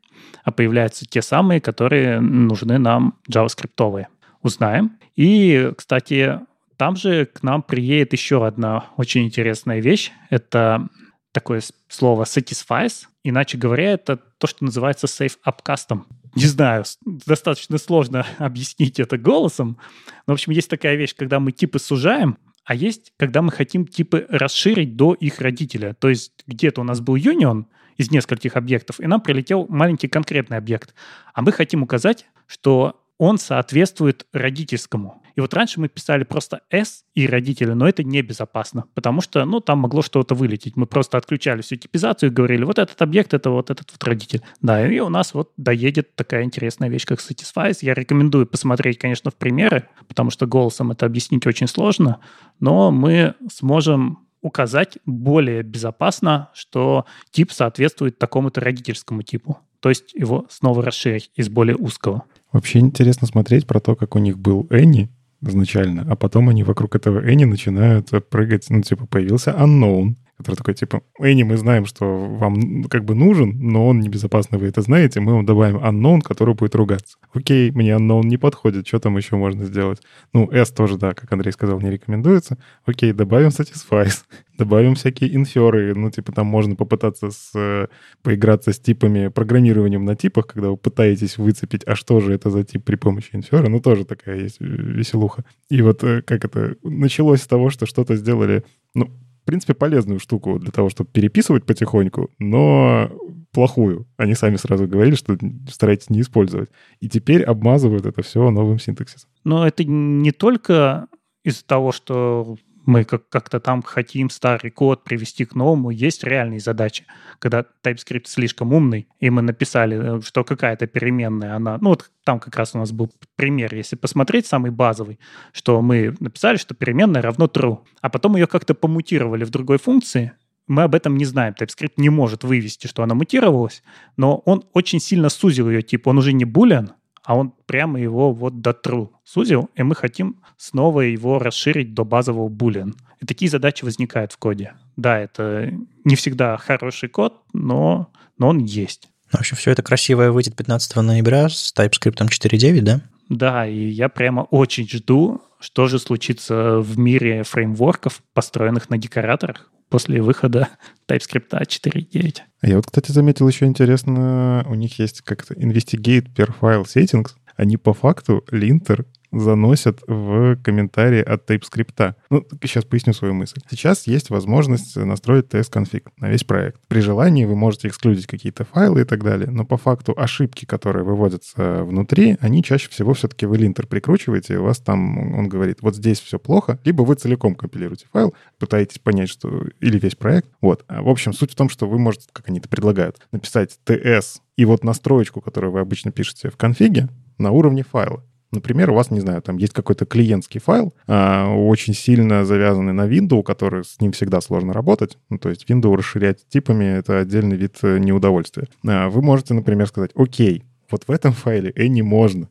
а 0.44 0.52
появляются 0.52 1.06
те 1.06 1.22
самые, 1.22 1.60
которые 1.60 2.20
нужны 2.20 2.78
нам 2.78 3.18
JavaScript. 3.30 4.06
Узнаем. 4.42 4.98
И, 5.16 5.72
кстати, 5.76 6.38
там 6.76 6.94
же 6.94 7.26
к 7.26 7.42
нам 7.42 7.62
приедет 7.62 8.12
еще 8.12 8.46
одна 8.46 8.86
очень 8.96 9.24
интересная 9.24 9.80
вещь. 9.80 10.12
Это 10.30 10.88
такое 11.32 11.60
слово 11.88 12.22
satisfies. 12.22 13.06
Иначе 13.24 13.58
говоря, 13.58 13.92
это 13.92 14.16
то, 14.16 14.46
что 14.46 14.64
называется 14.64 15.06
safe 15.06 15.36
up 15.44 15.58
custom. 15.64 16.02
Не 16.34 16.46
знаю, 16.46 16.84
достаточно 17.04 17.78
сложно 17.78 18.26
объяснить 18.38 19.00
это 19.00 19.18
голосом. 19.18 19.78
Но, 20.26 20.32
в 20.32 20.34
общем, 20.34 20.52
есть 20.52 20.70
такая 20.70 20.96
вещь, 20.96 21.14
когда 21.16 21.40
мы 21.40 21.52
типы 21.52 21.78
сужаем, 21.78 22.38
а 22.64 22.74
есть, 22.74 23.12
когда 23.16 23.40
мы 23.40 23.50
хотим 23.50 23.86
типы 23.86 24.26
расширить 24.28 24.94
до 24.94 25.14
их 25.14 25.40
родителя. 25.40 25.94
То 25.94 26.10
есть 26.10 26.32
где-то 26.46 26.82
у 26.82 26.84
нас 26.84 27.00
был 27.00 27.16
union 27.16 27.64
из 27.96 28.10
нескольких 28.10 28.56
объектов, 28.56 29.00
и 29.00 29.06
нам 29.06 29.20
прилетел 29.20 29.66
маленький 29.68 30.08
конкретный 30.08 30.58
объект. 30.58 30.94
А 31.32 31.42
мы 31.42 31.50
хотим 31.52 31.82
указать, 31.82 32.26
что 32.46 33.02
он 33.18 33.38
соответствует 33.38 34.26
родительскому. 34.32 35.17
И 35.38 35.40
вот 35.40 35.54
раньше 35.54 35.78
мы 35.78 35.88
писали 35.88 36.24
просто 36.24 36.62
S 36.68 37.04
и 37.14 37.28
родители, 37.28 37.70
но 37.70 37.88
это 37.88 38.02
небезопасно, 38.02 38.86
потому 38.94 39.20
что, 39.20 39.44
ну, 39.44 39.60
там 39.60 39.78
могло 39.78 40.02
что-то 40.02 40.34
вылететь. 40.34 40.74
Мы 40.74 40.86
просто 40.86 41.16
отключали 41.16 41.62
всю 41.62 41.76
типизацию 41.76 42.30
и 42.30 42.32
говорили, 42.32 42.64
вот 42.64 42.80
этот 42.80 43.00
объект— 43.00 43.32
это 43.34 43.50
вот 43.50 43.70
этот 43.70 43.88
вот 43.92 44.02
родитель. 44.02 44.42
Да, 44.62 44.84
и 44.84 44.98
у 44.98 45.08
нас 45.08 45.34
вот 45.34 45.52
доедет 45.56 46.16
такая 46.16 46.42
интересная 46.42 46.88
вещь, 46.88 47.04
как 47.04 47.20
Satisfies. 47.20 47.78
Я 47.82 47.94
рекомендую 47.94 48.48
посмотреть, 48.48 48.98
конечно, 48.98 49.30
в 49.30 49.36
примеры, 49.36 49.88
потому 50.08 50.30
что 50.30 50.48
голосом 50.48 50.90
это 50.90 51.06
объяснить 51.06 51.46
очень 51.46 51.68
сложно, 51.68 52.18
но 52.58 52.90
мы 52.90 53.34
сможем 53.48 54.26
указать 54.40 54.98
более 55.06 55.62
безопасно, 55.62 56.50
что 56.52 57.06
тип 57.30 57.52
соответствует 57.52 58.18
такому-то 58.18 58.60
родительскому 58.60 59.22
типу. 59.22 59.60
То 59.78 59.88
есть 59.88 60.14
его 60.14 60.46
снова 60.50 60.82
расширить 60.82 61.30
из 61.36 61.48
более 61.48 61.76
узкого. 61.76 62.24
Вообще 62.50 62.80
интересно 62.80 63.28
смотреть 63.28 63.68
про 63.68 63.78
то, 63.78 63.94
как 63.94 64.16
у 64.16 64.18
них 64.18 64.36
был 64.36 64.66
Энни 64.70 65.10
изначально, 65.40 66.06
а 66.08 66.16
потом 66.16 66.48
они 66.48 66.64
вокруг 66.64 66.96
этого 66.96 67.20
Энни 67.20 67.44
начинают 67.44 68.10
прыгать, 68.30 68.66
ну, 68.70 68.82
типа, 68.82 69.06
появился 69.06 69.50
Unknown, 69.50 70.16
который 70.38 70.54
такой, 70.54 70.74
типа, 70.74 71.02
Энни, 71.18 71.42
мы 71.42 71.56
знаем, 71.56 71.84
что 71.84 72.04
вам 72.04 72.84
как 72.84 73.04
бы 73.04 73.16
нужен, 73.16 73.58
но 73.58 73.88
он 73.88 73.98
небезопасный, 73.98 74.58
вы 74.58 74.68
это 74.68 74.82
знаете, 74.82 75.18
мы 75.18 75.32
вам 75.32 75.44
добавим 75.44 75.78
unknown, 75.78 76.20
который 76.20 76.54
будет 76.54 76.76
ругаться. 76.76 77.18
Окей, 77.34 77.72
мне 77.72 77.90
unknown 77.90 78.22
не 78.22 78.36
подходит, 78.36 78.86
что 78.86 79.00
там 79.00 79.16
еще 79.16 79.34
можно 79.34 79.64
сделать? 79.64 80.00
Ну, 80.32 80.48
S 80.52 80.70
тоже, 80.70 80.96
да, 80.96 81.12
как 81.12 81.32
Андрей 81.32 81.50
сказал, 81.50 81.80
не 81.80 81.90
рекомендуется. 81.90 82.56
Окей, 82.86 83.12
добавим 83.12 83.48
satisfies, 83.48 84.20
добавим 84.58 84.94
всякие 84.94 85.34
инферы, 85.34 85.92
ну, 85.96 86.08
типа, 86.12 86.30
там 86.30 86.46
можно 86.46 86.76
попытаться 86.76 87.32
с, 87.32 87.50
э, 87.56 87.88
поиграться 88.22 88.72
с 88.72 88.78
типами, 88.78 89.28
программированием 89.28 90.04
на 90.04 90.14
типах, 90.14 90.46
когда 90.46 90.70
вы 90.70 90.76
пытаетесь 90.76 91.36
выцепить, 91.36 91.82
а 91.84 91.96
что 91.96 92.20
же 92.20 92.32
это 92.32 92.50
за 92.50 92.62
тип 92.62 92.84
при 92.84 92.94
помощи 92.94 93.30
инфера, 93.32 93.68
ну, 93.68 93.80
тоже 93.80 94.04
такая 94.04 94.38
есть 94.38 94.60
веселуха. 94.60 95.44
И 95.68 95.82
вот 95.82 96.04
э, 96.04 96.22
как 96.22 96.44
это, 96.44 96.76
началось 96.84 97.42
с 97.42 97.46
того, 97.48 97.70
что 97.70 97.86
что-то 97.86 98.14
сделали, 98.14 98.62
ну, 98.94 99.10
принципе, 99.48 99.72
полезную 99.72 100.20
штуку 100.20 100.58
для 100.58 100.70
того, 100.70 100.90
чтобы 100.90 101.08
переписывать 101.10 101.64
потихоньку, 101.64 102.30
но 102.38 103.10
плохую. 103.50 104.06
Они 104.18 104.34
сами 104.34 104.56
сразу 104.56 104.86
говорили, 104.86 105.14
что 105.14 105.38
старайтесь 105.70 106.10
не 106.10 106.20
использовать. 106.20 106.68
И 107.00 107.08
теперь 107.08 107.42
обмазывают 107.44 108.04
это 108.04 108.22
все 108.22 108.50
новым 108.50 108.78
синтаксисом. 108.78 109.30
Но 109.44 109.66
это 109.66 109.84
не 109.84 110.32
только 110.32 111.06
из-за 111.44 111.64
того, 111.64 111.92
что 111.92 112.58
мы 112.86 113.04
как- 113.04 113.28
как-то 113.28 113.60
там 113.60 113.82
хотим 113.82 114.30
старый 114.30 114.70
код 114.70 115.04
привести 115.04 115.44
к 115.44 115.54
новому, 115.54 115.90
есть 115.90 116.24
реальные 116.24 116.60
задачи. 116.60 117.04
Когда 117.38 117.64
TypeScript 117.82 118.26
слишком 118.26 118.72
умный, 118.72 119.08
и 119.20 119.30
мы 119.30 119.42
написали, 119.42 120.18
э, 120.18 120.20
что 120.22 120.44
какая-то 120.44 120.86
переменная, 120.86 121.56
она... 121.56 121.78
Ну 121.80 121.90
вот 121.90 122.10
там 122.24 122.40
как 122.40 122.56
раз 122.56 122.74
у 122.74 122.78
нас 122.78 122.92
был 122.92 123.10
пример, 123.36 123.74
если 123.74 123.96
посмотреть, 123.96 124.46
самый 124.46 124.70
базовый, 124.70 125.18
что 125.52 125.80
мы 125.82 126.14
написали, 126.20 126.56
что 126.56 126.74
переменная 126.74 127.22
равно 127.22 127.46
true, 127.46 127.78
а 128.00 128.08
потом 128.08 128.36
ее 128.36 128.46
как-то 128.46 128.74
помутировали 128.74 129.44
в 129.44 129.50
другой 129.50 129.78
функции, 129.78 130.32
мы 130.68 130.82
об 130.82 130.94
этом 130.94 131.16
не 131.16 131.24
знаем. 131.24 131.54
TypeScript 131.58 131.94
не 131.96 132.10
может 132.10 132.44
вывести, 132.44 132.86
что 132.86 133.02
она 133.02 133.14
мутировалась, 133.14 133.82
но 134.16 134.42
он 134.44 134.64
очень 134.74 135.00
сильно 135.00 135.30
сузил 135.30 135.70
ее 135.70 135.82
тип. 135.82 136.06
Он 136.06 136.18
уже 136.18 136.32
не 136.34 136.44
boolean, 136.44 136.90
а 137.28 137.36
он 137.36 137.52
прямо 137.66 138.00
его 138.00 138.32
вот 138.32 138.62
до 138.62 138.70
true 138.70 139.10
сузил, 139.22 139.68
и 139.74 139.82
мы 139.82 139.94
хотим 139.94 140.40
снова 140.56 141.02
его 141.02 141.38
расширить 141.38 141.92
до 141.92 142.04
базового 142.04 142.48
boolean. 142.48 142.94
И 143.20 143.26
такие 143.26 143.50
задачи 143.50 143.84
возникают 143.84 144.32
в 144.32 144.38
коде. 144.38 144.72
Да, 144.96 145.18
это 145.18 145.70
не 146.04 146.16
всегда 146.16 146.56
хороший 146.56 147.10
код, 147.10 147.42
но, 147.52 148.10
но 148.38 148.48
он 148.48 148.60
есть. 148.60 149.10
В 149.30 149.34
общем, 149.34 149.58
все 149.58 149.72
это 149.72 149.82
красивое 149.82 150.30
выйдет 150.30 150.56
15 150.56 150.96
ноября 150.96 151.50
с 151.50 151.74
TypeScript 151.76 152.16
4.9, 152.16 152.80
да? 152.80 153.02
Да, 153.28 153.66
и 153.66 153.88
я 153.88 154.08
прямо 154.08 154.44
очень 154.44 154.88
жду, 154.88 155.42
что 155.60 155.86
же 155.86 155.98
случится 155.98 156.78
в 156.80 156.98
мире 156.98 157.42
фреймворков, 157.42 158.22
построенных 158.32 158.90
на 158.90 158.98
декораторах 158.98 159.70
после 159.88 160.20
выхода 160.22 160.68
TypeScript 161.08 161.50
4.9. 161.50 162.36
Я 162.62 162.76
вот, 162.76 162.86
кстати, 162.86 163.10
заметил 163.10 163.48
еще 163.48 163.66
интересно, 163.66 164.64
у 164.68 164.74
них 164.74 164.98
есть 164.98 165.22
как-то 165.22 165.54
investigate 165.54 166.26
per 166.34 166.52
file 166.60 166.84
settings. 166.84 167.30
Они 167.56 167.76
по 167.76 167.92
факту 167.92 168.44
линтер 168.50 169.06
заносят 169.32 170.00
в 170.06 170.56
комментарии 170.62 171.22
от 171.22 171.48
TypeScript. 171.48 172.14
Ну, 172.30 172.44
сейчас 172.62 172.84
поясню 172.84 173.12
свою 173.12 173.34
мысль. 173.34 173.60
Сейчас 173.70 174.06
есть 174.06 174.30
возможность 174.30 174.96
настроить 174.96 175.46
TS-конфиг 175.46 176.08
на 176.18 176.28
весь 176.28 176.44
проект. 176.44 176.80
При 176.88 177.00
желании 177.00 177.44
вы 177.44 177.56
можете 177.56 177.88
эксклюдить 177.88 178.26
какие-то 178.26 178.64
файлы 178.64 179.02
и 179.02 179.04
так 179.04 179.22
далее, 179.22 179.50
но 179.50 179.64
по 179.64 179.76
факту 179.76 180.14
ошибки, 180.16 180.64
которые 180.64 181.04
выводятся 181.04 181.84
внутри, 181.84 182.36
они 182.40 182.62
чаще 182.62 182.88
всего 182.88 183.14
все-таки 183.14 183.46
вы 183.46 183.58
линтер 183.58 183.86
прикручиваете, 183.86 184.54
и 184.54 184.56
у 184.56 184.64
вас 184.64 184.78
там, 184.78 185.34
он 185.34 185.48
говорит, 185.48 185.78
вот 185.82 185.96
здесь 185.96 186.20
все 186.20 186.38
плохо, 186.38 186.78
либо 186.84 187.02
вы 187.02 187.14
целиком 187.14 187.54
компилируете 187.54 188.06
файл, 188.12 188.34
пытаетесь 188.58 188.98
понять, 188.98 189.28
что... 189.28 189.66
или 189.80 189.98
весь 189.98 190.14
проект. 190.14 190.48
Вот. 190.60 190.84
А, 190.88 191.02
в 191.02 191.08
общем, 191.08 191.32
суть 191.32 191.52
в 191.52 191.54
том, 191.54 191.68
что 191.68 191.88
вы 191.88 191.98
можете, 191.98 192.28
как 192.32 192.48
они 192.48 192.58
это 192.58 192.68
предлагают, 192.68 193.16
написать 193.32 193.78
TS 193.86 194.40
и 194.56 194.64
вот 194.64 194.84
настроечку, 194.84 195.40
которую 195.40 195.72
вы 195.72 195.80
обычно 195.80 196.10
пишете 196.10 196.50
в 196.50 196.56
конфиге, 196.56 197.08
на 197.38 197.52
уровне 197.52 197.84
файла. 197.84 198.24
Например, 198.50 198.90
у 198.90 198.94
вас, 198.94 199.10
не 199.10 199.20
знаю, 199.20 199.42
там 199.42 199.58
есть 199.58 199.74
какой-то 199.74 200.06
клиентский 200.06 200.60
файл, 200.60 200.94
э, 201.06 201.44
очень 201.46 201.94
сильно 201.94 202.44
завязанный 202.44 202.94
на 202.94 203.06
Windows, 203.06 203.42
который 203.42 203.84
с 203.84 204.00
ним 204.00 204.12
всегда 204.12 204.40
сложно 204.40 204.72
работать. 204.72 205.18
Ну, 205.28 205.38
то 205.38 205.50
есть 205.50 205.68
Windows 205.68 205.96
расширять 205.96 206.48
типами— 206.48 206.84
это 206.98 207.18
отдельный 207.18 207.56
вид 207.56 207.76
э, 207.82 207.98
неудовольствия. 207.98 208.66
Э, 208.84 209.08
вы 209.08 209.20
можете, 209.20 209.54
например, 209.54 209.86
сказать, 209.86 210.12
окей, 210.14 210.64
вот 210.90 211.04
в 211.06 211.10
этом 211.10 211.32
файле 211.32 211.70
Any 211.72 212.02
можно. 212.02 212.48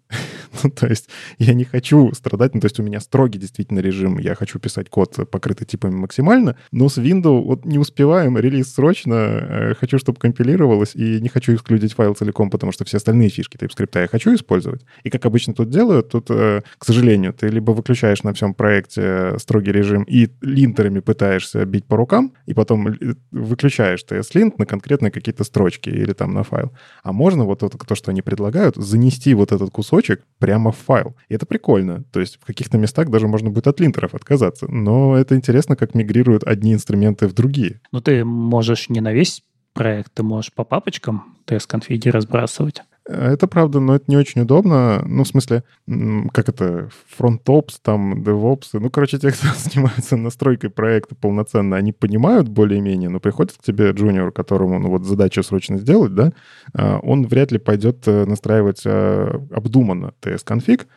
ну, 0.64 0.70
то 0.70 0.88
есть 0.88 1.10
я 1.38 1.54
не 1.54 1.64
хочу 1.64 2.12
страдать, 2.14 2.54
ну, 2.54 2.62
то 2.62 2.66
есть 2.66 2.80
у 2.80 2.84
меня 2.84 3.00
строгий 3.00 3.40
действительно 3.40 3.80
режим, 3.80 4.18
я 4.20 4.36
хочу 4.36 4.60
писать 4.60 4.90
код, 4.90 5.16
покрытый 5.30 5.66
типами 5.66 5.96
максимально, 5.96 6.56
но 6.72 6.90
с 6.90 6.98
Windows 6.98 7.42
вот 7.44 7.66
не 7.66 7.78
успеваем, 7.78 8.38
релиз 8.38 8.74
срочно, 8.74 9.14
э, 9.14 9.74
хочу, 9.80 9.98
чтобы 9.98 10.20
компилировалось, 10.20 10.96
и 10.96 11.20
не 11.22 11.30
хочу 11.30 11.56
эксклюдить 11.56 11.94
файл 11.94 12.14
целиком, 12.14 12.50
потому 12.50 12.72
что 12.72 12.86
все 12.86 12.98
остальные 12.98 13.30
фишки 13.30 13.58
TypeScript 13.58 14.02
я 14.02 14.08
хочу 14.08 14.34
использовать. 14.34 14.86
И 15.04 15.10
как 15.10 15.26
обычно 15.26 15.54
тут 15.54 15.70
делают, 15.70 16.10
тут, 16.10 16.30
э, 16.30 16.62
к 16.78 16.86
сожалению, 16.86 17.34
ты 17.34 17.48
либо 17.48 17.72
выключаешь 17.72 18.24
на 18.24 18.34
всем 18.34 18.54
проекте 18.54 19.38
строгий 19.40 19.72
режим 19.72 20.04
и 20.04 20.30
линтерами 20.42 21.00
пытаешься 21.00 21.66
бить 21.66 21.86
по 21.86 21.98
рукам, 21.98 22.34
и 22.46 22.54
потом 22.54 22.96
выключаешь 23.32 24.04
TS-линт 24.08 24.58
на 24.60 24.66
конкретные 24.66 25.12
какие-то 25.12 25.44
строчки 25.44 25.90
или 25.90 26.14
там 26.14 26.34
на 26.34 26.44
файл. 26.44 26.72
А 27.04 27.12
можно 27.12 27.46
вот 27.46 27.64
это, 27.64 27.78
то, 27.78 27.96
что 27.96 28.12
они 28.12 28.22
предлагают, 28.22 28.76
занести 28.76 29.34
вот 29.34 29.52
этот 29.52 29.72
кусочек 29.72 30.24
прямо 30.40 30.72
в 30.72 30.78
файл. 30.78 31.16
И 31.30 31.36
это 31.36 31.46
прикольно. 31.46 32.04
То 32.12 32.20
есть 32.20 32.40
в 32.42 32.46
каких-то 32.46 32.78
местах 32.78 33.10
даже 33.10 33.28
можно 33.28 33.50
будет 33.50 33.68
от 33.68 33.80
линтеров 33.80 34.16
отказаться. 34.16 34.68
Но 34.72 35.18
это 35.18 35.36
интересно, 35.36 35.76
как 35.76 35.96
мигрируют 35.96 36.44
одни 36.44 36.74
инструменты 36.74 37.28
в 37.28 37.34
другие. 37.34 37.82
Ну, 37.92 38.02
ты 38.02 38.24
можешь 38.24 38.90
не 38.90 39.02
на 39.02 39.14
весь 39.14 39.44
проект, 39.74 40.14
ты 40.14 40.24
можешь 40.24 40.54
по 40.54 40.64
папочкам 40.64 41.38
TS-конфиги 41.46 42.10
разбрасывать. 42.10 42.82
Это 43.08 43.48
правда, 43.48 43.80
но 43.80 43.96
это 43.96 44.06
не 44.08 44.18
очень 44.18 44.42
удобно. 44.42 45.02
Ну, 45.06 45.24
в 45.24 45.28
смысле, 45.28 45.64
как 46.34 46.50
это, 46.50 46.90
фронтопс, 47.16 47.80
там, 47.80 48.22
DevOps. 48.22 48.70
Ну, 48.74 48.90
короче, 48.90 49.18
те, 49.18 49.32
кто 49.32 49.48
занимается 49.56 50.18
настройкой 50.18 50.70
проекта 50.70 51.16
полноценно, 51.16 51.78
они 51.78 51.94
понимают 51.94 52.50
более-менее, 52.50 53.10
но 53.10 53.20
приходит 53.20 53.54
к 53.54 53.64
тебе 53.64 53.92
джуниор, 53.92 54.32
которому, 54.32 54.80
ну, 54.80 54.90
вот 54.90 55.06
задачу 55.06 55.42
срочно 55.42 55.78
сделать, 55.78 56.14
да, 56.16 56.34
а, 56.74 57.00
он 57.00 57.26
вряд 57.26 57.52
ли 57.52 57.60
пойдет 57.60 58.08
э, 58.08 58.26
настраивать 58.26 58.82
а, 58.86 59.42
обдуманно 59.52 60.14
TS-конфиг, 60.22 60.88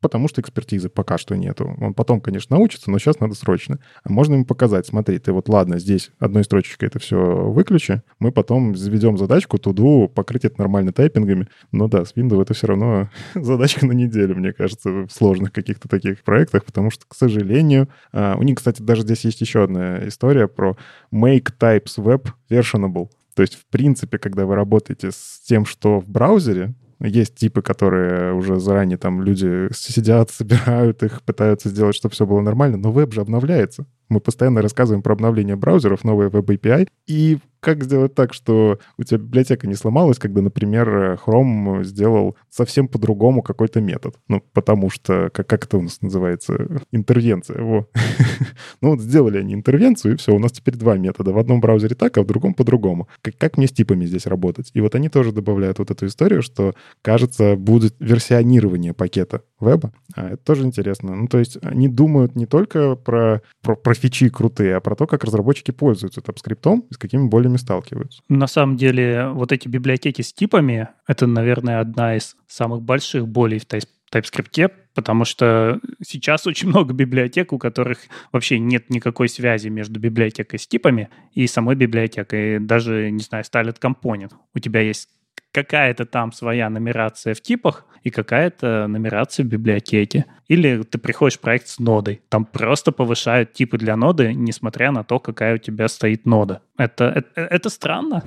потому 0.00 0.28
что 0.28 0.40
экспертизы 0.40 0.88
пока 0.88 1.18
что 1.18 1.36
нету. 1.36 1.74
Он 1.80 1.94
потом, 1.94 2.20
конечно, 2.20 2.56
научится, 2.56 2.90
но 2.90 2.98
сейчас 2.98 3.20
надо 3.20 3.34
срочно. 3.34 3.78
А 4.04 4.10
можно 4.10 4.34
ему 4.34 4.44
показать, 4.44 4.86
смотри, 4.86 5.18
ты 5.18 5.32
вот 5.32 5.48
ладно, 5.48 5.78
здесь 5.78 6.10
одной 6.18 6.44
строчечкой 6.44 6.88
это 6.88 6.98
все 6.98 7.16
выключи, 7.16 8.02
мы 8.18 8.32
потом 8.32 8.74
заведем 8.76 9.18
задачку 9.18 9.58
туду, 9.58 10.10
покрыть 10.14 10.44
это 10.44 10.58
нормально 10.58 10.92
тайпингами. 10.92 11.48
Но 11.72 11.88
да, 11.88 12.04
с 12.04 12.14
Windows 12.14 12.42
это 12.42 12.54
все 12.54 12.68
равно 12.68 13.10
задачка 13.34 13.86
на 13.86 13.92
неделю, 13.92 14.36
мне 14.36 14.52
кажется, 14.52 14.90
в 14.90 15.10
сложных 15.10 15.52
каких-то 15.52 15.88
таких 15.88 16.22
проектах, 16.22 16.64
потому 16.64 16.90
что, 16.90 17.04
к 17.06 17.14
сожалению, 17.14 17.88
а, 18.12 18.36
у 18.36 18.42
них, 18.42 18.56
кстати, 18.56 18.82
даже 18.82 19.02
здесь 19.02 19.24
есть 19.24 19.40
еще 19.40 19.64
одна 19.64 20.06
история 20.08 20.48
про 20.48 20.76
make 21.12 21.52
types 21.58 21.96
web 21.98 22.28
versionable. 22.50 23.08
То 23.34 23.42
есть, 23.42 23.54
в 23.54 23.66
принципе, 23.66 24.18
когда 24.18 24.46
вы 24.46 24.56
работаете 24.56 25.10
с 25.12 25.40
тем, 25.46 25.64
что 25.64 26.00
в 26.00 26.08
браузере, 26.08 26.74
есть 27.00 27.36
типы, 27.36 27.62
которые 27.62 28.34
уже 28.34 28.58
заранее 28.58 28.98
там 28.98 29.22
люди 29.22 29.68
сидят, 29.72 30.30
собирают 30.32 31.02
их, 31.02 31.22
пытаются 31.22 31.68
сделать, 31.68 31.94
чтобы 31.94 32.14
все 32.14 32.26
было 32.26 32.40
нормально, 32.40 32.76
но 32.76 32.92
веб 32.92 33.12
же 33.12 33.20
обновляется. 33.20 33.86
Мы 34.08 34.20
постоянно 34.20 34.62
рассказываем 34.62 35.02
про 35.02 35.12
обновление 35.12 35.56
браузеров, 35.56 36.04
новые 36.04 36.30
веб-API, 36.30 36.88
и 37.06 37.38
как 37.60 37.84
сделать 37.84 38.14
так, 38.14 38.34
что 38.34 38.78
у 38.98 39.02
тебя 39.02 39.18
библиотека 39.18 39.66
не 39.66 39.74
сломалась, 39.74 40.18
когда, 40.18 40.42
например, 40.42 41.18
Chrome 41.24 41.82
сделал 41.82 42.36
совсем 42.48 42.88
по-другому 42.88 43.42
какой-то 43.42 43.80
метод? 43.80 44.16
Ну, 44.28 44.42
потому 44.52 44.90
что, 44.90 45.30
как, 45.32 45.46
как 45.46 45.64
это 45.64 45.78
у 45.78 45.82
нас 45.82 46.00
называется? 46.00 46.82
Интервенция. 46.92 47.60
Во. 47.60 47.88
ну, 48.80 48.90
вот 48.90 49.00
сделали 49.00 49.38
они 49.38 49.54
интервенцию, 49.54 50.14
и 50.14 50.16
все, 50.16 50.32
у 50.32 50.38
нас 50.38 50.52
теперь 50.52 50.76
два 50.76 50.96
метода. 50.96 51.32
В 51.32 51.38
одном 51.38 51.60
браузере 51.60 51.94
так, 51.94 52.16
а 52.18 52.22
в 52.22 52.26
другом 52.26 52.54
по-другому. 52.54 53.08
Как, 53.22 53.36
как 53.36 53.58
мне 53.58 53.66
с 53.66 53.72
типами 53.72 54.06
здесь 54.06 54.26
работать? 54.26 54.70
И 54.74 54.80
вот 54.80 54.94
они 54.94 55.08
тоже 55.08 55.32
добавляют 55.32 55.78
вот 55.78 55.90
эту 55.90 56.06
историю, 56.06 56.42
что, 56.42 56.74
кажется, 57.02 57.56
будет 57.56 57.96
версионирование 57.98 58.94
пакета 58.94 59.42
веба. 59.60 59.92
А 60.14 60.28
это 60.28 60.36
тоже 60.38 60.64
интересно. 60.64 61.14
Ну, 61.14 61.28
то 61.28 61.38
есть 61.38 61.58
они 61.62 61.88
думают 61.88 62.36
не 62.36 62.46
только 62.46 62.96
про, 62.96 63.42
про, 63.62 63.76
про 63.76 63.94
фичи 63.94 64.28
крутые, 64.28 64.76
а 64.76 64.80
про 64.80 64.94
то, 64.94 65.06
как 65.06 65.24
разработчики 65.24 65.70
пользуются 65.70 66.20
TypeScript 66.20 66.84
и 66.90 66.94
с 66.94 66.98
какими 66.98 67.26
болями 67.28 67.56
сталкиваются. 67.56 68.22
На 68.28 68.46
самом 68.46 68.76
деле, 68.76 69.28
вот 69.28 69.52
эти 69.52 69.68
библиотеки 69.68 70.22
с 70.22 70.32
типами— 70.32 70.88
это, 71.06 71.26
наверное, 71.26 71.80
одна 71.80 72.16
из 72.16 72.36
самых 72.46 72.82
больших 72.82 73.28
болей 73.28 73.58
в 73.58 73.66
TypeScript, 74.12 74.70
потому 74.94 75.24
что 75.24 75.80
сейчас 76.02 76.46
очень 76.46 76.68
много 76.68 76.94
библиотек, 76.94 77.52
у 77.52 77.58
которых 77.58 77.98
вообще 78.32 78.58
нет 78.58 78.90
никакой 78.90 79.28
связи 79.28 79.68
между 79.68 80.00
библиотекой 80.00 80.58
с 80.58 80.66
типами 80.66 81.08
и 81.34 81.46
самой 81.46 81.76
библиотекой. 81.76 82.58
Даже, 82.58 83.10
не 83.10 83.22
знаю, 83.22 83.44
Styled 83.44 83.78
Component. 83.80 84.32
У 84.54 84.58
тебя 84.58 84.80
есть 84.80 85.08
какая-то 85.52 86.06
там 86.06 86.32
своя 86.32 86.70
нумерация 86.70 87.34
в 87.34 87.40
типах 87.40 87.84
и 88.02 88.10
какая-то 88.10 88.86
нумерация 88.88 89.44
в 89.44 89.48
библиотеке. 89.48 90.26
Или 90.48 90.82
ты 90.82 90.98
приходишь 90.98 91.38
в 91.38 91.40
проект 91.40 91.68
с 91.68 91.78
нодой. 91.78 92.22
Там 92.28 92.44
просто 92.44 92.92
повышают 92.92 93.52
типы 93.52 93.78
для 93.78 93.96
ноды, 93.96 94.32
несмотря 94.34 94.92
на 94.92 95.04
то, 95.04 95.18
какая 95.18 95.56
у 95.56 95.58
тебя 95.58 95.88
стоит 95.88 96.26
нода. 96.26 96.62
Это, 96.76 97.04
это, 97.04 97.40
это 97.40 97.68
странно. 97.68 98.22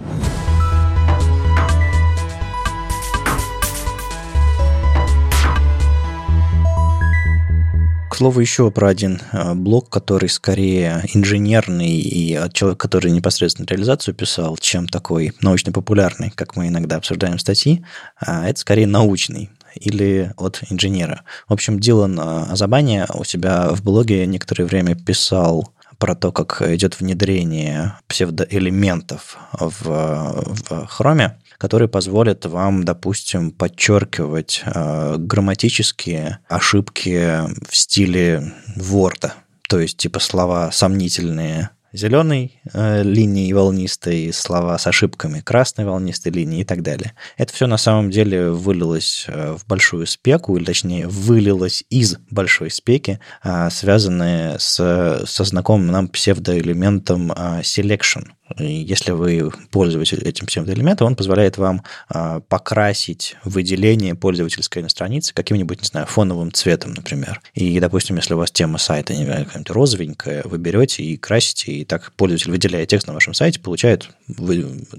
Слову, 8.21 8.39
еще 8.39 8.69
про 8.69 8.89
один 8.89 9.19
э, 9.31 9.55
блок, 9.55 9.89
который 9.89 10.29
скорее 10.29 11.03
инженерный 11.11 11.95
и 11.95 12.35
от 12.35 12.53
человека, 12.53 12.87
который 12.87 13.09
непосредственно 13.09 13.65
реализацию 13.65 14.13
писал, 14.13 14.57
чем 14.57 14.87
такой 14.87 15.33
научно-популярный, 15.41 16.29
как 16.29 16.55
мы 16.55 16.67
иногда 16.67 16.97
обсуждаем 16.97 17.39
статьи, 17.39 17.83
а 18.19 18.47
это 18.47 18.59
скорее 18.59 18.85
научный 18.85 19.49
или 19.73 20.31
от 20.37 20.61
инженера. 20.69 21.23
В 21.47 21.53
общем, 21.53 21.79
Дилан 21.79 22.19
э, 22.19 22.51
Азабани 22.51 23.05
у 23.11 23.23
себя 23.23 23.69
в 23.69 23.81
блоге 23.81 24.27
некоторое 24.27 24.65
время 24.65 24.93
писал 24.93 25.73
про 25.97 26.13
то, 26.13 26.31
как 26.31 26.61
идет 26.61 26.99
внедрение 26.99 27.95
псевдоэлементов 28.07 29.39
в, 29.51 29.81
в 29.81 30.87
Chrome 30.95 31.31
которые 31.61 31.87
позволят 31.87 32.43
вам, 32.47 32.83
допустим, 32.83 33.51
подчеркивать 33.51 34.63
э, 34.65 35.17
грамматические 35.19 36.39
ошибки 36.49 37.41
в 37.69 37.77
стиле 37.77 38.51
Word. 38.77 39.29
То 39.69 39.79
есть, 39.79 39.97
типа, 39.97 40.19
слова 40.19 40.71
сомнительные 40.71 41.69
зеленой 41.93 42.59
э, 42.73 43.03
линии 43.03 43.53
волнистой, 43.53 44.33
слова 44.33 44.75
с 44.79 44.87
ошибками 44.87 45.41
красной 45.41 45.85
волнистой 45.85 46.31
линии 46.31 46.61
и 46.61 46.63
так 46.63 46.81
далее. 46.81 47.13
Это 47.37 47.53
все 47.53 47.67
на 47.67 47.77
самом 47.77 48.09
деле 48.09 48.49
вылилось 48.49 49.25
э, 49.27 49.55
в 49.55 49.67
большую 49.67 50.07
спеку, 50.07 50.57
или 50.57 50.65
точнее 50.65 51.07
вылилось 51.07 51.83
из 51.91 52.17
большой 52.31 52.71
спеки, 52.71 53.19
э, 53.43 53.69
связанные 53.69 54.57
с, 54.57 55.25
со 55.27 55.43
знакомым 55.43 55.91
нам 55.91 56.07
псевдоэлементом 56.07 57.31
э, 57.31 57.61
selection– 57.61 58.29
если 58.57 59.11
вы 59.11 59.51
пользуетесь 59.71 60.19
этим 60.19 60.47
псевдоэлементом, 60.47 61.07
он 61.07 61.15
позволяет 61.15 61.57
вам 61.57 61.83
а, 62.09 62.39
покрасить 62.41 63.35
выделение 63.43 64.15
пользовательской 64.15 64.81
на 64.83 64.89
странице 64.89 65.33
каким-нибудь, 65.33 65.81
не 65.81 65.87
знаю, 65.87 66.07
фоновым 66.07 66.51
цветом, 66.51 66.93
например. 66.93 67.41
И, 67.53 67.79
допустим, 67.79 68.15
если 68.17 68.33
у 68.33 68.37
вас 68.37 68.51
тема 68.51 68.77
сайта 68.77 69.15
не 69.15 69.25
знаю, 69.25 69.45
какая-нибудь 69.45 69.71
розовенькая, 69.71 70.41
вы 70.45 70.57
берете 70.57 71.03
и 71.03 71.17
красите, 71.17 71.71
и 71.71 71.85
так 71.85 72.11
пользователь, 72.13 72.51
выделяя 72.51 72.85
текст 72.85 73.07
на 73.07 73.13
вашем 73.13 73.33
сайте, 73.33 73.59
получает 73.59 74.09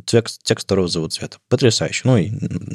текст, 0.05 0.42
текст 0.42 0.70
розового 0.70 1.11
цвета. 1.11 1.38
Потрясающе. 1.48 2.03
Ну 2.05 2.16
и 2.16 2.30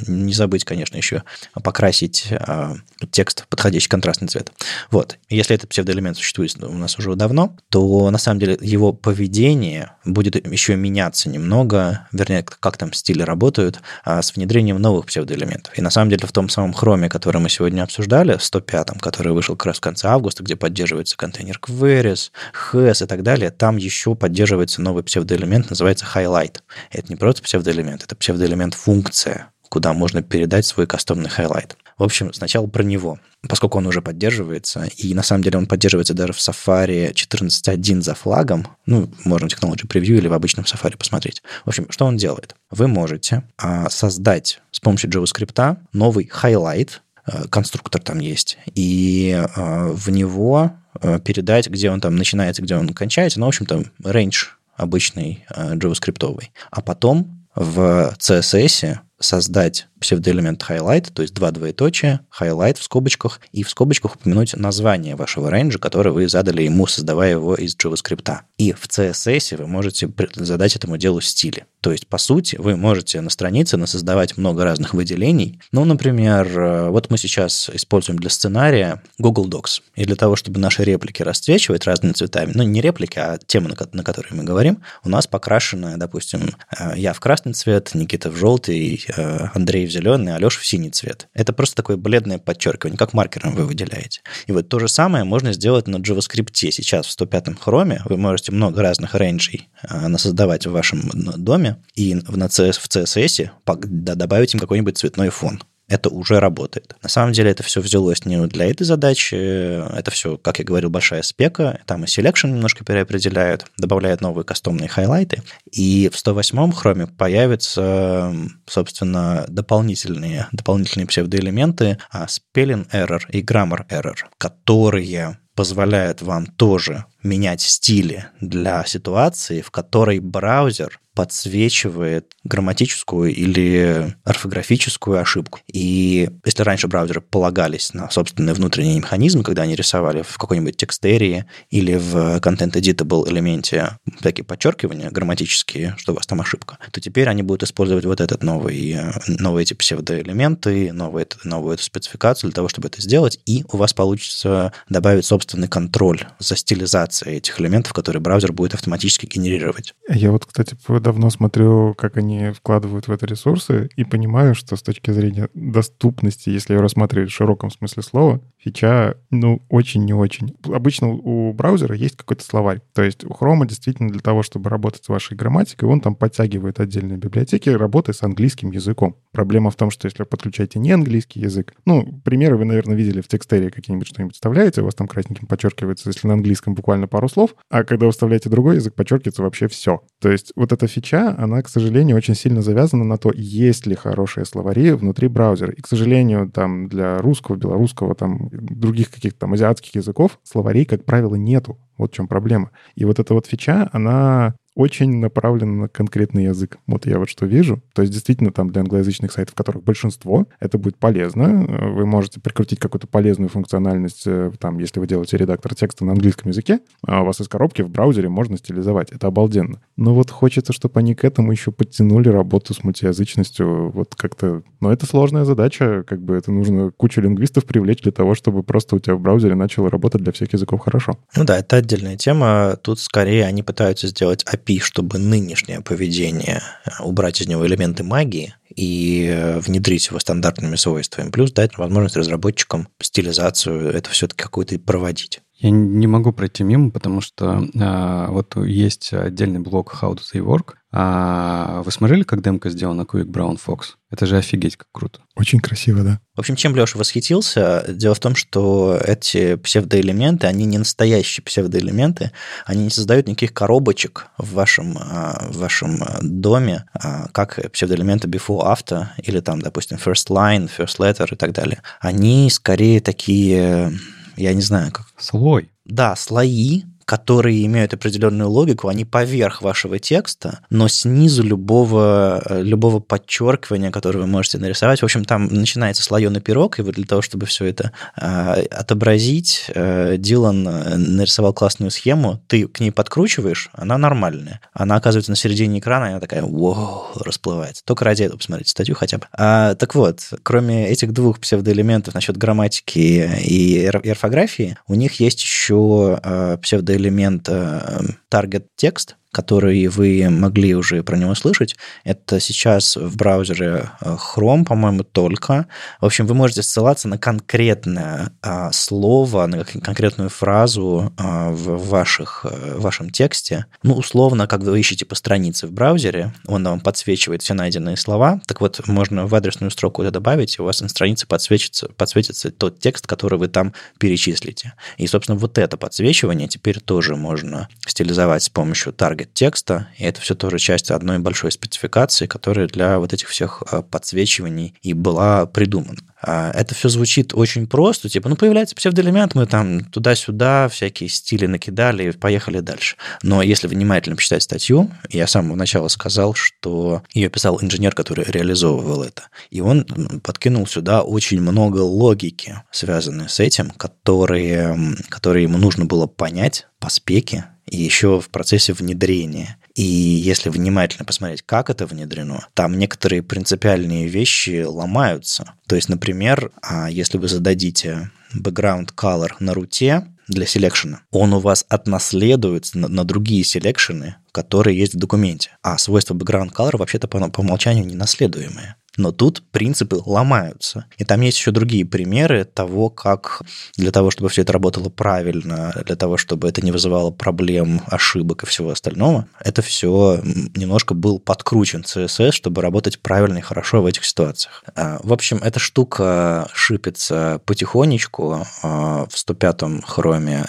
не 0.07 0.33
забыть, 0.33 0.65
конечно, 0.65 0.97
еще 0.97 1.23
покрасить 1.53 2.27
а, 2.31 2.75
текст 3.11 3.47
подходящий 3.49 3.89
контрастный 3.89 4.27
цвет. 4.27 4.51
Вот. 4.91 5.17
Если 5.29 5.55
этот 5.55 5.69
псевдоэлемент 5.69 6.17
существует 6.17 6.55
у 6.63 6.73
нас 6.73 6.97
уже 6.97 7.15
давно, 7.15 7.55
то 7.69 8.09
на 8.09 8.17
самом 8.17 8.39
деле 8.39 8.57
его 8.61 8.93
поведение 8.93 9.91
будет 10.05 10.35
еще 10.51 10.66
еще 10.67 10.75
меняться 10.75 11.29
немного, 11.29 12.07
вернее, 12.11 12.43
как 12.43 12.77
там 12.77 12.91
стили 12.91 13.21
работают, 13.21 13.79
а 14.03 14.21
с 14.21 14.35
внедрением 14.35 14.81
новых 14.81 15.05
псевдоэлементов. 15.05 15.77
И 15.77 15.81
на 15.81 15.89
самом 15.89 16.09
деле 16.09 16.27
в 16.27 16.31
том 16.33 16.49
самом 16.49 16.73
хроме, 16.73 17.07
который 17.07 17.39
мы 17.39 17.49
сегодня 17.49 17.83
обсуждали, 17.83 18.35
105-м, 18.35 18.99
который 18.99 19.31
вышел 19.31 19.55
как 19.55 19.67
раз 19.67 19.77
в 19.77 19.81
конце 19.81 20.07
августа, 20.07 20.43
где 20.43 20.55
поддерживается 20.57 21.15
контейнер 21.15 21.59
Queries, 21.65 22.31
HES 22.71 23.03
и 23.03 23.07
так 23.07 23.23
далее, 23.23 23.49
там 23.49 23.77
еще 23.77 24.13
поддерживается 24.15 24.81
новый 24.81 25.03
псевдоэлемент, 25.03 25.69
называется 25.69 26.05
Highlight. 26.13 26.57
Это 26.91 27.07
не 27.07 27.15
просто 27.15 27.43
псевдоэлемент, 27.43 28.03
это 28.03 28.15
псевдоэлемент 28.15 28.73
функция, 28.73 29.51
куда 29.69 29.93
можно 29.93 30.21
передать 30.21 30.65
свой 30.65 30.87
кастомный 30.87 31.29
highlight. 31.29 31.77
В 31.97 32.03
общем, 32.03 32.31
сначала 32.31 32.67
про 32.67 32.83
него, 32.83 33.19
поскольку 33.49 33.79
он 33.79 33.87
уже 33.87 34.01
поддерживается, 34.01 34.85
и 34.97 35.13
на 35.15 35.23
самом 35.23 35.43
деле 35.43 35.57
он 35.57 35.65
поддерживается 35.65 36.13
даже 36.13 36.33
в 36.33 36.37
Safari 36.37 37.11
14.1 37.11 38.01
за 38.01 38.13
флагом, 38.13 38.67
ну, 38.85 39.09
можно 39.25 39.49
в 39.49 39.51
Technology 39.51 39.87
Preview 39.87 40.17
или 40.17 40.27
в 40.27 40.33
обычном 40.33 40.65
Safari 40.65 40.95
посмотреть. 40.95 41.41
В 41.65 41.69
общем, 41.69 41.87
что 41.89 42.05
он 42.05 42.17
делает? 42.17 42.55
Вы 42.69 42.87
можете 42.87 43.43
а, 43.57 43.89
создать 43.89 44.59
с 44.71 44.79
помощью 44.79 45.09
JavaScript 45.09 45.77
новый 45.93 46.29
highlight, 46.31 46.91
а, 47.25 47.47
конструктор 47.47 48.01
там 48.01 48.19
есть, 48.19 48.59
и 48.75 49.33
а, 49.55 49.87
в 49.91 50.09
него 50.09 50.73
а, 50.93 51.19
передать, 51.19 51.67
где 51.67 51.89
он 51.89 51.99
там 51.99 52.15
начинается, 52.15 52.61
где 52.61 52.75
он 52.75 52.89
кончается, 52.89 53.39
ну, 53.39 53.47
в 53.47 53.49
общем-то, 53.49 53.85
range 54.03 54.49
обычный 54.75 55.45
а, 55.49 55.73
JavaScript. 55.75 56.43
А 56.69 56.81
потом 56.81 57.47
в 57.55 58.13
CSS 58.19 58.99
создать 59.19 59.87
псевдоэлемент 59.99 60.63
highlight, 60.67 61.11
то 61.11 61.21
есть 61.21 61.33
два 61.33 61.51
двоеточия, 61.51 62.21
highlight 62.39 62.79
в 62.79 62.83
скобочках, 62.83 63.41
и 63.51 63.63
в 63.63 63.69
скобочках 63.69 64.15
упомянуть 64.15 64.55
название 64.55 65.15
вашего 65.15 65.49
рейнджа, 65.49 65.79
которое 65.79 66.11
вы 66.11 66.29
задали 66.29 66.63
ему, 66.63 66.87
создавая 66.87 67.31
его 67.31 67.55
из 67.55 67.75
JavaScript. 67.75 68.37
И 68.57 68.73
в 68.73 68.87
CSS 68.87 69.57
вы 69.57 69.67
можете 69.67 70.11
задать 70.35 70.75
этому 70.75 70.97
делу 70.97 71.21
стили. 71.21 71.65
То 71.81 71.91
есть, 71.91 72.07
по 72.07 72.17
сути, 72.17 72.57
вы 72.57 72.75
можете 72.75 73.21
на 73.21 73.29
странице 73.29 73.77
насоздавать 73.77 74.37
много 74.37 74.63
разных 74.63 74.93
выделений. 74.93 75.59
Ну, 75.71 75.85
например, 75.85 76.59
э, 76.59 76.89
вот 76.89 77.09
мы 77.09 77.17
сейчас 77.17 77.69
используем 77.71 78.19
для 78.19 78.29
сценария 78.29 79.01
Google 79.17 79.47
Docs. 79.47 79.81
И 79.95 80.05
для 80.05 80.15
того, 80.15 80.35
чтобы 80.35 80.59
наши 80.59 80.83
реплики 80.83 81.21
расцвечивать 81.21 81.85
разными 81.85 82.13
цветами, 82.13 82.51
ну, 82.53 82.63
не 82.63 82.81
реплики, 82.81 83.19
а 83.19 83.37
темы, 83.37 83.73
на 83.93 84.03
которые 84.03 84.33
мы 84.33 84.43
говорим, 84.43 84.83
у 85.03 85.09
нас 85.09 85.27
покрашены, 85.27 85.97
допустим, 85.97 86.55
э, 86.77 86.93
я 86.97 87.13
в 87.13 87.19
красный 87.19 87.53
цвет, 87.53 87.91
Никита 87.93 88.29
в 88.31 88.35
желтый, 88.35 89.06
Андрей 89.53 89.85
в 89.85 89.91
зеленый, 89.91 90.35
Алеша 90.35 90.59
в 90.59 90.65
синий 90.65 90.89
цвет. 90.89 91.27
Это 91.33 91.53
просто 91.53 91.75
такое 91.75 91.97
бледное 91.97 92.37
подчеркивание, 92.37 92.97
как 92.97 93.13
маркером 93.13 93.55
вы 93.55 93.65
выделяете. 93.65 94.21
И 94.47 94.51
вот 94.51 94.69
то 94.69 94.79
же 94.79 94.87
самое 94.87 95.23
можно 95.23 95.53
сделать 95.53 95.87
на 95.87 95.97
JavaScript. 95.97 96.51
Сейчас 96.53 97.07
в 97.07 97.19
105-м 97.19 97.55
хроме 97.55 98.01
вы 98.05 98.17
можете 98.17 98.51
много 98.51 98.81
разных 98.81 99.15
рейнджей 99.15 99.69
а, 99.83 100.07
насоздавать 100.07 100.65
в 100.65 100.71
вашем 100.71 101.09
доме 101.37 101.77
и 101.95 102.15
в 102.15 102.35
CSS 102.35 103.49
добавить 103.65 104.53
им 104.53 104.59
какой-нибудь 104.59 104.97
цветной 104.97 105.29
фон 105.29 105.61
это 105.87 106.09
уже 106.09 106.39
работает. 106.39 106.95
На 107.01 107.09
самом 107.09 107.31
деле 107.31 107.51
это 107.51 107.63
все 107.63 107.79
взялось 107.79 108.25
не 108.25 108.45
для 108.47 108.69
этой 108.69 108.83
задачи, 108.83 109.35
это 109.35 110.11
все, 110.11 110.37
как 110.37 110.59
я 110.59 110.65
говорил, 110.65 110.89
большая 110.89 111.21
спека, 111.21 111.79
там 111.85 112.03
и 112.03 112.07
selection 112.07 112.49
немножко 112.49 112.83
переопределяют, 112.83 113.65
добавляют 113.77 114.21
новые 114.21 114.43
кастомные 114.43 114.89
хайлайты, 114.89 115.43
и 115.77 116.09
в 116.09 116.15
108-м 116.15 116.71
хроме 116.71 117.05
появятся, 117.05 118.33
собственно, 118.65 119.45
дополнительные, 119.47 120.47
дополнительные 120.51 121.05
псевдоэлементы, 121.05 121.99
а 122.11 122.25
spelling 122.25 122.89
error 122.91 123.21
и 123.29 123.43
grammar 123.43 123.87
error, 123.89 124.15
которые 124.39 125.37
позволяют 125.55 126.21
вам 126.21 126.45
тоже 126.45 127.05
менять 127.23 127.61
стили 127.61 128.25
для 128.41 128.85
ситуации, 128.85 129.61
в 129.61 129.71
которой 129.71 130.19
браузер 130.19 130.99
подсвечивает 131.17 132.33
грамматическую 132.43 133.33
или 133.33 134.15
орфографическую 134.23 135.19
ошибку. 135.19 135.59
И 135.65 136.29
если 136.45 136.61
раньше 136.61 136.87
браузеры 136.87 137.21
полагались 137.21 137.91
на 137.95 138.07
собственные 138.11 138.53
внутренние 138.53 138.97
механизмы, 138.97 139.43
когда 139.43 139.63
они 139.63 139.75
рисовали 139.75 140.21
в 140.21 140.37
какой-нибудь 140.37 140.77
текстерии 140.77 141.45
или 141.71 141.95
в 141.95 142.37
Content 142.37 142.73
Editable 142.73 143.27
элементе 143.27 143.97
всякие 144.19 144.43
подчеркивания 144.43 145.09
грамматические, 145.09 145.66
критические, 145.67 145.95
что 145.97 146.13
у 146.13 146.15
вас 146.15 146.25
там 146.25 146.41
ошибка, 146.41 146.77
то 146.91 147.01
теперь 147.01 147.29
они 147.29 147.43
будут 147.43 147.63
использовать 147.63 148.05
вот 148.05 148.21
этот 148.21 148.43
новый, 148.43 148.91
э, 148.91 149.11
новые 149.27 149.63
эти 149.63 149.73
псевдоэлементы, 149.73 150.91
новую, 150.93 151.27
новую 151.43 151.75
эту 151.75 151.83
спецификацию 151.83 152.49
для 152.49 152.55
того, 152.55 152.69
чтобы 152.69 152.87
это 152.87 153.01
сделать, 153.01 153.39
и 153.45 153.63
у 153.71 153.77
вас 153.77 153.93
получится 153.93 154.71
добавить 154.89 155.25
собственный 155.25 155.67
контроль 155.67 156.21
за 156.39 156.55
стилизацией 156.55 157.37
этих 157.37 157.59
элементов, 157.59 157.93
которые 157.93 158.21
браузер 158.21 158.53
будет 158.53 158.73
автоматически 158.73 159.25
генерировать. 159.25 159.93
Я 160.09 160.31
вот, 160.31 160.45
кстати, 160.45 160.75
давно 160.87 161.29
смотрю, 161.29 161.93
как 161.95 162.17
они 162.17 162.51
вкладывают 162.51 163.07
в 163.07 163.11
это 163.11 163.25
ресурсы, 163.25 163.89
и 163.95 164.03
понимаю, 164.03 164.55
что 164.55 164.75
с 164.75 164.81
точки 164.81 165.11
зрения 165.11 165.49
доступности, 165.53 166.49
если 166.49 166.73
ее 166.73 166.81
рассматривать 166.81 167.31
в 167.31 167.35
широком 167.35 167.71
смысле 167.71 168.03
слова, 168.03 168.41
фича, 168.57 169.17
ну, 169.29 169.61
очень 169.69 170.05
не 170.05 170.13
очень. 170.13 170.55
Обычно 170.63 171.09
у 171.09 171.53
браузера 171.53 171.95
есть 171.95 172.15
какой-то 172.15 172.43
словарь. 172.43 172.81
То 172.93 173.03
есть 173.03 173.23
у 173.23 173.29
Chrome 173.29 173.65
действительно 173.67 174.09
для 174.09 174.21
того, 174.21 174.43
чтобы 174.43 174.69
работать 174.69 175.03
с 175.03 175.09
вашей 175.09 175.35
грамматикой, 175.47 175.87
он 175.87 176.01
там 176.01 176.15
подтягивает 176.15 176.79
отдельные 176.79 177.17
библиотеки 177.17 177.69
работы 177.69 178.11
с 178.11 178.21
английским 178.21 178.71
языком. 178.71 179.15
Проблема 179.31 179.71
в 179.71 179.75
том, 179.75 179.89
что 179.89 180.07
если 180.07 180.23
вы 180.23 180.25
подключаете 180.25 180.77
не 180.79 180.91
английский 180.91 181.39
язык, 181.39 181.73
ну, 181.85 182.21
примеры 182.25 182.57
вы, 182.57 182.65
наверное, 182.65 182.95
видели 182.95 183.21
в 183.21 183.27
текстере 183.27 183.69
какие-нибудь 183.69 184.07
что-нибудь 184.07 184.35
вставляете, 184.35 184.81
у 184.81 184.85
вас 184.85 184.95
там 184.95 185.07
красненьким 185.07 185.47
подчеркивается, 185.47 186.09
если 186.09 186.27
на 186.27 186.33
английском 186.33 186.73
буквально 186.73 187.07
пару 187.07 187.29
слов, 187.29 187.55
а 187.69 187.83
когда 187.83 188.07
вы 188.07 188.11
вставляете 188.11 188.49
другой 188.49 188.75
язык, 188.75 188.93
подчеркивается 188.93 189.41
вообще 189.41 189.67
все. 189.67 190.01
То 190.19 190.29
есть 190.29 190.51
вот 190.55 190.73
эта 190.73 190.87
фича, 190.87 191.33
она, 191.37 191.61
к 191.61 191.69
сожалению, 191.69 192.17
очень 192.17 192.35
сильно 192.35 192.61
завязана 192.61 193.05
на 193.05 193.17
то, 193.17 193.31
есть 193.33 193.85
ли 193.87 193.95
хорошие 193.95 194.45
словари 194.45 194.91
внутри 194.91 195.29
браузера. 195.29 195.71
И, 195.71 195.81
к 195.81 195.87
сожалению, 195.87 196.51
там 196.51 196.89
для 196.89 197.19
русского, 197.19 197.55
белорусского, 197.55 198.15
там 198.15 198.49
других 198.51 199.11
каких-то 199.11 199.39
там 199.39 199.53
азиатских 199.53 199.95
языков 199.95 200.39
словарей, 200.43 200.85
как 200.85 201.05
правило, 201.05 201.35
нету. 201.35 201.77
Вот 201.97 202.11
в 202.11 202.15
чем 202.15 202.27
проблема. 202.27 202.71
И 202.95 203.05
вот 203.05 203.19
эта 203.19 203.33
вот 203.33 203.47
фича, 203.47 203.89
она 203.91 204.55
очень 204.77 205.17
направлен 205.17 205.79
на 205.79 205.89
конкретный 205.89 206.45
язык. 206.45 206.77
Вот 206.85 207.07
я 207.07 207.17
вот 207.17 207.29
что 207.29 207.47
вижу. 207.47 207.81
То 207.93 208.03
есть 208.03 208.13
действительно 208.13 208.51
там 208.51 208.69
для 208.69 208.81
англоязычных 208.81 209.31
сайтов, 209.31 209.55
которых 209.55 209.83
большинство, 209.83 210.45
это 210.59 210.77
будет 210.77 210.97
полезно. 210.97 211.65
Вы 211.95 212.05
можете 212.05 212.39
прикрутить 212.39 212.77
какую-то 212.77 213.07
полезную 213.07 213.49
функциональность, 213.49 214.27
э, 214.27 214.51
там, 214.59 214.77
если 214.77 214.99
вы 214.99 215.07
делаете 215.07 215.35
редактор 215.35 215.73
текста 215.73 216.05
на 216.05 216.11
английском 216.11 216.51
языке, 216.51 216.79
а 217.01 217.23
у 217.23 217.25
вас 217.25 217.41
из 217.41 217.47
коробки 217.47 217.81
в 217.81 217.89
браузере 217.89 218.29
можно 218.29 218.55
стилизовать. 218.55 219.11
Это 219.11 219.25
обалденно. 219.25 219.81
Но 219.95 220.13
вот 220.13 220.29
хочется, 220.29 220.73
чтобы 220.73 220.99
они 220.99 221.15
к 221.15 221.25
этому 221.25 221.51
еще 221.51 221.71
подтянули 221.71 222.29
работу 222.29 222.75
с 222.75 222.83
мультиязычностью. 222.83 223.89
Вот 223.89 224.13
как-то... 224.13 224.61
Но 224.79 224.93
это 224.93 225.07
сложная 225.07 225.45
задача. 225.45 226.03
Как 226.03 226.21
бы 226.21 226.35
это 226.35 226.51
нужно 226.51 226.91
кучу 226.91 227.19
лингвистов 227.19 227.65
привлечь 227.65 228.03
для 228.03 228.11
того, 228.11 228.35
чтобы 228.35 228.61
просто 228.61 228.95
у 228.95 228.99
тебя 228.99 229.15
в 229.15 229.21
браузере 229.21 229.55
начало 229.55 229.89
работать 229.89 230.21
для 230.21 230.33
всех 230.33 230.53
языков 230.53 230.81
хорошо. 230.81 231.17
Ну 231.35 231.45
да, 231.45 231.57
это 231.57 231.77
отдельная 231.77 232.15
тема. 232.15 232.77
Тут 232.79 232.99
скорее 232.99 233.45
они 233.45 233.63
пытаются 233.63 234.07
сделать 234.07 234.43
API, 234.67 234.79
чтобы 234.79 235.17
нынешнее 235.17 235.81
поведение, 235.81 236.61
э, 236.85 237.03
убрать 237.03 237.41
из 237.41 237.47
него 237.47 237.65
элементы 237.65 238.03
магии 238.03 238.55
и 238.75 239.27
э, 239.29 239.59
внедрить 239.59 240.07
его 240.07 240.19
стандартными 240.19 240.75
свойствами, 240.75 241.29
плюс 241.29 241.51
дать 241.51 241.77
возможность 241.77 242.17
разработчикам 242.17 242.87
стилизацию, 243.01 243.89
это 243.89 244.09
все-таки 244.09 244.43
какую-то 244.43 244.79
проводить. 244.79 245.41
Я 245.59 245.71
не 245.71 246.05
могу 246.05 246.31
пройти 246.33 246.63
мимо, 246.63 246.91
потому 246.91 247.19
что 247.19 247.63
а, 247.79 248.29
вот 248.29 248.55
есть 248.57 249.11
отдельный 249.11 249.59
блок 249.59 249.97
How 249.99 250.13
do 250.13 250.21
they 250.33 250.43
work. 250.43 250.75
А 250.91 251.81
вы 251.83 251.91
смотрели, 251.91 252.23
как 252.23 252.41
демка 252.41 252.69
сделана 252.69 253.01
Quick 253.01 253.25
Brown 253.25 253.59
Fox? 253.63 253.95
Это 254.09 254.25
же 254.25 254.37
офигеть, 254.37 254.77
как 254.77 254.87
круто. 254.93 255.19
Очень 255.35 255.59
красиво, 255.59 256.01
да. 256.01 256.21
В 256.35 256.39
общем, 256.39 256.55
чем 256.55 256.75
Леша 256.75 256.97
восхитился, 256.97 257.83
дело 257.89 258.15
в 258.15 258.19
том, 258.19 258.35
что 258.35 258.97
эти 259.03 259.55
псевдоэлементы, 259.55 260.47
они 260.47 260.65
не 260.65 260.77
настоящие 260.77 261.43
псевдоэлементы, 261.43 262.31
они 262.65 262.85
не 262.85 262.89
создают 262.89 263.27
никаких 263.27 263.53
коробочек 263.53 264.27
в 264.37 264.53
вашем, 264.53 264.97
а, 264.97 265.47
в 265.51 265.57
вашем 265.57 265.99
доме, 266.21 266.85
а, 266.93 267.27
как 267.33 267.71
псевдоэлементы 267.71 268.29
before, 268.29 268.63
after, 268.63 269.07
или 269.21 269.41
там, 269.41 269.61
допустим, 269.61 269.97
first 269.97 270.29
line, 270.29 270.69
first 270.75 270.99
letter 270.99 271.27
и 271.31 271.35
так 271.35 271.51
далее. 271.51 271.81
Они 271.99 272.49
скорее 272.49 273.01
такие 273.01 273.91
я 274.37 274.53
не 274.53 274.61
знаю 274.61 274.91
как. 274.91 275.07
Слой. 275.17 275.71
Да, 275.83 276.15
слои, 276.15 276.83
которые 277.07 277.65
имеют 277.65 277.93
определенную 277.93 278.49
логику, 278.49 278.89
они 278.89 279.05
поверх 279.05 279.61
вашего 279.61 279.97
текста, 279.97 280.59
но 280.69 280.89
снизу 280.89 281.41
любого, 281.41 282.43
э, 282.45 282.61
любого 282.61 282.99
подчеркивания, 282.99 283.91
которое 283.91 284.19
вы 284.19 284.27
можете 284.27 284.57
нарисовать. 284.57 284.99
В 284.99 285.05
общем, 285.05 285.23
там 285.23 285.45
начинается 285.45 286.03
слоеный 286.03 286.41
пирог, 286.41 286.79
и 286.79 286.81
вот 286.81 286.95
для 286.95 287.05
того, 287.05 287.21
чтобы 287.21 287.45
все 287.45 287.63
это 287.63 287.93
э, 288.21 288.65
отобразить, 288.71 289.71
э, 289.73 290.17
Дилан 290.17 290.67
э, 290.67 290.97
нарисовал 290.97 291.53
классную 291.53 291.91
схему, 291.91 292.41
ты 292.47 292.67
к 292.67 292.81
ней 292.81 292.91
подкручиваешь, 292.91 293.69
она 293.71 293.97
нормальная. 293.97 294.59
Она 294.73 294.97
оказывается 294.97 295.31
на 295.31 295.37
середине 295.37 295.79
экрана, 295.79 296.07
и 296.07 296.09
она 296.09 296.19
такая, 296.19 296.43
вау, 296.43 297.05
расплывается. 297.15 297.85
Только 297.85 298.03
ради 298.03 298.23
этого 298.23 298.37
посмотрите 298.37 298.71
статью 298.71 298.95
хотя 298.95 299.17
бы. 299.17 299.27
А, 299.31 299.75
так 299.75 299.95
вот, 299.95 300.19
кроме 300.43 300.89
этих 300.89 301.13
двух 301.13 301.39
псевдоэлементов 301.39 302.13
насчет 302.13 302.35
грамматики 302.35 303.31
и 303.45 303.85
орфографии, 303.85 304.77
у 304.87 304.95
них 304.95 305.21
есть 305.21 305.39
еще 305.39 306.19
э, 306.21 306.57
псевдоэлементы 306.61 306.96
элемент 306.97 307.47
э, 307.49 308.01
target 308.29 308.65
текст, 308.75 309.15
который 309.31 309.87
вы 309.87 310.27
могли 310.29 310.73
уже 310.73 311.03
про 311.03 311.17
него 311.17 311.35
слышать. 311.35 311.75
Это 312.03 312.39
сейчас 312.39 312.95
в 312.95 313.17
браузере 313.17 313.91
э, 314.01 314.15
Chrome, 314.15 314.65
по-моему, 314.65 315.03
только. 315.03 315.67
В 316.01 316.05
общем, 316.05 316.25
вы 316.25 316.33
можете 316.33 316.63
ссылаться 316.63 317.07
на 317.07 317.17
конкретное 317.17 318.31
а, 318.41 318.71
слово, 318.71 319.45
на 319.45 319.63
конкретную 319.63 320.29
фразу 320.29 321.13
а, 321.17 321.51
в, 321.51 321.87
ваших, 321.87 322.45
э, 322.49 322.75
в 322.77 322.81
вашем 322.81 323.09
тексте. 323.09 323.65
Ну, 323.83 323.93
условно, 323.93 324.47
как 324.47 324.61
вы 324.61 324.79
ищете 324.79 325.05
по 325.05 325.15
странице 325.15 325.67
в 325.67 325.71
браузере, 325.71 326.33
он 326.47 326.63
вам 326.63 326.79
подсвечивает 326.79 327.41
все 327.41 327.53
найденные 327.53 327.97
слова. 327.97 328.41
Так 328.47 328.61
вот, 328.61 328.87
можно 328.87 329.27
в 329.27 329.35
адресную 329.35 329.71
строку 329.71 330.01
это 330.01 330.11
добавить, 330.11 330.57
и 330.57 330.61
у 330.61 330.65
вас 330.65 330.81
на 330.81 330.89
странице 330.89 331.27
подсветится, 331.27 331.89
подсветится 331.89 332.49
тот 332.49 332.79
текст, 332.79 333.05
который 333.05 333.37
вы 333.37 333.49
там 333.49 333.73
перечислите. 333.99 334.73
И, 334.97 335.05
собственно, 335.05 335.37
вот 335.37 335.57
это 335.57 335.77
подсвечивание 335.77 336.47
теперь 336.47 336.79
тоже 336.79 337.15
можно 337.15 337.67
стилизовать 337.85 338.43
с 338.43 338.49
помощью 338.49 338.93
target 338.93 339.26
текста, 339.33 339.87
и 339.97 340.03
это 340.03 340.21
все 340.21 340.35
тоже 340.35 340.59
часть 340.59 340.91
одной 340.91 341.19
большой 341.19 341.51
спецификации, 341.51 342.27
которая 342.27 342.67
для 342.67 342.99
вот 342.99 343.13
этих 343.13 343.29
всех 343.29 343.63
э, 343.71 343.81
подсвечиваний 343.81 344.75
и 344.81 344.93
была 344.93 345.45
придумана. 345.45 345.99
А, 346.21 346.51
это 346.51 346.73
все 346.73 346.89
звучит 346.89 347.33
очень 347.33 347.67
просто, 347.67 348.09
типа, 348.09 348.29
ну, 348.29 348.35
появляется 348.35 348.75
псевдоэлемент, 348.75 349.35
мы 349.35 349.45
там 349.45 349.83
туда-сюда 349.85 350.67
всякие 350.67 351.09
стили 351.09 351.45
накидали 351.45 352.09
и 352.09 352.11
поехали 352.11 352.59
дальше. 352.59 352.95
Но 353.21 353.41
если 353.41 353.67
внимательно 353.67 354.15
почитать 354.15 354.43
статью, 354.43 354.91
я 355.09 355.27
с 355.27 355.31
самого 355.31 355.55
начала 355.55 355.87
сказал, 355.89 356.33
что 356.33 357.03
ее 357.13 357.29
писал 357.29 357.59
инженер, 357.61 357.93
который 357.93 358.25
реализовывал 358.25 359.03
это, 359.03 359.23
и 359.51 359.61
он 359.61 359.85
подкинул 360.23 360.65
сюда 360.65 361.03
очень 361.03 361.41
много 361.41 361.79
логики, 361.79 362.63
связанной 362.71 363.29
с 363.29 363.39
этим, 363.39 363.69
которые, 363.71 364.95
которые 365.09 365.43
ему 365.43 365.57
нужно 365.57 365.85
было 365.85 366.07
понять 366.07 366.67
по 366.79 366.89
спеке, 366.89 367.45
и 367.67 367.77
еще 367.77 368.19
в 368.19 368.29
процессе 368.29 368.73
внедрения. 368.73 369.57
И 369.75 369.83
если 369.83 370.49
внимательно 370.49 371.05
посмотреть, 371.05 371.43
как 371.43 371.69
это 371.69 371.85
внедрено, 371.85 372.47
там 372.53 372.77
некоторые 372.77 373.21
принципиальные 373.21 374.07
вещи 374.07 374.63
ломаются. 374.63 375.53
То 375.67 375.75
есть, 375.75 375.89
например, 375.89 376.51
а, 376.61 376.89
если 376.89 377.17
вы 377.17 377.27
зададите 377.27 378.09
background 378.35 378.89
color 378.95 379.31
на 379.39 379.53
руте 379.53 380.07
для 380.27 380.45
селекшена, 380.45 381.01
он 381.11 381.33
у 381.33 381.39
вас 381.39 381.65
отнаследуется 381.69 382.77
на, 382.77 382.87
на 382.87 383.03
другие 383.03 383.43
селекшены, 383.43 384.15
которые 384.31 384.77
есть 384.77 384.95
в 384.95 384.99
документе. 384.99 385.51
А 385.61 385.77
свойства 385.77 386.15
background 386.15 386.53
color 386.53 386.77
вообще-то 386.77 387.07
по, 387.07 387.29
по 387.29 387.41
умолчанию 387.41 387.85
не 387.85 387.95
наследуемые. 387.95 388.75
Но 388.97 389.11
тут 389.11 389.43
принципы 389.51 390.01
ломаются. 390.05 390.85
И 390.97 391.05
там 391.05 391.21
есть 391.21 391.37
еще 391.37 391.51
другие 391.51 391.85
примеры 391.85 392.43
того, 392.43 392.89
как 392.89 393.41
для 393.77 393.91
того, 393.91 394.11
чтобы 394.11 394.29
все 394.29 394.41
это 394.41 394.53
работало 394.53 394.89
правильно, 394.89 395.73
для 395.85 395.95
того, 395.95 396.17
чтобы 396.17 396.49
это 396.49 396.61
не 396.61 396.71
вызывало 396.71 397.11
проблем, 397.11 397.81
ошибок 397.87 398.43
и 398.43 398.45
всего 398.47 398.71
остального, 398.71 399.27
это 399.39 399.61
все 399.61 400.19
немножко 400.55 400.93
был 400.93 401.19
подкручен 401.19 401.81
CSS, 401.81 402.31
чтобы 402.31 402.61
работать 402.61 402.99
правильно 402.99 403.37
и 403.37 403.41
хорошо 403.41 403.81
в 403.81 403.85
этих 403.85 404.03
ситуациях. 404.03 404.63
А, 404.75 404.99
в 405.03 405.13
общем, 405.13 405.37
эта 405.37 405.59
штука 405.59 406.49
шипится 406.53 407.39
потихонечку. 407.45 408.45
А, 408.63 409.05
в 409.05 409.13
105-м 409.13 409.83
хроме 409.83 410.45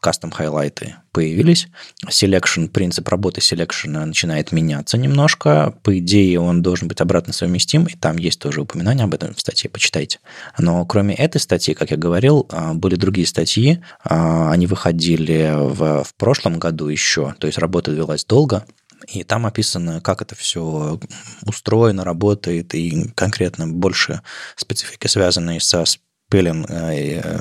кастом-хайлайты 0.00 0.96
появились. 1.12 1.68
Selection, 2.08 2.68
принцип 2.68 3.08
работы 3.08 3.40
selection 3.40 4.04
начинает 4.04 4.52
меняться 4.52 4.98
немножко. 4.98 5.74
По 5.82 5.98
идее, 5.98 6.40
он 6.40 6.62
должен 6.62 6.88
быть 6.88 7.00
обратно 7.00 7.32
совместим, 7.32 7.84
и 7.84 7.94
там 7.94 8.16
есть 8.16 8.40
тоже 8.40 8.62
упоминание 8.62 9.04
об 9.04 9.14
этом 9.14 9.34
в 9.34 9.40
статье, 9.40 9.70
почитайте. 9.70 10.18
Но 10.58 10.84
кроме 10.86 11.14
этой 11.14 11.40
статьи, 11.40 11.74
как 11.74 11.90
я 11.90 11.96
говорил, 11.96 12.46
а, 12.50 12.74
были 12.74 12.96
другие 12.96 13.26
статьи, 13.26 13.82
а, 14.02 14.50
они 14.50 14.66
выходили 14.66 15.52
в, 15.54 16.04
в 16.04 16.14
прошлом 16.16 16.58
году 16.58 16.88
еще, 16.88 17.34
то 17.38 17.46
есть 17.46 17.58
работа 17.58 17.90
велась 17.90 18.24
долго, 18.24 18.64
и 19.08 19.24
там 19.24 19.46
описано, 19.46 20.00
как 20.00 20.22
это 20.22 20.34
все 20.34 20.98
устроено, 21.44 22.04
работает, 22.04 22.74
и 22.74 23.10
конкретно 23.14 23.66
больше 23.66 24.22
специфики, 24.56 25.06
связанные 25.06 25.60
со 25.60 25.84
spelling, 26.32 26.66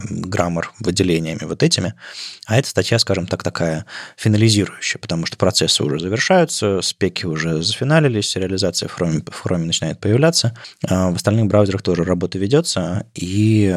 grammar 0.10 0.66
выделениями 0.80 1.46
вот 1.46 1.64
этими. 1.64 1.94
А 2.46 2.58
эта 2.58 2.68
статья, 2.68 3.00
скажем 3.00 3.28
так, 3.28 3.44
такая 3.44 3.86
финализирующая, 4.18 5.00
потому 5.00 5.26
что 5.26 5.38
процессы 5.38 5.84
уже 5.84 6.00
завершаются, 6.00 6.82
спеки 6.82 7.26
уже 7.26 7.62
зафиналились, 7.64 8.36
реализация 8.36 8.90
в 8.90 9.00
Chrome, 9.00 9.32
в 9.32 9.46
Chrome 9.46 9.66
начинает 9.66 10.00
появляться. 10.00 10.56
В 10.84 11.16
остальных 11.16 11.46
браузерах 11.48 11.82
тоже 11.82 12.04
работа 12.04 12.38
ведется, 12.38 13.06
и 13.14 13.76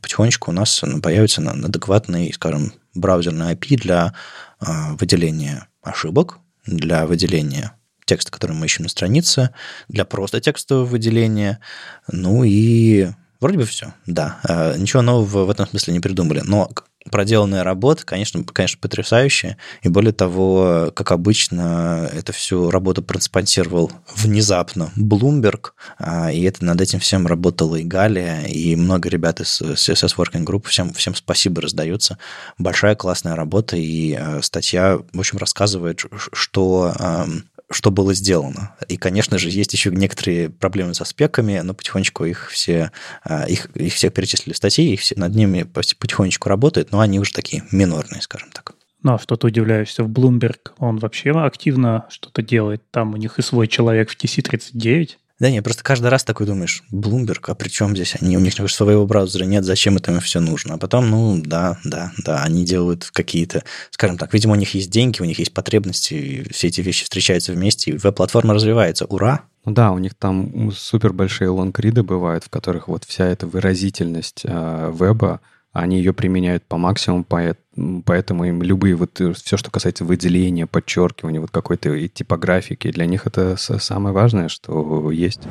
потихонечку 0.00 0.50
у 0.50 0.54
нас 0.54 0.82
появится 1.02 1.42
адекватный, 1.42 2.32
скажем, 2.32 2.72
браузерный 2.94 3.54
API 3.54 3.76
для 3.76 4.14
выделения 4.60 5.66
ошибок, 5.82 6.38
для 6.66 7.06
выделения 7.06 7.72
текста, 8.06 8.30
который 8.30 8.52
мы 8.52 8.66
ищем 8.66 8.84
на 8.84 8.88
странице, 8.88 9.50
для 9.88 10.04
просто 10.04 10.40
текстового 10.40 10.84
выделения. 10.84 11.58
Ну 12.10 12.44
и 12.44 13.08
вроде 13.44 13.58
бы 13.58 13.66
все, 13.66 13.92
да. 14.06 14.38
А, 14.44 14.74
ничего 14.74 15.02
нового 15.02 15.44
в 15.44 15.50
этом 15.50 15.68
смысле 15.68 15.92
не 15.92 16.00
придумали. 16.00 16.40
Но 16.42 16.70
проделанная 17.10 17.62
работа, 17.62 18.06
конечно, 18.06 18.42
конечно, 18.42 18.78
потрясающая. 18.80 19.58
И 19.82 19.90
более 19.90 20.14
того, 20.14 20.90
как 20.94 21.12
обычно, 21.12 22.08
эту 22.10 22.32
всю 22.32 22.70
работу 22.70 23.02
проспонсировал 23.02 23.92
внезапно 24.16 24.90
Bloomberg, 24.96 25.72
а, 25.98 26.32
и 26.32 26.42
это 26.42 26.64
над 26.64 26.80
этим 26.80 27.00
всем 27.00 27.26
работала 27.26 27.76
и 27.76 27.84
Галия, 27.84 28.46
и 28.46 28.76
много 28.76 29.10
ребят 29.10 29.40
из 29.40 29.60
CSS 29.60 30.16
Working 30.16 30.46
Group. 30.46 30.66
Всем, 30.68 30.94
всем 30.94 31.14
спасибо 31.14 31.60
раздается. 31.60 32.16
Большая 32.56 32.94
классная 32.94 33.36
работа, 33.36 33.76
и 33.76 34.14
а, 34.14 34.40
статья, 34.40 34.98
в 35.12 35.18
общем, 35.18 35.36
рассказывает, 35.36 36.02
что 36.32 36.94
что 37.74 37.90
было 37.90 38.14
сделано. 38.14 38.76
И, 38.88 38.96
конечно 38.96 39.38
же, 39.38 39.50
есть 39.50 39.72
еще 39.72 39.90
некоторые 39.90 40.50
проблемы 40.50 40.94
со 40.94 41.04
спеками, 41.04 41.60
но 41.60 41.74
потихонечку 41.74 42.24
их 42.24 42.50
все, 42.50 42.92
а, 43.24 43.44
их, 43.44 43.66
их 43.74 43.94
всех 43.94 44.12
перечислили 44.12 44.54
в 44.54 44.56
статье, 44.56 44.84
их 44.84 45.00
все, 45.00 45.14
над 45.16 45.34
ними 45.34 45.64
потихонечку 45.64 46.48
работают, 46.48 46.92
но 46.92 47.00
они 47.00 47.20
уже 47.20 47.32
такие 47.32 47.64
минорные, 47.70 48.22
скажем 48.22 48.50
так. 48.52 48.74
Ну, 49.02 49.14
а 49.14 49.18
что 49.18 49.36
ты 49.36 49.48
удивляешься, 49.48 50.02
в 50.02 50.08
Bloomberg 50.08 50.70
он 50.78 50.98
вообще 50.98 51.30
активно 51.32 52.06
что-то 52.08 52.42
делает. 52.42 52.82
Там 52.90 53.12
у 53.12 53.16
них 53.18 53.38
и 53.38 53.42
свой 53.42 53.68
человек 53.68 54.10
в 54.10 54.16
TC39. 54.16 55.10
Да 55.44 55.50
нет, 55.50 55.62
просто 55.62 55.82
каждый 55.82 56.06
раз 56.06 56.24
такой 56.24 56.46
думаешь, 56.46 56.82
Bloomberg, 56.90 57.44
а 57.48 57.54
при 57.54 57.68
чем 57.68 57.94
здесь 57.94 58.16
они? 58.18 58.38
У 58.38 58.40
них 58.40 58.54
своего 58.70 59.04
браузера 59.04 59.44
нет, 59.44 59.62
зачем 59.62 59.98
это 59.98 60.10
им 60.10 60.20
все 60.20 60.40
нужно? 60.40 60.72
А 60.72 60.78
потом, 60.78 61.10
ну, 61.10 61.38
да, 61.44 61.76
да, 61.84 62.12
да, 62.24 62.42
они 62.42 62.64
делают 62.64 63.10
какие-то, 63.12 63.62
скажем 63.90 64.16
так, 64.16 64.32
видимо, 64.32 64.54
у 64.54 64.56
них 64.56 64.72
есть 64.74 64.88
деньги, 64.88 65.20
у 65.20 65.26
них 65.26 65.38
есть 65.38 65.52
потребности, 65.52 66.14
и 66.14 66.50
все 66.50 66.68
эти 66.68 66.80
вещи 66.80 67.04
встречаются 67.04 67.52
вместе, 67.52 67.90
и 67.90 67.98
веб-платформа 67.98 68.54
развивается. 68.54 69.04
Ура! 69.04 69.42
Ну 69.66 69.72
да, 69.72 69.92
у 69.92 69.98
них 69.98 70.14
там 70.14 70.72
супер 70.72 71.12
большие 71.12 71.50
лонгриды 71.50 72.02
бывают, 72.02 72.44
в 72.44 72.48
которых 72.48 72.88
вот 72.88 73.04
вся 73.04 73.26
эта 73.26 73.46
выразительность 73.46 74.44
э, 74.44 74.92
веба, 74.98 75.42
они 75.74 75.98
ее 75.98 76.14
применяют 76.14 76.64
по 76.64 76.78
максимуму, 76.78 77.22
поэтому 78.04 78.44
им 78.44 78.62
любые 78.62 78.94
вот 78.94 79.20
э, 79.20 79.32
все, 79.32 79.56
что 79.56 79.70
касается 79.70 80.04
выделения, 80.04 80.66
подчеркивания, 80.66 81.40
вот 81.40 81.50
какой-то 81.50 82.08
типографики, 82.08 82.90
для 82.90 83.06
них 83.06 83.26
это 83.26 83.56
самое 83.56 84.14
важное, 84.14 84.48
что 84.48 85.10
есть. 85.10 85.42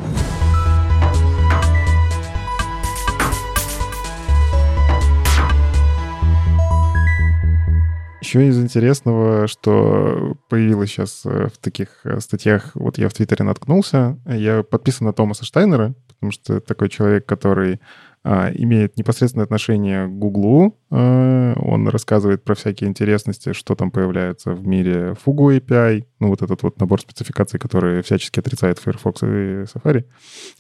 Еще 8.22 8.48
из 8.48 8.58
интересного, 8.58 9.48
что 9.48 10.38
появилось 10.50 10.90
сейчас 10.90 11.22
э, 11.26 11.50
в 11.54 11.58
таких 11.60 11.90
э, 12.06 12.20
статьях, 12.22 12.72
вот 12.74 12.98
я 12.98 13.10
в 13.10 13.14
Твиттере 13.14 13.44
наткнулся, 13.44 14.18
я 14.26 14.64
подписан 14.64 15.06
на 15.08 15.14
Томаса 15.14 15.46
Штайнера, 15.46 15.94
потому 16.08 16.32
что 16.32 16.62
такой 16.62 16.90
человек, 16.90 17.26
который 17.26 17.80
имеет 18.26 18.98
непосредственное 18.98 19.44
отношение 19.44 20.08
к 20.08 20.12
Гуглу. 20.12 20.78
А, 20.90 21.54
он 21.60 21.88
рассказывает 21.90 22.44
про 22.44 22.56
всякие 22.56 22.90
интересности, 22.90 23.52
что 23.54 23.76
там 23.76 23.92
появляется 23.92 24.52
в 24.52 24.66
мире 24.66 25.16
Fugu 25.26 25.60
API, 25.60 26.06
ну 26.20 26.30
вот 26.30 26.42
этот 26.42 26.64
вот 26.64 26.80
набор 26.80 27.02
спецификаций, 27.02 27.60
которые 27.60 28.02
всячески 28.02 28.40
отрицает 28.40 28.80
Firefox 28.80 29.24
и 29.24 29.26
Safari. 29.66 30.06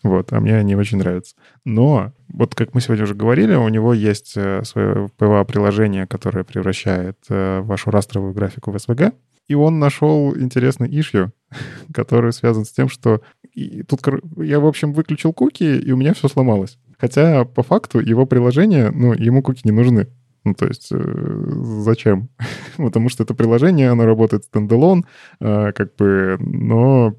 Вот, 0.03 0.33
а 0.33 0.41
мне 0.41 0.57
они 0.57 0.75
очень 0.75 0.97
нравятся. 0.97 1.35
Но, 1.63 2.11
вот 2.27 2.53
как 2.53 2.73
мы 2.73 2.81
сегодня 2.81 3.05
уже 3.05 3.15
говорили, 3.15 3.55
у 3.55 3.69
него 3.69 3.93
есть 3.93 4.33
э, 4.35 4.63
свое 4.63 5.09
PWA-приложение, 5.17 6.05
которое 6.05 6.43
превращает 6.43 7.17
э, 7.29 7.61
вашу 7.61 7.91
растровую 7.91 8.33
графику 8.33 8.71
в 8.71 8.75
SVG, 8.75 9.13
и 9.47 9.55
он 9.55 9.79
нашел 9.79 10.35
интересный 10.35 10.89
ишью, 10.89 11.31
который 11.93 12.33
связан 12.33 12.65
с 12.65 12.71
тем, 12.71 12.89
что 12.89 13.21
и 13.53 13.83
тут 13.83 14.01
я, 14.37 14.59
в 14.59 14.65
общем, 14.65 14.93
выключил 14.93 15.31
куки, 15.31 15.77
и 15.77 15.91
у 15.91 15.97
меня 15.97 16.13
все 16.13 16.27
сломалось. 16.27 16.79
Хотя 17.03 17.43
по 17.43 17.63
факту 17.63 17.99
его 17.99 18.25
приложение, 18.25 18.89
ну, 18.89 19.11
ему 19.11 19.43
куки 19.43 19.59
не 19.65 19.71
нужны. 19.71 20.07
Ну, 20.45 20.53
то 20.53 20.65
есть 20.65 20.87
э, 20.89 21.43
зачем? 21.81 22.29
Потому 22.77 23.09
что 23.09 23.23
это 23.23 23.33
приложение, 23.33 23.89
оно 23.89 24.05
работает 24.05 24.45
стендалон, 24.45 25.03
э, 25.41 25.73
как 25.73 25.97
бы, 25.97 26.37
но 26.39 27.13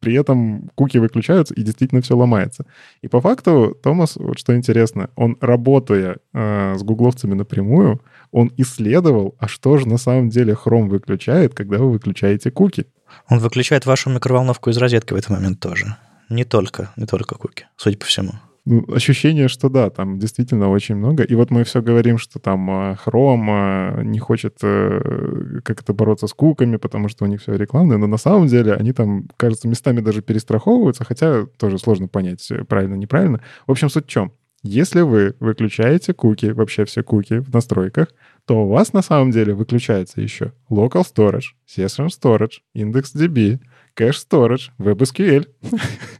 при 0.00 0.14
этом 0.14 0.70
куки 0.74 0.96
выключаются, 0.96 1.52
и 1.52 1.60
действительно 1.60 2.00
все 2.00 2.16
ломается. 2.16 2.64
И 3.02 3.08
по 3.08 3.20
факту 3.20 3.76
Томас, 3.82 4.16
вот 4.16 4.38
что 4.38 4.56
интересно, 4.56 5.10
он, 5.16 5.36
работая 5.42 6.16
э, 6.32 6.74
с 6.78 6.82
гугловцами 6.82 7.34
напрямую, 7.34 8.00
он 8.30 8.50
исследовал, 8.56 9.34
а 9.38 9.48
что 9.48 9.76
же 9.76 9.86
на 9.86 9.98
самом 9.98 10.30
деле 10.30 10.54
Chrome 10.54 10.88
выключает, 10.88 11.52
когда 11.52 11.76
вы 11.76 11.90
выключаете 11.90 12.50
куки. 12.50 12.86
Он 13.28 13.38
выключает 13.40 13.84
вашу 13.84 14.08
микроволновку 14.08 14.70
из 14.70 14.78
розетки 14.78 15.12
в 15.12 15.16
этот 15.16 15.28
момент 15.28 15.60
тоже. 15.60 15.94
Не 16.30 16.44
только, 16.44 16.90
не 16.96 17.04
только 17.04 17.34
куки, 17.34 17.66
судя 17.76 17.98
по 17.98 18.06
всему. 18.06 18.32
Ощущение, 18.88 19.46
что 19.46 19.68
да, 19.68 19.90
там 19.90 20.18
действительно 20.18 20.70
очень 20.70 20.96
много. 20.96 21.22
И 21.22 21.34
вот 21.36 21.50
мы 21.52 21.62
все 21.62 21.80
говорим, 21.80 22.18
что 22.18 22.40
там 22.40 22.68
э, 22.68 22.96
Chrome 23.04 24.00
э, 24.00 24.02
не 24.02 24.18
хочет 24.18 24.58
э, 24.62 25.60
как-то 25.62 25.92
бороться 25.92 26.26
с 26.26 26.34
куками, 26.34 26.76
потому 26.76 27.08
что 27.08 27.24
у 27.24 27.28
них 27.28 27.40
все 27.40 27.54
рекламное, 27.54 27.96
но 27.96 28.08
на 28.08 28.16
самом 28.16 28.48
деле 28.48 28.72
они 28.72 28.92
там, 28.92 29.28
кажется, 29.36 29.68
местами 29.68 30.00
даже 30.00 30.20
перестраховываются, 30.20 31.04
хотя 31.04 31.46
тоже 31.58 31.78
сложно 31.78 32.08
понять, 32.08 32.50
правильно, 32.68 32.96
неправильно. 32.96 33.40
В 33.68 33.70
общем, 33.70 33.88
суть 33.88 34.06
в 34.06 34.08
чем? 34.08 34.32
Если 34.64 35.02
вы 35.02 35.36
выключаете 35.38 36.12
куки, 36.12 36.46
вообще 36.46 36.84
все 36.86 37.04
куки 37.04 37.38
в 37.38 37.52
настройках, 37.54 38.08
то 38.46 38.64
у 38.64 38.68
вас 38.68 38.92
на 38.92 39.02
самом 39.02 39.30
деле 39.30 39.54
выключается 39.54 40.20
еще 40.20 40.54
Local 40.70 41.04
Storage, 41.04 41.54
Session 41.68 42.08
Storage, 42.08 42.62
IndexDB, 42.76 43.60
Storage, 44.04 44.70
WebSQL, 44.78 45.46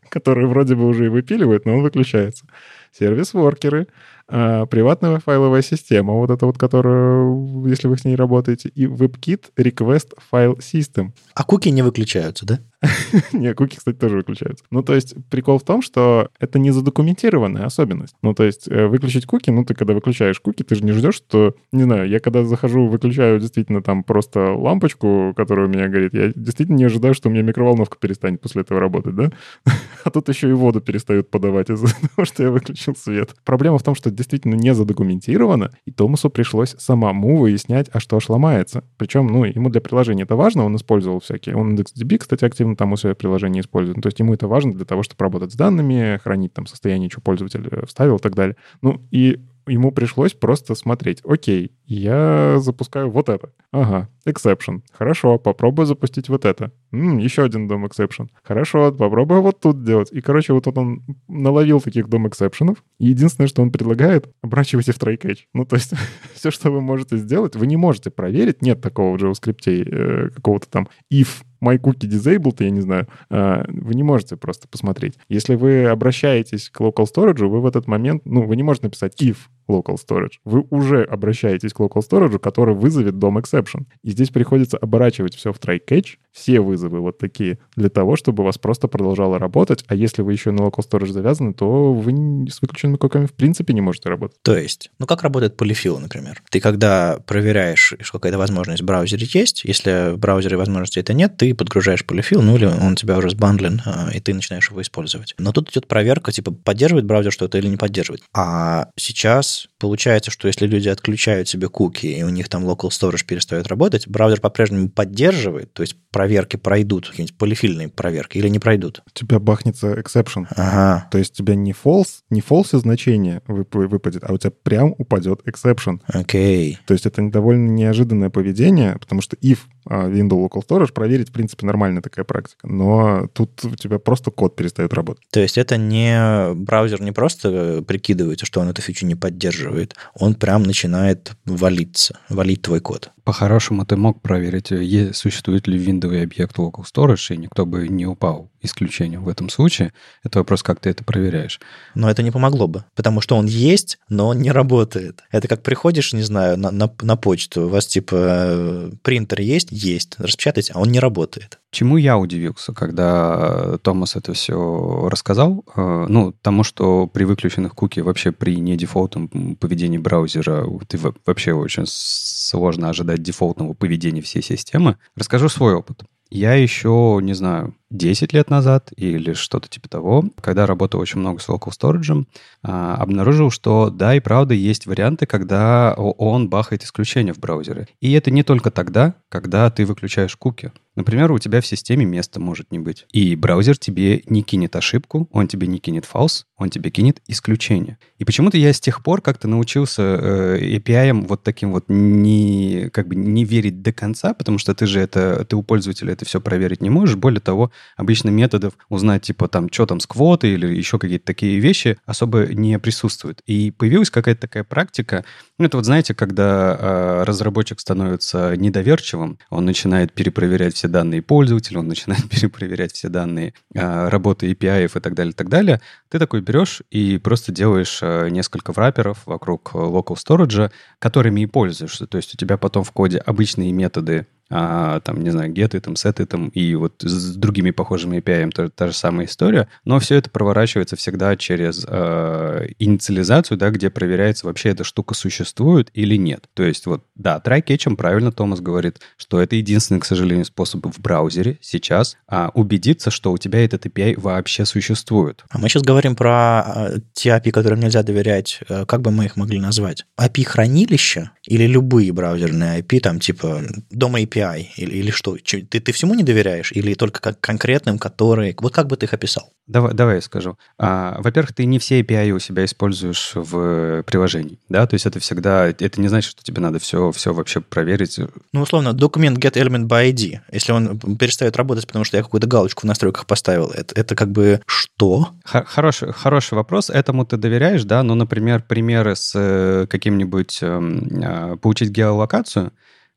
который 0.08 0.46
вроде 0.46 0.74
бы 0.74 0.86
уже 0.86 1.06
и 1.06 1.08
выпиливает, 1.08 1.66
но 1.66 1.74
он 1.74 1.82
выключается. 1.82 2.46
Сервис-воркеры, 2.92 3.88
а, 4.28 4.66
приватная 4.66 5.20
файловая 5.20 5.62
система, 5.62 6.14
вот 6.14 6.30
это 6.30 6.46
вот, 6.46 6.58
которая, 6.58 7.26
если 7.66 7.88
вы 7.88 7.96
с 7.96 8.04
ней 8.04 8.16
работаете, 8.16 8.68
и 8.68 8.86
WebKit 8.86 9.52
Request 9.56 10.14
File 10.32 10.58
System. 10.58 11.10
А 11.34 11.44
куки 11.44 11.68
не 11.70 11.82
выключаются, 11.82 12.44
да? 12.44 12.60
Не, 13.32 13.54
куки, 13.54 13.76
кстати, 13.76 13.96
тоже 13.96 14.16
выключаются. 14.16 14.64
Ну, 14.70 14.82
то 14.82 14.94
есть 14.94 15.14
прикол 15.30 15.58
в 15.58 15.64
том, 15.64 15.82
что 15.82 16.28
это 16.38 16.58
не 16.58 16.70
задокументированная 16.70 17.64
особенность. 17.64 18.14
Ну, 18.22 18.34
то 18.34 18.44
есть 18.44 18.68
э, 18.68 18.86
выключить 18.86 19.26
куки, 19.26 19.50
ну, 19.50 19.64
ты 19.64 19.74
когда 19.74 19.94
выключаешь 19.94 20.40
куки, 20.40 20.62
ты 20.62 20.74
же 20.74 20.84
не 20.84 20.92
ждешь, 20.92 21.14
что, 21.14 21.54
не 21.72 21.84
знаю, 21.84 22.08
я 22.08 22.20
когда 22.20 22.44
захожу, 22.44 22.86
выключаю 22.86 23.40
действительно 23.40 23.82
там 23.82 24.04
просто 24.04 24.52
лампочку, 24.52 25.32
которая 25.36 25.66
у 25.66 25.68
меня 25.68 25.88
горит, 25.88 26.14
я 26.14 26.32
действительно 26.34 26.76
не 26.76 26.84
ожидаю, 26.84 27.14
что 27.14 27.28
у 27.28 27.32
меня 27.32 27.42
микроволновка 27.42 27.96
перестанет 27.98 28.40
после 28.40 28.62
этого 28.62 28.80
работать, 28.80 29.14
да? 29.14 29.30
А 30.04 30.10
тут 30.10 30.28
еще 30.28 30.48
и 30.48 30.52
воду 30.52 30.80
перестают 30.80 31.30
подавать 31.30 31.70
из-за 31.70 31.88
того, 32.14 32.24
что 32.24 32.42
я 32.42 32.50
выключил 32.50 32.94
свет. 32.94 33.34
Проблема 33.44 33.78
в 33.78 33.82
том, 33.82 33.94
что 33.94 34.10
действительно 34.16 34.54
не 34.54 34.74
задокументировано, 34.74 35.70
и 35.84 35.90
Томасу 35.90 36.30
пришлось 36.30 36.74
самому 36.78 37.36
выяснять, 37.38 37.88
а 37.92 38.00
что 38.00 38.20
ж 38.20 38.28
ломается. 38.28 38.84
Причем, 38.96 39.26
ну, 39.26 39.44
ему 39.44 39.68
для 39.68 39.80
приложения 39.80 40.24
это 40.24 40.36
важно, 40.36 40.64
он 40.64 40.76
использовал 40.76 41.20
всякие. 41.20 41.56
Он 41.56 41.74
IndexDB, 41.74 42.18
кстати, 42.18 42.44
активно 42.44 42.76
там 42.76 42.92
у 42.92 42.96
себя 42.96 43.14
приложение 43.14 43.60
использует. 43.60 43.96
Ну, 43.96 44.02
то 44.02 44.08
есть 44.08 44.18
ему 44.18 44.34
это 44.34 44.48
важно 44.48 44.72
для 44.72 44.84
того, 44.84 45.02
чтобы 45.02 45.22
работать 45.22 45.52
с 45.52 45.56
данными, 45.56 46.18
хранить 46.22 46.52
там 46.52 46.66
состояние, 46.66 47.10
что 47.10 47.20
пользователь 47.20 47.66
э, 47.70 47.86
вставил 47.86 48.16
и 48.16 48.20
так 48.20 48.34
далее. 48.34 48.56
Ну, 48.82 49.02
и 49.10 49.40
ему 49.66 49.92
пришлось 49.92 50.32
просто 50.32 50.74
смотреть. 50.74 51.20
Окей, 51.24 51.72
я 51.86 52.58
запускаю 52.58 53.10
вот 53.10 53.28
это. 53.28 53.52
Ага, 53.72 54.08
exception. 54.26 54.82
Хорошо, 54.92 55.38
попробую 55.38 55.86
запустить 55.86 56.28
вот 56.28 56.44
это. 56.44 56.72
М, 56.92 57.18
еще 57.18 57.44
один 57.44 57.68
дом 57.68 57.86
exception. 57.86 58.28
Хорошо, 58.42 58.92
попробую 58.92 59.42
вот 59.42 59.60
тут 59.60 59.84
делать. 59.84 60.10
И, 60.12 60.20
короче, 60.20 60.52
вот 60.52 60.66
он 60.76 61.02
наловил 61.28 61.80
таких 61.80 62.08
дом 62.08 62.28
эксепшенов. 62.28 62.82
Единственное, 62.98 63.48
что 63.48 63.62
он 63.62 63.70
предлагает, 63.70 64.28
обращивайте 64.42 64.92
в 64.92 64.98
try. 64.98 65.16
Ну, 65.54 65.64
то 65.64 65.76
есть 65.76 65.92
все, 66.34 66.50
что 66.50 66.70
вы 66.70 66.80
можете 66.80 67.16
сделать, 67.16 67.56
вы 67.56 67.66
не 67.66 67.76
можете 67.76 68.10
проверить. 68.10 68.62
Нет 68.62 68.80
такого 68.80 69.16
в 69.16 69.22
JavaScript 69.22 69.66
э, 69.66 70.30
какого-то 70.30 70.68
там 70.68 70.88
if 71.12 71.42
my 71.62 71.78
cookie 71.78 72.08
disabled, 72.08 72.56
я 72.60 72.70
не 72.70 72.80
знаю, 72.80 73.08
э, 73.30 73.64
вы 73.68 73.94
не 73.94 74.02
можете 74.02 74.36
просто 74.36 74.68
посмотреть. 74.68 75.14
Если 75.28 75.54
вы 75.54 75.86
обращаетесь 75.86 76.70
к 76.70 76.80
local 76.80 77.06
storage, 77.06 77.46
вы 77.46 77.60
в 77.60 77.66
этот 77.66 77.86
момент, 77.86 78.22
ну, 78.24 78.42
вы 78.42 78.56
не 78.56 78.62
можете 78.62 78.86
написать 78.86 79.20
if 79.22 79.36
local 79.68 79.96
storage, 79.96 80.34
вы 80.44 80.64
уже 80.70 81.02
обращаетесь 81.02 81.72
к 81.72 81.80
local 81.80 82.02
storage, 82.02 82.38
который 82.38 82.74
вызовет 82.74 83.14
DOM 83.14 83.42
exception. 83.42 83.86
И 84.02 84.10
здесь 84.10 84.30
приходится 84.30 84.76
оборачивать 84.76 85.34
все 85.34 85.52
в 85.52 85.58
try-catch, 85.58 86.16
все 86.32 86.60
вызовы 86.60 87.00
вот 87.00 87.18
такие, 87.18 87.58
для 87.76 87.88
того, 87.88 88.16
чтобы 88.16 88.42
у 88.42 88.46
вас 88.46 88.58
просто 88.58 88.88
продолжало 88.88 89.38
работать. 89.38 89.84
А 89.88 89.94
если 89.94 90.22
вы 90.22 90.32
еще 90.32 90.50
на 90.50 90.60
local 90.60 90.84
storage 90.88 91.12
завязаны, 91.12 91.54
то 91.54 91.92
вы 91.92 92.48
с 92.50 92.60
выключенными 92.60 92.96
коками 92.96 93.26
в 93.26 93.32
принципе 93.32 93.72
не 93.72 93.80
можете 93.80 94.08
работать. 94.08 94.38
То 94.42 94.56
есть, 94.56 94.90
ну 94.98 95.06
как 95.06 95.22
работает 95.22 95.56
полифил, 95.56 95.98
например? 95.98 96.42
Ты 96.50 96.60
когда 96.60 97.18
проверяешь, 97.26 97.94
что 98.00 98.18
какая-то 98.18 98.38
возможность 98.38 98.82
в 98.82 98.84
браузере 98.84 99.26
есть, 99.32 99.64
если 99.64 100.14
в 100.14 100.18
браузере 100.18 100.56
возможности 100.56 100.98
это 100.98 101.14
нет, 101.14 101.36
ты 101.36 101.54
подгружаешь 101.54 102.04
полифил, 102.04 102.42
ну 102.42 102.56
или 102.56 102.66
он 102.66 102.92
у 102.92 102.94
тебя 102.94 103.16
уже 103.16 103.30
сбандлен, 103.30 103.80
а, 103.84 104.10
и 104.14 104.20
ты 104.20 104.34
начинаешь 104.34 104.70
его 104.70 104.82
использовать. 104.82 105.34
Но 105.38 105.52
тут 105.52 105.70
идет 105.70 105.86
проверка, 105.86 106.32
типа, 106.32 106.52
поддерживает 106.52 107.06
браузер 107.06 107.32
что-то 107.32 107.58
или 107.58 107.68
не 107.68 107.76
поддерживает. 107.76 108.22
А 108.34 108.88
сейчас 108.96 109.55
получается, 109.78 110.30
что 110.30 110.48
если 110.48 110.66
люди 110.66 110.88
отключают 110.88 111.48
себе 111.48 111.68
куки, 111.68 112.06
и 112.06 112.22
у 112.22 112.28
них 112.28 112.48
там 112.48 112.64
local 112.68 112.90
storage 112.90 113.24
перестает 113.24 113.66
работать, 113.66 114.08
браузер 114.08 114.40
по-прежнему 114.40 114.88
поддерживает, 114.88 115.72
то 115.72 115.82
есть 115.82 115.96
проверки 116.10 116.56
пройдут, 116.56 117.08
какие-нибудь 117.08 117.36
полифильные 117.38 117.88
проверки, 117.88 118.38
или 118.38 118.48
не 118.48 118.58
пройдут. 118.58 119.02
У 119.06 119.10
тебя 119.18 119.38
бахнется 119.38 119.94
exception. 119.94 120.46
Ага. 120.50 121.08
То 121.10 121.18
есть 121.18 121.32
у 121.32 121.44
тебя 121.44 121.54
не 121.54 121.72
false, 121.72 122.20
не 122.30 122.40
false 122.40 122.78
значение 122.78 123.42
вып- 123.46 123.86
выпадет, 123.86 124.24
а 124.24 124.32
у 124.32 124.38
тебя 124.38 124.52
прям 124.62 124.94
упадет 124.98 125.42
exception. 125.46 126.00
Окей. 126.06 126.78
То 126.86 126.94
есть 126.94 127.06
это 127.06 127.28
довольно 127.30 127.70
неожиданное 127.70 128.30
поведение, 128.30 128.96
потому 128.98 129.20
что 129.20 129.36
if 129.36 129.58
а, 129.88 130.08
window 130.08 130.46
local 130.46 130.66
storage 130.66 130.92
проверить, 130.92 131.30
в 131.30 131.32
принципе, 131.32 131.66
нормальная 131.66 132.02
такая 132.02 132.24
практика. 132.24 132.66
Но 132.66 133.28
тут 133.32 133.64
у 133.64 133.76
тебя 133.76 133.98
просто 133.98 134.30
код 134.30 134.56
перестает 134.56 134.92
работать. 134.94 135.24
То 135.30 135.40
есть 135.40 135.58
это 135.58 135.76
не 135.76 136.54
браузер 136.54 137.02
не 137.02 137.12
просто 137.12 137.82
прикидывается, 137.86 138.46
что 138.46 138.60
он 138.60 138.68
эту 138.68 138.82
фичу 138.82 139.06
не 139.06 139.14
поддерживает, 139.14 139.94
он 140.14 140.34
прям 140.34 140.62
начинает 140.62 141.32
валиться, 141.44 142.18
валить 142.28 142.62
твой 142.62 142.80
код. 142.80 143.10
По-хорошему, 143.24 143.84
ты 143.84 143.96
мог 143.96 144.22
проверить, 144.22 144.70
е- 144.70 145.12
существует 145.12 145.66
ли 145.66 145.76
виндовый 145.76 146.22
объект 146.22 146.56
local 146.58 146.84
storage, 146.84 147.34
и 147.34 147.36
никто 147.36 147.66
бы 147.66 147.88
не 147.88 148.06
упал 148.06 148.50
исключением 148.62 149.24
в 149.24 149.28
этом 149.28 149.48
случае. 149.48 149.92
Это 150.22 150.38
вопрос, 150.38 150.62
как 150.62 150.80
ты 150.80 150.90
это 150.90 151.04
проверяешь. 151.04 151.60
Но 151.94 152.10
это 152.10 152.22
не 152.22 152.30
помогло 152.30 152.68
бы, 152.68 152.84
потому 152.94 153.20
что 153.20 153.36
он 153.36 153.46
есть, 153.46 153.98
но 154.08 154.28
он 154.28 154.40
не 154.40 154.52
работает. 154.52 155.22
Это 155.32 155.48
как 155.48 155.62
приходишь, 155.62 156.12
не 156.12 156.22
знаю, 156.22 156.56
на, 156.56 156.70
на, 156.70 156.92
на 157.00 157.16
почту, 157.16 157.62
у 157.62 157.68
вас 157.68 157.86
типа 157.86 158.16
э, 158.18 158.90
принтер 159.02 159.40
есть? 159.40 159.72
Есть. 159.78 160.14
Распечатать, 160.18 160.70
а 160.72 160.80
он 160.80 160.90
не 160.90 161.00
работает. 161.00 161.58
Чему 161.70 161.98
я 161.98 162.16
удивился, 162.16 162.72
когда 162.72 163.76
Томас 163.82 164.16
это 164.16 164.32
все 164.32 165.08
рассказал? 165.10 165.64
Э, 165.76 166.06
Ну, 166.08 166.32
тому, 166.40 166.64
что 166.64 167.06
при 167.06 167.24
выключенных 167.24 167.74
куки 167.74 168.00
вообще 168.00 168.32
при 168.32 168.56
недефолтном 168.56 169.56
поведении 169.56 169.98
браузера 169.98 170.66
ты 170.88 170.96
во- 170.98 171.14
вообще 171.26 171.52
очень 171.52 171.84
сложно 171.86 172.88
ожидать 172.88 173.22
дефолтного 173.22 173.74
поведения 173.74 174.22
всей 174.22 174.42
системы. 174.42 174.96
Расскажу 175.16 175.48
свой 175.48 175.74
опыт. 175.74 176.02
Я 176.30 176.54
еще, 176.54 177.18
не 177.22 177.34
знаю, 177.34 177.74
10 177.90 178.32
лет 178.32 178.50
назад 178.50 178.92
или 178.96 179.32
что-то 179.32 179.68
типа 179.68 179.88
того, 179.88 180.24
когда 180.40 180.66
работал 180.66 181.00
очень 181.00 181.20
много 181.20 181.40
с 181.40 181.48
local 181.48 181.70
storage, 181.70 182.26
а, 182.62 182.96
обнаружил, 182.96 183.50
что 183.50 183.90
да, 183.90 184.14
и 184.14 184.20
правда 184.20 184.54
есть 184.54 184.86
варианты, 184.86 185.26
когда 185.26 185.94
он 185.94 186.48
бахает 186.48 186.82
исключения 186.82 187.32
в 187.32 187.38
браузере. 187.38 187.88
И 188.00 188.12
это 188.12 188.30
не 188.30 188.42
только 188.42 188.70
тогда, 188.70 189.14
когда 189.28 189.70
ты 189.70 189.86
выключаешь 189.86 190.36
куки. 190.36 190.72
Например, 190.96 191.30
у 191.30 191.38
тебя 191.38 191.60
в 191.60 191.66
системе 191.66 192.06
места 192.06 192.40
может 192.40 192.72
не 192.72 192.78
быть. 192.78 193.06
И 193.12 193.36
браузер 193.36 193.76
тебе 193.76 194.22
не 194.26 194.42
кинет 194.42 194.74
ошибку, 194.76 195.28
он 195.30 195.46
тебе 195.46 195.66
не 195.66 195.78
кинет 195.78 196.08
false, 196.10 196.44
он 196.56 196.70
тебе 196.70 196.90
кинет 196.90 197.20
исключение. 197.26 197.98
И 198.16 198.24
почему-то 198.24 198.56
я 198.56 198.72
с 198.72 198.80
тех 198.80 199.02
пор 199.02 199.20
как-то 199.20 199.46
научился 199.46 200.02
э, 200.02 200.76
API 200.78 201.12
вот 201.26 201.42
таким 201.42 201.72
вот 201.72 201.84
не, 201.88 202.88
как 202.94 203.08
бы 203.08 203.14
не 203.14 203.44
верить 203.44 203.82
до 203.82 203.92
конца, 203.92 204.32
потому 204.32 204.56
что 204.56 204.74
ты 204.74 204.86
же 204.86 205.00
это, 205.00 205.44
ты 205.44 205.54
у 205.54 205.62
пользователя 205.62 206.14
это 206.14 206.24
все 206.24 206.40
проверить 206.40 206.80
не 206.80 206.88
можешь. 206.88 207.16
Более 207.16 207.40
того, 207.40 207.70
обычно 207.96 208.30
методов 208.30 208.74
узнать, 208.88 209.22
типа, 209.22 209.48
там, 209.48 209.70
что 209.72 209.86
там 209.86 210.00
с 210.00 210.06
квотой 210.06 210.50
или 210.50 210.66
еще 210.66 210.98
какие-то 210.98 211.24
такие 211.26 211.58
вещи 211.58 211.98
особо 212.04 212.46
не 212.46 212.78
присутствует. 212.78 213.42
И 213.46 213.70
появилась 213.70 214.10
какая-то 214.10 214.42
такая 214.42 214.64
практика, 214.64 215.24
ну, 215.58 215.64
это 215.64 215.78
вот, 215.78 215.86
знаете, 215.86 216.14
когда 216.14 216.76
э, 216.78 217.24
разработчик 217.24 217.80
становится 217.80 218.56
недоверчивым, 218.56 219.38
он 219.48 219.64
начинает 219.64 220.12
перепроверять 220.12 220.74
все 220.74 220.88
данные 220.88 221.22
пользователя, 221.22 221.78
он 221.78 221.88
начинает 221.88 222.28
перепроверять 222.30 222.92
все 222.92 223.08
данные 223.08 223.54
э, 223.74 224.08
работы 224.08 224.50
API 224.50 224.84
и 224.84 225.00
так 225.00 225.14
далее, 225.14 225.32
и 225.32 225.34
так 225.34 225.48
далее. 225.48 225.80
Ты 226.10 226.18
такой 226.18 226.40
берешь 226.40 226.82
и 226.90 227.18
просто 227.18 227.52
делаешь 227.52 228.00
э, 228.02 228.28
несколько 228.28 228.72
враперов 228.72 229.22
вокруг 229.26 229.72
local 229.74 230.16
storage, 230.16 230.70
которыми 230.98 231.40
и 231.40 231.46
пользуешься. 231.46 232.06
То 232.06 232.18
есть 232.18 232.34
у 232.34 232.36
тебя 232.36 232.56
потом 232.56 232.84
в 232.84 232.92
коде 232.92 233.18
обычные 233.18 233.72
методы 233.72 234.26
а, 234.48 235.00
там, 235.00 235.22
не 235.22 235.30
знаю, 235.30 235.52
get 235.52 235.78
там, 235.80 235.94
set 235.94 236.24
там, 236.26 236.48
и 236.48 236.74
вот 236.74 237.02
с 237.02 237.36
другими 237.36 237.70
похожими 237.70 238.18
API 238.18 238.50
та, 238.50 238.68
та 238.68 238.86
же 238.88 238.92
самая 238.92 239.26
история, 239.26 239.68
но 239.84 239.98
все 239.98 240.16
это 240.16 240.30
проворачивается 240.30 240.96
всегда 240.96 241.36
через 241.36 241.84
э, 241.88 242.68
инициализацию, 242.78 243.58
да, 243.58 243.70
где 243.70 243.90
проверяется, 243.90 244.46
вообще 244.46 244.70
эта 244.70 244.84
штука 244.84 245.14
существует 245.14 245.90
или 245.94 246.16
нет. 246.16 246.44
То 246.54 246.62
есть 246.62 246.86
вот, 246.86 247.04
да, 247.14 247.40
try-catch'ем 247.44 247.96
правильно 247.96 248.30
Томас 248.30 248.60
говорит, 248.60 249.00
что 249.16 249.40
это 249.40 249.56
единственный, 249.56 250.00
к 250.00 250.04
сожалению, 250.04 250.44
способ 250.44 250.86
в 250.86 251.00
браузере 251.00 251.58
сейчас 251.60 252.16
а, 252.28 252.50
убедиться, 252.54 253.10
что 253.10 253.32
у 253.32 253.38
тебя 253.38 253.64
этот 253.64 253.86
API 253.86 254.18
вообще 254.18 254.64
существует. 254.64 255.44
А 255.50 255.58
мы 255.58 255.68
сейчас 255.68 255.82
говорим 255.82 256.14
про 256.14 256.64
э, 256.66 256.98
те 257.12 257.30
API, 257.30 257.50
которым 257.50 257.80
нельзя 257.80 258.02
доверять. 258.02 258.60
Э, 258.68 258.84
Как 258.86 259.00
бы 259.02 259.10
мы 259.10 259.24
их 259.24 259.36
могли 259.36 259.58
назвать? 259.58 260.06
API-хранилища 260.18 261.30
или 261.44 261.66
любые 261.66 262.12
браузерные 262.12 262.80
API, 262.80 263.00
там 263.00 263.20
типа 263.20 263.62
дома 263.90 264.20
API 264.20 264.35
или, 264.36 264.94
или 264.96 265.10
что? 265.10 265.36
Ты, 265.36 265.62
ты 265.62 265.92
всему 265.92 266.14
не 266.14 266.22
доверяешь 266.22 266.72
или 266.72 266.94
только 266.94 267.20
как 267.20 267.40
конкретным, 267.40 267.98
которые... 267.98 268.54
Вот 268.58 268.74
как 268.74 268.86
бы 268.86 268.96
ты 268.96 269.06
их 269.06 269.14
описал? 269.14 269.50
Давай, 269.66 269.94
давай 269.94 270.16
я 270.16 270.20
скажу. 270.20 270.56
А, 270.78 271.20
во-первых, 271.20 271.52
ты 271.52 271.64
не 271.64 271.78
все 271.78 272.00
API 272.00 272.30
у 272.30 272.38
себя 272.38 272.64
используешь 272.64 273.32
в 273.34 274.04
приложении, 274.04 274.60
да, 274.68 274.86
то 274.86 274.94
есть 274.94 275.06
это 275.06 275.18
всегда, 275.18 275.66
это 275.66 276.00
не 276.00 276.08
значит, 276.08 276.30
что 276.30 276.44
тебе 276.44 276.60
надо 276.60 276.78
все, 276.78 277.10
все 277.10 277.34
вообще 277.34 277.60
проверить. 277.60 278.20
Ну, 278.52 278.62
условно, 278.62 278.92
документ 278.92 279.38
get 279.38 279.54
element 279.54 279.88
by 279.88 280.12
ID. 280.12 280.40
Если 280.52 280.72
он 280.72 280.98
перестает 281.16 281.56
работать, 281.56 281.86
потому 281.86 282.04
что 282.04 282.16
я 282.16 282.22
какую-то 282.22 282.46
галочку 282.46 282.82
в 282.82 282.84
настройках 282.84 283.26
поставил, 283.26 283.70
это, 283.70 283.98
это 284.00 284.14
как 284.14 284.30
бы 284.30 284.60
что? 284.66 285.30
Хороший, 285.44 286.12
хороший 286.12 286.54
вопрос. 286.54 286.90
Этому 286.90 287.26
ты 287.26 287.36
доверяешь, 287.36 287.84
да? 287.84 288.02
Но, 288.02 288.14
например, 288.14 288.62
примеры 288.62 289.16
с 289.16 289.32
э, 289.34 289.86
каким-нибудь 289.88 290.58
э, 290.62 291.56
получить 291.60 291.90
геолокацию, 291.90 292.72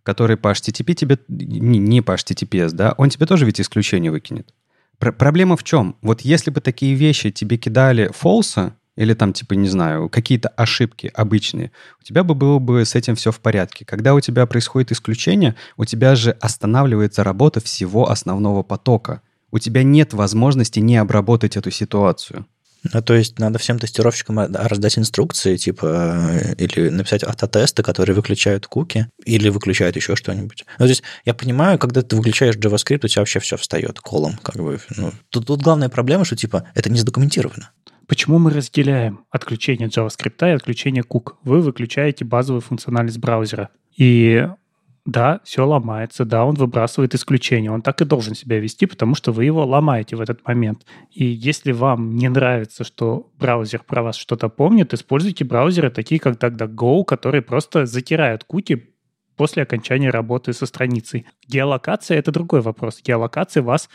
который 0.10 0.38
по 0.38 0.52
HTTP 0.52 0.96
тебе 0.96 1.20
не, 1.28 1.78
не 1.78 2.02
по 2.02 2.14
HTTPS, 2.14 2.72
да, 2.72 2.96
он 2.98 3.12
тебе 3.12 3.28
тоже 3.28 3.46
ведь 3.46 3.62
исключение 3.62 4.12
выкинет. 4.12 4.56
Пр- 4.98 5.14
проблема 5.14 5.56
в 5.56 5.64
чем? 5.64 5.98
Вот 6.02 6.22
если 6.22 6.50
бы 6.50 6.62
такие 6.62 6.96
вещи 6.96 7.30
тебе 7.30 7.58
кидали 7.58 8.10
фолса, 8.12 8.74
или 8.96 9.14
там, 9.14 9.34
типа, 9.34 9.54
не 9.54 9.70
знаю, 9.70 10.10
какие-то 10.10 10.50
ошибки 10.50 11.12
обычные, 11.14 11.72
у 12.02 12.04
тебя 12.04 12.24
бы 12.24 12.34
было 12.34 12.58
бы 12.58 12.84
с 12.84 12.96
этим 12.96 13.16
все 13.16 13.32
в 13.32 13.40
порядке. 13.40 13.86
Когда 13.86 14.16
у 14.16 14.20
тебя 14.20 14.48
происходит 14.48 14.92
исключение, 14.92 15.56
у 15.78 15.86
тебя 15.86 16.16
же 16.16 16.32
останавливается 16.32 17.24
работа 17.24 17.60
всего 17.60 18.10
основного 18.10 18.64
потока. 18.64 19.22
У 19.52 19.60
тебя 19.60 19.84
нет 19.84 20.14
возможности 20.14 20.80
не 20.80 20.98
обработать 20.98 21.56
эту 21.56 21.70
ситуацию. 21.70 22.48
Ну, 22.94 23.02
то 23.02 23.14
есть 23.14 23.40
надо 23.40 23.60
всем 23.60 23.78
тестировщикам 23.78 24.40
раздать 24.40 24.98
инструкции, 24.98 25.58
типа, 25.58 25.86
э, 25.86 26.56
или 26.56 26.90
написать 26.90 27.24
автотесты, 27.24 27.84
которые 27.84 28.16
выключают 28.16 28.68
куки, 28.68 29.08
или 29.26 29.50
выключают 29.50 29.96
еще 29.96 30.16
что-нибудь. 30.16 30.66
Ну, 30.80 30.86
то 30.86 30.90
есть 30.90 31.04
я 31.26 31.34
понимаю, 31.34 31.78
когда 31.78 32.02
ты 32.02 32.16
выключаешь 32.16 32.56
JavaScript, 32.56 33.06
у 33.06 33.08
тебя 33.08 33.22
вообще 33.22 33.40
все 33.40 33.58
встает 33.58 34.00
колом. 34.00 34.38
Как 34.42 34.56
бы, 34.56 34.80
ну, 34.96 35.12
тут, 35.30 35.48
тут 35.48 35.62
главная 35.62 35.90
проблема, 35.90 36.26
что, 36.26 36.36
типа, 36.36 36.64
это 36.74 36.90
не 36.90 37.00
задокументировано. 37.00 37.72
Почему 38.08 38.40
мы 38.40 38.52
разделяем 38.52 39.26
отключение 39.30 39.88
JavaScript 39.88 40.50
и 40.50 40.56
отключение 40.56 41.04
кук? 41.04 41.38
Вы 41.44 41.62
выключаете 41.62 42.26
базовую 42.26 42.62
функциональность 42.62 43.20
браузера. 43.20 43.70
И 43.96 44.48
да, 45.06 45.42
все 45.44 45.66
ломается, 45.66 46.26
да, 46.26 46.46
он 46.46 46.56
выбрасывает 46.56 47.16
исключение. 47.16 47.72
Он 47.72 47.82
так 47.82 48.02
и 48.02 48.06
должен 48.06 48.36
себя 48.36 48.60
вести, 48.60 48.86
потому 48.86 49.16
что 49.16 49.32
вы 49.32 49.46
его 49.46 49.66
ломаете 49.66 50.16
в 50.16 50.22
этот 50.22 50.46
момент. 50.48 50.86
И 51.12 51.26
если 51.26 51.72
вам 51.72 52.16
не 52.16 52.30
нравится, 52.30 52.84
что 52.84 53.32
браузер 53.40 53.82
про 53.86 54.04
вас 54.04 54.16
что-то 54.16 54.50
помнит, 54.50 54.94
используйте 54.94 55.46
браузеры 55.46 55.90
такие, 55.90 56.20
как 56.20 56.38
DuckDuckGo, 56.38 57.06
которые 57.06 57.42
просто 57.42 57.86
затирают 57.86 58.44
куки 58.44 58.94
после 59.36 59.64
окончания 59.64 60.10
работы 60.10 60.52
со 60.52 60.66
страницей. 60.66 61.26
Геолокация— 61.48 62.18
это 62.20 62.32
другой 62.32 62.62
вопрос. 62.62 63.02
Геолокация 63.02 63.64
вас 63.64 63.90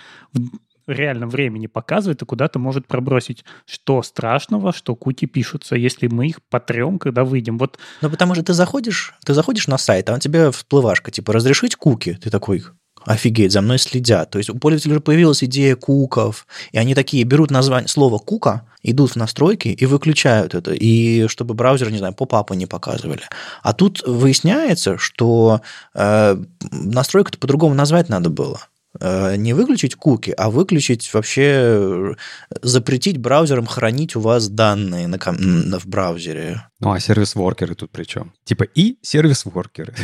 реальном 0.93 1.31
времени 1.31 1.67
показывает 1.67 2.23
и 2.23 2.27
куда-то 2.27 2.59
может 2.59 2.87
пробросить, 2.87 3.45
что 3.67 4.03
страшного, 4.03 4.73
что 4.73 4.95
куки 4.95 5.27
пишутся, 5.27 5.77
если 5.77 6.07
мы 6.07 6.29
их 6.29 6.43
потрем, 6.51 6.99
когда 6.99 7.25
выйдем. 7.25 7.59
Вот 7.59 7.79
Ну, 8.01 8.11
потому 8.11 8.35
что 8.35 8.45
ты 8.45 8.53
заходишь, 8.53 9.15
ты 9.25 9.35
заходишь 9.35 9.67
на 9.67 9.79
сайт, 9.79 10.11
а 10.11 10.15
он 10.15 10.21
тебе 10.21 10.51
всплывашка, 10.51 11.11
типа, 11.11 11.33
разрешить 11.33 11.77
куки. 11.77 12.19
Ты 12.23 12.31
такой, 12.31 12.65
офигеть, 13.05 13.53
за 13.53 13.61
мной 13.61 13.79
следят. 13.79 14.31
То 14.31 14.39
есть 14.39 14.51
у 14.51 14.55
пользователей 14.55 14.93
уже 14.93 15.01
появилась 15.01 15.45
идея 15.45 15.77
куков, 15.77 16.47
и 16.73 16.79
они 16.79 16.95
такие 16.95 17.25
берут 17.25 17.51
название, 17.51 17.89
слово 17.89 18.19
кука, 18.19 18.67
идут 18.83 19.13
в 19.13 19.17
настройки 19.17 19.69
и 19.69 19.87
выключают 19.87 20.55
это, 20.55 20.73
и 20.73 21.27
чтобы 21.29 21.55
браузер, 21.55 21.91
не 21.91 21.99
знаю, 21.99 22.15
поп-апы 22.15 22.57
не 22.57 22.67
показывали. 22.67 23.23
А 23.63 23.73
тут 23.73 24.03
выясняется, 24.07 24.99
что 24.99 25.61
э, 25.95 26.37
настройку-то 26.71 27.39
по-другому 27.39 27.75
назвать 27.75 28.09
надо 28.09 28.31
было 28.31 28.61
не 29.01 29.53
выключить 29.53 29.95
куки, 29.95 30.31
а 30.37 30.51
выключить 30.51 31.13
вообще, 31.13 32.15
запретить 32.63 33.19
браузерам 33.19 33.67
хранить 33.67 34.17
у 34.17 34.21
вас 34.21 34.49
данные 34.49 35.09
на, 35.09 35.19
на, 35.33 35.79
в 35.79 35.87
браузере. 35.87 36.69
Ну, 36.81 36.93
а 36.93 37.01
сервис-воркеры 37.01 37.75
тут 37.75 37.91
при 37.91 38.05
чем? 38.05 38.33
Типа 38.45 38.65
и 38.65 38.99
сервис-воркеры. 39.03 39.95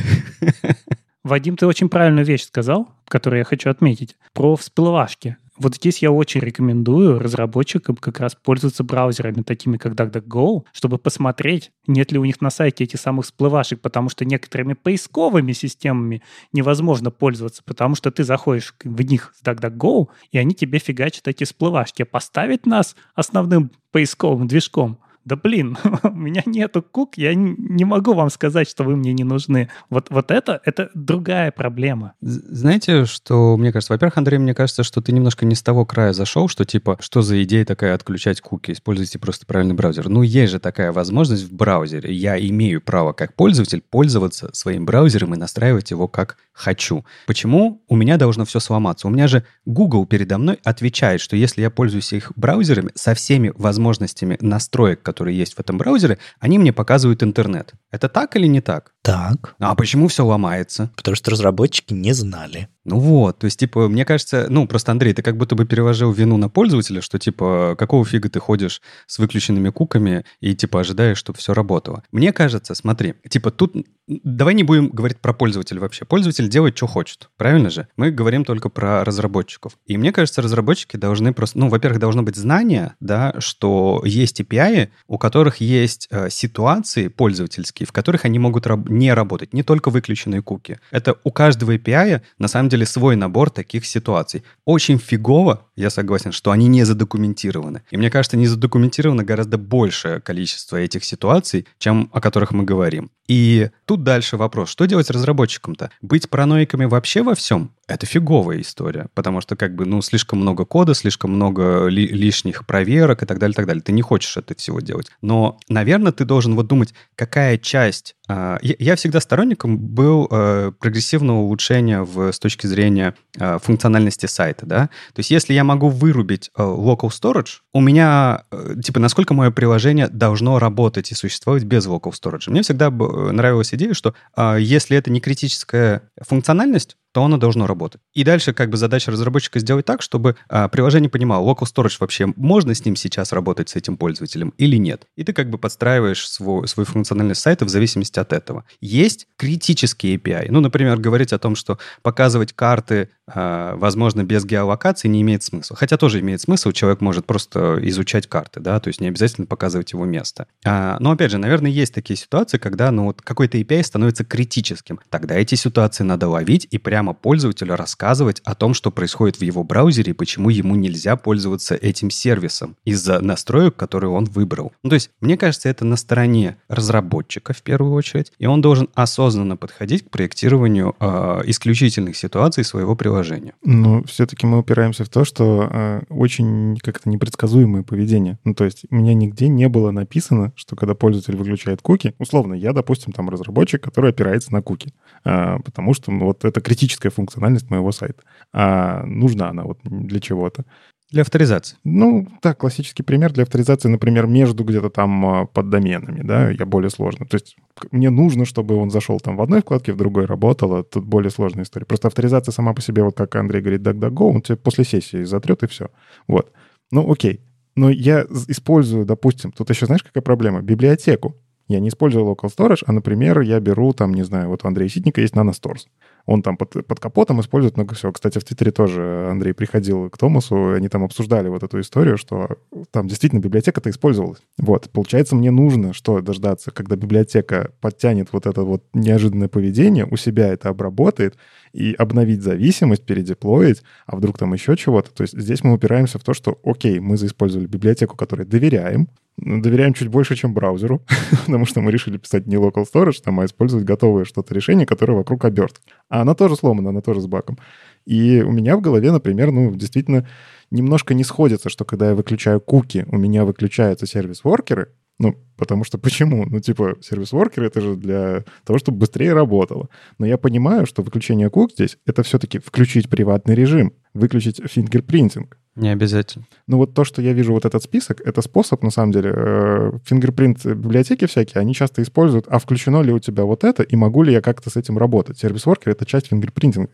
Вадим, 1.22 1.56
ты 1.56 1.66
очень 1.66 1.88
правильную 1.88 2.24
вещь 2.24 2.46
сказал, 2.46 2.88
которую 3.06 3.40
я 3.40 3.44
хочу 3.44 3.70
отметить, 3.70 4.16
про 4.32 4.56
всплывашки. 4.56 5.36
Вот 5.60 5.74
здесь 5.74 5.98
я 6.00 6.10
очень 6.10 6.40
рекомендую 6.40 7.18
разработчикам 7.18 7.94
как 7.94 8.18
раз 8.18 8.34
пользоваться 8.34 8.82
браузерами 8.82 9.42
такими, 9.42 9.76
как 9.76 9.92
DuckDuckGo, 9.92 10.64
чтобы 10.72 10.96
посмотреть, 10.96 11.70
нет 11.86 12.12
ли 12.12 12.18
у 12.18 12.24
них 12.24 12.40
на 12.40 12.48
сайте 12.48 12.84
этих 12.84 12.98
самых 12.98 13.26
всплывашек, 13.26 13.78
потому 13.82 14.08
что 14.08 14.24
некоторыми 14.24 14.72
поисковыми 14.72 15.52
системами 15.52 16.22
невозможно 16.54 17.10
пользоваться, 17.10 17.62
потому 17.62 17.94
что 17.94 18.10
ты 18.10 18.24
заходишь 18.24 18.74
в 18.82 19.02
них 19.02 19.34
с 19.36 19.46
DuckDuckGo, 19.46 20.08
и 20.32 20.38
они 20.38 20.54
тебе 20.54 20.78
фигачат 20.78 21.28
эти 21.28 21.44
всплывашки. 21.44 22.04
Поставить 22.04 22.64
нас 22.64 22.96
основным 23.14 23.70
поисковым 23.92 24.48
движком– 24.48 24.98
да 25.24 25.36
блин, 25.36 25.76
у 26.02 26.10
меня 26.10 26.42
нету 26.46 26.82
кук, 26.82 27.16
я 27.16 27.34
не 27.34 27.84
могу 27.84 28.14
вам 28.14 28.30
сказать, 28.30 28.68
что 28.68 28.84
вы 28.84 28.96
мне 28.96 29.12
не 29.12 29.24
нужны. 29.24 29.68
Вот, 29.88 30.08
вот 30.10 30.30
это, 30.30 30.60
это 30.64 30.90
другая 30.94 31.50
проблема. 31.50 32.14
Знаете, 32.20 33.04
что 33.04 33.56
мне 33.56 33.72
кажется? 33.72 33.92
Во-первых, 33.92 34.18
Андрей, 34.18 34.38
мне 34.38 34.54
кажется, 34.54 34.82
что 34.82 35.00
ты 35.00 35.12
немножко 35.12 35.46
не 35.46 35.54
с 35.54 35.62
того 35.62 35.84
края 35.84 36.12
зашел, 36.12 36.48
что 36.48 36.64
типа, 36.64 36.98
что 37.00 37.22
за 37.22 37.42
идея 37.42 37.64
такая 37.64 37.94
отключать 37.94 38.40
куки, 38.40 38.72
используйте 38.72 39.18
просто 39.18 39.46
правильный 39.46 39.74
браузер. 39.74 40.08
Ну, 40.08 40.22
есть 40.22 40.52
же 40.52 40.58
такая 40.58 40.92
возможность 40.92 41.44
в 41.44 41.52
браузере. 41.52 42.12
Я 42.12 42.38
имею 42.38 42.80
право 42.80 43.12
как 43.12 43.34
пользователь 43.34 43.82
пользоваться 43.82 44.50
своим 44.52 44.86
браузером 44.86 45.34
и 45.34 45.38
настраивать 45.38 45.90
его 45.90 46.08
как 46.08 46.36
хочу. 46.52 47.04
Почему 47.26 47.82
у 47.88 47.96
меня 47.96 48.16
должно 48.16 48.44
все 48.44 48.60
сломаться? 48.60 49.06
У 49.06 49.10
меня 49.10 49.28
же 49.28 49.44
Google 49.64 50.06
передо 50.06 50.38
мной 50.38 50.58
отвечает, 50.64 51.20
что 51.20 51.36
если 51.36 51.62
я 51.62 51.70
пользуюсь 51.70 52.12
их 52.12 52.32
браузерами 52.36 52.90
со 52.94 53.14
всеми 53.14 53.52
возможностями 53.56 54.36
настроек, 54.40 55.02
которые 55.10 55.36
есть 55.36 55.54
в 55.54 55.60
этом 55.60 55.78
браузере, 55.78 56.18
они 56.38 56.58
мне 56.58 56.72
показывают 56.72 57.22
интернет. 57.22 57.74
Это 57.90 58.08
так 58.08 58.36
или 58.36 58.46
не 58.46 58.60
так? 58.60 58.92
Так. 59.02 59.54
А 59.58 59.74
почему 59.74 60.08
все 60.08 60.24
ломается? 60.24 60.90
Потому 60.96 61.14
что 61.14 61.30
разработчики 61.30 61.94
не 61.94 62.12
знали. 62.12 62.68
Ну 62.84 62.98
вот, 62.98 63.38
то 63.38 63.44
есть, 63.44 63.60
типа, 63.60 63.88
мне 63.88 64.04
кажется, 64.04 64.46
ну, 64.48 64.66
просто, 64.66 64.90
Андрей, 64.92 65.12
ты 65.12 65.22
как 65.22 65.36
будто 65.36 65.54
бы 65.54 65.66
переложил 65.66 66.12
вину 66.12 66.38
на 66.38 66.48
пользователя, 66.48 67.02
что, 67.02 67.18
типа, 67.18 67.76
какого 67.78 68.04
фига 68.04 68.28
ты 68.30 68.40
ходишь 68.40 68.80
с 69.06 69.18
выключенными 69.18 69.68
куками 69.68 70.24
и, 70.40 70.54
типа, 70.54 70.80
ожидаешь, 70.80 71.18
чтобы 71.18 71.38
все 71.38 71.52
работало. 71.52 72.02
Мне 72.10 72.32
кажется, 72.32 72.74
смотри, 72.74 73.14
типа, 73.28 73.50
тут 73.50 73.76
давай 74.08 74.54
не 74.54 74.64
будем 74.64 74.88
говорить 74.88 75.18
про 75.18 75.32
пользователя 75.32 75.80
вообще. 75.80 76.04
Пользователь 76.04 76.48
делает, 76.48 76.76
что 76.76 76.86
хочет, 76.86 77.30
правильно 77.36 77.70
же? 77.70 77.86
Мы 77.96 78.10
говорим 78.10 78.44
только 78.44 78.68
про 78.70 79.04
разработчиков. 79.04 79.76
И 79.86 79.96
мне 79.96 80.10
кажется, 80.10 80.42
разработчики 80.42 80.96
должны 80.96 81.32
просто, 81.32 81.58
ну, 81.58 81.68
во-первых, 81.68 82.00
должно 82.00 82.22
быть 82.22 82.36
знание, 82.36 82.94
да, 82.98 83.34
что 83.38 84.02
есть 84.04 84.40
API, 84.40 84.88
у 85.06 85.18
которых 85.18 85.58
есть 85.58 86.08
э, 86.10 86.30
ситуации 86.30 87.08
пользовательские, 87.08 87.86
в 87.86 87.92
которых 87.92 88.24
они 88.24 88.38
могут 88.38 88.66
раб- 88.66 88.88
не 88.90 89.14
работать, 89.14 89.54
не 89.54 89.62
только 89.62 89.90
выключенные 89.90 90.42
куки. 90.42 90.78
Это 90.90 91.16
у 91.24 91.30
каждого 91.30 91.74
API 91.76 92.20
на 92.38 92.48
самом 92.48 92.68
деле 92.68 92.84
свой 92.86 93.16
набор 93.16 93.50
таких 93.50 93.86
ситуаций. 93.86 94.42
Очень 94.64 94.98
фигово, 94.98 95.66
я 95.76 95.90
согласен, 95.90 96.32
что 96.32 96.50
они 96.50 96.66
не 96.66 96.84
задокументированы. 96.84 97.82
И 97.90 97.96
мне 97.96 98.10
кажется, 98.10 98.36
не 98.36 98.46
задокументировано 98.46 99.24
гораздо 99.24 99.58
большее 99.58 100.20
количество 100.20 100.76
этих 100.76 101.04
ситуаций, 101.04 101.66
чем 101.78 102.10
о 102.12 102.20
которых 102.20 102.52
мы 102.52 102.64
говорим. 102.64 103.10
И 103.28 103.70
тут 103.84 104.02
дальше 104.02 104.36
вопрос, 104.36 104.70
что 104.70 104.86
делать 104.86 105.08
разработчикам-то? 105.08 105.90
Быть 106.02 106.28
параноиками 106.28 106.84
вообще 106.86 107.22
во 107.22 107.36
всем? 107.36 107.70
Это 107.90 108.06
фиговая 108.06 108.60
история, 108.60 109.08
потому 109.14 109.40
что 109.40 109.56
как 109.56 109.74
бы, 109.74 109.84
ну, 109.84 110.00
слишком 110.00 110.38
много 110.38 110.64
кода, 110.64 110.94
слишком 110.94 111.32
много 111.32 111.88
ли, 111.88 112.06
лишних 112.06 112.64
проверок 112.64 113.24
и 113.24 113.26
так 113.26 113.40
далее, 113.40 113.52
так 113.52 113.66
далее. 113.66 113.82
Ты 113.82 113.90
не 113.90 114.00
хочешь 114.00 114.36
это 114.36 114.54
всего 114.54 114.78
делать. 114.78 115.10
Но, 115.22 115.58
наверное, 115.68 116.12
ты 116.12 116.24
должен 116.24 116.54
вот 116.54 116.68
думать, 116.68 116.94
какая 117.16 117.58
часть... 117.58 118.14
Э, 118.28 118.58
я, 118.62 118.76
я 118.78 118.94
всегда 118.94 119.18
сторонником 119.18 119.76
был 119.76 120.28
э, 120.30 120.70
прогрессивного 120.78 121.38
улучшения 121.38 122.02
в, 122.02 122.30
с 122.30 122.38
точки 122.38 122.68
зрения 122.68 123.16
э, 123.36 123.58
функциональности 123.60 124.26
сайта, 124.26 124.66
да. 124.66 124.86
То 125.12 125.18
есть 125.18 125.32
если 125.32 125.52
я 125.52 125.64
могу 125.64 125.88
вырубить 125.88 126.52
э, 126.56 126.62
local 126.62 127.08
storage, 127.08 127.58
у 127.74 127.80
меня, 127.80 128.44
э, 128.52 128.76
типа, 128.80 129.00
насколько 129.00 129.34
мое 129.34 129.50
приложение 129.50 130.06
должно 130.06 130.60
работать 130.60 131.10
и 131.10 131.16
существовать 131.16 131.64
без 131.64 131.88
local 131.88 132.12
storage. 132.12 132.48
Мне 132.50 132.62
всегда 132.62 132.88
нравилась 132.88 133.74
идея, 133.74 133.94
что 133.94 134.14
э, 134.36 134.58
если 134.60 134.96
это 134.96 135.10
не 135.10 135.20
критическая 135.20 136.02
функциональность, 136.20 136.96
то 137.12 137.24
оно 137.24 137.36
должно 137.36 137.66
работать. 137.66 138.00
И 138.12 138.24
дальше 138.24 138.52
как 138.52 138.70
бы 138.70 138.76
задача 138.76 139.10
разработчика 139.10 139.58
сделать 139.58 139.86
так, 139.86 140.02
чтобы 140.02 140.36
а, 140.48 140.68
приложение 140.68 141.10
понимало, 141.10 141.48
local 141.48 141.66
storage 141.66 141.96
вообще 141.98 142.26
можно 142.36 142.74
с 142.74 142.84
ним 142.84 142.96
сейчас 142.96 143.32
работать, 143.32 143.68
с 143.68 143.76
этим 143.76 143.96
пользователем 143.96 144.54
или 144.58 144.76
нет. 144.76 145.06
И 145.16 145.24
ты 145.24 145.32
как 145.32 145.50
бы 145.50 145.58
подстраиваешь 145.58 146.28
свой, 146.28 146.68
свой 146.68 146.86
функциональность 146.86 147.40
сайта 147.40 147.64
в 147.64 147.68
зависимости 147.68 148.18
от 148.18 148.32
этого. 148.32 148.64
Есть 148.80 149.26
критические 149.36 150.16
API. 150.16 150.46
Ну, 150.50 150.60
например, 150.60 150.98
говорить 150.98 151.32
о 151.32 151.38
том, 151.38 151.56
что 151.56 151.78
показывать 152.02 152.52
карты, 152.52 153.10
возможно, 153.34 154.24
без 154.24 154.44
геолокации 154.44 155.08
не 155.08 155.22
имеет 155.22 155.42
смысла. 155.42 155.76
Хотя 155.76 155.96
тоже 155.96 156.20
имеет 156.20 156.40
смысл, 156.40 156.72
человек 156.72 157.00
может 157.00 157.26
просто 157.26 157.78
изучать 157.82 158.26
карты, 158.26 158.60
да, 158.60 158.80
то 158.80 158.88
есть 158.88 159.00
не 159.00 159.08
обязательно 159.08 159.46
показывать 159.46 159.92
его 159.92 160.04
место. 160.04 160.46
А, 160.64 160.96
но, 161.00 161.12
опять 161.12 161.30
же, 161.30 161.38
наверное, 161.38 161.70
есть 161.70 161.94
такие 161.94 162.16
ситуации, 162.16 162.58
когда, 162.58 162.90
ну, 162.90 163.06
вот 163.06 163.22
какой-то 163.22 163.58
API 163.58 163.82
становится 163.82 164.24
критическим. 164.24 165.00
Тогда 165.08 165.36
эти 165.36 165.54
ситуации 165.54 166.04
надо 166.04 166.28
ловить 166.28 166.66
и 166.70 166.78
прямо 166.78 167.14
пользователю 167.14 167.76
рассказывать 167.76 168.40
о 168.44 168.54
том, 168.54 168.74
что 168.74 168.90
происходит 168.90 169.38
в 169.38 169.42
его 169.42 169.64
браузере 169.64 170.10
и 170.10 170.14
почему 170.14 170.50
ему 170.50 170.74
нельзя 170.74 171.16
пользоваться 171.16 171.74
этим 171.74 172.10
сервисом 172.10 172.76
из-за 172.84 173.20
настроек, 173.20 173.76
которые 173.76 174.10
он 174.10 174.24
выбрал. 174.24 174.72
Ну, 174.82 174.90
то 174.90 174.94
есть, 174.94 175.10
мне 175.20 175.36
кажется, 175.36 175.68
это 175.68 175.84
на 175.84 175.96
стороне 175.96 176.56
разработчика 176.68 177.52
в 177.52 177.62
первую 177.62 177.92
очередь, 177.92 178.32
и 178.38 178.46
он 178.46 178.60
должен 178.60 178.88
осознанно 178.94 179.56
подходить 179.56 180.06
к 180.06 180.10
проектированию 180.10 180.96
э, 180.98 181.42
исключительных 181.46 182.16
ситуаций 182.16 182.64
своего 182.64 182.96
приложения. 182.96 183.19
Но 183.62 184.02
все-таки 184.04 184.46
мы 184.46 184.58
упираемся 184.58 185.04
в 185.04 185.08
то, 185.08 185.24
что 185.24 185.68
э, 185.70 186.02
очень 186.08 186.76
как-то 186.82 187.08
непредсказуемое 187.08 187.82
поведение. 187.82 188.38
Ну, 188.44 188.54
то 188.54 188.64
есть, 188.64 188.84
у 188.90 188.94
меня 188.94 189.14
нигде 189.14 189.48
не 189.48 189.68
было 189.68 189.90
написано, 189.90 190.52
что 190.56 190.76
когда 190.76 190.94
пользователь 190.94 191.36
выключает 191.36 191.82
куки, 191.82 192.14
условно, 192.18 192.54
я, 192.54 192.72
допустим, 192.72 193.12
там 193.12 193.28
разработчик, 193.28 193.82
который 193.82 194.10
опирается 194.10 194.52
на 194.52 194.62
куки, 194.62 194.92
э, 195.24 195.58
потому 195.64 195.94
что 195.94 196.12
ну, 196.12 196.26
вот 196.26 196.44
это 196.44 196.60
критическая 196.60 197.10
функциональность 197.10 197.70
моего 197.70 197.92
сайта. 197.92 198.22
А 198.52 199.04
нужна 199.04 199.50
она 199.50 199.64
вот 199.64 199.78
для 199.84 200.20
чего-то. 200.20 200.64
Для 201.10 201.22
авторизации. 201.22 201.76
Ну, 201.82 202.28
да, 202.40 202.54
классический 202.54 203.02
пример 203.02 203.32
для 203.32 203.42
авторизации, 203.42 203.88
например, 203.88 204.28
между 204.28 204.62
где-то 204.62 204.90
там 204.90 205.26
а, 205.26 205.46
под 205.46 205.68
доменами, 205.68 206.22
да, 206.22 206.50
я 206.50 206.64
более 206.66 206.90
сложно. 206.90 207.26
То 207.26 207.34
есть 207.34 207.56
мне 207.90 208.10
нужно, 208.10 208.44
чтобы 208.44 208.76
он 208.76 208.90
зашел 208.90 209.18
там 209.18 209.36
в 209.36 209.42
одной 209.42 209.60
вкладке, 209.60 209.92
в 209.92 209.96
другой 209.96 210.26
работал, 210.26 210.84
тут 210.84 211.04
более 211.04 211.30
сложная 211.30 211.64
история. 211.64 211.84
Просто 211.84 212.06
авторизация 212.06 212.52
сама 212.52 212.74
по 212.74 212.80
себе, 212.80 213.02
вот 213.02 213.16
как 213.16 213.34
Андрей 213.34 213.60
говорит, 213.60 213.80
DuckDuckGo, 213.80 214.30
он 214.30 214.42
тебе 214.42 214.56
после 214.56 214.84
сессии 214.84 215.24
затрет 215.24 215.64
и 215.64 215.66
все. 215.66 215.88
Вот. 216.28 216.52
Ну, 216.92 217.10
окей. 217.10 217.40
Но 217.74 217.90
я 217.90 218.24
использую, 218.46 219.04
допустим, 219.04 219.50
тут 219.50 219.68
еще 219.70 219.86
знаешь, 219.86 220.04
какая 220.04 220.22
проблема? 220.22 220.60
Библиотеку. 220.60 221.34
Я 221.66 221.80
не 221.80 221.88
использую 221.88 222.24
local 222.24 222.50
storage, 222.56 222.82
а, 222.86 222.92
например, 222.92 223.40
я 223.40 223.58
беру 223.58 223.92
там, 223.92 224.12
не 224.12 224.22
знаю, 224.22 224.48
вот 224.48 224.64
у 224.64 224.68
Андрея 224.68 224.88
Ситника 224.88 225.20
есть 225.20 225.34
NanoStores. 225.34 225.86
Он 226.26 226.42
там 226.42 226.56
под, 226.56 226.86
под 226.86 227.00
капотом 227.00 227.40
использует 227.40 227.76
много 227.76 227.94
всего. 227.94 228.12
Кстати, 228.12 228.38
в 228.38 228.44
Твиттере 228.44 228.70
тоже 228.70 229.28
Андрей 229.30 229.52
приходил 229.52 230.10
к 230.10 230.18
Томасу, 230.18 230.72
они 230.72 230.88
там 230.88 231.04
обсуждали 231.04 231.48
вот 231.48 231.62
эту 231.62 231.80
историю, 231.80 232.16
что 232.16 232.58
там 232.90 233.08
действительно 233.08 233.40
библиотека-то 233.40 233.90
использовалась. 233.90 234.40
Вот, 234.58 234.90
получается, 234.90 235.36
мне 235.36 235.50
нужно 235.50 235.92
что 235.92 236.20
дождаться, 236.20 236.70
когда 236.70 236.96
библиотека 236.96 237.72
подтянет 237.80 238.28
вот 238.32 238.46
это 238.46 238.62
вот 238.62 238.84
неожиданное 238.94 239.48
поведение, 239.48 240.06
у 240.10 240.16
себя 240.16 240.48
это 240.48 240.68
обработает, 240.68 241.36
и 241.72 241.94
обновить 241.94 242.42
зависимость, 242.42 243.04
передеплоить, 243.04 243.82
а 244.06 244.16
вдруг 244.16 244.38
там 244.38 244.52
еще 244.52 244.76
чего-то. 244.76 245.12
То 245.12 245.22
есть 245.22 245.38
здесь 245.38 245.62
мы 245.62 245.72
упираемся 245.72 246.18
в 246.18 246.24
то, 246.24 246.34
что, 246.34 246.58
окей, 246.64 246.98
мы 247.00 247.16
заиспользовали 247.16 247.66
библиотеку, 247.66 248.16
которой 248.16 248.44
доверяем, 248.46 249.08
доверяем 249.36 249.94
чуть 249.94 250.08
больше, 250.08 250.34
чем 250.34 250.52
браузеру, 250.52 251.02
потому 251.46 251.64
что 251.66 251.80
мы 251.80 251.92
решили 251.92 252.18
писать 252.18 252.46
не 252.46 252.56
local 252.56 252.84
storage, 252.92 253.22
там, 253.22 253.40
а 253.40 253.44
использовать 253.44 253.84
готовое 253.84 254.24
что-то 254.24 254.54
решение, 254.54 254.86
которое 254.86 255.14
вокруг 255.14 255.44
обертки. 255.44 255.80
А 256.10 256.22
она 256.22 256.34
тоже 256.34 256.56
сломана, 256.56 256.90
она 256.90 257.00
тоже 257.00 257.20
с 257.22 257.26
баком. 257.26 257.58
И 258.04 258.42
у 258.42 258.50
меня 258.50 258.76
в 258.76 258.80
голове, 258.80 259.12
например, 259.12 259.52
ну, 259.52 259.74
действительно 259.74 260.26
немножко 260.70 261.14
не 261.14 261.24
сходится, 261.24 261.70
что 261.70 261.84
когда 261.84 262.10
я 262.10 262.14
выключаю 262.14 262.60
куки, 262.60 263.06
у 263.08 263.16
меня 263.16 263.44
выключаются 263.44 264.06
сервис-воркеры, 264.06 264.92
Ну, 265.20 265.34
потому 265.58 265.84
что 265.84 265.98
почему? 265.98 266.46
Ну, 266.46 266.60
типа, 266.60 266.96
сервис-воркер— 267.02 267.62
это 267.64 267.82
же 267.82 267.94
для 267.94 268.42
того, 268.64 268.78
чтобы 268.78 269.00
быстрее 269.00 269.34
работало. 269.34 269.90
Но 270.18 270.24
я 270.24 270.38
понимаю, 270.38 270.86
что 270.86 271.02
выключение 271.02 271.50
кук 271.50 271.72
здесь— 271.72 271.98
это 272.06 272.22
все-таки 272.22 272.58
включить 272.58 273.10
приватный 273.10 273.54
режим, 273.54 273.92
выключить 274.14 274.62
фингерпринтинг. 274.64 275.58
Не 275.76 275.90
обязательно. 275.90 276.46
Ну 276.66 276.78
вот 276.78 276.94
то, 276.94 277.04
что 277.04 277.20
я 277.20 277.34
вижу 277.34 277.52
вот 277.52 277.66
этот 277.66 277.82
список, 277.82 278.22
это 278.22 278.40
способ, 278.40 278.82
на 278.82 278.90
самом 278.90 279.12
деле, 279.12 280.00
фингерпринт 280.06 280.64
библиотеки 280.64 281.26
всякие, 281.26 281.60
они 281.60 281.74
часто 281.74 282.02
используют, 282.02 282.46
а 282.48 282.58
включено 282.58 283.02
ли 283.02 283.12
у 283.12 283.18
тебя 283.18 283.44
вот 283.44 283.62
это, 283.62 283.82
и 283.82 283.96
могу 283.96 284.22
ли 284.22 284.32
я 284.32 284.40
как-то 284.40 284.70
с 284.70 284.76
этим 284.76 284.96
работать. 284.96 285.38
Сервис-воркер— 285.38 285.92
это 285.92 286.06
часть 286.06 286.28
фингерпринтинга. 286.28 286.92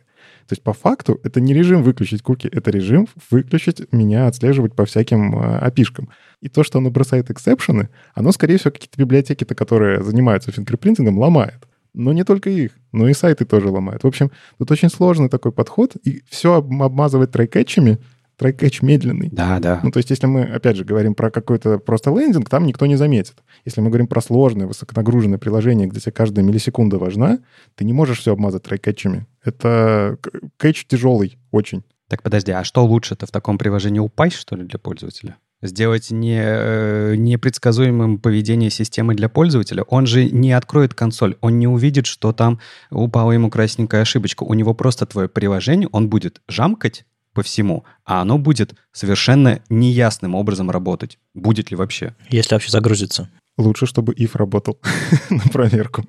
То 0.48 0.52
есть 0.52 0.62
по 0.62 0.73
факту 0.73 1.20
это 1.24 1.40
не 1.40 1.55
режим 1.55 1.82
выключить 1.82 2.23
куки, 2.23 2.48
это 2.51 2.70
режим 2.70 3.09
выключить 3.31 3.93
меня, 3.93 4.27
отслеживать 4.27 4.74
по 4.74 4.85
всяким 4.85 5.39
э, 5.39 5.59
API 5.59 5.75
шкам. 5.75 6.09
И 6.40 6.48
то, 6.48 6.62
что 6.62 6.78
оно 6.78 6.90
бросает 6.90 7.31
exception 7.31 7.78
ы, 7.78 7.89
оно, 8.14 8.31
скорее 8.32 8.59
всего, 8.59 8.70
какие-то 8.70 8.98
библиотеки-то, 8.98 9.55
которые 9.55 10.02
занимаются 10.02 10.52
fingerprinting 10.52 11.07
ом, 11.07 11.18
ломает. 11.18 11.66
Но 11.94 12.12
не 12.12 12.24
только 12.24 12.51
их, 12.51 12.73
но 12.93 13.09
и 13.09 13.14
сайты 13.14 13.44
тоже 13.44 13.68
ломает. 13.70 14.05
В 14.05 14.06
общем, 14.06 14.31
тут 14.59 14.70
очень 14.70 14.90
сложный 14.90 15.28
такой 15.28 15.51
подход, 15.51 15.97
и 16.05 16.23
все 16.28 16.55
обмазывать 16.55 17.32
try-catch 17.32 17.98
ами — 18.05 18.09
try-catch 18.36 18.82
медленный. 18.82 19.31
Да, 19.32 19.59
да. 19.59 19.81
Ну, 19.82 19.90
то 19.90 19.98
есть, 19.98 20.10
если 20.10 20.27
мы, 20.27 20.43
опять 20.43 20.77
же, 20.77 20.85
говорим 20.85 21.14
про 21.14 21.31
какой-то 21.31 21.78
просто 21.78 22.10
лендинг, 22.10 22.48
там 22.48 22.66
никто 22.66 22.86
не 22.86 22.97
заметит. 22.97 23.36
Если 23.64 23.81
мы 23.81 23.89
говорим 23.89 24.06
про 24.06 24.20
сложное, 24.20 24.66
высоконагруженное 24.66 25.39
приложение, 25.39 25.89
где 25.89 26.01
тебе 26.01 26.12
каждая 26.12 26.44
миллисекунда 26.44 26.98
важна, 26.98 27.39
ты 27.74 27.85
не 27.85 27.93
можешь 27.93 28.20
все 28.20 28.32
обмазать 28.32 28.62
трекэтчами. 28.62 29.27
Это 29.47 30.18
кэч 30.56 30.86
тяжелый 30.86 31.39
очень. 31.51 31.85
Так 32.09 32.23
подожди, 32.23 32.52
а 32.52 32.64
что 32.64 32.85
лучше-то 32.85 33.27
в 33.27 33.31
таком 33.31 33.59
приложении 33.59 33.98
упасть, 33.98 34.36
что 34.36 34.56
ли, 34.56 34.64
для 34.64 34.78
пользователя? 34.78 35.36
Сделать 35.62 36.10
не, 36.10 36.39
э, 36.39 37.14
непредсказуемым 37.16 38.18
поведение 38.18 38.70
системы 38.70 39.14
для 39.14 39.28
пользователя, 39.28 39.82
он 39.85 40.06
же 40.06 40.31
не 40.31 40.52
откроет 40.52 40.94
консоль, 40.94 41.36
он 41.40 41.59
не 41.59 41.66
увидит, 41.66 42.06
что 42.06 42.32
там 42.32 42.60
упала 42.90 43.32
ему 43.32 43.48
красненькая 43.51 44.02
ошибочка. 44.02 44.43
У 44.44 44.52
него 44.55 44.74
просто 44.74 45.06
твое 45.06 45.28
приложение, 45.28 45.89
он 45.93 46.10
будет 46.10 46.43
жамкать 46.47 47.06
по 47.32 47.43
всему, 47.43 47.85
а 48.05 48.20
оно 48.20 48.39
будет 48.39 48.74
совершенно 48.93 49.60
неясным 49.68 50.35
образом 50.35 50.70
работать. 50.70 51.18
Будет 51.35 51.70
ли 51.70 51.77
вообще? 51.77 52.14
Если 52.31 52.55
вообще 52.55 52.70
загрузится. 52.70 53.31
Лучше, 53.59 53.87
чтобы 53.87 54.12
if 54.12 54.31
работал 54.35 54.78
на 55.31 55.43
проверку. 55.53 56.05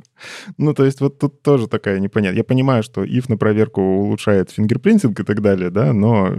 Ну, 0.58 0.74
то 0.74 0.84
есть 0.84 1.00
вот 1.00 1.18
тут 1.20 1.42
тоже 1.42 1.68
такая 1.68 2.00
непонятная. 2.00 2.38
Я 2.38 2.44
понимаю, 2.44 2.84
что 2.84 3.06
if 3.06 3.26
на 3.30 3.38
проверку 3.38 3.82
улучшает 3.82 4.52
фингерпринтинг 4.52 5.20
и 5.20 5.24
так 5.24 5.42
далее, 5.42 5.70
да, 5.70 5.94
но 5.94 6.28
э, 6.28 6.36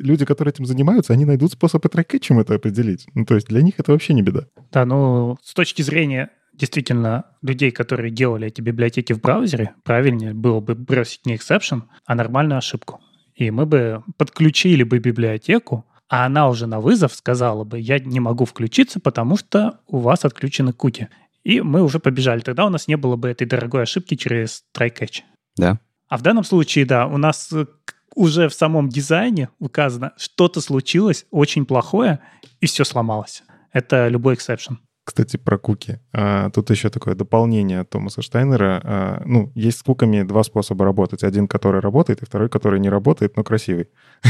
люди, 0.00 0.24
которые 0.24 0.52
этим 0.52 0.66
занимаются, 0.66 1.12
они 1.12 1.24
найдут 1.24 1.52
способ 1.52 1.84
и 1.86 1.88
трекетчем 1.88 2.40
это 2.40 2.54
определить. 2.54 3.06
Ну, 3.14 3.24
то 3.24 3.36
есть 3.36 3.46
для 3.46 3.62
них 3.62 3.74
это 3.78 3.92
вообще 3.92 4.14
не 4.14 4.22
беда. 4.22 4.46
Да, 4.72 4.84
ну, 4.84 5.36
с 5.42 5.54
точки 5.54 5.82
зрения 5.82 6.30
действительно 6.54 7.26
людей, 7.40 7.70
которые 7.70 8.10
делали 8.10 8.48
эти 8.48 8.60
библиотеки 8.60 9.12
в 9.12 9.20
браузере, 9.20 9.74
правильнее 9.84 10.34
было 10.34 10.58
бы 10.58 10.74
бросить 10.74 11.24
не 11.24 11.36
exception, 11.36 11.82
а 12.04 12.16
нормальную 12.16 12.58
ошибку 12.58 13.00
и 13.38 13.52
мы 13.52 13.66
бы 13.66 14.02
подключили 14.16 14.82
бы 14.82 14.98
библиотеку, 14.98 15.86
а 16.08 16.24
она 16.24 16.48
уже 16.48 16.66
на 16.66 16.80
вызов 16.80 17.14
сказала 17.14 17.64
бы, 17.64 17.78
я 17.78 17.98
не 17.98 18.20
могу 18.20 18.44
включиться, 18.44 18.98
потому 19.00 19.36
что 19.36 19.80
у 19.86 19.98
вас 19.98 20.24
отключены 20.24 20.72
куки. 20.72 21.08
И 21.44 21.60
мы 21.60 21.82
уже 21.82 21.98
побежали. 21.98 22.40
Тогда 22.40 22.66
у 22.66 22.70
нас 22.70 22.88
не 22.88 22.96
было 22.96 23.16
бы 23.16 23.28
этой 23.28 23.46
дорогой 23.46 23.82
ошибки 23.82 24.16
через 24.16 24.64
try-catch. 24.76 25.22
Да. 25.56 25.80
А 26.08 26.16
в 26.16 26.22
данном 26.22 26.44
случае, 26.44 26.86
да, 26.86 27.06
у 27.06 27.18
нас 27.18 27.52
э, 27.52 27.66
уже 28.14 28.48
в 28.48 28.54
самом 28.54 28.88
дизайне 28.88 29.50
указано, 29.58 30.12
что-то 30.16 30.60
случилось 30.60 31.26
очень 31.30 31.66
плохое, 31.66 32.20
и 32.60 32.66
все 32.66 32.84
сломалось. 32.84 33.42
Это 33.72 34.08
любой 34.08 34.34
эксепшн. 34.34 34.78
Кстати, 35.08 35.38
про 35.38 35.56
куки. 35.56 36.00
А, 36.12 36.50
тут 36.50 36.68
еще 36.68 36.90
такое 36.90 37.14
дополнение 37.14 37.80
от 37.80 37.88
Томаса 37.88 38.20
Штайнера. 38.20 38.82
А, 38.84 39.22
ну, 39.24 39.50
есть 39.54 39.78
с 39.78 39.82
куками 39.82 40.22
два 40.22 40.42
способа 40.42 40.84
работать. 40.84 41.24
Один, 41.24 41.48
который 41.48 41.80
работает, 41.80 42.20
и 42.20 42.26
второй, 42.26 42.50
который 42.50 42.78
не 42.78 42.90
работает, 42.90 43.34
но 43.36 43.42
красивый. 43.42 43.88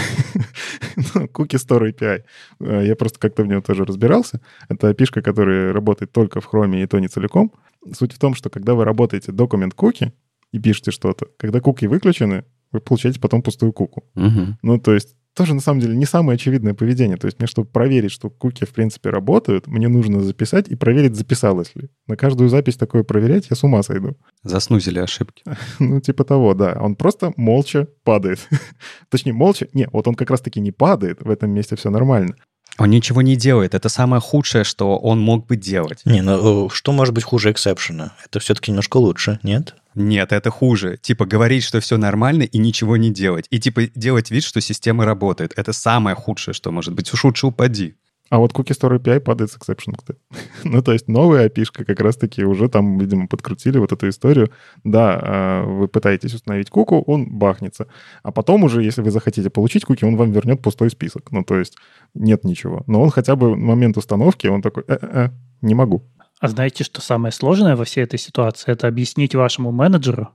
Ну, 1.14 1.28
куки 1.28 1.56
Store 1.56 1.92
API. 1.92 2.22
А, 2.60 2.80
я 2.82 2.94
просто 2.94 3.18
как-то 3.18 3.42
в 3.42 3.48
нем 3.48 3.60
тоже 3.60 3.84
разбирался. 3.84 4.40
Это 4.68 4.90
API, 4.90 5.20
которая 5.20 5.72
работает 5.72 6.12
только 6.12 6.40
в 6.40 6.48
Chrome, 6.48 6.80
и 6.80 6.86
то 6.86 7.00
не 7.00 7.08
целиком. 7.08 7.52
Суть 7.92 8.12
в 8.12 8.18
том, 8.20 8.36
что 8.36 8.48
когда 8.48 8.74
вы 8.74 8.84
работаете 8.84 9.32
документ 9.32 9.74
куки 9.74 10.12
и 10.52 10.60
пишете 10.60 10.92
что-то, 10.92 11.26
когда 11.38 11.60
куки 11.60 11.88
выключены, 11.88 12.44
вы 12.70 12.80
получаете 12.80 13.18
потом 13.18 13.42
пустую 13.42 13.72
куку. 13.72 14.04
Угу. 14.14 14.58
Ну, 14.62 14.78
то 14.78 14.94
есть 14.94 15.16
тоже, 15.38 15.54
на 15.54 15.60
самом 15.60 15.78
деле, 15.78 15.96
не 15.96 16.04
самое 16.04 16.34
очевидное 16.34 16.74
поведение. 16.74 17.16
То 17.16 17.26
есть 17.26 17.38
мне, 17.38 17.46
чтобы 17.46 17.68
проверить, 17.68 18.10
что 18.10 18.28
куки, 18.28 18.64
в 18.64 18.70
принципе, 18.70 19.10
работают, 19.10 19.68
мне 19.68 19.86
нужно 19.86 20.20
записать 20.20 20.66
и 20.66 20.74
проверить, 20.74 21.14
записалось 21.14 21.76
ли. 21.76 21.90
На 22.08 22.16
каждую 22.16 22.48
запись 22.48 22.76
такое 22.76 23.04
проверять, 23.04 23.46
я 23.48 23.54
с 23.54 23.62
ума 23.62 23.84
сойду. 23.84 24.16
Заснузили 24.42 24.98
ошибки. 24.98 25.44
Ну, 25.78 26.00
типа 26.00 26.24
того, 26.24 26.54
да. 26.54 26.76
Он 26.80 26.96
просто 26.96 27.32
молча 27.36 27.86
падает. 28.02 28.40
Точнее, 29.10 29.32
молча... 29.32 29.68
Не, 29.74 29.88
вот 29.92 30.08
он 30.08 30.16
как 30.16 30.30
раз-таки 30.30 30.60
не 30.60 30.72
падает, 30.72 31.22
в 31.22 31.30
этом 31.30 31.52
месте 31.52 31.76
все 31.76 31.90
нормально. 31.90 32.34
Он 32.78 32.90
ничего 32.90 33.22
не 33.22 33.36
делает. 33.36 33.74
Это 33.74 33.88
самое 33.88 34.22
худшее, 34.22 34.64
что 34.64 34.96
он 34.96 35.20
мог 35.20 35.46
бы 35.46 35.56
делать. 35.56 36.00
Не, 36.04 36.22
ну 36.22 36.66
э, 36.66 36.68
что 36.72 36.92
может 36.92 37.12
быть 37.12 37.24
хуже 37.24 37.50
эксепшена? 37.50 38.12
Это 38.24 38.38
все-таки 38.38 38.70
немножко 38.70 38.98
лучше, 38.98 39.40
нет? 39.42 39.74
Нет, 39.96 40.32
это 40.32 40.50
хуже. 40.50 40.96
Типа 40.96 41.26
говорить, 41.26 41.64
что 41.64 41.80
все 41.80 41.96
нормально 41.96 42.44
и 42.44 42.56
ничего 42.56 42.96
не 42.96 43.10
делать. 43.10 43.46
И 43.50 43.58
типа 43.58 43.88
делать 43.96 44.30
вид, 44.30 44.44
что 44.44 44.60
система 44.60 45.04
работает. 45.04 45.52
Это 45.56 45.72
самое 45.72 46.14
худшее, 46.14 46.54
что 46.54 46.70
может 46.70 46.94
быть. 46.94 47.12
Уж 47.12 47.24
лучше 47.24 47.48
упади. 47.48 47.96
А 48.30 48.38
вот 48.38 48.52
Cookie 48.52 48.78
Store 48.78 48.98
API 48.98 49.20
падает 49.20 49.50
с 49.50 49.56
exception, 49.56 49.94
ну, 50.64 50.82
то 50.82 50.92
есть 50.92 51.08
новая 51.08 51.48
API 51.48 51.84
как 51.84 52.00
раз-таки 52.00 52.44
уже 52.44 52.68
там, 52.68 52.98
видимо, 52.98 53.26
подкрутили 53.26 53.78
вот 53.78 53.92
эту 53.92 54.08
историю. 54.08 54.50
Да, 54.84 55.18
а, 55.20 55.64
вы 55.64 55.88
пытаетесь 55.88 56.34
установить 56.34 56.70
куку, 56.70 57.02
он 57.06 57.38
бахнется. 57.38 57.86
А 58.22 58.32
потом 58.32 58.64
уже, 58.64 58.82
если 58.82 59.02
вы 59.02 59.10
захотите 59.10 59.50
получить 59.50 59.84
куки, 59.84 60.04
он 60.04 60.16
вам 60.16 60.32
вернет 60.32 60.62
пустой 60.62 60.90
список. 60.90 61.32
Ну, 61.32 61.42
то 61.44 61.58
есть 61.58 61.76
нет 62.14 62.44
ничего. 62.44 62.82
Но 62.86 63.00
он 63.00 63.10
хотя 63.10 63.36
бы 63.36 63.54
в 63.54 63.56
момент 63.56 63.96
установки, 63.96 64.46
он 64.46 64.62
такой, 64.62 64.84
э-э-э, 64.86 65.30
не 65.62 65.74
могу. 65.74 66.02
А 66.40 66.48
знаете, 66.48 66.84
что 66.84 67.00
самое 67.00 67.32
сложное 67.32 67.76
во 67.76 67.84
всей 67.84 68.04
этой 68.04 68.18
ситуации? 68.18 68.70
Это 68.70 68.86
объяснить 68.86 69.34
вашему 69.34 69.72
менеджеру, 69.72 70.28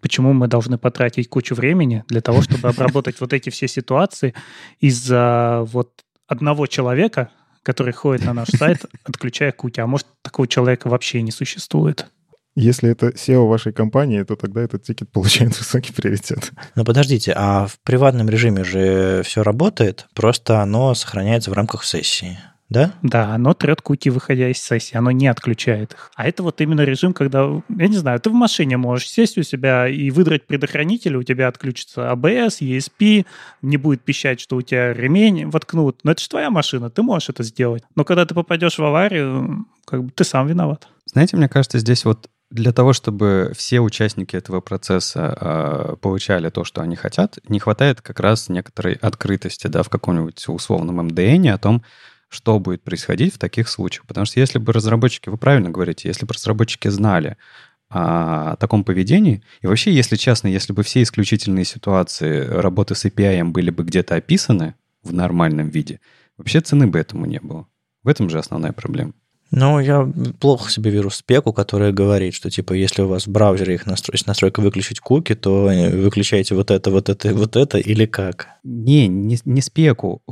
почему 0.00 0.32
мы 0.32 0.48
должны 0.48 0.78
потратить 0.78 1.28
кучу 1.28 1.54
времени 1.54 2.04
для 2.08 2.20
того, 2.20 2.40
чтобы 2.42 2.68
обработать 2.68 3.20
вот 3.20 3.32
эти 3.32 3.50
все 3.50 3.68
ситуации 3.68 4.34
из-за 4.80 5.62
вот 5.66 5.90
одного 6.32 6.66
человека, 6.66 7.30
который 7.62 7.92
ходит 7.92 8.24
на 8.24 8.32
наш 8.32 8.48
сайт, 8.56 8.84
отключая 9.04 9.52
куки. 9.52 9.80
А 9.80 9.86
может, 9.86 10.06
такого 10.22 10.48
человека 10.48 10.88
вообще 10.88 11.22
не 11.22 11.30
существует? 11.30 12.06
Если 12.54 12.90
это 12.90 13.08
SEO 13.08 13.48
вашей 13.48 13.72
компании, 13.72 14.22
то 14.24 14.36
тогда 14.36 14.60
этот 14.60 14.82
тикет 14.82 15.10
получает 15.10 15.56
высокий 15.58 15.92
приоритет. 15.92 16.52
Но 16.74 16.84
подождите, 16.84 17.32
а 17.34 17.66
в 17.66 17.78
приватном 17.80 18.28
режиме 18.28 18.62
же 18.62 19.22
все 19.24 19.42
работает, 19.42 20.06
просто 20.14 20.60
оно 20.60 20.94
сохраняется 20.94 21.50
в 21.50 21.54
рамках 21.54 21.84
сессии 21.84 22.38
да? 22.72 22.94
Да, 23.02 23.34
оно 23.34 23.54
трет 23.54 23.80
куки, 23.82 24.08
выходя 24.08 24.48
из 24.48 24.58
сессии, 24.58 24.96
оно 24.96 25.10
не 25.10 25.28
отключает 25.28 25.92
их. 25.92 26.10
А 26.16 26.26
это 26.26 26.42
вот 26.42 26.60
именно 26.60 26.80
режим, 26.80 27.12
когда, 27.12 27.42
я 27.68 27.88
не 27.88 27.96
знаю, 27.96 28.18
ты 28.20 28.30
в 28.30 28.34
машине 28.34 28.76
можешь 28.76 29.08
сесть 29.08 29.38
у 29.38 29.42
себя 29.42 29.86
и 29.86 30.10
выдрать 30.10 30.46
предохранитель, 30.46 31.16
у 31.16 31.22
тебя 31.22 31.48
отключится 31.48 32.10
ABS, 32.12 32.60
ESP, 32.60 33.26
не 33.62 33.76
будет 33.76 34.02
пищать, 34.02 34.40
что 34.40 34.56
у 34.56 34.62
тебя 34.62 34.92
ремень 34.92 35.48
воткнут. 35.48 36.00
Но 36.02 36.12
это 36.12 36.22
же 36.22 36.28
твоя 36.28 36.50
машина, 36.50 36.90
ты 36.90 37.02
можешь 37.02 37.28
это 37.28 37.42
сделать. 37.42 37.84
Но 37.94 38.04
когда 38.04 38.26
ты 38.26 38.34
попадешь 38.34 38.78
в 38.78 38.84
аварию, 38.84 39.66
как 39.84 40.04
бы 40.04 40.10
ты 40.10 40.24
сам 40.24 40.46
виноват. 40.46 40.88
Знаете, 41.06 41.36
мне 41.36 41.48
кажется, 41.48 41.78
здесь 41.78 42.04
вот 42.04 42.28
для 42.52 42.72
того, 42.72 42.92
чтобы 42.92 43.52
все 43.56 43.80
участники 43.80 44.36
этого 44.36 44.60
процесса 44.60 45.36
э, 45.40 45.96
получали 46.00 46.50
то, 46.50 46.64
что 46.64 46.82
они 46.82 46.96
хотят, 46.96 47.38
не 47.48 47.58
хватает 47.58 48.02
как 48.02 48.20
раз 48.20 48.50
некоторой 48.50 48.94
открытости, 48.94 49.68
да, 49.68 49.82
в 49.82 49.88
каком-нибудь 49.88 50.48
условном 50.48 51.06
МДН 51.06 51.48
о 51.48 51.58
том, 51.58 51.82
что 52.32 52.58
будет 52.58 52.82
происходить 52.82 53.34
в 53.34 53.38
таких 53.38 53.68
случаях. 53.68 54.06
Потому 54.06 54.24
что 54.24 54.40
если 54.40 54.58
бы 54.58 54.72
разработчики, 54.72 55.28
вы 55.28 55.36
правильно 55.36 55.70
говорите, 55.70 56.08
если 56.08 56.24
бы 56.24 56.32
разработчики 56.32 56.88
знали 56.88 57.36
о 57.90 58.56
таком 58.56 58.84
поведении, 58.84 59.42
и 59.60 59.66
вообще, 59.66 59.92
если 59.92 60.16
честно, 60.16 60.48
если 60.48 60.72
бы 60.72 60.82
все 60.82 61.02
исключительные 61.02 61.66
ситуации 61.66 62.46
работы 62.46 62.94
с 62.94 63.04
API 63.04 63.44
были 63.44 63.68
бы 63.70 63.84
где-то 63.84 64.14
описаны 64.14 64.74
в 65.02 65.12
нормальном 65.12 65.68
виде, 65.68 66.00
вообще 66.38 66.60
цены 66.62 66.86
бы 66.86 66.98
этому 66.98 67.26
не 67.26 67.38
было. 67.38 67.66
В 68.02 68.08
этом 68.08 68.30
же 68.30 68.38
основная 68.38 68.72
проблема. 68.72 69.12
Ну, 69.54 69.78
я 69.80 70.10
плохо 70.40 70.70
себе 70.70 70.90
вижу 70.90 71.10
спеку, 71.10 71.52
которая 71.52 71.92
говорит, 71.92 72.32
что, 72.32 72.48
типа, 72.48 72.72
если 72.72 73.02
у 73.02 73.08
вас 73.08 73.26
в 73.26 73.30
браузере 73.30 73.74
их 73.74 73.84
настро... 73.84 74.16
настройка 74.26 74.60
выключить 74.60 74.98
куки, 74.98 75.34
то 75.34 75.64
выключайте 75.92 76.54
вот 76.54 76.70
это, 76.70 76.90
вот 76.90 77.10
это, 77.10 77.34
вот 77.34 77.56
это, 77.56 77.76
или 77.76 78.06
как? 78.06 78.48
Не, 78.64 79.08
не, 79.08 79.38
не 79.44 79.60
спеку. 79.60 80.22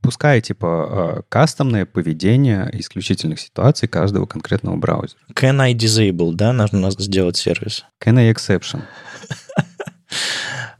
Пускай, 0.00 0.40
типа, 0.40 0.68
а, 0.68 1.22
кастомное 1.28 1.86
поведение 1.86 2.70
исключительных 2.72 3.40
ситуаций 3.40 3.88
каждого 3.88 4.26
конкретного 4.26 4.76
браузера. 4.76 5.18
Can 5.34 5.60
I 5.60 5.74
disable, 5.74 6.32
да, 6.32 6.52
нужно 6.52 6.92
сделать 6.92 7.36
сервис? 7.36 7.84
Can 8.02 8.18
I 8.18 8.32
exception? 8.32 8.82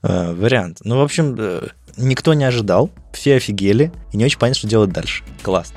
А, 0.00 0.32
вариант. 0.32 0.78
Ну, 0.84 0.96
в 0.98 1.00
общем, 1.00 1.34
э, 1.36 1.66
никто 1.96 2.32
не 2.32 2.44
ожидал, 2.44 2.88
все 3.12 3.34
офигели, 3.34 3.90
и 4.12 4.16
не 4.16 4.24
очень 4.24 4.38
понятно, 4.38 4.60
что 4.60 4.68
делать 4.68 4.90
дальше. 4.90 5.24
Классно. 5.42 5.76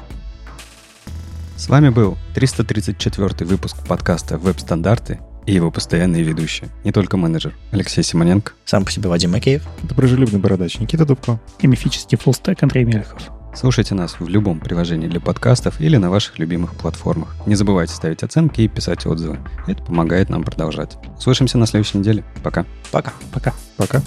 С 1.62 1.70
вами 1.70 1.90
был 1.90 2.18
334 2.34 3.48
выпуск 3.48 3.78
подкаста 3.88 4.40
«Веб-стандарты» 4.40 5.20
и 5.46 5.54
его 5.54 5.70
постоянные 5.70 6.24
ведущие, 6.24 6.70
не 6.84 6.92
только 6.92 7.18
менеджер 7.18 7.54
Алексей 7.70 8.04
Симоненко. 8.04 8.54
Сам 8.66 8.84
по 8.84 8.92
себе 8.92 9.10
Вадим 9.10 9.34
Макеев. 9.34 9.62
Доброжелюбный 9.84 10.40
бородач 10.40 10.80
Никита 10.80 11.06
Дубко. 11.06 11.40
И 11.60 11.68
мифический 11.68 12.18
фуллстек 12.18 12.64
Андрей 12.64 12.84
Мельхов. 12.84 13.22
Слушайте 13.54 13.94
нас 13.94 14.20
в 14.20 14.28
любом 14.28 14.60
приложении 14.60 15.08
для 15.08 15.20
подкастов 15.20 15.80
или 15.80 15.98
на 15.98 16.10
ваших 16.10 16.40
любимых 16.40 16.74
платформах. 16.74 17.36
Не 17.46 17.54
забывайте 17.54 17.94
ставить 17.94 18.24
оценки 18.24 18.62
и 18.62 18.68
писать 18.68 19.06
отзывы. 19.06 19.38
Это 19.68 19.84
помогает 19.84 20.30
нам 20.30 20.44
продолжать. 20.44 20.98
Слышимся 21.20 21.60
на 21.60 21.68
следующей 21.68 22.00
неделе. 22.00 22.24
Пока. 22.42 22.66
Пока. 22.92 23.14
Пока. 23.32 23.54
Пока. 23.78 24.02